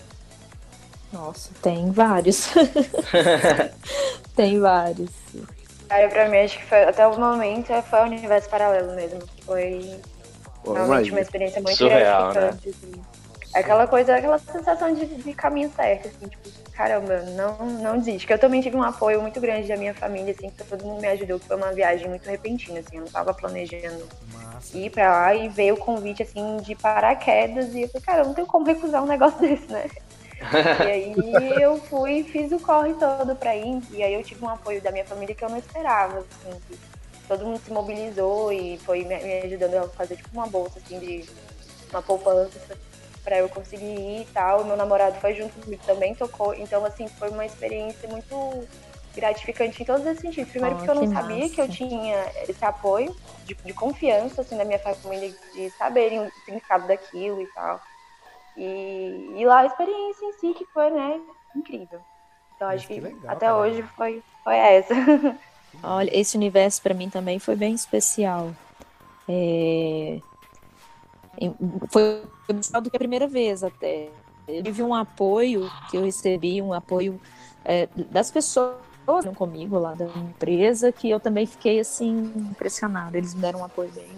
Nossa, 1.12 1.50
tem 1.62 1.92
vários. 1.92 2.48
tem 4.36 4.60
vários. 4.60 5.10
Cara, 5.90 6.08
pra 6.08 6.30
mim, 6.30 6.38
acho 6.38 6.58
que 6.60 6.66
foi, 6.66 6.84
até 6.84 7.06
o 7.08 7.20
momento 7.20 7.74
foi 7.90 8.00
o 8.00 8.04
universo 8.04 8.48
paralelo 8.48 8.94
mesmo. 8.96 9.20
Foi 9.44 10.00
Pô, 10.64 10.74
realmente 10.74 11.10
uma 11.10 11.20
experiência 11.20 11.60
muito 11.60 11.76
Surreal, 11.78 12.32
gratificante. 12.32 12.70
assim. 12.70 13.02
Aquela 13.56 13.88
coisa, 13.88 14.16
aquela 14.16 14.38
sensação 14.38 14.94
de, 14.94 15.08
de 15.08 15.34
caminho 15.34 15.72
certo, 15.76 16.08
assim, 16.08 16.28
tipo, 16.28 16.48
caramba, 16.74 17.22
não, 17.32 17.58
não 17.66 17.98
desiste. 17.98 18.28
Que 18.28 18.34
eu 18.34 18.38
também 18.38 18.62
tive 18.62 18.78
um 18.78 18.84
apoio 18.84 19.20
muito 19.20 19.42
grande 19.42 19.68
da 19.68 19.76
minha 19.76 19.94
família, 19.96 20.32
assim, 20.38 20.52
que 20.52 20.64
todo 20.64 20.86
mundo 20.86 21.02
me 21.02 21.08
ajudou, 21.08 21.40
que 21.40 21.48
foi 21.48 21.58
uma 21.58 21.74
viagem 21.74 22.08
muito 22.08 22.30
repentina, 22.30 22.80
assim, 22.82 22.98
eu 22.98 23.02
não 23.02 23.08
tava 23.08 23.34
planejando 23.34 24.08
Massa. 24.32 24.78
ir 24.78 24.92
pra 24.92 25.12
lá 25.12 25.34
e 25.34 25.50
veio 25.50 25.74
o 25.74 25.78
convite, 25.78 26.22
assim, 26.22 26.58
de 26.58 26.76
paraquedas, 26.76 27.74
e 27.74 27.82
eu 27.82 27.90
falei, 27.90 28.06
cara, 28.06 28.22
eu 28.22 28.26
não 28.26 28.34
tenho 28.36 28.46
como 28.46 28.68
recusar 28.68 29.04
um 29.04 29.08
negócio 29.08 29.40
desse, 29.42 29.66
né? 29.72 29.90
E 30.42 30.90
aí 30.90 31.62
eu 31.62 31.78
fui 31.78 32.20
e 32.20 32.24
fiz 32.24 32.52
o 32.52 32.60
corre 32.60 32.94
todo 32.94 33.36
pra 33.36 33.56
ir, 33.56 33.82
e 33.92 34.02
aí 34.02 34.14
eu 34.14 34.24
tive 34.24 34.44
um 34.44 34.50
apoio 34.50 34.82
da 34.82 34.92
minha 34.92 35.06
família 35.06 35.36
que 35.36 35.44
eu 35.44 35.50
não 35.50 35.58
esperava, 35.58 36.20
assim, 36.20 36.60
que 36.68 36.80
todo 37.28 37.46
mundo 37.46 37.60
se 37.60 37.72
mobilizou 37.72 38.52
e 38.52 38.78
foi 38.80 39.04
me, 39.06 39.16
ajudando 39.16 39.76
a 39.76 39.88
fazer, 39.90 40.16
tipo, 40.16 40.30
uma 40.34 40.48
bolsa, 40.48 40.80
assim, 40.80 41.00
de 41.00 41.26
uma 41.92 42.02
poupança 42.02 42.78
pra 43.24 43.38
eu 43.38 43.50
conseguir 43.50 43.86
ir 43.86 44.22
e 44.22 44.28
tal. 44.34 44.64
Meu 44.66 44.76
namorado 44.76 45.20
foi 45.20 45.36
junto 45.36 45.54
comigo 45.62 45.82
também, 45.86 46.16
tocou, 46.16 46.54
então, 46.56 46.84
assim, 46.84 47.08
foi 47.08 47.30
uma 47.30 47.46
experiência 47.46 48.10
muito 48.10 48.68
gratificante 49.16 49.82
em 49.82 49.86
todos 49.86 50.06
esses 50.06 50.22
sentidos. 50.22 50.52
Primeiro 50.52 50.76
Oh, 50.76 50.80
porque 50.80 50.92
eu 50.92 50.96
não 50.96 51.12
sabia 51.14 51.50
que 51.50 51.62
eu 51.62 51.70
tinha 51.70 52.32
esse 52.48 52.64
apoio 52.64 53.16
de, 53.46 53.56
de 53.56 53.74
confiança, 53.74 54.42
assim, 54.42 54.58
da 54.58 54.66
minha 54.66 54.80
família, 54.80 55.32
de 55.54 55.70
saberem 55.72 56.20
o 56.22 56.32
significado 56.32 56.88
daquilo 56.88 57.42
e 57.42 57.48
tal. 57.48 57.82
E, 58.60 59.40
e 59.42 59.46
lá 59.46 59.60
a 59.60 59.66
experiência 59.66 60.26
em 60.26 60.34
si 60.34 60.54
que 60.54 60.66
foi, 60.74 60.90
né, 60.92 61.20
incrível. 61.56 62.00
Então 62.56 62.68
Mas 62.68 62.80
acho 62.82 62.88
que 62.88 62.96
que, 62.96 63.02
legal, 63.02 63.32
até 63.32 63.46
cara. 63.46 63.58
hoje 63.58 63.82
foi, 63.96 64.22
foi 64.44 64.56
essa. 64.56 64.94
Olha, 65.82 66.10
esse 66.14 66.36
universo 66.36 66.82
pra 66.82 66.94
mim 66.94 67.10
também 67.10 67.40
foi 67.40 67.56
bem 67.56 67.74
especial. 67.74 68.52
É, 69.28 70.20
Foi 71.90 72.24
especial 72.50 72.82
do 72.82 72.90
que 72.90 72.98
a 72.98 73.00
primeira 73.00 73.28
vez 73.28 73.64
até. 73.64 74.10
Eu 74.48 74.64
tive 74.64 74.82
um 74.84 74.94
apoio 74.94 75.70
que 75.90 75.98
eu 75.98 76.04
recebi, 76.04 76.62
um 76.62 76.74
apoio 76.74 77.20
é, 77.64 77.88
das 78.12 78.32
pessoas 78.32 78.78
comigo 79.36 79.80
lá 79.80 79.94
da 79.94 80.06
empresa, 80.06 80.92
que 80.92 81.10
eu 81.10 81.20
também 81.20 81.46
fiquei 81.46 81.80
assim 81.80 82.32
impressionada. 82.36 83.18
Eles 83.18 83.34
me 83.34 83.42
deram 83.42 83.62
um 83.62 83.66
apoio 83.66 83.90
bem, 83.92 84.10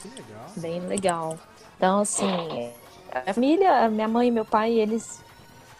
Que 0.00 0.08
legal. 0.08 0.46
bem 0.56 0.80
legal. 0.86 1.38
Então, 1.76 2.00
assim, 2.00 2.26
a 3.12 3.34
família, 3.34 3.88
minha 3.88 4.08
mãe 4.08 4.28
e 4.28 4.30
meu 4.30 4.44
pai, 4.44 4.72
eles 4.72 5.22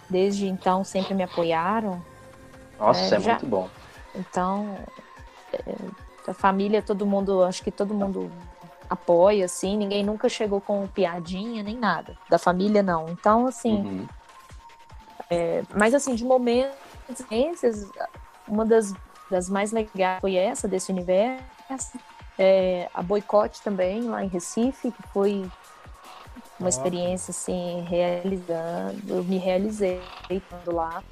desde 0.08 0.46
então 0.46 0.82
sempre 0.84 1.14
me 1.14 1.22
apoiaram. 1.22 2.02
Nossa, 2.78 3.14
É, 3.14 3.18
é, 3.18 3.20
já- 3.20 3.32
muito 3.32 3.46
bom. 3.46 3.68
Então, 4.14 4.76
é, 5.52 6.30
a 6.30 6.34
família, 6.34 6.82
todo 6.82 7.06
mundo, 7.06 7.42
acho 7.44 7.62
que 7.62 7.70
todo 7.70 7.94
mundo 7.94 8.30
apoia, 8.88 9.44
assim, 9.44 9.76
ninguém 9.76 10.02
nunca 10.04 10.28
chegou 10.28 10.60
com 10.60 10.86
piadinha 10.88 11.62
nem 11.62 11.76
nada. 11.78 12.16
Da 12.28 12.38
família, 12.38 12.82
não. 12.82 13.08
Então, 13.10 13.46
assim, 13.46 13.82
Uhum. 13.84 14.06
mas 15.78 15.94
assim, 15.94 16.14
de 16.14 16.24
momentos, 16.24 16.74
uma 18.48 18.64
das, 18.64 18.92
das 19.30 19.48
mais 19.48 19.70
legais 19.70 20.20
foi 20.20 20.34
essa, 20.34 20.66
desse 20.66 20.90
universo. 20.90 21.44
É, 22.36 22.88
a 22.94 23.02
boicote 23.02 23.62
também, 23.62 24.02
lá 24.02 24.24
em 24.24 24.28
Recife, 24.28 24.90
que 24.90 25.02
foi 25.12 25.46
uma 26.60 26.68
experiência, 26.68 27.30
assim, 27.30 27.82
realizando, 27.88 29.02
eu 29.08 29.24
me 29.24 29.38
realizei 29.38 30.00
estando 30.28 30.74
lá, 30.74 31.02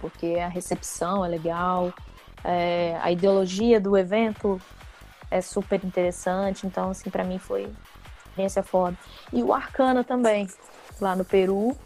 porque 0.00 0.38
a 0.38 0.48
recepção 0.48 1.24
é 1.24 1.28
legal, 1.28 1.92
é, 2.44 2.96
a 3.02 3.10
ideologia 3.10 3.80
do 3.80 3.96
evento 3.96 4.60
é 5.30 5.40
super 5.40 5.84
interessante, 5.84 6.64
então, 6.66 6.90
assim, 6.90 7.10
para 7.10 7.24
mim 7.24 7.38
foi 7.38 7.64
uma 7.64 7.74
experiência 8.28 8.62
foda. 8.62 8.96
E 9.32 9.42
o 9.42 9.52
Arcana 9.52 10.04
também, 10.04 10.48
lá 11.00 11.16
no 11.16 11.24
Peru, 11.24 11.76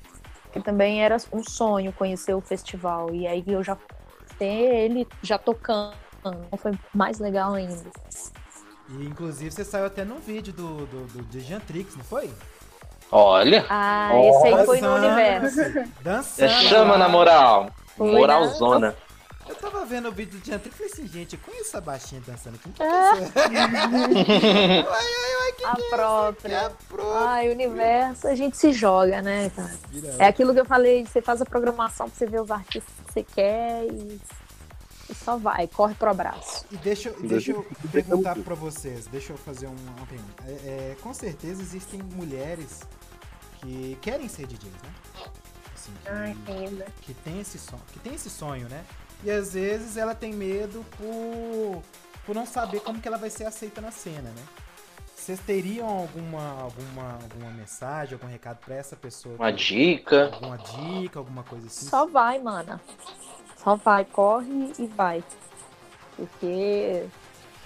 que 0.53 0.61
também 0.61 1.03
era 1.03 1.17
um 1.33 1.43
sonho 1.43 1.93
conhecer 1.95 2.35
o 2.35 2.43
festival, 2.43 3.15
e 3.15 3.27
aí 3.27 3.43
eu 3.47 3.65
já 3.65 3.77
ter 4.39 4.45
ele 4.45 5.09
já 5.23 5.39
tocando, 5.39 5.95
então 6.19 6.59
foi 6.59 6.73
mais 6.93 7.19
legal 7.19 7.55
ainda. 7.55 7.91
E 8.89 9.07
inclusive 9.07 9.51
você 9.51 9.65
saiu 9.65 9.87
até 9.87 10.05
num 10.05 10.19
vídeo 10.19 10.53
do, 10.53 10.87
do, 10.87 11.07
do 11.07 11.23
de 11.25 11.41
Jantrix, 11.41 11.97
não 11.97 12.05
foi? 12.05 12.31
Olha, 13.13 13.65
Ah, 13.69 14.11
esse 14.25 14.47
aí 14.49 14.67
foi 14.67 14.81
no 14.81 14.89
Dançando, 14.89 15.07
universo. 15.07 15.61
é 15.61 15.89
Dançando. 16.03 16.51
chama 16.69 16.93
lá. 16.93 16.99
na 16.99 17.09
moral. 17.09 17.71
Foi, 17.97 18.13
Moralzona. 18.13 18.95
Eu 19.49 19.55
tava 19.55 19.85
vendo 19.85 20.09
o 20.09 20.13
vídeo 20.13 20.41
do 20.41 20.45
Jantrix 20.45 20.75
e 20.75 20.79
falei 20.79 20.93
assim, 20.93 21.07
gente, 21.07 21.35
eu 21.35 21.41
conheço 21.47 21.69
essa 21.69 21.81
baixinha 21.81 22.21
dançando 22.27 22.57
aqui. 22.57 22.69
Ah. 22.81 23.15
Não 24.83 25.67
A 25.67 25.73
é 25.73 25.89
própria. 25.91 26.73
pro... 26.89 27.13
Ai, 27.17 27.49
universo, 27.49 28.27
a 28.29 28.35
gente 28.35 28.57
se 28.57 28.73
joga, 28.73 29.23
né, 29.23 29.51
cara? 29.55 29.71
É 30.19 30.27
aquilo 30.27 30.53
que 30.53 30.61
eu 30.61 30.65
falei, 30.67 31.05
você 31.07 31.23
faz 31.23 31.41
a 31.41 31.45
programação 31.45 32.09
pra 32.09 32.17
você 32.19 32.27
ver 32.27 32.41
os 32.41 32.51
artistas 32.51 32.93
que 33.07 33.13
você 33.13 33.23
quer 33.23 33.85
e, 33.85 34.21
e 35.11 35.15
só 35.15 35.37
vai, 35.37 35.67
corre 35.69 35.95
pro 35.95 36.11
abraço. 36.11 36.56
E 36.71 36.77
deixa, 36.79 37.11
eu- 37.11 37.21
deixa 37.23 37.53
eu 37.53 37.65
perguntar 37.93 38.37
pra 38.37 38.55
vocês, 38.55 39.07
deixa 39.07 39.33
eu 39.33 39.37
fazer 39.39 39.67
um- 39.69 39.77
uma 39.97 40.07
pergunta. 40.07 40.43
É, 40.47 40.51
é, 40.51 40.97
com 41.01 41.15
certeza 41.15 41.63
existem 41.63 42.03
mulheres 42.03 42.81
que 43.61 43.97
querem 44.03 44.29
ser 44.29 44.47
DJs, 44.47 44.73
né? 44.83 44.95
Assim, 45.75 45.93
que, 46.03 46.09
Ai, 46.09 46.37
que 46.45 46.53
lindo. 46.53 46.85
que 47.03 47.15
tem 47.15 47.41
esse 47.41 47.59
sonho, 47.59 47.83
que 47.93 47.99
tem 48.01 48.15
esse 48.15 48.29
sonho, 48.29 48.69
né? 48.69 48.85
E 49.23 49.31
às 49.31 49.55
vezes 49.55 49.97
ela 49.97 50.15
tem 50.15 50.33
medo 50.33 50.85
por, 50.99 51.83
por 52.25 52.35
não 52.35 52.45
saber 52.45 52.81
como 52.81 53.01
que 53.01 53.07
ela 53.07 53.17
vai 53.19 53.31
ser 53.31 53.45
aceita 53.45 53.81
na 53.81 53.91
cena, 53.91 54.31
né? 54.31 54.43
vocês 55.15 55.41
teriam 55.41 55.89
alguma, 55.89 56.61
alguma, 56.61 57.15
alguma 57.21 57.51
mensagem, 57.51 58.15
algum 58.15 58.29
recado 58.29 58.59
pra 58.65 58.77
essa 58.77 58.95
pessoa? 58.95 59.35
Uma 59.35 59.53
dica. 59.53 60.27
Alguma 60.33 60.57
dica, 60.57 61.19
alguma 61.19 61.43
coisa 61.43 61.67
assim? 61.67 61.89
Só 61.89 62.07
vai, 62.07 62.39
mana. 62.41 62.81
Só 63.57 63.75
vai, 63.75 64.05
corre 64.05 64.73
e 64.79 64.87
vai. 64.87 65.25
Porque 66.17 67.05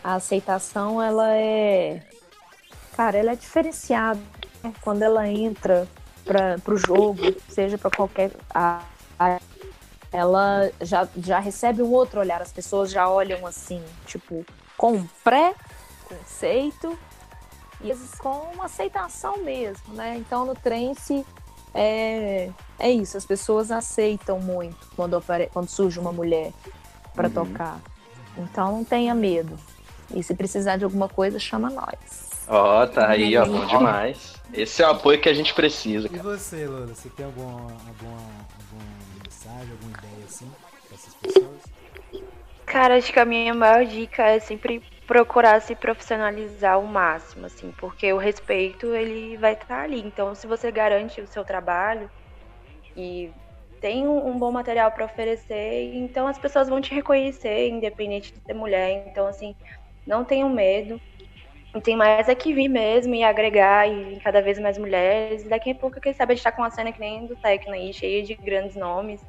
a 0.02 0.14
aceitação, 0.14 1.00
ela 1.00 1.34
é. 1.36 2.02
Cara, 2.96 3.16
ela 3.18 3.32
é 3.32 3.36
diferenciada. 3.36 4.20
né? 4.62 4.72
Quando 4.82 5.02
ela 5.02 5.28
entra 5.28 5.86
para 6.26 6.60
o 6.68 6.76
jogo, 6.76 7.34
seja 7.48 7.78
para 7.78 7.90
qualquer. 7.90 8.32
A, 8.52 8.82
a- 9.18 9.40
ela 10.12 10.70
já, 10.80 11.06
já 11.16 11.38
recebe 11.38 11.82
um 11.82 11.92
outro 11.92 12.18
olhar. 12.18 12.42
As 12.42 12.52
pessoas 12.52 12.90
já 12.90 13.08
olham 13.08 13.46
assim, 13.46 13.82
tipo, 14.06 14.44
com 14.76 14.94
um 14.94 15.06
pré-conceito 15.22 16.98
e 17.80 17.94
com 18.18 18.50
uma 18.54 18.64
aceitação 18.64 19.38
mesmo, 19.44 19.94
né? 19.94 20.16
Então 20.16 20.44
no 20.44 20.54
trance 20.56 21.24
é, 21.72 22.50
é 22.78 22.90
isso, 22.90 23.16
as 23.16 23.24
pessoas 23.24 23.70
aceitam 23.70 24.40
muito 24.40 24.76
quando, 24.96 25.16
apare... 25.16 25.48
quando 25.52 25.68
surge 25.68 26.00
uma 26.00 26.12
mulher 26.12 26.52
para 27.14 27.28
Uhum. 27.28 27.34
tocar. 27.34 27.80
Então 28.36 28.72
não 28.72 28.84
tenha 28.84 29.14
medo. 29.14 29.58
E 30.14 30.22
se 30.22 30.34
precisar 30.34 30.76
de 30.76 30.84
alguma 30.84 31.08
coisa, 31.08 31.38
chama 31.38 31.70
nós. 31.70 32.46
Ó, 32.48 32.86
tá 32.86 33.08
aí, 33.08 33.36
ó, 33.36 33.46
bom 33.46 33.64
demais. 33.66 34.34
Esse 34.52 34.82
é 34.82 34.86
o 34.86 34.90
apoio 34.90 35.20
que 35.20 35.28
a 35.28 35.34
gente 35.34 35.54
precisa, 35.54 36.06
E 36.06 36.10
cara. 36.10 36.22
você, 36.22 36.66
Lula, 36.66 36.86
você 36.88 37.08
tem 37.10 37.24
alguma, 37.24 37.60
alguma, 37.60 38.18
alguma 38.58 38.84
mensagem, 39.22 39.70
alguma 39.70 39.92
ideia 39.98 40.24
assim 40.24 40.50
pra 40.88 40.96
essas 40.96 41.14
pessoas? 41.14 41.62
Cara, 42.66 42.96
acho 42.96 43.12
que 43.12 43.20
a 43.20 43.24
minha 43.24 43.54
maior 43.54 43.84
dica 43.84 44.24
é 44.24 44.40
sempre 44.40 44.82
procurar 45.06 45.60
se 45.60 45.74
profissionalizar 45.74 46.74
ao 46.74 46.84
máximo, 46.84 47.46
assim, 47.46 47.72
porque 47.78 48.12
o 48.12 48.16
respeito 48.16 48.86
ele 48.94 49.36
vai 49.36 49.54
estar 49.54 49.82
ali. 49.82 50.00
Então, 50.00 50.34
se 50.34 50.46
você 50.46 50.70
garante 50.70 51.20
o 51.20 51.26
seu 51.26 51.44
trabalho 51.44 52.10
e 52.96 53.30
tem 53.80 54.06
um, 54.06 54.28
um 54.28 54.38
bom 54.38 54.52
material 54.52 54.90
para 54.92 55.06
oferecer, 55.06 55.94
então 55.94 56.26
as 56.26 56.38
pessoas 56.38 56.68
vão 56.68 56.80
te 56.80 56.94
reconhecer, 56.94 57.68
independente 57.68 58.32
de 58.32 58.40
ser 58.40 58.52
mulher. 58.54 59.06
Então, 59.08 59.26
assim, 59.26 59.54
não 60.06 60.24
tenham 60.24 60.48
medo. 60.50 61.00
E 61.74 61.80
tem 61.80 61.96
mais 61.96 62.28
é 62.28 62.34
que 62.34 62.52
vir 62.52 62.68
mesmo 62.68 63.14
e 63.14 63.22
agregar 63.22 63.88
e 63.88 64.04
vir 64.04 64.20
cada 64.20 64.42
vez 64.42 64.58
mais 64.58 64.76
mulheres. 64.76 65.44
E 65.44 65.48
daqui 65.48 65.70
a 65.70 65.74
pouco, 65.74 66.00
quem 66.00 66.12
sabe, 66.12 66.32
a 66.32 66.34
gente 66.34 66.42
tá 66.42 66.50
com 66.50 66.62
uma 66.62 66.70
cena 66.70 66.92
que 66.92 66.98
nem 66.98 67.26
do 67.26 67.36
Tecno 67.36 67.72
aí, 67.72 67.92
cheia 67.92 68.22
de 68.22 68.34
grandes 68.34 68.74
nomes. 68.76 69.20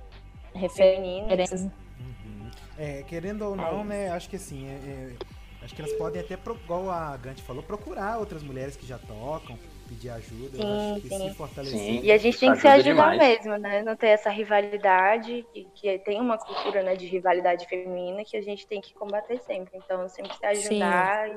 Referências. 0.54 1.62
Uhum. 1.64 2.50
É, 2.78 3.04
querendo 3.04 3.44
ou 3.44 3.56
não, 3.56 3.84
né, 3.86 4.10
acho 4.10 4.30
que 4.30 4.36
assim, 4.36 4.68
é- 4.68 4.72
é- 4.72 5.16
acho 5.64 5.74
que 5.76 5.82
elas 5.82 5.94
podem 5.94 6.20
até, 6.20 6.36
pro- 6.36 6.56
igual 6.56 6.90
a 6.90 7.16
Gante 7.16 7.44
falou, 7.44 7.62
procurar 7.64 8.18
outras 8.18 8.42
mulheres 8.44 8.76
que 8.76 8.86
já 8.88 8.98
tocam, 8.98 9.58
pedir 9.92 10.10
ajuda, 10.10 10.58
eu 10.58 10.64
Sim, 10.64 10.94
acho 10.94 11.02
que 11.02 11.10
sim. 11.10 11.30
se 11.30 11.36
fortalecer. 11.36 11.78
Sim. 11.78 12.00
E 12.02 12.12
a 12.14 12.18
gente 12.18 12.40
tem 12.40 12.52
que 12.54 12.60
se 12.60 12.68
Ajuda 12.68 12.90
ajudar 12.90 13.12
demais. 13.12 13.46
mesmo, 13.46 13.58
né? 13.58 13.84
Não 13.84 13.96
ter 13.98 14.08
essa 14.08 14.30
rivalidade, 14.30 15.46
que, 15.76 16.00
tem 16.00 16.22
uma 16.22 16.38
cultura 16.38 16.82
né, 16.82 16.96
de 16.96 17.06
rivalidade 17.08 17.68
feminina 17.68 18.24
que 18.24 18.38
a 18.38 18.42
gente 18.42 18.66
tem 18.68 18.80
que 18.80 18.94
combater 18.94 19.40
sempre. 19.42 19.78
Então, 19.78 20.08
sempre 20.08 20.34
se 20.38 20.46
ajudar 20.46 21.30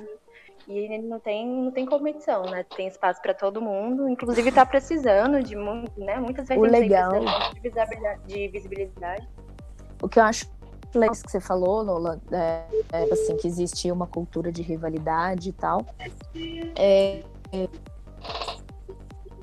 e, 0.69 0.87
e 0.87 0.99
não, 0.99 1.19
tem, 1.19 1.47
não 1.47 1.73
tem 1.73 1.85
competição, 1.85 2.45
né? 2.45 2.65
Tem 2.77 2.87
espaço 2.87 3.21
para 3.21 3.35
todo 3.35 3.61
mundo, 3.61 4.09
inclusive 4.09 4.53
tá 4.53 4.65
precisando 4.65 5.43
de 5.43 5.57
muito, 5.57 5.99
né? 5.99 6.21
Muitas 6.21 6.47
vezes 6.47 6.63
O 6.63 6.65
a 6.65 6.69
gente 6.69 6.81
legal. 6.81 7.11
de 7.11 7.61
visibilidade, 7.61 8.23
de 8.27 8.49
visibilidade. 8.49 9.29
O 10.01 10.09
que 10.09 10.21
eu 10.21 10.23
acho 10.23 10.47
legal 10.95 11.13
que 11.13 11.29
você 11.29 11.41
falou, 11.41 11.83
Lola, 11.83 12.21
é, 12.31 12.63
é, 12.93 13.13
assim, 13.13 13.37
que 13.37 13.49
existe 13.49 13.91
uma 13.91 14.07
cultura 14.07 14.53
de 14.53 14.63
rivalidade 14.63 15.49
e 15.49 15.53
tal. 15.53 15.85
É, 16.77 17.25
é- 17.53 17.94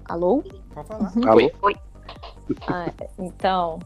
Alô? 0.05 0.43
Pode 0.73 0.87
falar. 0.87 1.11
Alô? 1.27 1.51
Ah, 2.67 2.91
então, 3.17 3.79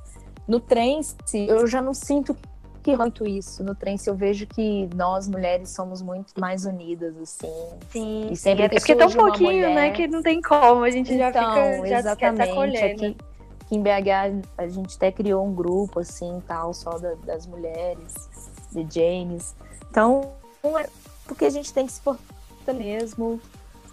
no 0.47 0.59
trance, 0.59 1.15
eu 1.47 1.67
já 1.67 1.81
não 1.81 1.93
sinto 1.93 2.35
que 2.83 2.95
muito 2.95 3.25
isso. 3.27 3.63
No 3.63 3.73
trance, 3.73 4.07
eu 4.09 4.15
vejo 4.15 4.45
que 4.47 4.87
nós, 4.95 5.27
mulheres, 5.27 5.69
somos 5.71 6.01
muito 6.01 6.39
mais 6.39 6.65
unidas, 6.65 7.15
assim. 7.17 7.51
Sim, 7.89 8.27
E 8.31 8.35
sempre 8.35 8.65
é 8.65 8.69
que 8.69 8.75
porque 8.77 8.91
é 8.91 8.95
tão 8.95 9.11
pouquinho, 9.11 9.67
né? 9.69 9.69
mulher- 9.69 9.93
Que 9.93 10.07
não 10.07 10.21
tem 10.21 10.41
como, 10.41 10.83
a 10.83 10.89
gente 10.91 11.15
já 11.17 11.29
então, 11.29 11.51
fica, 11.83 11.87
já 11.87 12.15
quer 12.15 12.33
exatamente. 12.33 12.47
tá 12.47 12.53
colhendo. 12.55 12.85
Aqui, 13.05 13.17
aqui 13.61 13.75
em 13.75 13.81
BH, 13.81 14.43
a 14.57 14.67
gente 14.67 14.95
até 14.97 15.11
criou 15.11 15.45
um 15.45 15.53
grupo, 15.53 15.99
assim, 15.99 16.41
tal, 16.47 16.73
só 16.73 16.97
da- 16.99 17.15
das 17.25 17.47
mulheres, 17.47 18.13
de 18.71 18.85
James. 18.93 19.55
Então, 19.89 20.33
é 20.79 20.87
porque 21.25 21.45
a 21.45 21.49
gente 21.49 21.73
tem 21.73 21.87
que 21.87 21.91
se 21.93 22.01
portar 22.01 22.75
mesmo, 22.75 23.39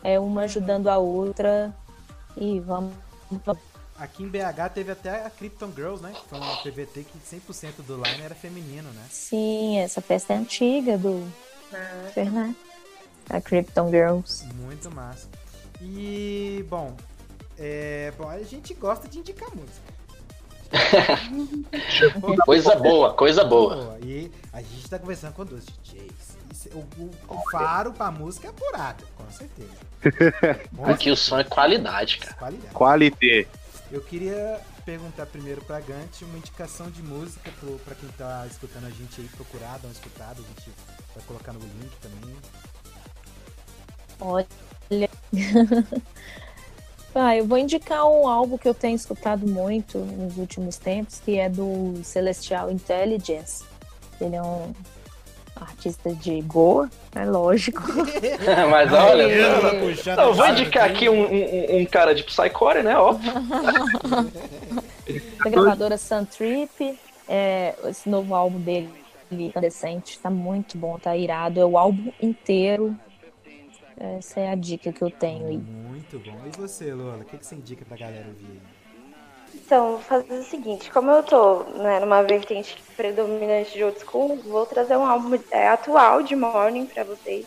é 0.02 0.18
uma 0.18 0.42
ajudando 0.42 0.88
a 0.88 0.98
outra 0.98 1.74
e 2.36 2.60
vamos. 2.60 2.92
Aqui 3.96 4.24
em 4.24 4.28
BH 4.28 4.70
teve 4.74 4.90
até 4.92 5.24
a 5.24 5.30
Krypton 5.30 5.70
Girls, 5.74 6.02
né? 6.02 6.12
Que 6.12 6.28
foi 6.28 6.38
uma 6.38 6.56
PVT 6.56 7.04
que 7.04 7.18
100% 7.36 7.82
do 7.86 7.96
line 7.96 8.22
era 8.22 8.34
feminino, 8.34 8.90
né? 8.90 9.04
Sim, 9.10 9.78
essa 9.78 10.00
festa 10.00 10.32
é 10.32 10.36
antiga 10.36 10.98
do 10.98 11.24
Ah, 11.72 12.10
Fernando. 12.12 12.56
A 13.30 13.40
Krypton 13.40 13.90
Girls. 13.90 14.44
Muito 14.54 14.90
massa. 14.90 15.28
E, 15.80 16.64
bom, 16.68 16.96
é, 17.58 18.12
bom, 18.18 18.28
a 18.28 18.42
gente 18.42 18.74
gosta 18.74 19.08
de 19.08 19.18
indicar 19.18 19.48
música. 19.54 19.92
Coisa 22.46 22.74
boa, 22.76 23.12
coisa 23.12 23.44
boa. 23.44 23.98
E 24.02 24.30
a 24.52 24.62
gente 24.62 24.88
tá 24.88 24.98
conversando 24.98 25.34
com 25.34 25.44
dois 25.44 25.64
DJs. 25.66 26.38
O, 26.72 26.78
o, 26.78 27.10
o 27.28 27.50
faro 27.50 27.92
pra 27.92 28.10
música 28.10 28.48
é 28.48 28.50
apurado, 28.50 29.04
com 29.16 29.30
certeza. 29.30 29.70
Com 30.76 30.86
Aqui 30.86 31.10
o 31.10 31.16
som 31.16 31.38
é 31.38 31.44
qualidade, 31.44 32.18
cara. 32.18 32.34
Qualidade. 32.72 33.48
Eu 33.90 34.00
queria 34.00 34.60
perguntar 34.84 35.26
primeiro 35.26 35.62
pra 35.62 35.80
Gant 35.80 36.22
uma 36.22 36.38
indicação 36.38 36.90
de 36.90 37.02
música 37.02 37.50
pro, 37.60 37.78
pra 37.80 37.94
quem 37.94 38.08
tá 38.10 38.46
escutando 38.50 38.86
a 38.86 38.90
gente 38.90 39.20
aí, 39.20 39.28
procurar, 39.28 39.78
dar 39.78 39.88
uma 39.88 39.92
escutada, 39.92 40.40
a 40.40 40.42
gente 40.42 40.70
vai 41.14 41.24
colocar 41.26 41.52
no 41.52 41.60
link 41.60 41.92
também. 42.00 42.36
Olha. 44.20 44.46
ah, 47.14 47.36
eu 47.36 47.46
vou 47.46 47.58
indicar 47.58 48.04
um 48.06 48.26
álbum 48.26 48.58
que 48.58 48.68
eu 48.68 48.74
tenho 48.74 48.96
escutado 48.96 49.46
muito 49.46 49.98
nos 49.98 50.36
últimos 50.36 50.76
tempos, 50.76 51.20
que 51.20 51.38
é 51.38 51.48
do 51.48 52.00
Celestial 52.02 52.70
Intelligence. 52.70 53.64
Ele 54.20 54.36
é 54.36 54.42
um 54.42 54.72
artista 55.56 56.12
de 56.14 56.40
Goa, 56.42 56.88
é 57.14 57.24
lógico. 57.24 57.82
Mas 58.70 58.92
olha, 58.92 59.26
Aê. 59.26 59.40
não, 59.42 59.48
Ela 59.48 59.74
puxando 59.80 60.18
eu 60.18 60.34
vou 60.34 60.44
a 60.44 60.50
indicar 60.50 60.90
aqui 60.90 61.08
um, 61.08 61.22
um- 61.24 61.80
um 61.80 61.84
cara 61.86 62.14
de 62.14 62.22
Psycore, 62.24 62.82
né? 62.82 62.96
Ó. 62.98 63.14
da 65.44 65.50
gravadora 65.50 65.96
Sun 65.98 66.24
Trip. 66.24 66.98
É, 67.28 67.74
esse 67.86 68.08
novo 68.08 68.34
álbum 68.34 68.58
dele, 68.60 68.90
Incandescente, 69.30 70.18
tá 70.18 70.28
muito 70.28 70.76
bom, 70.76 70.98
tá 70.98 71.16
irado. 71.16 71.58
É 71.60 71.64
o 71.64 71.78
álbum 71.78 72.12
inteiro. 72.20 72.94
Essa 74.18 74.40
é 74.40 74.50
a 74.50 74.54
dica 74.54 74.92
que 74.92 75.00
eu 75.02 75.10
tenho 75.10 75.46
aí. 75.46 75.56
Muito 75.58 76.18
bom. 76.18 76.36
E 76.46 76.50
você, 76.60 76.92
Lola, 76.92 77.18
o 77.18 77.24
que, 77.24 77.38
que 77.38 77.46
você 77.46 77.54
indica 77.54 77.84
pra 77.84 77.96
galera 77.96 78.26
ouvir 78.28 78.46
aí? 78.50 78.60
Então, 79.72 79.92
vou 79.92 80.00
fazer 80.00 80.34
o 80.34 80.42
seguinte, 80.42 80.90
como 80.90 81.10
eu 81.10 81.22
tô 81.22 81.60
né, 81.62 81.98
numa 81.98 82.22
vertente 82.22 82.76
predominante 82.94 83.72
de 83.72 83.82
old 83.82 83.98
school, 84.00 84.36
vou 84.44 84.66
trazer 84.66 84.98
um 84.98 85.06
álbum 85.06 85.40
é, 85.50 85.68
atual 85.68 86.22
de 86.22 86.36
Morning 86.36 86.84
pra 86.84 87.04
vocês. 87.04 87.46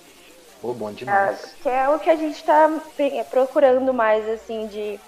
Pô, 0.60 0.74
bom 0.74 0.88
tá? 0.88 0.94
demais. 0.94 1.56
que 1.62 1.70
é 1.70 1.88
o 1.88 2.00
que 2.00 2.10
a 2.10 2.16
gente 2.16 2.44
tá 2.44 2.82
procurando 3.30 3.94
mais, 3.94 4.28
assim, 4.28 4.66
de 4.66 5.00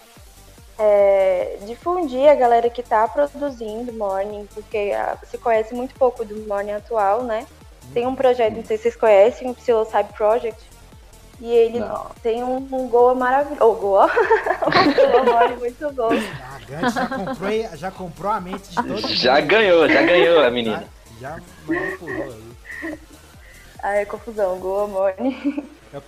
é, 0.77 1.57
difundir 1.65 2.29
a 2.29 2.35
galera 2.35 2.69
que 2.69 2.83
tá 2.83 3.07
produzindo 3.07 3.91
Morning, 3.93 4.47
porque 4.53 4.93
ah, 4.95 5.17
se 5.23 5.39
conhece 5.39 5.73
muito 5.73 5.95
pouco 5.95 6.23
do 6.23 6.47
Morning 6.47 6.73
atual, 6.73 7.23
né? 7.23 7.47
Tem 7.95 8.05
um 8.05 8.13
projeto, 8.13 8.57
não 8.57 8.63
sei 8.63 8.77
se 8.77 8.83
vocês 8.83 8.95
conhecem, 8.95 9.49
o 9.49 9.55
Psilocybin 9.55 10.13
Project, 10.13 10.63
e 11.39 11.51
ele 11.51 11.79
Não. 11.79 12.07
tem 12.23 12.43
um, 12.43 12.57
um 12.71 12.87
Goa 12.87 13.13
maravilhoso. 13.13 13.63
Oh, 13.63 13.75
Goa! 13.75 14.09
um 15.21 15.31
Morning 15.31 15.55
muito 15.57 15.91
bom. 15.93 16.09
A 16.11 16.59
Gant 16.65 16.93
já 16.93 17.07
comprou, 17.07 17.77
já 17.77 17.91
comprou 17.91 18.31
a 18.31 18.41
mente 18.41 18.69
de 18.69 18.75
todo 18.75 18.87
mundo. 18.87 19.07
Já 19.07 19.39
ganhou, 19.39 19.87
já 19.87 20.01
ganhou 20.01 20.39
a 20.39 20.43
Já, 20.45 20.51
menina. 20.51 20.83
já 21.19 21.39
manipulou 21.67 22.23
aí. 22.23 22.97
Ah, 23.83 23.95
é 23.97 24.05
confusão, 24.05 24.57
Goa 24.57 24.87
Morning. 24.87 25.63
É 25.93 26.01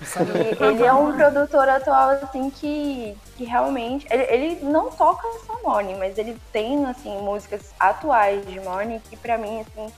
ele 0.68 0.84
é 0.84 0.92
um 0.92 1.14
produtor 1.14 1.70
atual, 1.70 2.10
assim, 2.10 2.50
que, 2.50 3.16
que 3.38 3.46
realmente. 3.46 4.06
Ele, 4.10 4.24
ele 4.24 4.60
não 4.66 4.90
toca 4.90 5.26
só 5.46 5.58
Morning, 5.64 5.96
mas 5.96 6.18
ele 6.18 6.38
tem, 6.52 6.86
assim, 6.86 7.16
músicas 7.22 7.72
atuais 7.80 8.46
de 8.46 8.60
Morning 8.60 9.00
que 9.10 9.16
pra 9.16 9.38
mim, 9.38 9.62
assim, 9.62 9.94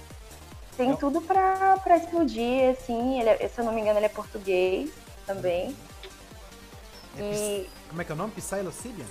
tem 0.78 0.96
tudo 0.96 1.20
pra, 1.22 1.78
pra 1.84 1.98
explodir, 1.98 2.70
assim. 2.72 3.20
Ele 3.20 3.30
é- 3.30 3.48
se 3.48 3.60
eu 3.60 3.66
não 3.66 3.72
me 3.74 3.82
engano, 3.82 3.98
ele 4.00 4.06
é 4.06 4.10
português 4.10 4.92
também. 5.36 5.76
É 7.18 7.22
E, 7.22 7.70
Como 7.90 8.02
é 8.02 8.06
que 8.06 8.12
é 8.12 8.16
o 8.16 8.18
nome? 8.18 8.32
Psilocybin? 8.34 9.06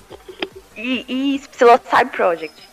e, 0.77 1.35
e 1.35 1.39
Psilocybin 1.49 2.09
Project. 2.11 2.69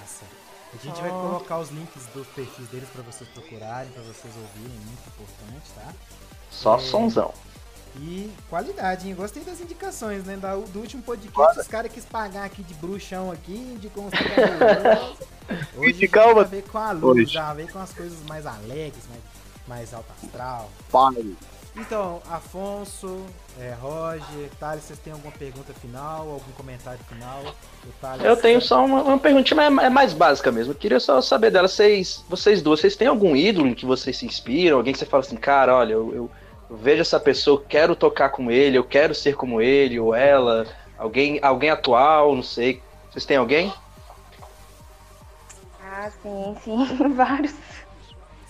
Massa. 0.00 0.24
A 0.72 0.76
gente 0.86 1.00
vai 1.00 1.10
colocar 1.10 1.58
os 1.58 1.70
links 1.70 2.06
dos 2.14 2.26
perfis 2.28 2.68
deles 2.68 2.88
pra 2.92 3.02
vocês 3.02 3.28
procurarem, 3.30 3.90
pra 3.92 4.02
vocês 4.02 4.32
ouvirem, 4.36 4.76
é 4.76 4.86
muito 4.86 5.02
importante, 5.08 5.70
tá? 5.74 5.92
Só 6.50 6.78
sonzão. 6.78 7.32
E 7.96 8.32
qualidade, 8.48 9.08
hein? 9.08 9.14
Gostei 9.16 9.42
das 9.42 9.60
indicações, 9.60 10.22
né? 10.24 10.36
Da- 10.36 10.54
Do, 10.54 10.78
último 10.78 11.02
podcast, 11.02 11.58
os 11.58 11.66
caras 11.66 11.90
quis 11.92 12.04
pagar 12.04 12.44
aqui 12.44 12.62
de 12.62 12.72
bruxão 12.74 13.32
aqui, 13.32 13.52
indicou 13.52 14.04
uns 14.04 14.12
caras 14.12 15.16
Hoje 15.76 16.04
E 16.04 16.08
calma, 16.08 16.42
já 16.42 16.48
veio 16.48 16.62
com 16.62 16.78
a 16.78 16.92
luz, 16.92 17.04
hoje. 17.22 17.32
já 17.32 17.52
veio 17.52 17.68
com 17.72 17.80
as 17.80 17.92
coisas 17.92 18.16
mais 18.28 18.46
alegres, 18.46 19.02
mais, 19.08 19.22
mais 19.66 19.92
alto 19.92 20.06
astral. 20.22 20.70
Pai. 20.92 21.34
Então, 21.80 22.20
Afonso, 22.30 23.24
é, 23.58 23.72
Roger, 23.80 24.50
Thales, 24.58 24.84
vocês 24.84 24.98
têm 24.98 25.12
alguma 25.12 25.32
pergunta 25.32 25.72
final, 25.74 26.28
algum 26.28 26.52
comentário 26.52 27.00
final? 27.08 27.42
Thales- 28.00 28.24
Eu 28.24 28.36
tenho 28.36 28.60
só 28.60 28.84
uma, 28.84 29.02
uma 29.02 29.18
perguntinha 29.18 29.70
mas 29.70 29.86
é 29.86 29.88
mais 29.90 30.12
básica 30.12 30.52
mesmo. 30.52 30.72
Eu 30.72 30.76
queria 30.76 31.00
só 31.00 31.20
saber 31.20 31.50
dela. 31.50 31.68
Vocês, 31.68 32.24
vocês 32.28 32.60
duas, 32.60 32.80
vocês 32.80 32.96
têm 32.96 33.08
algum 33.08 33.34
ídolo 33.34 33.66
em 33.68 33.74
que 33.74 33.86
vocês 33.86 34.16
se 34.18 34.26
inspiram? 34.26 34.76
Alguém 34.76 34.92
que 34.92 34.98
você 34.98 35.06
fala 35.06 35.22
assim, 35.22 35.36
cara, 35.36 35.74
olha, 35.74 35.92
eu, 35.94 36.14
eu- 36.14 36.30
vejo 36.72 37.00
essa 37.00 37.18
pessoa, 37.18 37.64
quero 37.68 37.96
tocar 37.96 38.28
com 38.28 38.48
ele, 38.50 38.78
eu 38.78 38.84
quero 38.84 39.12
ser 39.14 39.34
como 39.34 39.60
ele 39.60 39.98
ou 39.98 40.14
ela. 40.14 40.66
Alguém, 40.98 41.40
alguém 41.42 41.70
atual, 41.70 42.36
não 42.36 42.42
sei. 42.42 42.80
Vocês 43.10 43.24
têm 43.24 43.36
alguém? 43.38 43.72
Ah, 45.82 46.10
sim, 46.22 46.56
sim, 46.62 46.86
vários. 47.14 47.54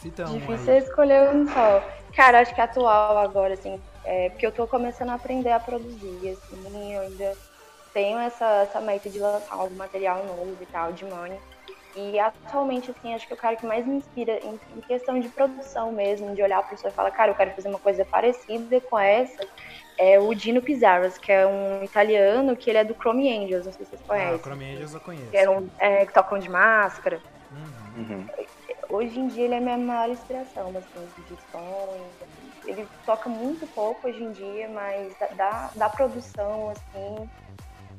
Um 0.05 0.39
Difícil 0.39 0.73
é 0.73 0.77
aí. 0.79 0.83
escolher 0.83 1.31
um 1.31 1.47
só. 1.53 1.83
Cara, 2.15 2.41
acho 2.41 2.55
que 2.55 2.61
atual 2.61 3.19
agora, 3.19 3.55
assim, 3.55 3.83
é 4.05 4.31
porque 4.31 4.47
eu 4.47 4.53
tô 4.53 4.67
começando 4.67 5.11
a 5.11 5.15
aprender 5.15 5.51
a 5.51 5.61
produzir, 5.61 6.31
assim, 6.31 6.95
eu 6.95 7.03
ainda 7.03 7.37
tenho 7.93 8.19
essa, 8.19 8.47
essa 8.63 8.81
meta 8.81 9.11
de 9.11 9.21
lançar 9.21 9.55
algum 9.57 9.77
material 9.77 10.25
novo 10.27 10.63
e 10.63 10.67
tal, 10.67 10.93
de 10.93 11.05
money. 11.05 11.41
E 11.95 12.19
atualmente, 12.21 12.91
assim, 12.91 13.15
acho 13.15 13.27
que 13.27 13.35
o 13.35 13.37
cara 13.37 13.57
que 13.57 13.67
mais 13.67 13.87
me 13.87 13.97
inspira 13.97 14.39
em, 14.41 14.61
em 14.71 14.81
questão 14.83 15.19
de 15.21 15.29
produção 15.31 15.93
mesmo, 15.93 16.35
de 16.35 16.43
olhar 16.43 16.61
pra 16.61 16.71
pessoa 16.71 16.91
e 16.93 16.95
falar, 16.95 17.11
cara, 17.13 17.33
eu 17.33 17.37
quero 17.37 17.55
fazer 17.55 17.69
uma 17.69 17.81
coisa 17.81 18.05
parecida 18.07 18.81
com 18.83 18.99
essa, 18.99 19.43
é 19.99 20.19
o 20.21 20.35
Dino 20.35 20.63
Pizarros, 20.63 21.19
que 21.19 21.33
é 21.33 21.47
um 21.47 21.83
italiano 21.85 22.57
que 22.57 22.71
ele 22.71 22.79
é 22.79 22.85
do 22.85 22.95
Chrome 22.95 23.29
Angels, 23.33 23.67
não 23.67 23.73
sei 23.73 23.85
se 23.85 23.91
vocês 23.91 24.03
Ah, 24.03 24.05
o 24.05 24.09
conhecem. 24.09 24.39
Chrome 24.39 24.65
Angels 24.75 24.95
eu 24.95 25.01
conheço. 25.01 25.31
que, 25.31 25.85
é, 25.85 26.07
que 26.07 26.13
tocam 26.13 26.39
de 26.39 26.49
máscara. 26.49 27.21
Uhum. 27.51 28.27
Hoje 28.91 29.21
em 29.21 29.29
dia 29.29 29.45
ele 29.45 29.55
é 29.55 29.59
a 29.59 29.61
minha 29.61 29.79
maior 29.79 30.11
inspiração, 30.11 30.69
assim, 30.69 31.25
de 31.29 31.37
som. 31.53 32.11
Ele 32.67 32.87
toca 33.07 33.29
muito 33.29 33.67
pouco 33.69 34.09
hoje 34.09 34.23
em 34.23 34.33
dia, 34.33 34.69
mas 34.69 35.17
da, 35.37 35.71
da, 35.77 35.89
produção, 35.89 36.71
assim, 36.71 37.29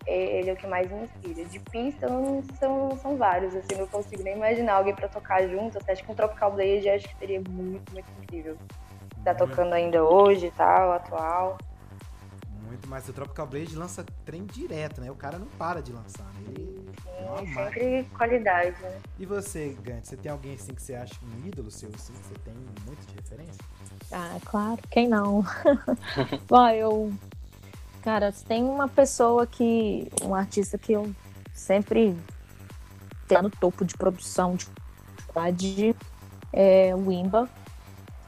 é- 0.05 0.39
ele 0.39 0.49
é 0.49 0.53
o 0.53 0.57
que 0.57 0.68
mais 0.68 0.91
me 0.91 1.03
inspira. 1.03 1.45
De 1.45 1.59
pista 1.59 2.09
não 2.09 2.43
são, 2.59 2.97
são 2.97 3.18
vários, 3.18 3.55
assim, 3.55 3.76
não 3.77 3.88
consigo 3.88 4.22
nem 4.22 4.35
imaginar 4.35 4.73
alguém 4.73 4.93
pra 4.93 5.07
tocar 5.07 5.47
junto. 5.47 5.77
Assim, 5.77 5.91
acho 5.91 6.03
que 6.03 6.11
um 6.11 6.15
Tropical 6.15 6.51
Blade 6.51 6.89
acho 6.89 7.07
que 7.07 7.15
seria 7.18 7.41
muito, 7.49 7.93
muito 7.93 8.07
incrível. 8.22 8.57
Tá 9.23 9.34
tocando 9.34 9.73
ainda 9.73 10.03
hoje 10.03 10.47
e 10.47 10.51
tal, 10.51 10.91
atual. 10.91 11.57
Muito, 12.72 12.88
mas 12.88 13.10
o 13.10 13.11
Tropical 13.11 13.45
Blade 13.48 13.76
lança 13.76 14.02
trem 14.23 14.45
direto, 14.45 15.02
né? 15.02 15.11
O 15.11 15.15
cara 15.15 15.38
não 15.38 15.45
para 15.45 15.81
de 15.81 15.91
lançar, 15.91 16.23
né? 16.23 16.53
Ele 16.56 16.85
é 17.19 17.53
sempre 17.53 18.10
qualidade, 18.15 18.81
né? 18.81 19.02
E 19.19 19.26
você, 19.26 19.76
Gant, 19.84 20.06
você 20.06 20.15
tem 20.15 20.31
alguém 20.31 20.53
assim 20.53 20.73
que 20.73 20.81
você 20.81 20.95
acha 20.95 21.15
um 21.22 21.45
ídolo 21.45 21.69
seu, 21.69 21.89
assim, 21.93 22.14
que 22.14 22.27
você 22.27 22.34
tem 22.35 22.53
muito 22.85 23.06
de 23.06 23.14
referência? 23.15 23.61
Ah, 24.10 24.38
claro, 24.45 24.80
quem 24.89 25.10
não? 25.10 25.43
Bom, 26.48 26.69
eu. 26.69 27.14
Cara, 28.03 28.31
tem 28.31 28.64
uma 28.64 28.88
pessoa 28.88 29.45
que. 29.45 30.10
Um 30.23 30.34
artista 30.34 30.77
que 30.77 30.93
eu 30.93 31.14
sempre 31.53 32.15
tenho 33.27 33.41
no 33.41 33.49
topo 33.49 33.84
de 33.84 33.98
produção 33.98 34.56
de 34.56 34.65
qualidade 35.27 35.93
é 36.53 36.95
o 36.95 37.11
Imba. 37.11 37.49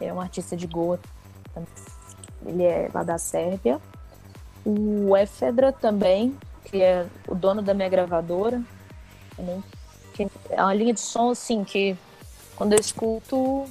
É 0.02 0.12
um 0.12 0.20
artista 0.20 0.58
de 0.58 0.68
Goa. 0.68 1.00
Ele 2.46 2.64
é 2.64 2.92
lá 2.94 3.04
da 3.04 3.18
Sérvia. 3.18 3.80
O 4.66 5.16
Efedra 5.18 5.72
também, 5.72 6.38
que 6.66 6.82
é 6.82 7.06
o 7.28 7.36
dono 7.36 7.62
da 7.62 7.74
minha 7.74 7.90
gravadora. 7.90 8.62
também, 9.36 9.64
que 10.14 10.28
É 10.50 10.62
uma 10.62 10.74
linha 10.74 10.94
de 10.94 11.00
som 11.00 11.32
assim 11.32 11.64
que 11.64 11.98
quando 12.56 12.74
eu 12.74 12.80
escuto 12.80 13.66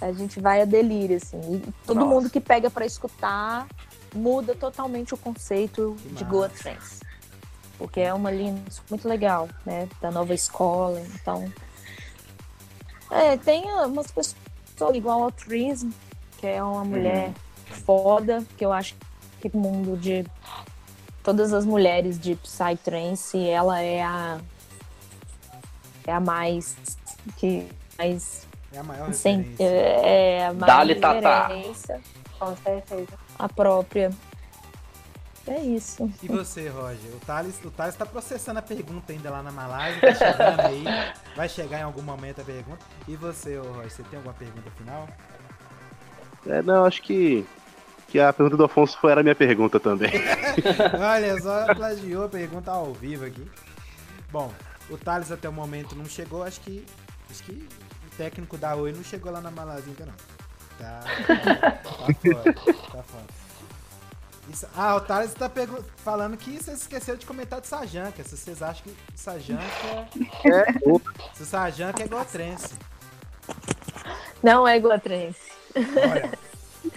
a 0.00 0.12
gente 0.12 0.40
vai 0.40 0.62
a 0.62 0.64
delírio, 0.64 1.16
assim. 1.16 1.38
E 1.38 1.72
todo 1.86 2.00
Nossa. 2.00 2.08
mundo 2.08 2.30
que 2.30 2.40
pega 2.40 2.70
pra 2.70 2.86
escutar 2.86 3.66
muda 4.14 4.54
totalmente 4.54 5.14
o 5.14 5.16
conceito 5.16 5.96
Que 6.02 6.14
de. 6.14 6.24
Goa 6.24 6.48
Trance. 6.48 7.00
Porque 7.78 8.00
é 8.00 8.12
uma 8.12 8.30
linha 8.30 8.62
muito 8.88 9.08
legal, 9.08 9.48
né? 9.64 9.88
Da 10.00 10.10
nova 10.10 10.34
escola, 10.34 11.00
então... 11.14 11.50
É, 13.10 13.36
tem 13.36 13.64
umas 13.64 14.10
pessoas 14.10 14.36
igual 14.94 15.22
ao 15.24 15.32
Trism, 15.32 15.90
que 16.38 16.46
é 16.46 16.62
uma 16.62 16.84
mulher 16.84 17.32
foda, 17.84 18.44
que 18.56 18.64
eu 18.64 18.72
acho 18.72 18.94
o 19.48 19.56
mundo 19.58 19.96
de 19.96 20.24
todas 21.22 21.52
as 21.52 21.64
mulheres 21.64 22.18
de 22.18 22.34
Psytrance, 22.36 23.38
ela 23.48 23.80
é 23.80 24.02
a 24.02 24.40
é 26.06 26.12
a 26.12 26.20
mais 26.20 26.76
que 27.36 27.66
mais 27.98 28.46
É 28.72 28.78
a 28.78 28.82
maior 28.82 29.12
sem, 29.12 29.38
referência. 29.42 29.64
é 29.66 30.46
a 30.46 30.52
mais 30.52 30.66
Dali, 30.72 30.94
Tatá. 30.96 31.46
referência, 31.48 32.00
Com 32.38 32.56
certeza. 32.56 33.18
a 33.38 33.48
própria. 33.48 34.10
É 35.46 35.58
isso. 35.60 36.08
E 36.22 36.28
você, 36.28 36.68
Roger? 36.68 37.12
O 37.14 37.18
Thales, 37.26 37.58
o 37.64 37.70
Thales 37.70 37.96
tá 37.96 38.06
processando 38.06 38.58
a 38.58 38.62
pergunta 38.62 39.12
ainda 39.12 39.30
lá 39.30 39.42
na 39.42 39.50
Malásia, 39.50 40.00
tá 40.00 40.14
chegando 40.14 40.60
aí. 40.60 40.84
Vai 41.34 41.48
chegar 41.48 41.80
em 41.80 41.82
algum 41.82 42.02
momento 42.02 42.40
a 42.40 42.44
pergunta. 42.44 42.78
E 43.08 43.16
você, 43.16 43.58
ô 43.58 43.62
Roger, 43.72 43.90
você 43.90 44.02
tem 44.04 44.16
alguma 44.18 44.34
pergunta 44.34 44.70
final? 44.72 45.08
É, 46.46 46.62
não, 46.62 46.84
acho 46.84 47.02
que, 47.02 47.44
que 48.10 48.18
a 48.20 48.32
pergunta 48.32 48.56
do 48.56 48.64
Afonso 48.64 48.98
foi, 48.98 49.10
era 49.12 49.20
a 49.20 49.22
minha 49.22 49.34
pergunta 49.34 49.78
também. 49.80 50.10
Olha 51.00 51.40
só, 51.40 51.74
plagiou 51.74 52.24
a 52.24 52.28
pergunta 52.28 52.70
ao 52.70 52.92
vivo 52.92 53.24
aqui. 53.24 53.48
Bom, 54.30 54.52
o 54.88 54.96
Thales 54.98 55.30
até 55.30 55.48
o 55.48 55.52
momento 55.52 55.94
não 55.96 56.04
chegou, 56.06 56.42
acho 56.42 56.60
que. 56.60 56.84
Acho 57.30 57.42
que 57.44 57.52
o 57.52 58.16
técnico 58.16 58.58
da 58.58 58.74
Oi 58.74 58.92
não 58.92 59.04
chegou 59.04 59.30
lá 59.32 59.40
na 59.40 59.50
Malásia 59.50 59.84
ainda 59.86 60.06
não. 60.06 60.14
Tá, 60.78 61.00
tá 61.00 62.14
fora. 62.24 62.52
Tá 62.54 63.02
fora. 63.02 63.24
Isso- 64.48 64.66
ah, 64.76 64.96
o 64.96 65.00
Thales 65.00 65.32
tá 65.34 65.48
falando 65.98 66.36
que 66.36 66.56
você 66.58 66.72
esqueceu 66.72 67.16
de 67.16 67.24
comentar 67.24 67.60
de 67.60 67.68
Sajanka. 67.68 68.24
Se 68.24 68.36
vocês 68.36 68.60
acham 68.62 68.82
que 68.82 68.96
Sajanka. 69.14 69.62
É, 70.44 70.72
Se 71.34 71.46
Sajanka 71.46 72.02
é 72.02 72.06
igual 72.06 72.22
a 72.22 72.24
Trance. 72.24 72.74
Não 74.42 74.66
é 74.66 74.78
Guatrense. 74.78 75.38
Olha. 75.76 76.32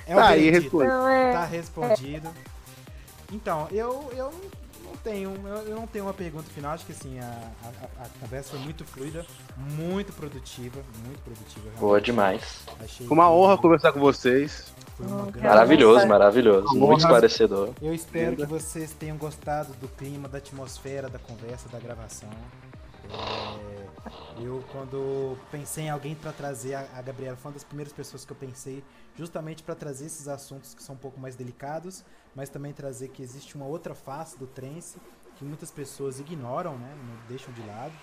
É 0.08 0.16
Tá 0.16 0.28
aí, 0.28 0.50
responde. 0.50 0.88
Não 0.88 1.08
é. 1.08 1.32
Tá 1.34 1.46
respondido. 1.46 2.30
Então, 3.32 3.68
eu, 3.72 4.12
eu 4.16 4.32
não 4.86 4.96
tenho, 5.04 5.32
eu, 5.48 5.56
eu 5.68 5.76
não 5.76 5.88
tenho 5.88 6.06
uma 6.06 6.14
pergunta 6.14 6.46
final. 6.54 6.72
Acho 6.74 6.86
que 6.86 6.92
assim, 6.92 7.20
a, 7.20 7.52
a, 7.64 8.04
a 8.04 8.08
conversa 8.20 8.52
foi 8.52 8.60
muito 8.60 8.86
fluida, 8.86 9.26
muito 9.58 10.14
produtiva, 10.14 10.80
muito 11.06 11.20
produtiva. 11.24 11.62
realmente. 11.62 11.80
Boa 11.80 12.00
demais. 12.02 12.60
Achei 12.80 13.08
Foi 13.08 13.18
uma 13.18 13.30
honra 13.32 13.58
conversar 13.58 13.92
com 13.92 14.00
vocês. 14.00 14.72
Foi 14.96 15.08
uma 15.08 15.24
Oh, 15.24 15.32
grande- 15.32 15.48
Maravilhoso, 15.48 16.08
maravilhoso. 16.08 16.68
Muito 16.68 16.84
Honra. 16.84 16.98
esclarecedor. 16.98 17.70
Eu 17.82 17.94
espero 17.96 18.36
que 18.36 18.46
vocês 18.46 18.92
tenham 18.94 19.18
gostado 19.18 19.74
do 19.82 19.88
clima, 19.88 20.30
da 20.30 20.38
atmosfera, 20.38 21.10
da 21.10 21.18
conversa, 21.18 21.68
da 21.70 21.80
gravação. 21.80 22.30
É, 23.10 23.83
eu, 24.40 24.64
quando 24.72 25.38
pensei 25.52 25.86
em 25.86 25.90
alguém 25.90 26.16
para 26.16 26.32
trazer 26.32 26.76
a, 26.76 26.88
a 26.96 27.02
Gabriela, 27.02 27.38
foi 27.38 27.50
uma 27.50 27.54
das 27.54 27.64
primeiras 27.64 27.94
pessoas 27.94 28.26
que 28.26 28.32
eu 28.32 28.36
pensei, 28.36 28.84
justamente 29.18 29.64
para 29.64 29.76
trazer 29.76 30.06
esses 30.06 30.28
assuntos 30.28 30.74
que 30.74 30.84
são 30.84 30.96
um 30.96 30.98
pouco 30.98 31.20
mais 31.20 31.36
delicados, 31.36 32.04
mas 32.36 32.50
também 32.50 32.74
trazer 32.74 33.10
que 33.10 33.22
existe 33.22 33.56
uma 33.56 33.66
outra 33.66 33.96
face 33.96 34.38
do 34.38 34.48
trance 34.48 34.98
que 35.38 35.46
muitas 35.46 35.72
pessoas 35.72 36.20
ignoram, 36.20 36.78
né, 36.78 36.96
deixam 37.28 37.54
de 37.54 37.62
lado. 37.64 37.94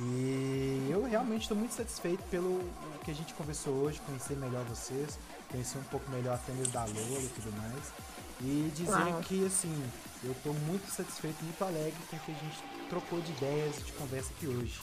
E 0.00 0.88
eu 0.90 1.04
realmente 1.04 1.42
estou 1.42 1.56
muito 1.56 1.72
satisfeito 1.72 2.22
pelo 2.30 2.60
o 2.60 2.98
que 3.04 3.10
a 3.10 3.14
gente 3.14 3.34
conversou 3.34 3.74
hoje, 3.74 4.00
conhecer 4.06 4.36
melhor 4.36 4.64
vocês, 4.64 5.18
conhecer 5.50 5.78
um 5.78 5.84
pouco 5.84 6.08
melhor 6.10 6.34
até 6.34 6.52
mesmo 6.52 6.72
da 6.72 6.84
Lola 6.84 7.20
e 7.20 7.30
tudo 7.34 7.52
mais. 7.56 7.92
E 8.40 8.70
dizer 8.76 8.92
Uau. 8.92 9.20
que, 9.22 9.44
assim, 9.44 9.90
eu 10.22 10.30
estou 10.30 10.54
muito 10.54 10.88
satisfeito, 10.90 11.42
muito 11.42 11.64
alegre 11.64 11.98
com 12.08 12.16
o 12.16 12.20
que 12.20 12.30
a 12.30 12.34
gente 12.34 12.62
trocou 12.88 13.20
de 13.20 13.32
ideias 13.32 13.78
e 13.78 13.82
de 13.82 13.92
conversa 13.92 14.30
aqui 14.36 14.46
hoje. 14.46 14.80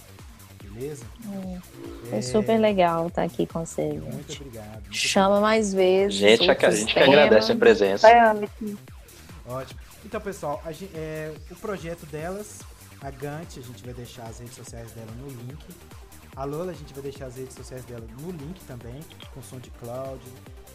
Beleza? 0.72 1.06
É 2.12 2.22
super 2.22 2.58
legal 2.60 3.08
estar 3.08 3.24
aqui 3.24 3.46
com 3.46 3.66
vocês. 3.66 4.02
Muito 4.02 4.16
gente. 4.32 4.42
obrigado. 4.42 4.82
muito 4.82 4.96
Chama 4.96 5.40
mais 5.42 5.74
vezes. 5.74 6.16
Gente, 6.16 6.50
a, 6.50 6.54
a 6.68 6.72
gente 6.72 6.94
que 6.94 7.00
agradece 7.00 7.52
a 7.52 7.56
presença. 7.56 8.08
Ótimo. 9.48 9.80
Então, 10.06 10.22
pessoal, 10.22 10.62
a 10.66 10.72
gen- 10.72 10.90
é, 10.94 11.32
o 11.52 11.56
projeto 11.56 12.06
delas, 12.06 12.60
a 13.02 13.10
Gant, 13.10 13.58
a 13.58 13.62
gente 13.62 13.84
vai 13.84 13.94
deixar 13.94 14.24
as 14.24 14.40
redes 14.40 14.56
sociais 14.56 14.92
dela 14.92 15.08
no 15.20 15.28
link. 15.28 15.58
A 16.36 16.44
Lola, 16.44 16.72
a 16.72 16.76
gente 16.76 16.94
vai 16.94 17.02
deixar 17.04 17.28
as 17.28 17.38
redes 17.38 17.56
sociais 17.56 17.84
dela 17.86 18.06
no 18.20 18.30
link 18.32 18.60
também, 18.68 19.00
com 19.34 19.42
som 19.42 19.58
de 19.58 19.70
cloud, 19.72 20.22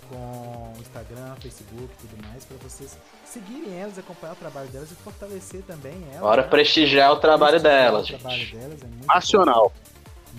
com 0.08 0.72
Instagram, 0.80 1.34
Facebook 1.36 1.84
e 2.02 2.06
tudo 2.06 2.26
mais, 2.26 2.44
para 2.46 2.56
vocês 2.58 2.96
seguirem 3.26 3.78
elas, 3.78 3.98
acompanhar 3.98 4.32
o 4.32 4.36
trabalho 4.36 4.68
delas 4.70 4.90
e 4.90 4.94
fortalecer 4.94 5.62
também 5.66 6.02
elas. 6.10 6.20
Bora 6.20 6.42
né? 6.42 6.48
prestigiar 6.48 7.12
o 7.12 7.16
trabalho 7.16 7.60
delas, 7.60 8.08
O 8.08 8.18
trabalho 8.18 8.38
gente. 8.40 8.56
delas 8.56 8.82
é 8.82 8.86
muito 8.86 9.06
Nacional. 9.06 9.72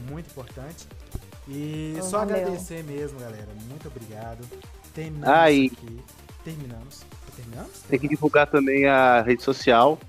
muito 0.10 0.30
importante. 0.32 0.88
E 1.48 1.96
Oh, 2.00 2.04
só 2.04 2.20
valeu. 2.20 2.36
agradecer 2.38 2.84
mesmo, 2.84 3.20
galera. 3.20 3.48
Muito 3.70 3.88
obrigado. 3.88 4.44
Terminamos 4.94 5.38
Aí. 5.38 5.72
aqui. 5.72 6.02
terminamos. 6.44 7.02
Terminamos? 7.36 7.72
Tem 7.88 8.00
que 8.00 8.08
divulgar 8.08 8.48
também 8.48 8.88
a 8.88 9.22
rede 9.22 9.44
social. 9.44 10.00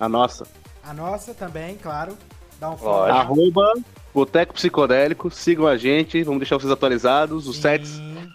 A 0.00 0.08
nossa. 0.08 0.46
A 0.82 0.92
nossa 0.92 1.32
também, 1.34 1.76
claro. 1.76 2.16
Dá 2.60 2.70
um 2.70 2.76
follow. 2.76 3.04
Arroba 3.04 3.72
Boteco 4.14 4.54
Psicodélico. 4.54 5.30
Sigam 5.30 5.66
a 5.66 5.76
gente. 5.76 6.22
Vamos 6.22 6.40
deixar 6.40 6.56
vocês 6.58 6.72
atualizados. 6.72 7.46
Os 7.46 7.56
sets 7.58 7.90
Sim. 7.90 8.28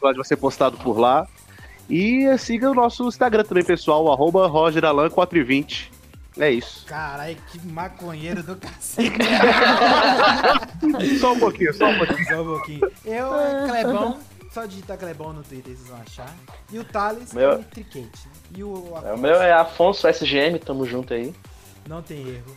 vai 0.00 0.14
ser 0.24 0.36
postado 0.36 0.76
por 0.78 0.98
lá. 0.98 1.26
E 1.90 2.26
siga 2.38 2.70
o 2.70 2.74
nosso 2.74 3.06
Instagram 3.08 3.44
também, 3.44 3.64
pessoal. 3.64 4.10
Arroba 4.12 4.48
RogerAlan420. 4.48 5.90
É 6.38 6.50
isso. 6.52 6.84
Caralho, 6.86 7.36
que 7.50 7.58
maconheiro 7.66 8.42
do 8.44 8.54
cacete. 8.54 9.10
Só 11.18 11.32
um 11.32 11.38
pouquinho, 11.40 11.74
só 11.74 11.86
um 11.88 11.98
pouquinho. 11.98 12.26
Só 12.28 12.42
um 12.42 12.46
pouquinho. 12.46 12.80
Eu, 13.04 13.28
Clebão, 13.68 14.18
só 14.52 14.64
digitar 14.64 14.96
Clebão 14.98 15.32
no 15.32 15.42
Twitter, 15.42 15.74
vocês 15.76 15.88
vão 15.88 15.98
achar. 16.00 16.32
E 16.72 16.78
o 16.78 16.84
Thales 16.84 17.32
Meu- 17.32 17.50
é 17.52 17.56
o 17.56 17.64
Tricate. 17.64 18.02
né? 18.26 18.32
E 18.56 18.62
o, 18.64 18.92
É, 18.94 18.98
Afonso, 18.98 19.14
o 19.14 19.18
meu 19.18 19.42
é 19.42 19.52
Afonso 19.52 20.06
SGM, 20.08 20.58
tamo 20.60 20.86
junto 20.86 21.12
aí. 21.12 21.34
não 21.88 22.02
tem 22.02 22.20
erro. 22.28 22.56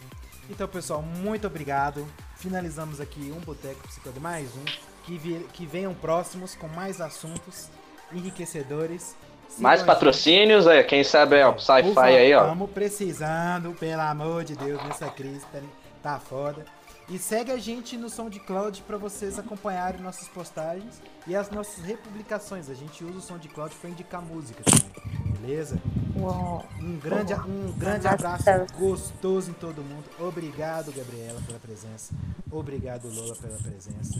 Então, 0.52 0.68
pessoal, 0.68 1.02
muito 1.02 1.48
obrigado. 1.48 2.06
Finalizamos 2.36 2.99
aqui 2.99 3.34
um 3.36 3.40
Boteco 3.40 3.88
Psicodélico, 3.88 4.22
mais 4.22 4.49
um. 4.56 4.65
Que, 5.06 5.18
vi- 5.18 5.48
que 5.53 5.65
venham 5.65 5.94
próximos 5.94 6.53
com 6.56 6.68
mais 6.68 6.99
assuntos 6.99 7.69
enriquecedores. 8.14 9.15
Mais 9.57 9.82
patrocínios, 9.82 10.68
aí, 10.68 10.84
quem 10.84 11.03
sabe 11.03 11.38
é 11.38 11.57
sci-fi 11.57 11.99
aí, 11.99 12.34
ó. 12.36 12.41
Estamos 12.44 12.69
precisando, 12.69 13.73
pelo 13.80 14.02
amor 14.02 14.44
de 14.44 14.56
Deus, 14.56 14.82
nessa 14.84 15.10
crise 15.10 15.41
tá, 15.52 15.60
tá 16.03 16.19
foda. 16.19 16.65
E 17.11 17.19
segue 17.19 17.51
a 17.51 17.57
gente 17.57 17.97
no 17.97 18.09
SoundCloud 18.09 18.83
para 18.83 18.95
vocês 18.97 19.38
acompanharem 19.38 19.99
nossas 20.01 20.29
postagens 20.29 21.01
e 21.27 21.35
as 21.35 21.49
nossas 21.51 21.83
republicações. 21.83 22.69
A 22.69 22.73
gente 22.73 23.03
usa 23.03 23.17
o 23.17 23.21
SoundCloud 23.21 23.75
para 23.75 23.89
indicar 23.89 24.21
música 24.21 24.63
também, 24.63 25.33
beleza? 25.41 25.77
Uau. 26.17 26.65
Um 26.79 26.97
grande, 26.97 27.33
um 27.33 27.73
grande 27.77 28.07
abraço 28.07 28.45
gostoso 28.79 29.51
em 29.51 29.53
todo 29.55 29.81
mundo. 29.83 30.05
Obrigado, 30.19 30.93
Gabriela, 30.93 31.41
pela 31.45 31.59
presença. 31.59 32.13
Obrigado, 32.49 33.09
Lola, 33.13 33.35
pela 33.35 33.57
presença. 33.57 34.17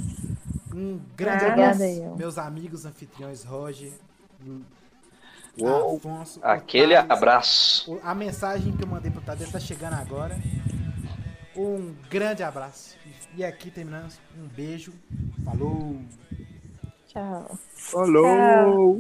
Um 0.76 1.00
grande 1.16 1.46
Obrigada, 1.46 1.54
abraço, 1.54 1.84
eu. 1.84 2.16
meus 2.18 2.38
amigos 2.38 2.86
anfitriões 2.86 3.46
Roger, 3.46 3.94
Uou, 5.58 5.96
Afonso. 5.98 6.40
Aquele 6.44 6.94
Otávio, 6.94 7.14
abraço. 7.14 7.94
o- 7.94 8.00
A 8.04 8.14
mensagem 8.16 8.76
que 8.76 8.84
eu 8.84 8.88
mandei 8.88 9.12
pro 9.12 9.22
Tadeu 9.22 9.50
tá 9.50 9.60
chegando 9.62 9.94
agora. 9.94 10.38
Um 11.56 11.94
grande 12.10 12.44
abraço. 12.44 12.98
E 13.36 13.44
aqui 13.44 13.70
terminamos. 13.70 14.20
Um 14.38 14.48
beijo. 14.48 14.94
Falou. 15.44 16.02
Tchau. 17.08 17.58
Falou! 17.74 18.98